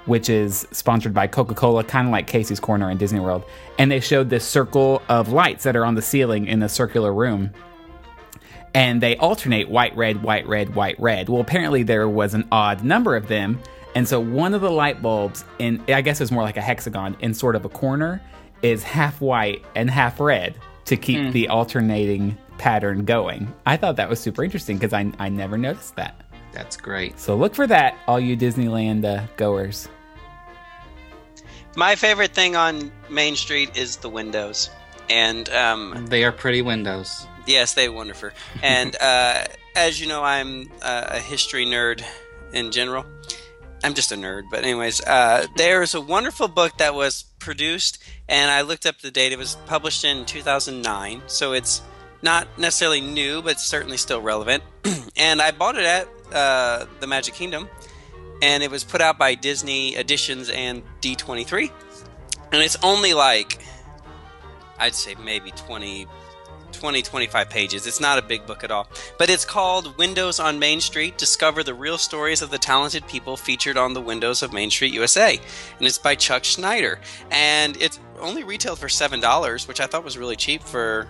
which 0.06 0.28
is 0.28 0.66
sponsored 0.72 1.14
by 1.14 1.26
Coca 1.28 1.54
Cola, 1.54 1.84
kind 1.84 2.08
of 2.08 2.12
like 2.12 2.26
Casey's 2.26 2.58
Corner 2.60 2.90
in 2.90 2.98
Disney 2.98 3.20
World. 3.20 3.44
And 3.78 3.90
they 3.90 4.00
showed 4.00 4.30
this 4.30 4.44
circle 4.44 5.02
of 5.08 5.28
lights 5.28 5.64
that 5.64 5.76
are 5.76 5.84
on 5.84 5.94
the 5.94 6.02
ceiling 6.02 6.46
in 6.46 6.62
a 6.62 6.68
circular 6.68 7.12
room. 7.12 7.52
And 8.74 9.00
they 9.02 9.16
alternate 9.18 9.68
white, 9.68 9.94
red, 9.96 10.22
white, 10.22 10.46
red, 10.48 10.74
white, 10.74 10.98
red. 10.98 11.28
Well, 11.28 11.40
apparently 11.40 11.82
there 11.82 12.08
was 12.08 12.34
an 12.34 12.48
odd 12.50 12.82
number 12.82 13.14
of 13.16 13.28
them. 13.28 13.60
And 13.94 14.08
so 14.08 14.20
one 14.20 14.54
of 14.54 14.60
the 14.60 14.70
light 14.70 15.02
bulbs, 15.02 15.44
in 15.58 15.82
I 15.88 16.00
guess 16.00 16.20
it's 16.20 16.30
more 16.30 16.42
like 16.42 16.56
a 16.56 16.62
hexagon, 16.62 17.16
in 17.20 17.34
sort 17.34 17.56
of 17.56 17.64
a 17.64 17.68
corner, 17.68 18.22
is 18.62 18.82
half 18.82 19.20
white 19.20 19.64
and 19.74 19.90
half 19.90 20.18
red 20.20 20.56
to 20.86 20.96
keep 20.96 21.32
the 21.32 21.48
alternating 21.48 22.36
pattern 22.58 23.04
going. 23.04 23.52
I 23.66 23.76
thought 23.76 23.96
that 23.96 24.08
was 24.08 24.20
super 24.20 24.42
interesting 24.44 24.78
because 24.78 24.92
I, 24.92 25.12
I 25.18 25.28
never 25.28 25.58
noticed 25.58 25.96
that. 25.96 26.24
That's 26.52 26.76
great. 26.76 27.18
So 27.18 27.34
look 27.36 27.54
for 27.54 27.66
that, 27.66 27.96
all 28.06 28.20
you 28.20 28.36
Disneyland 28.36 29.04
uh, 29.04 29.26
goers. 29.36 29.88
my 31.76 31.96
favorite 31.96 32.32
thing 32.32 32.56
on 32.56 32.92
Main 33.10 33.36
Street 33.36 33.76
is 33.76 33.96
the 33.96 34.08
windows. 34.08 34.70
And 35.08 35.48
um, 35.50 36.06
They 36.06 36.24
are 36.24 36.32
pretty 36.32 36.62
windows. 36.62 37.26
Yes, 37.46 37.74
they 37.74 37.88
wonderful. 37.88 38.30
And 38.62 38.96
uh, 39.00 39.44
as 39.76 40.00
you 40.00 40.06
know, 40.06 40.22
I'm 40.22 40.70
uh, 40.82 41.06
a 41.10 41.18
history 41.18 41.66
nerd 41.66 42.04
in 42.52 42.70
general. 42.70 43.06
I'm 43.84 43.94
just 43.94 44.12
a 44.12 44.16
nerd, 44.16 44.44
but 44.50 44.62
anyways, 44.62 45.00
uh, 45.00 45.46
there's 45.56 45.94
a 45.94 46.00
wonderful 46.00 46.46
book 46.48 46.78
that 46.78 46.94
was 46.94 47.24
produced, 47.40 47.98
and 48.28 48.50
I 48.50 48.60
looked 48.62 48.86
up 48.86 49.00
the 49.00 49.10
date. 49.10 49.32
It 49.32 49.38
was 49.38 49.56
published 49.66 50.04
in 50.04 50.24
2009, 50.24 51.22
so 51.26 51.52
it's 51.52 51.82
Not 52.24 52.46
necessarily 52.56 53.00
new, 53.00 53.42
but 53.42 53.58
certainly 53.58 53.96
still 53.96 54.20
relevant. 54.20 54.62
and 55.16 55.42
I 55.42 55.50
bought 55.50 55.76
it 55.76 55.84
at 55.84 56.08
uh, 56.32 56.86
the 57.00 57.08
Magic 57.08 57.34
Kingdom, 57.34 57.68
and 58.40 58.62
it 58.62 58.70
was 58.70 58.84
put 58.84 59.00
out 59.00 59.18
by 59.18 59.34
Disney 59.34 59.96
Editions 59.96 60.48
and 60.48 60.84
D23. 61.00 61.68
And 62.52 62.62
it's 62.62 62.76
only 62.84 63.12
like, 63.12 63.60
I'd 64.78 64.94
say 64.94 65.16
maybe 65.16 65.50
20, 65.50 66.06
20, 66.82 67.00
25 67.00 67.48
pages. 67.48 67.86
It's 67.86 68.00
not 68.00 68.18
a 68.18 68.22
big 68.22 68.44
book 68.44 68.64
at 68.64 68.72
all. 68.72 68.88
But 69.16 69.30
it's 69.30 69.44
called 69.44 69.96
Windows 69.98 70.40
on 70.40 70.58
Main 70.58 70.80
Street 70.80 71.16
Discover 71.16 71.62
the 71.62 71.74
Real 71.74 71.96
Stories 71.96 72.42
of 72.42 72.50
the 72.50 72.58
Talented 72.58 73.06
People 73.06 73.36
Featured 73.36 73.76
on 73.76 73.94
the 73.94 74.00
Windows 74.00 74.42
of 74.42 74.52
Main 74.52 74.68
Street, 74.68 74.92
USA. 74.92 75.38
And 75.78 75.86
it's 75.86 75.96
by 75.96 76.16
Chuck 76.16 76.44
Snyder. 76.44 76.98
And 77.30 77.80
it's 77.80 78.00
only 78.18 78.42
retailed 78.42 78.80
for 78.80 78.88
$7, 78.88 79.68
which 79.68 79.78
I 79.78 79.86
thought 79.86 80.02
was 80.02 80.18
really 80.18 80.34
cheap 80.34 80.60
for 80.60 81.08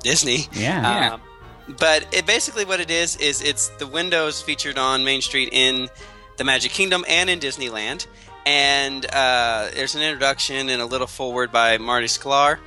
Disney. 0.00 0.40
Yeah. 0.52 1.14
Um, 1.14 1.22
but 1.78 2.06
it 2.12 2.26
basically 2.26 2.66
what 2.66 2.80
it 2.80 2.90
is 2.90 3.16
is 3.16 3.40
it's 3.40 3.68
the 3.78 3.86
windows 3.86 4.42
featured 4.42 4.76
on 4.76 5.02
Main 5.02 5.22
Street 5.22 5.48
in 5.50 5.88
the 6.36 6.44
Magic 6.44 6.72
Kingdom 6.72 7.06
and 7.08 7.30
in 7.30 7.40
Disneyland. 7.40 8.06
And 8.44 9.06
uh, 9.06 9.70
there's 9.72 9.94
an 9.94 10.02
introduction 10.02 10.68
and 10.68 10.82
a 10.82 10.86
little 10.86 11.06
forward 11.06 11.50
by 11.50 11.78
Marty 11.78 12.06
Sklar. 12.06 12.58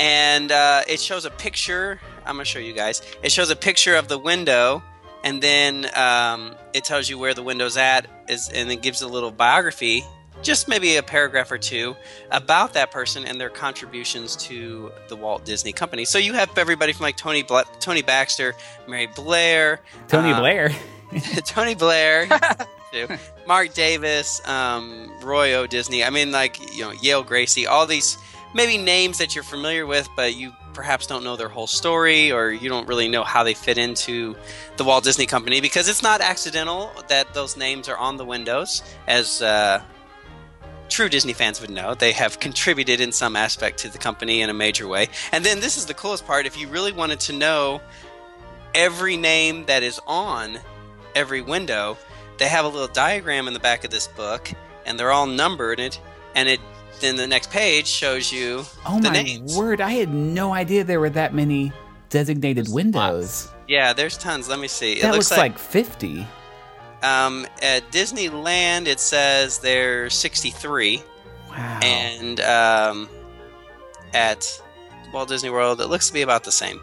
And 0.00 0.50
uh, 0.50 0.82
it 0.88 0.98
shows 0.98 1.26
a 1.26 1.30
picture. 1.30 2.00
I'm 2.24 2.36
going 2.36 2.44
to 2.44 2.50
show 2.50 2.58
you 2.58 2.72
guys. 2.72 3.02
It 3.22 3.30
shows 3.30 3.50
a 3.50 3.56
picture 3.56 3.96
of 3.96 4.08
the 4.08 4.18
window, 4.18 4.82
and 5.22 5.42
then 5.42 5.86
um, 5.94 6.54
it 6.72 6.84
tells 6.84 7.08
you 7.10 7.18
where 7.18 7.34
the 7.34 7.42
window's 7.42 7.76
at, 7.76 8.06
is, 8.26 8.48
and 8.48 8.72
it 8.72 8.80
gives 8.80 9.02
a 9.02 9.08
little 9.08 9.30
biography 9.30 10.04
just 10.42 10.68
maybe 10.68 10.96
a 10.96 11.02
paragraph 11.02 11.50
or 11.50 11.58
two 11.58 11.96
about 12.30 12.72
that 12.74 12.90
person 12.90 13.24
and 13.26 13.40
their 13.40 13.50
contributions 13.50 14.36
to 14.36 14.90
the 15.08 15.16
Walt 15.16 15.44
Disney 15.44 15.72
Company. 15.72 16.04
So 16.04 16.18
you 16.18 16.32
have 16.32 16.56
everybody 16.56 16.92
from 16.92 17.04
like 17.04 17.16
Tony 17.16 17.42
Bla- 17.42 17.66
Tony 17.78 18.02
Baxter, 18.02 18.54
Mary 18.88 19.06
Blair, 19.06 19.80
Tony 20.08 20.32
uh, 20.32 20.40
Blair. 20.40 20.72
Tony 21.44 21.74
Blair, 21.74 22.28
Marc 23.46 23.74
Davis, 23.74 24.46
um, 24.48 25.10
Roy 25.22 25.54
O. 25.54 25.66
Disney. 25.66 26.04
I 26.04 26.10
mean, 26.10 26.32
like 26.32 26.58
you 26.74 26.84
know, 26.84 26.92
Yale 26.92 27.24
Gracey. 27.24 27.66
All 27.66 27.86
these 27.86 28.16
maybe 28.54 28.78
names 28.78 29.18
that 29.18 29.34
you're 29.34 29.44
familiar 29.44 29.86
with, 29.86 30.08
but 30.16 30.34
you 30.34 30.52
perhaps 30.72 31.06
don't 31.06 31.24
know 31.24 31.36
their 31.36 31.48
whole 31.48 31.66
story, 31.66 32.32
or 32.32 32.50
you 32.50 32.68
don't 32.68 32.88
really 32.88 33.08
know 33.08 33.24
how 33.24 33.44
they 33.44 33.54
fit 33.54 33.78
into 33.78 34.36
the 34.76 34.84
Walt 34.84 35.04
Disney 35.04 35.26
Company 35.26 35.60
because 35.60 35.88
it's 35.88 36.02
not 36.02 36.20
accidental 36.20 36.92
that 37.08 37.34
those 37.34 37.56
names 37.56 37.88
are 37.88 37.96
on 37.96 38.16
the 38.16 38.24
windows 38.24 38.82
as. 39.06 39.42
Uh, 39.42 39.82
true 40.88 41.08
Disney 41.08 41.32
fans 41.32 41.60
would 41.60 41.70
know. 41.70 41.94
They 41.94 42.10
have 42.12 42.40
contributed 42.40 43.00
in 43.00 43.12
some 43.12 43.36
aspect 43.36 43.78
to 43.78 43.88
the 43.88 43.98
company 43.98 44.42
in 44.42 44.50
a 44.50 44.52
major 44.52 44.88
way. 44.88 45.06
And 45.30 45.44
then 45.44 45.60
this 45.60 45.76
is 45.76 45.86
the 45.86 45.94
coolest 45.94 46.26
part 46.26 46.46
if 46.46 46.58
you 46.58 46.66
really 46.66 46.90
wanted 46.90 47.20
to 47.20 47.32
know 47.32 47.80
every 48.74 49.16
name 49.16 49.66
that 49.66 49.84
is 49.84 50.00
on 50.06 50.58
every 51.14 51.42
window, 51.42 51.96
they 52.38 52.48
have 52.48 52.64
a 52.64 52.68
little 52.68 52.88
diagram 52.88 53.46
in 53.46 53.54
the 53.54 53.60
back 53.60 53.84
of 53.84 53.90
this 53.90 54.08
book 54.08 54.50
and 54.84 54.98
they're 54.98 55.12
all 55.12 55.26
numbered 55.26 55.78
and 56.34 56.48
it 56.48 56.60
then 57.00 57.16
the 57.16 57.26
next 57.26 57.50
page 57.50 57.86
shows 57.86 58.32
you 58.32 58.64
Oh 58.86 59.00
the 59.00 59.08
my 59.10 59.22
names. 59.22 59.56
word! 59.56 59.80
I 59.80 59.90
had 59.92 60.08
no 60.12 60.52
idea 60.52 60.84
there 60.84 61.00
were 61.00 61.10
that 61.10 61.34
many 61.34 61.72
designated 62.10 62.68
windows. 62.70 63.48
Yeah, 63.68 63.92
there's 63.92 64.16
tons. 64.18 64.48
Let 64.48 64.58
me 64.58 64.68
see. 64.68 65.00
That 65.00 65.08
it 65.08 65.12
looks 65.12 65.30
looks 65.30 65.38
like 65.38 65.58
fifty. 65.58 66.26
um, 67.02 67.46
at 67.62 67.90
Disneyland 67.90 68.86
it 68.86 69.00
says 69.00 69.58
there's 69.60 70.12
63 70.14 71.02
Wow. 71.48 71.80
and 71.82 72.40
um, 72.40 73.08
at 74.14 74.60
Walt 75.12 75.28
Disney 75.28 75.50
World 75.50 75.80
it 75.80 75.86
looks 75.88 76.06
to 76.08 76.12
be 76.12 76.22
about 76.22 76.44
the 76.44 76.52
same. 76.52 76.80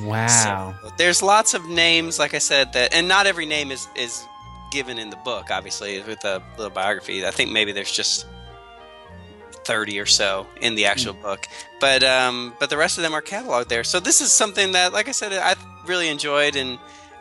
wow. 0.00 0.74
So, 0.82 0.90
there's 0.98 1.22
lots 1.22 1.54
of 1.54 1.66
names, 1.68 2.18
like 2.18 2.34
I 2.34 2.38
said, 2.38 2.72
that, 2.74 2.94
and 2.94 3.08
not 3.08 3.26
every 3.26 3.46
name 3.46 3.70
is 3.70 3.88
is 3.96 4.24
given 4.70 4.98
in 4.98 5.10
the 5.10 5.16
book. 5.24 5.50
Obviously, 5.50 6.00
with 6.02 6.24
a 6.24 6.42
little 6.56 6.70
biography, 6.70 7.24
I 7.26 7.30
think 7.30 7.50
maybe 7.50 7.72
there's 7.72 7.92
just 7.92 8.26
thirty 9.64 9.98
or 9.98 10.06
so 10.06 10.46
in 10.60 10.74
the 10.74 10.86
actual 10.86 11.14
book, 11.14 11.48
but 11.80 12.02
um, 12.02 12.54
but 12.60 12.70
the 12.70 12.76
rest 12.76 12.98
of 12.98 13.02
them 13.02 13.12
are 13.14 13.22
cataloged 13.22 13.68
there. 13.68 13.84
So 13.84 14.00
this 14.00 14.20
is 14.20 14.32
something 14.32 14.72
that, 14.72 14.92
like 14.92 15.08
I 15.08 15.12
said, 15.12 15.32
I 15.32 15.54
really 15.86 16.08
enjoyed, 16.08 16.56
and 16.56 16.78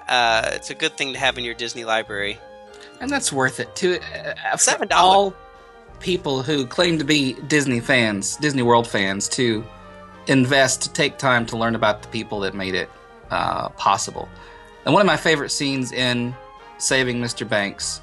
uh, 0.08 0.52
it's 0.54 0.70
a 0.70 0.76
good 0.76 0.98
thing 0.98 1.14
to 1.14 1.20
have 1.20 1.38
in 1.38 1.44
your 1.44 1.54
Disney 1.56 1.86
library. 1.86 2.38
and 3.00 3.10
that's 3.10 3.32
worth 3.34 3.60
it 3.60 3.76
too. 3.76 4.00
Uh, 4.14 4.56
$7. 4.56 4.88
all 4.92 5.34
people 6.00 6.44
who 6.44 6.66
claim 6.66 6.98
to 7.00 7.06
be 7.06 7.34
Disney 7.48 7.80
fans, 7.80 8.36
Disney 8.38 8.62
World 8.62 8.88
fans, 8.88 9.30
to 9.30 9.64
invest 10.28 10.82
to 10.84 10.94
take 10.94 11.18
time 11.18 11.46
to 11.48 11.58
learn 11.58 11.76
about 11.76 12.02
the 12.02 12.08
people 12.10 12.40
that 12.42 12.54
made 12.54 12.76
it 12.76 12.90
uh, 13.32 13.70
possible. 13.70 14.28
And 14.86 14.94
one 14.94 15.02
of 15.02 15.08
my 15.08 15.18
favorite 15.18 15.50
scenes 15.50 15.92
in 15.92 16.36
Saving 16.78 17.22
Mr. 17.22 17.48
Banks, 17.48 18.02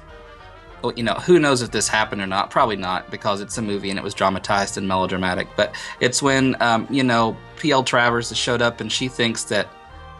you 0.95 1.03
know, 1.03 1.13
who 1.13 1.39
knows 1.39 1.61
if 1.61 1.71
this 1.71 1.87
happened 1.87 2.21
or 2.21 2.27
not? 2.27 2.49
Probably 2.49 2.75
not 2.75 3.09
because 3.11 3.41
it's 3.41 3.57
a 3.57 3.61
movie 3.61 3.89
and 3.89 3.99
it 3.99 4.03
was 4.03 4.13
dramatized 4.13 4.77
and 4.77 4.87
melodramatic. 4.87 5.47
But 5.55 5.75
it's 5.99 6.21
when 6.21 6.61
um, 6.61 6.87
you 6.89 7.03
know 7.03 7.37
P.L. 7.57 7.83
Travers 7.83 8.29
has 8.29 8.37
showed 8.37 8.61
up 8.61 8.81
and 8.81 8.91
she 8.91 9.07
thinks 9.07 9.43
that 9.45 9.67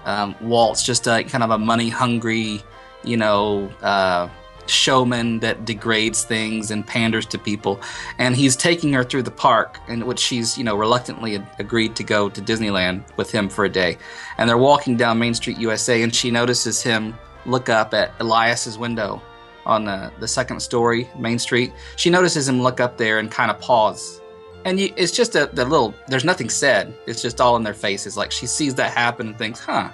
um, 0.06 0.36
Walt's 0.42 0.84
just 0.84 1.08
a 1.08 1.24
kind 1.24 1.44
of 1.44 1.52
a 1.52 1.58
money 1.58 1.90
hungry, 1.90 2.64
you 3.04 3.18
know, 3.18 3.70
uh, 3.82 4.30
showman 4.68 5.40
that 5.40 5.66
degrades 5.66 6.24
things 6.24 6.72
and 6.72 6.86
panders 6.86 7.26
to 7.28 7.38
people. 7.38 7.80
And 8.18 8.36
he's 8.36 8.56
taking 8.56 8.94
her 8.94 9.04
through 9.04 9.24
the 9.24 9.32
park, 9.32 9.80
in 9.88 10.06
which 10.06 10.20
she's, 10.20 10.58
you 10.58 10.64
know, 10.64 10.76
reluctantly 10.76 11.44
agreed 11.60 11.96
to 11.98 12.04
go 12.04 12.30
to 12.30 12.42
Disneyland 12.42 13.04
with 13.18 13.32
him 13.32 13.50
for 13.50 13.66
a 13.66 13.70
day. 13.70 13.98
And 14.38 14.50
they're 14.50 14.58
walking 14.58 14.98
down 14.98 15.20
Main 15.20 15.34
Street, 15.34 15.58
USA, 15.58 16.02
and 16.02 16.14
she 16.14 16.32
notices 16.32 16.82
him 16.82 17.18
look 17.46 17.70
up 17.70 17.94
at 17.94 18.14
Elias's 18.20 18.78
window 18.78 19.22
on 19.66 19.86
the, 19.86 20.12
the 20.20 20.28
second 20.28 20.60
story, 20.62 21.10
Main 21.18 21.40
Street. 21.40 21.72
She 21.96 22.10
notices 22.10 22.48
him 22.48 22.62
look 22.62 22.80
up 22.80 22.98
there 22.98 23.20
and 23.20 23.30
kind 23.32 23.52
of 23.52 23.60
pause. 23.60 24.22
And 24.66 24.80
you, 24.80 24.94
it's 24.96 25.12
just 25.12 25.36
a 25.36 25.50
the 25.54 25.66
little. 25.66 25.94
There's 26.08 26.26
nothing 26.26 26.50
said. 26.50 26.94
It's 27.08 27.22
just 27.22 27.42
all 27.42 27.56
in 27.56 27.64
their 27.64 27.74
faces. 27.74 28.16
Like 28.16 28.32
she 28.32 28.46
sees 28.46 28.76
that 28.76 28.94
happen 28.94 29.30
and 29.30 29.38
thinks, 29.38 29.60
"Huh, 29.60 29.90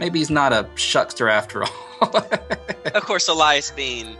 maybe 0.00 0.18
he's 0.18 0.30
not 0.30 0.52
a 0.52 0.64
shuckster 0.74 1.30
after 1.30 1.62
all." 1.62 1.70
of 2.94 3.02
course, 3.04 3.28
Elias 3.28 3.70
being 3.70 4.16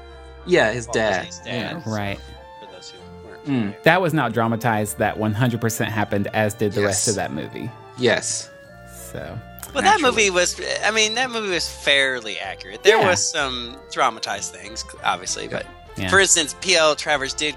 yeah, 0.47 0.73
his 0.73 0.87
Walt 0.87 0.95
dad. 0.95 1.27
Disney's 1.27 1.45
dad. 1.45 1.83
Right. 1.87 2.19
For 2.61 2.73
those 2.73 2.91
who 2.91 2.99
weren't 3.29 3.45
Mm. 3.45 3.83
That 3.83 4.01
was 4.01 4.15
not 4.15 4.33
dramatized. 4.33 4.99
That 4.99 5.17
100% 5.19 5.87
happened, 5.87 6.29
as 6.29 6.55
did 6.55 6.73
the 6.73 6.83
rest 6.83 7.09
of 7.09 7.17
that 7.17 7.33
movie. 7.33 7.71
Yes. 7.99 8.51
So 8.95 9.37
Well, 9.74 9.82
that 9.82 10.01
movie 10.01 10.31
was. 10.31 10.61
I 10.85 10.90
mean, 10.90 11.15
that 11.15 11.31
movie 11.31 11.49
was 11.51 11.69
fairly 11.69 12.39
accurate. 12.39 12.82
There 12.82 12.99
Yeah. 13.01 13.09
was 13.09 13.27
some 13.27 13.77
dramatized 13.90 14.53
things, 14.55 14.85
obviously, 15.03 15.49
but 15.49 15.66
Yeah. 15.97 16.09
for 16.11 16.20
instance, 16.20 16.55
P.L. 16.61 16.94
Travers 16.97 17.32
did 17.35 17.57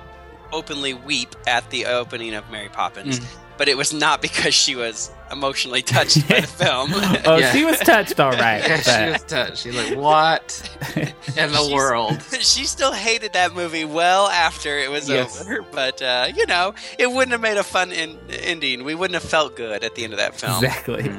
openly 0.54 0.94
weep 0.94 1.36
at 1.48 1.70
the 1.72 1.86
opening 1.88 2.34
of 2.34 2.50
Mary 2.50 2.70
Poppins, 2.70 3.20
Mm. 3.20 3.26
But 3.58 3.68
it 3.70 3.78
was 3.78 3.94
not 3.94 4.22
because 4.22 4.54
she 4.54 4.76
was 4.76 5.12
emotionally 5.32 5.82
touched 5.82 6.28
by 6.30 6.42
the 6.42 6.48
film. 6.64 6.92
oh, 7.26 7.38
Yeah. 7.38 7.52
she 7.52 7.66
was 7.66 7.80
touched, 7.80 8.20
all 8.20 8.32
right. 8.32 8.60
Yeah, 8.68 8.78
she 9.08 9.12
was 9.12 9.24
touched. 9.24 9.58
She's 9.64 9.76
like, 9.76 9.98
"What 9.98 10.78
in 10.96 11.14
the 11.36 11.48
She's- 11.58 11.72
world?" 11.74 12.22
she 12.40 12.66
still 12.66 12.92
hated 12.92 13.34
that 13.34 13.54
movie 13.54 13.86
well 13.86 14.28
after 14.28 14.78
it 14.78 14.90
was 14.92 15.10
Yes. 15.10 15.42
over, 15.42 15.62
but 15.72 16.02
uh, 16.02 16.28
you 16.36 16.46
know, 16.46 16.74
it 17.00 17.08
wouldn't 17.12 17.32
have 17.32 17.42
made 17.42 17.58
a 17.58 17.64
fun 17.64 17.92
in- 17.92 18.20
ending. 18.30 18.84
We 18.84 18.94
wouldn't 18.96 19.20
have 19.20 19.30
felt 19.30 19.56
good 19.56 19.84
at 19.84 19.96
the 19.96 20.04
end 20.04 20.14
of 20.14 20.20
that 20.20 20.36
film. 20.40 20.64
Exactly. 20.64 21.10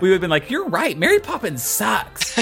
We 0.00 0.08
would 0.08 0.12
have 0.12 0.20
been 0.20 0.30
like, 0.30 0.50
"You're 0.50 0.68
right. 0.68 0.96
Mary 0.98 1.20
Poppins 1.20 1.62
sucks." 1.62 2.38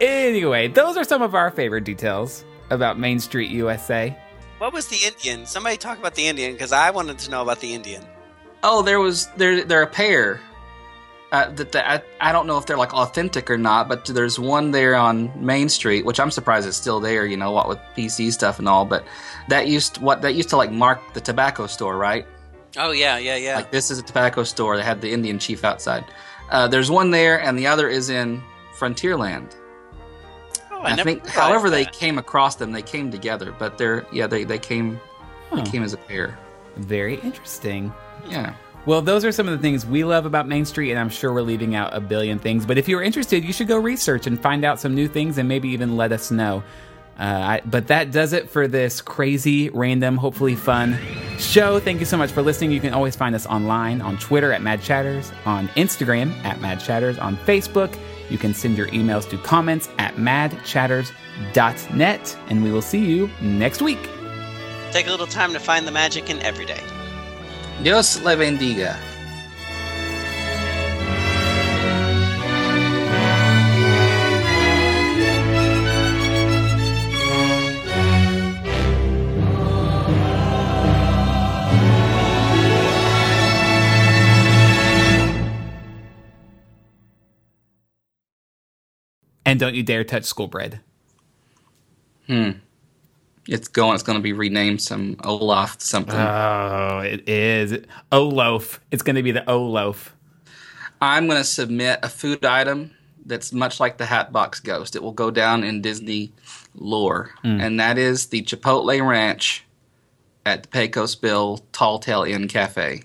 anyway, 0.00 0.68
those 0.68 0.96
are 0.96 1.04
some 1.04 1.22
of 1.22 1.34
our 1.34 1.50
favorite 1.50 1.84
details 1.84 2.44
about 2.70 2.98
Main 2.98 3.18
Street 3.20 3.50
USA. 3.50 4.16
What 4.58 4.72
was 4.72 4.88
the 4.88 4.98
Indian? 5.06 5.46
Somebody 5.46 5.76
talk 5.76 5.98
about 5.98 6.14
the 6.14 6.26
Indian 6.26 6.52
because 6.52 6.72
I 6.72 6.90
wanted 6.90 7.18
to 7.20 7.30
know 7.30 7.42
about 7.42 7.60
the 7.60 7.74
Indian. 7.74 8.04
Oh, 8.62 8.82
there 8.82 8.98
was 8.98 9.28
they're 9.36 9.64
they're 9.64 9.82
a 9.82 9.86
pair. 9.86 10.40
Uh, 11.30 11.50
that 11.50 11.72
that 11.72 12.02
I, 12.20 12.30
I 12.30 12.32
don't 12.32 12.46
know 12.46 12.56
if 12.56 12.64
they're 12.64 12.78
like 12.78 12.94
authentic 12.94 13.50
or 13.50 13.58
not, 13.58 13.86
but 13.86 14.06
there's 14.06 14.38
one 14.38 14.70
there 14.70 14.96
on 14.96 15.30
Main 15.36 15.68
Street, 15.68 16.06
which 16.06 16.18
I'm 16.18 16.30
surprised 16.30 16.66
is 16.66 16.74
still 16.74 17.00
there. 17.00 17.26
You 17.26 17.36
know 17.36 17.52
what 17.52 17.68
with 17.68 17.78
PC 17.96 18.32
stuff 18.32 18.58
and 18.58 18.68
all, 18.68 18.84
but 18.84 19.04
that 19.48 19.68
used 19.68 19.98
what 19.98 20.22
that 20.22 20.34
used 20.34 20.48
to 20.50 20.56
like 20.56 20.72
mark 20.72 21.00
the 21.12 21.20
tobacco 21.20 21.66
store, 21.66 21.96
right? 21.96 22.26
Oh 22.78 22.90
yeah, 22.92 23.18
yeah, 23.18 23.36
yeah. 23.36 23.56
Like 23.56 23.70
this 23.70 23.90
is 23.90 23.98
a 23.98 24.02
tobacco 24.02 24.42
store. 24.42 24.76
They 24.76 24.82
had 24.82 25.00
the 25.02 25.12
Indian 25.12 25.38
chief 25.38 25.64
outside. 25.64 26.04
Uh, 26.50 26.66
there's 26.66 26.90
one 26.90 27.10
there, 27.10 27.40
and 27.40 27.58
the 27.58 27.66
other 27.66 27.88
is 27.88 28.08
in 28.08 28.42
Frontierland. 28.74 29.54
Oh, 30.78 30.82
I, 30.82 30.94
never 30.94 31.10
think, 31.10 31.24
realized 31.24 31.38
however, 31.38 31.70
they 31.70 31.84
came 31.84 32.18
across 32.18 32.56
them. 32.56 32.72
They 32.72 32.82
came 32.82 33.10
together, 33.10 33.54
but 33.58 33.78
they're 33.78 34.06
yeah 34.12 34.26
they 34.26 34.44
they 34.44 34.58
came 34.58 35.00
Oh, 35.50 35.56
they 35.56 35.70
came 35.70 35.82
as 35.82 35.94
a 35.94 35.96
pair. 35.96 36.38
very 36.76 37.16
interesting. 37.20 37.92
Yeah. 38.28 38.54
Well, 38.86 39.02
those 39.02 39.24
are 39.24 39.32
some 39.32 39.48
of 39.48 39.52
the 39.52 39.62
things 39.62 39.84
we 39.84 40.04
love 40.04 40.24
about 40.24 40.48
Main 40.48 40.64
Street, 40.64 40.90
and 40.90 40.98
I'm 40.98 41.08
sure 41.10 41.32
we're 41.32 41.42
leaving 41.42 41.74
out 41.74 41.94
a 41.94 42.00
billion 42.00 42.38
things. 42.38 42.64
But 42.64 42.78
if 42.78 42.88
you're 42.88 43.02
interested, 43.02 43.44
you 43.44 43.52
should 43.52 43.68
go 43.68 43.76
research 43.78 44.26
and 44.26 44.40
find 44.40 44.64
out 44.64 44.80
some 44.80 44.94
new 44.94 45.08
things 45.08 45.36
and 45.36 45.48
maybe 45.48 45.68
even 45.68 45.96
let 45.96 46.12
us 46.12 46.30
know. 46.30 46.62
Uh, 47.18 47.22
I, 47.22 47.60
but 47.66 47.88
that 47.88 48.12
does 48.12 48.32
it 48.32 48.48
for 48.48 48.68
this 48.68 49.00
crazy, 49.00 49.70
random, 49.70 50.16
hopefully 50.16 50.54
fun 50.54 50.96
show. 51.38 51.80
Thank 51.80 52.00
you 52.00 52.06
so 52.06 52.16
much 52.16 52.30
for 52.30 52.42
listening. 52.42 52.70
You 52.70 52.80
can 52.80 52.94
always 52.94 53.16
find 53.16 53.34
us 53.34 53.44
online 53.46 54.00
on 54.00 54.16
Twitter 54.18 54.52
at 54.52 54.62
Mad 54.62 54.80
Chatters, 54.82 55.32
on 55.44 55.68
Instagram 55.68 56.32
at 56.44 56.60
Mad 56.60 56.80
Chatters, 56.80 57.18
on 57.18 57.36
Facebook. 57.38 57.94
You 58.30 58.38
can 58.38 58.54
send 58.54 58.76
your 58.76 58.86
emails 58.88 59.28
to 59.30 59.38
comments 59.38 59.88
at 59.98 60.16
madchatters.net, 60.16 62.38
and 62.48 62.62
we 62.62 62.70
will 62.70 62.82
see 62.82 63.04
you 63.04 63.30
next 63.40 63.82
week. 63.82 63.98
Take 64.90 65.06
a 65.06 65.10
little 65.10 65.26
time 65.26 65.52
to 65.52 65.60
find 65.60 65.86
the 65.86 65.92
magic 65.92 66.30
in 66.30 66.40
every 66.40 66.66
day. 66.66 66.80
Dios 67.82 68.22
le 68.22 68.36
bendiga. 68.36 68.96
And 89.48 89.58
don't 89.58 89.74
you 89.74 89.82
dare 89.82 90.04
touch 90.04 90.24
school 90.24 90.46
bread. 90.48 90.80
Hmm. 92.26 92.50
It's 93.46 93.68
going. 93.68 93.94
It's 93.94 94.02
going 94.02 94.18
to 94.18 94.22
be 94.22 94.34
renamed 94.34 94.82
some 94.82 95.16
Olaf 95.24 95.80
something. 95.80 96.14
Oh, 96.14 97.00
it 97.02 97.26
is. 97.28 97.78
Olof. 98.12 98.78
It's 98.90 99.02
going 99.02 99.16
to 99.16 99.22
be 99.22 99.32
the 99.32 99.48
Olof. 99.50 100.14
I'm 101.00 101.26
going 101.26 101.38
to 101.38 101.44
submit 101.44 102.00
a 102.02 102.08
food 102.10 102.44
item 102.44 102.90
that's 103.24 103.52
much 103.52 103.80
like 103.80 103.96
the 103.96 104.04
Hatbox 104.04 104.60
Ghost. 104.60 104.96
It 104.96 105.02
will 105.02 105.12
go 105.12 105.30
down 105.30 105.64
in 105.64 105.80
Disney 105.80 106.32
lore, 106.74 107.30
Mm. 107.44 107.62
and 107.62 107.80
that 107.80 107.96
is 107.96 108.26
the 108.26 108.42
Chipotle 108.42 109.06
Ranch 109.08 109.64
at 110.44 110.64
the 110.64 110.68
Pecos 110.68 111.14
Bill 111.14 111.64
Tall 111.72 111.98
Tale 111.98 112.24
Inn 112.24 112.48
Cafe. 112.48 113.02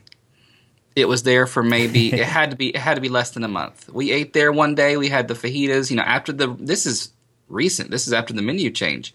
It 0.96 1.08
was 1.08 1.24
there 1.24 1.48
for 1.48 1.64
maybe 1.64 2.14
it 2.14 2.26
had 2.26 2.52
to 2.52 2.56
be 2.56 2.70
it 2.70 2.78
had 2.78 2.96
to 2.96 3.02
be 3.02 3.10
less 3.10 3.32
than 3.32 3.44
a 3.44 3.48
month. 3.48 3.90
We 3.90 4.12
ate 4.12 4.34
there 4.34 4.52
one 4.52 4.76
day. 4.76 4.98
We 4.98 5.10
had 5.10 5.28
the 5.28 5.34
fajitas. 5.34 5.90
You 5.90 5.98
know, 5.98 6.04
after 6.04 6.32
the 6.32 6.56
this 6.60 6.86
is 6.86 7.12
recent. 7.50 7.92
This 7.92 8.08
is 8.08 8.14
after 8.14 8.34
the 8.34 8.42
menu 8.42 8.72
change. 8.72 9.14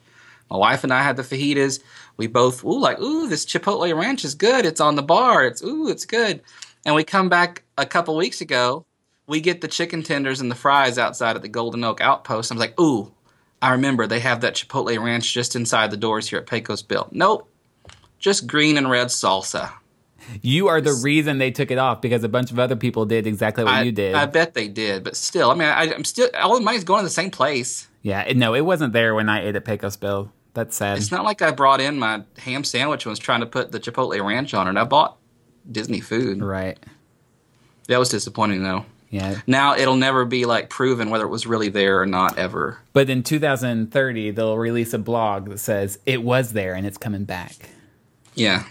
My 0.50 0.56
wife 0.56 0.82
and 0.82 0.92
I 0.92 1.02
had 1.02 1.16
the 1.16 1.22
fajitas. 1.22 1.80
We 2.16 2.26
both 2.26 2.64
ooh 2.64 2.80
like 2.80 2.98
ooh 3.00 3.28
this 3.28 3.44
Chipotle 3.44 3.96
Ranch 3.96 4.24
is 4.24 4.34
good. 4.34 4.66
It's 4.66 4.80
on 4.80 4.96
the 4.96 5.02
bar. 5.02 5.46
It's 5.46 5.62
ooh 5.62 5.88
it's 5.88 6.06
good. 6.06 6.42
And 6.84 6.94
we 6.94 7.05
come 7.05 7.28
back 7.28 7.64
a 7.76 7.86
couple 7.86 8.16
weeks 8.16 8.40
ago. 8.40 8.84
We 9.26 9.40
get 9.40 9.60
the 9.60 9.68
chicken 9.68 10.02
tenders 10.02 10.40
and 10.40 10.50
the 10.50 10.55
fries 10.55 10.96
outside 10.96 11.36
at 11.36 11.42
the 11.42 11.48
Golden 11.48 11.84
Oak 11.84 12.00
Outpost. 12.00 12.50
I'm 12.50 12.59
like 12.59 12.78
ooh, 12.80 13.12
I 13.60 13.72
remember 13.72 14.06
they 14.06 14.20
have 14.20 14.40
that 14.40 14.55
Chipotle 14.55 15.02
Ranch 15.02 15.32
just 15.32 15.55
inside 15.55 15.90
the 15.90 15.96
doors 15.96 16.28
here 16.28 16.38
at 16.38 16.46
Pecos 16.46 16.82
Bill. 16.82 17.09
Nope, 17.12 17.48
just 18.18 18.46
green 18.46 18.78
and 18.78 18.90
red 18.90 19.09
salsa. 19.09 19.72
You 20.42 20.68
are 20.68 20.80
the 20.80 20.92
reason 21.02 21.38
they 21.38 21.50
took 21.50 21.70
it 21.70 21.78
off 21.78 22.00
because 22.00 22.22
a 22.24 22.28
bunch 22.28 22.50
of 22.50 22.59
other 22.59 22.76
people 22.76 23.06
did 23.06 23.26
exactly 23.26 23.64
what 23.64 23.74
I, 23.74 23.82
you 23.82 23.92
did. 23.92 24.14
I 24.14 24.26
bet 24.26 24.55
they 24.55 24.68
did, 24.68 25.05
but 25.05 25.16
still, 25.16 25.50
I 25.50 25.55
mean, 25.55 25.68
I, 25.68 25.92
I'm 25.94 26.05
still 26.05 26.28
all 26.40 26.55
the 26.56 26.60
money's 26.60 26.84
going 26.84 27.00
to 27.00 27.05
the 27.05 27.10
same 27.10 27.30
place. 27.30 27.88
yeah, 28.02 28.22
it- 28.22 28.36
no, 28.36 28.55
it 28.55 28.62
wasn't 28.62 28.92
there 28.92 29.14
when 29.14 29.28
I 29.28 29.42
ate 29.46 29.56
at 29.56 29.64
Pecos 29.64 29.96
Bill. 29.96 30.30
That's 30.55 30.74
sad. 30.76 30.98
It's 30.98 31.10
not 31.12 31.24
like 31.24 31.40
I 31.42 31.50
brought 31.52 31.80
in 31.80 31.98
my 31.98 32.22
ham 32.38 32.64
sandwich 32.64 33.05
and 33.06 33.10
was 33.10 33.18
trying 33.18 33.40
to 33.40 33.46
put 33.46 33.70
the 33.70 33.78
Chipotle 33.78 34.24
ranch 34.26 34.55
on 34.55 34.66
it. 34.66 34.80
I 34.80 34.84
bought 34.84 35.16
Disney 35.70 36.00
food. 36.00 36.42
Right. 36.42 36.78
That 37.86 37.98
was 37.98 38.09
disappointing 38.09 38.62
though. 38.64 38.84
Yeah. 39.10 39.40
Now 39.46 39.74
it'll 39.76 39.96
never 39.96 40.24
be 40.24 40.44
like 40.44 40.68
proven 40.68 41.10
whether 41.10 41.24
it 41.24 41.28
was 41.30 41.46
really 41.46 41.68
there 41.70 42.00
or 42.00 42.06
not 42.06 42.36
ever. 42.38 42.78
But 42.92 43.09
in 43.09 43.22
2030, 43.22 44.32
they'll 44.32 44.59
release 44.59 44.92
a 44.92 44.98
blog 44.98 45.48
that 45.48 45.59
says 45.60 45.98
it 46.05 46.22
was 46.22 46.52
there 46.52 46.74
and 46.74 46.86
it's 46.86 46.98
coming 46.98 47.24
back. 47.24 47.55
Yeah, 48.34 48.64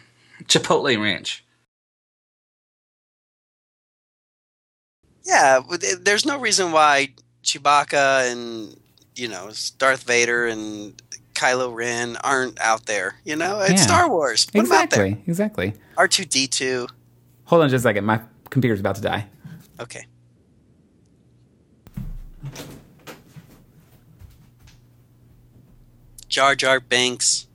Chipotle 0.43 1.01
ranch. 1.01 1.43
Yeah, 5.27 5.59
there's 6.01 6.25
no 6.25 6.39
reason 6.39 6.71
why 6.71 7.09
Chewbacca 7.43 8.31
and 8.31 8.79
you 9.15 9.27
know 9.27 9.51
Darth 9.77 10.03
Vader 10.03 10.47
and 10.47 10.99
Kylo 11.33 11.75
Ren 11.75 12.15
aren't 12.23 12.59
out 12.61 12.85
there. 12.85 13.15
You 13.25 13.35
know, 13.35 13.59
it's 13.59 13.71
Yeah. 13.71 13.75
Star 13.77 14.09
Wars. 14.09 14.45
Put 14.45 14.55
'em 14.65 14.71
out 14.71 14.89
there. 14.89 15.05
exactly. 15.05 15.23
Exactly. 15.27 15.73
R 15.97 16.07
two 16.07 16.23
D 16.25 16.47
two. 16.47 16.87
Hold 17.45 17.61
on 17.63 17.69
just 17.69 17.81
a 17.81 17.89
second. 17.89 18.05
My 18.05 18.21
computer's 18.49 18.79
about 18.79 18.95
to 18.95 19.01
die. 19.01 19.27
Okay. 19.81 20.05
Jar 26.27 26.55
Jar 26.55 26.79
Banks, 26.79 27.47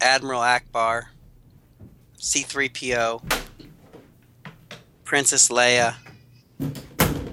Admiral 0.00 0.40
Ackbar, 0.42 1.04
C3PO, 2.18 3.22
Princess 5.08 5.48
Leia, 5.48 5.94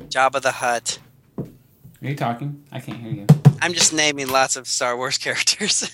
Jabba 0.08 0.42
the 0.42 0.54
Hutt. 0.54 0.98
Are 1.38 1.46
you 2.00 2.16
talking? 2.16 2.64
I 2.72 2.80
can't 2.80 3.00
hear 3.00 3.12
you. 3.12 3.28
I'm 3.62 3.74
just 3.74 3.92
naming 3.92 4.30
lots 4.30 4.56
of 4.56 4.66
Star 4.66 4.96
Wars 4.96 5.18
characters. 5.26 5.92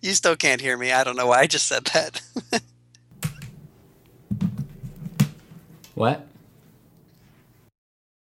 you 0.00 0.10
still 0.14 0.34
can't 0.34 0.60
hear 0.60 0.76
me. 0.76 0.90
I 0.90 1.04
don't 1.04 1.14
know 1.14 1.28
why 1.28 1.42
I 1.42 1.46
just 1.46 1.68
said 1.68 1.84
that. 1.94 2.20
What? 5.94 6.26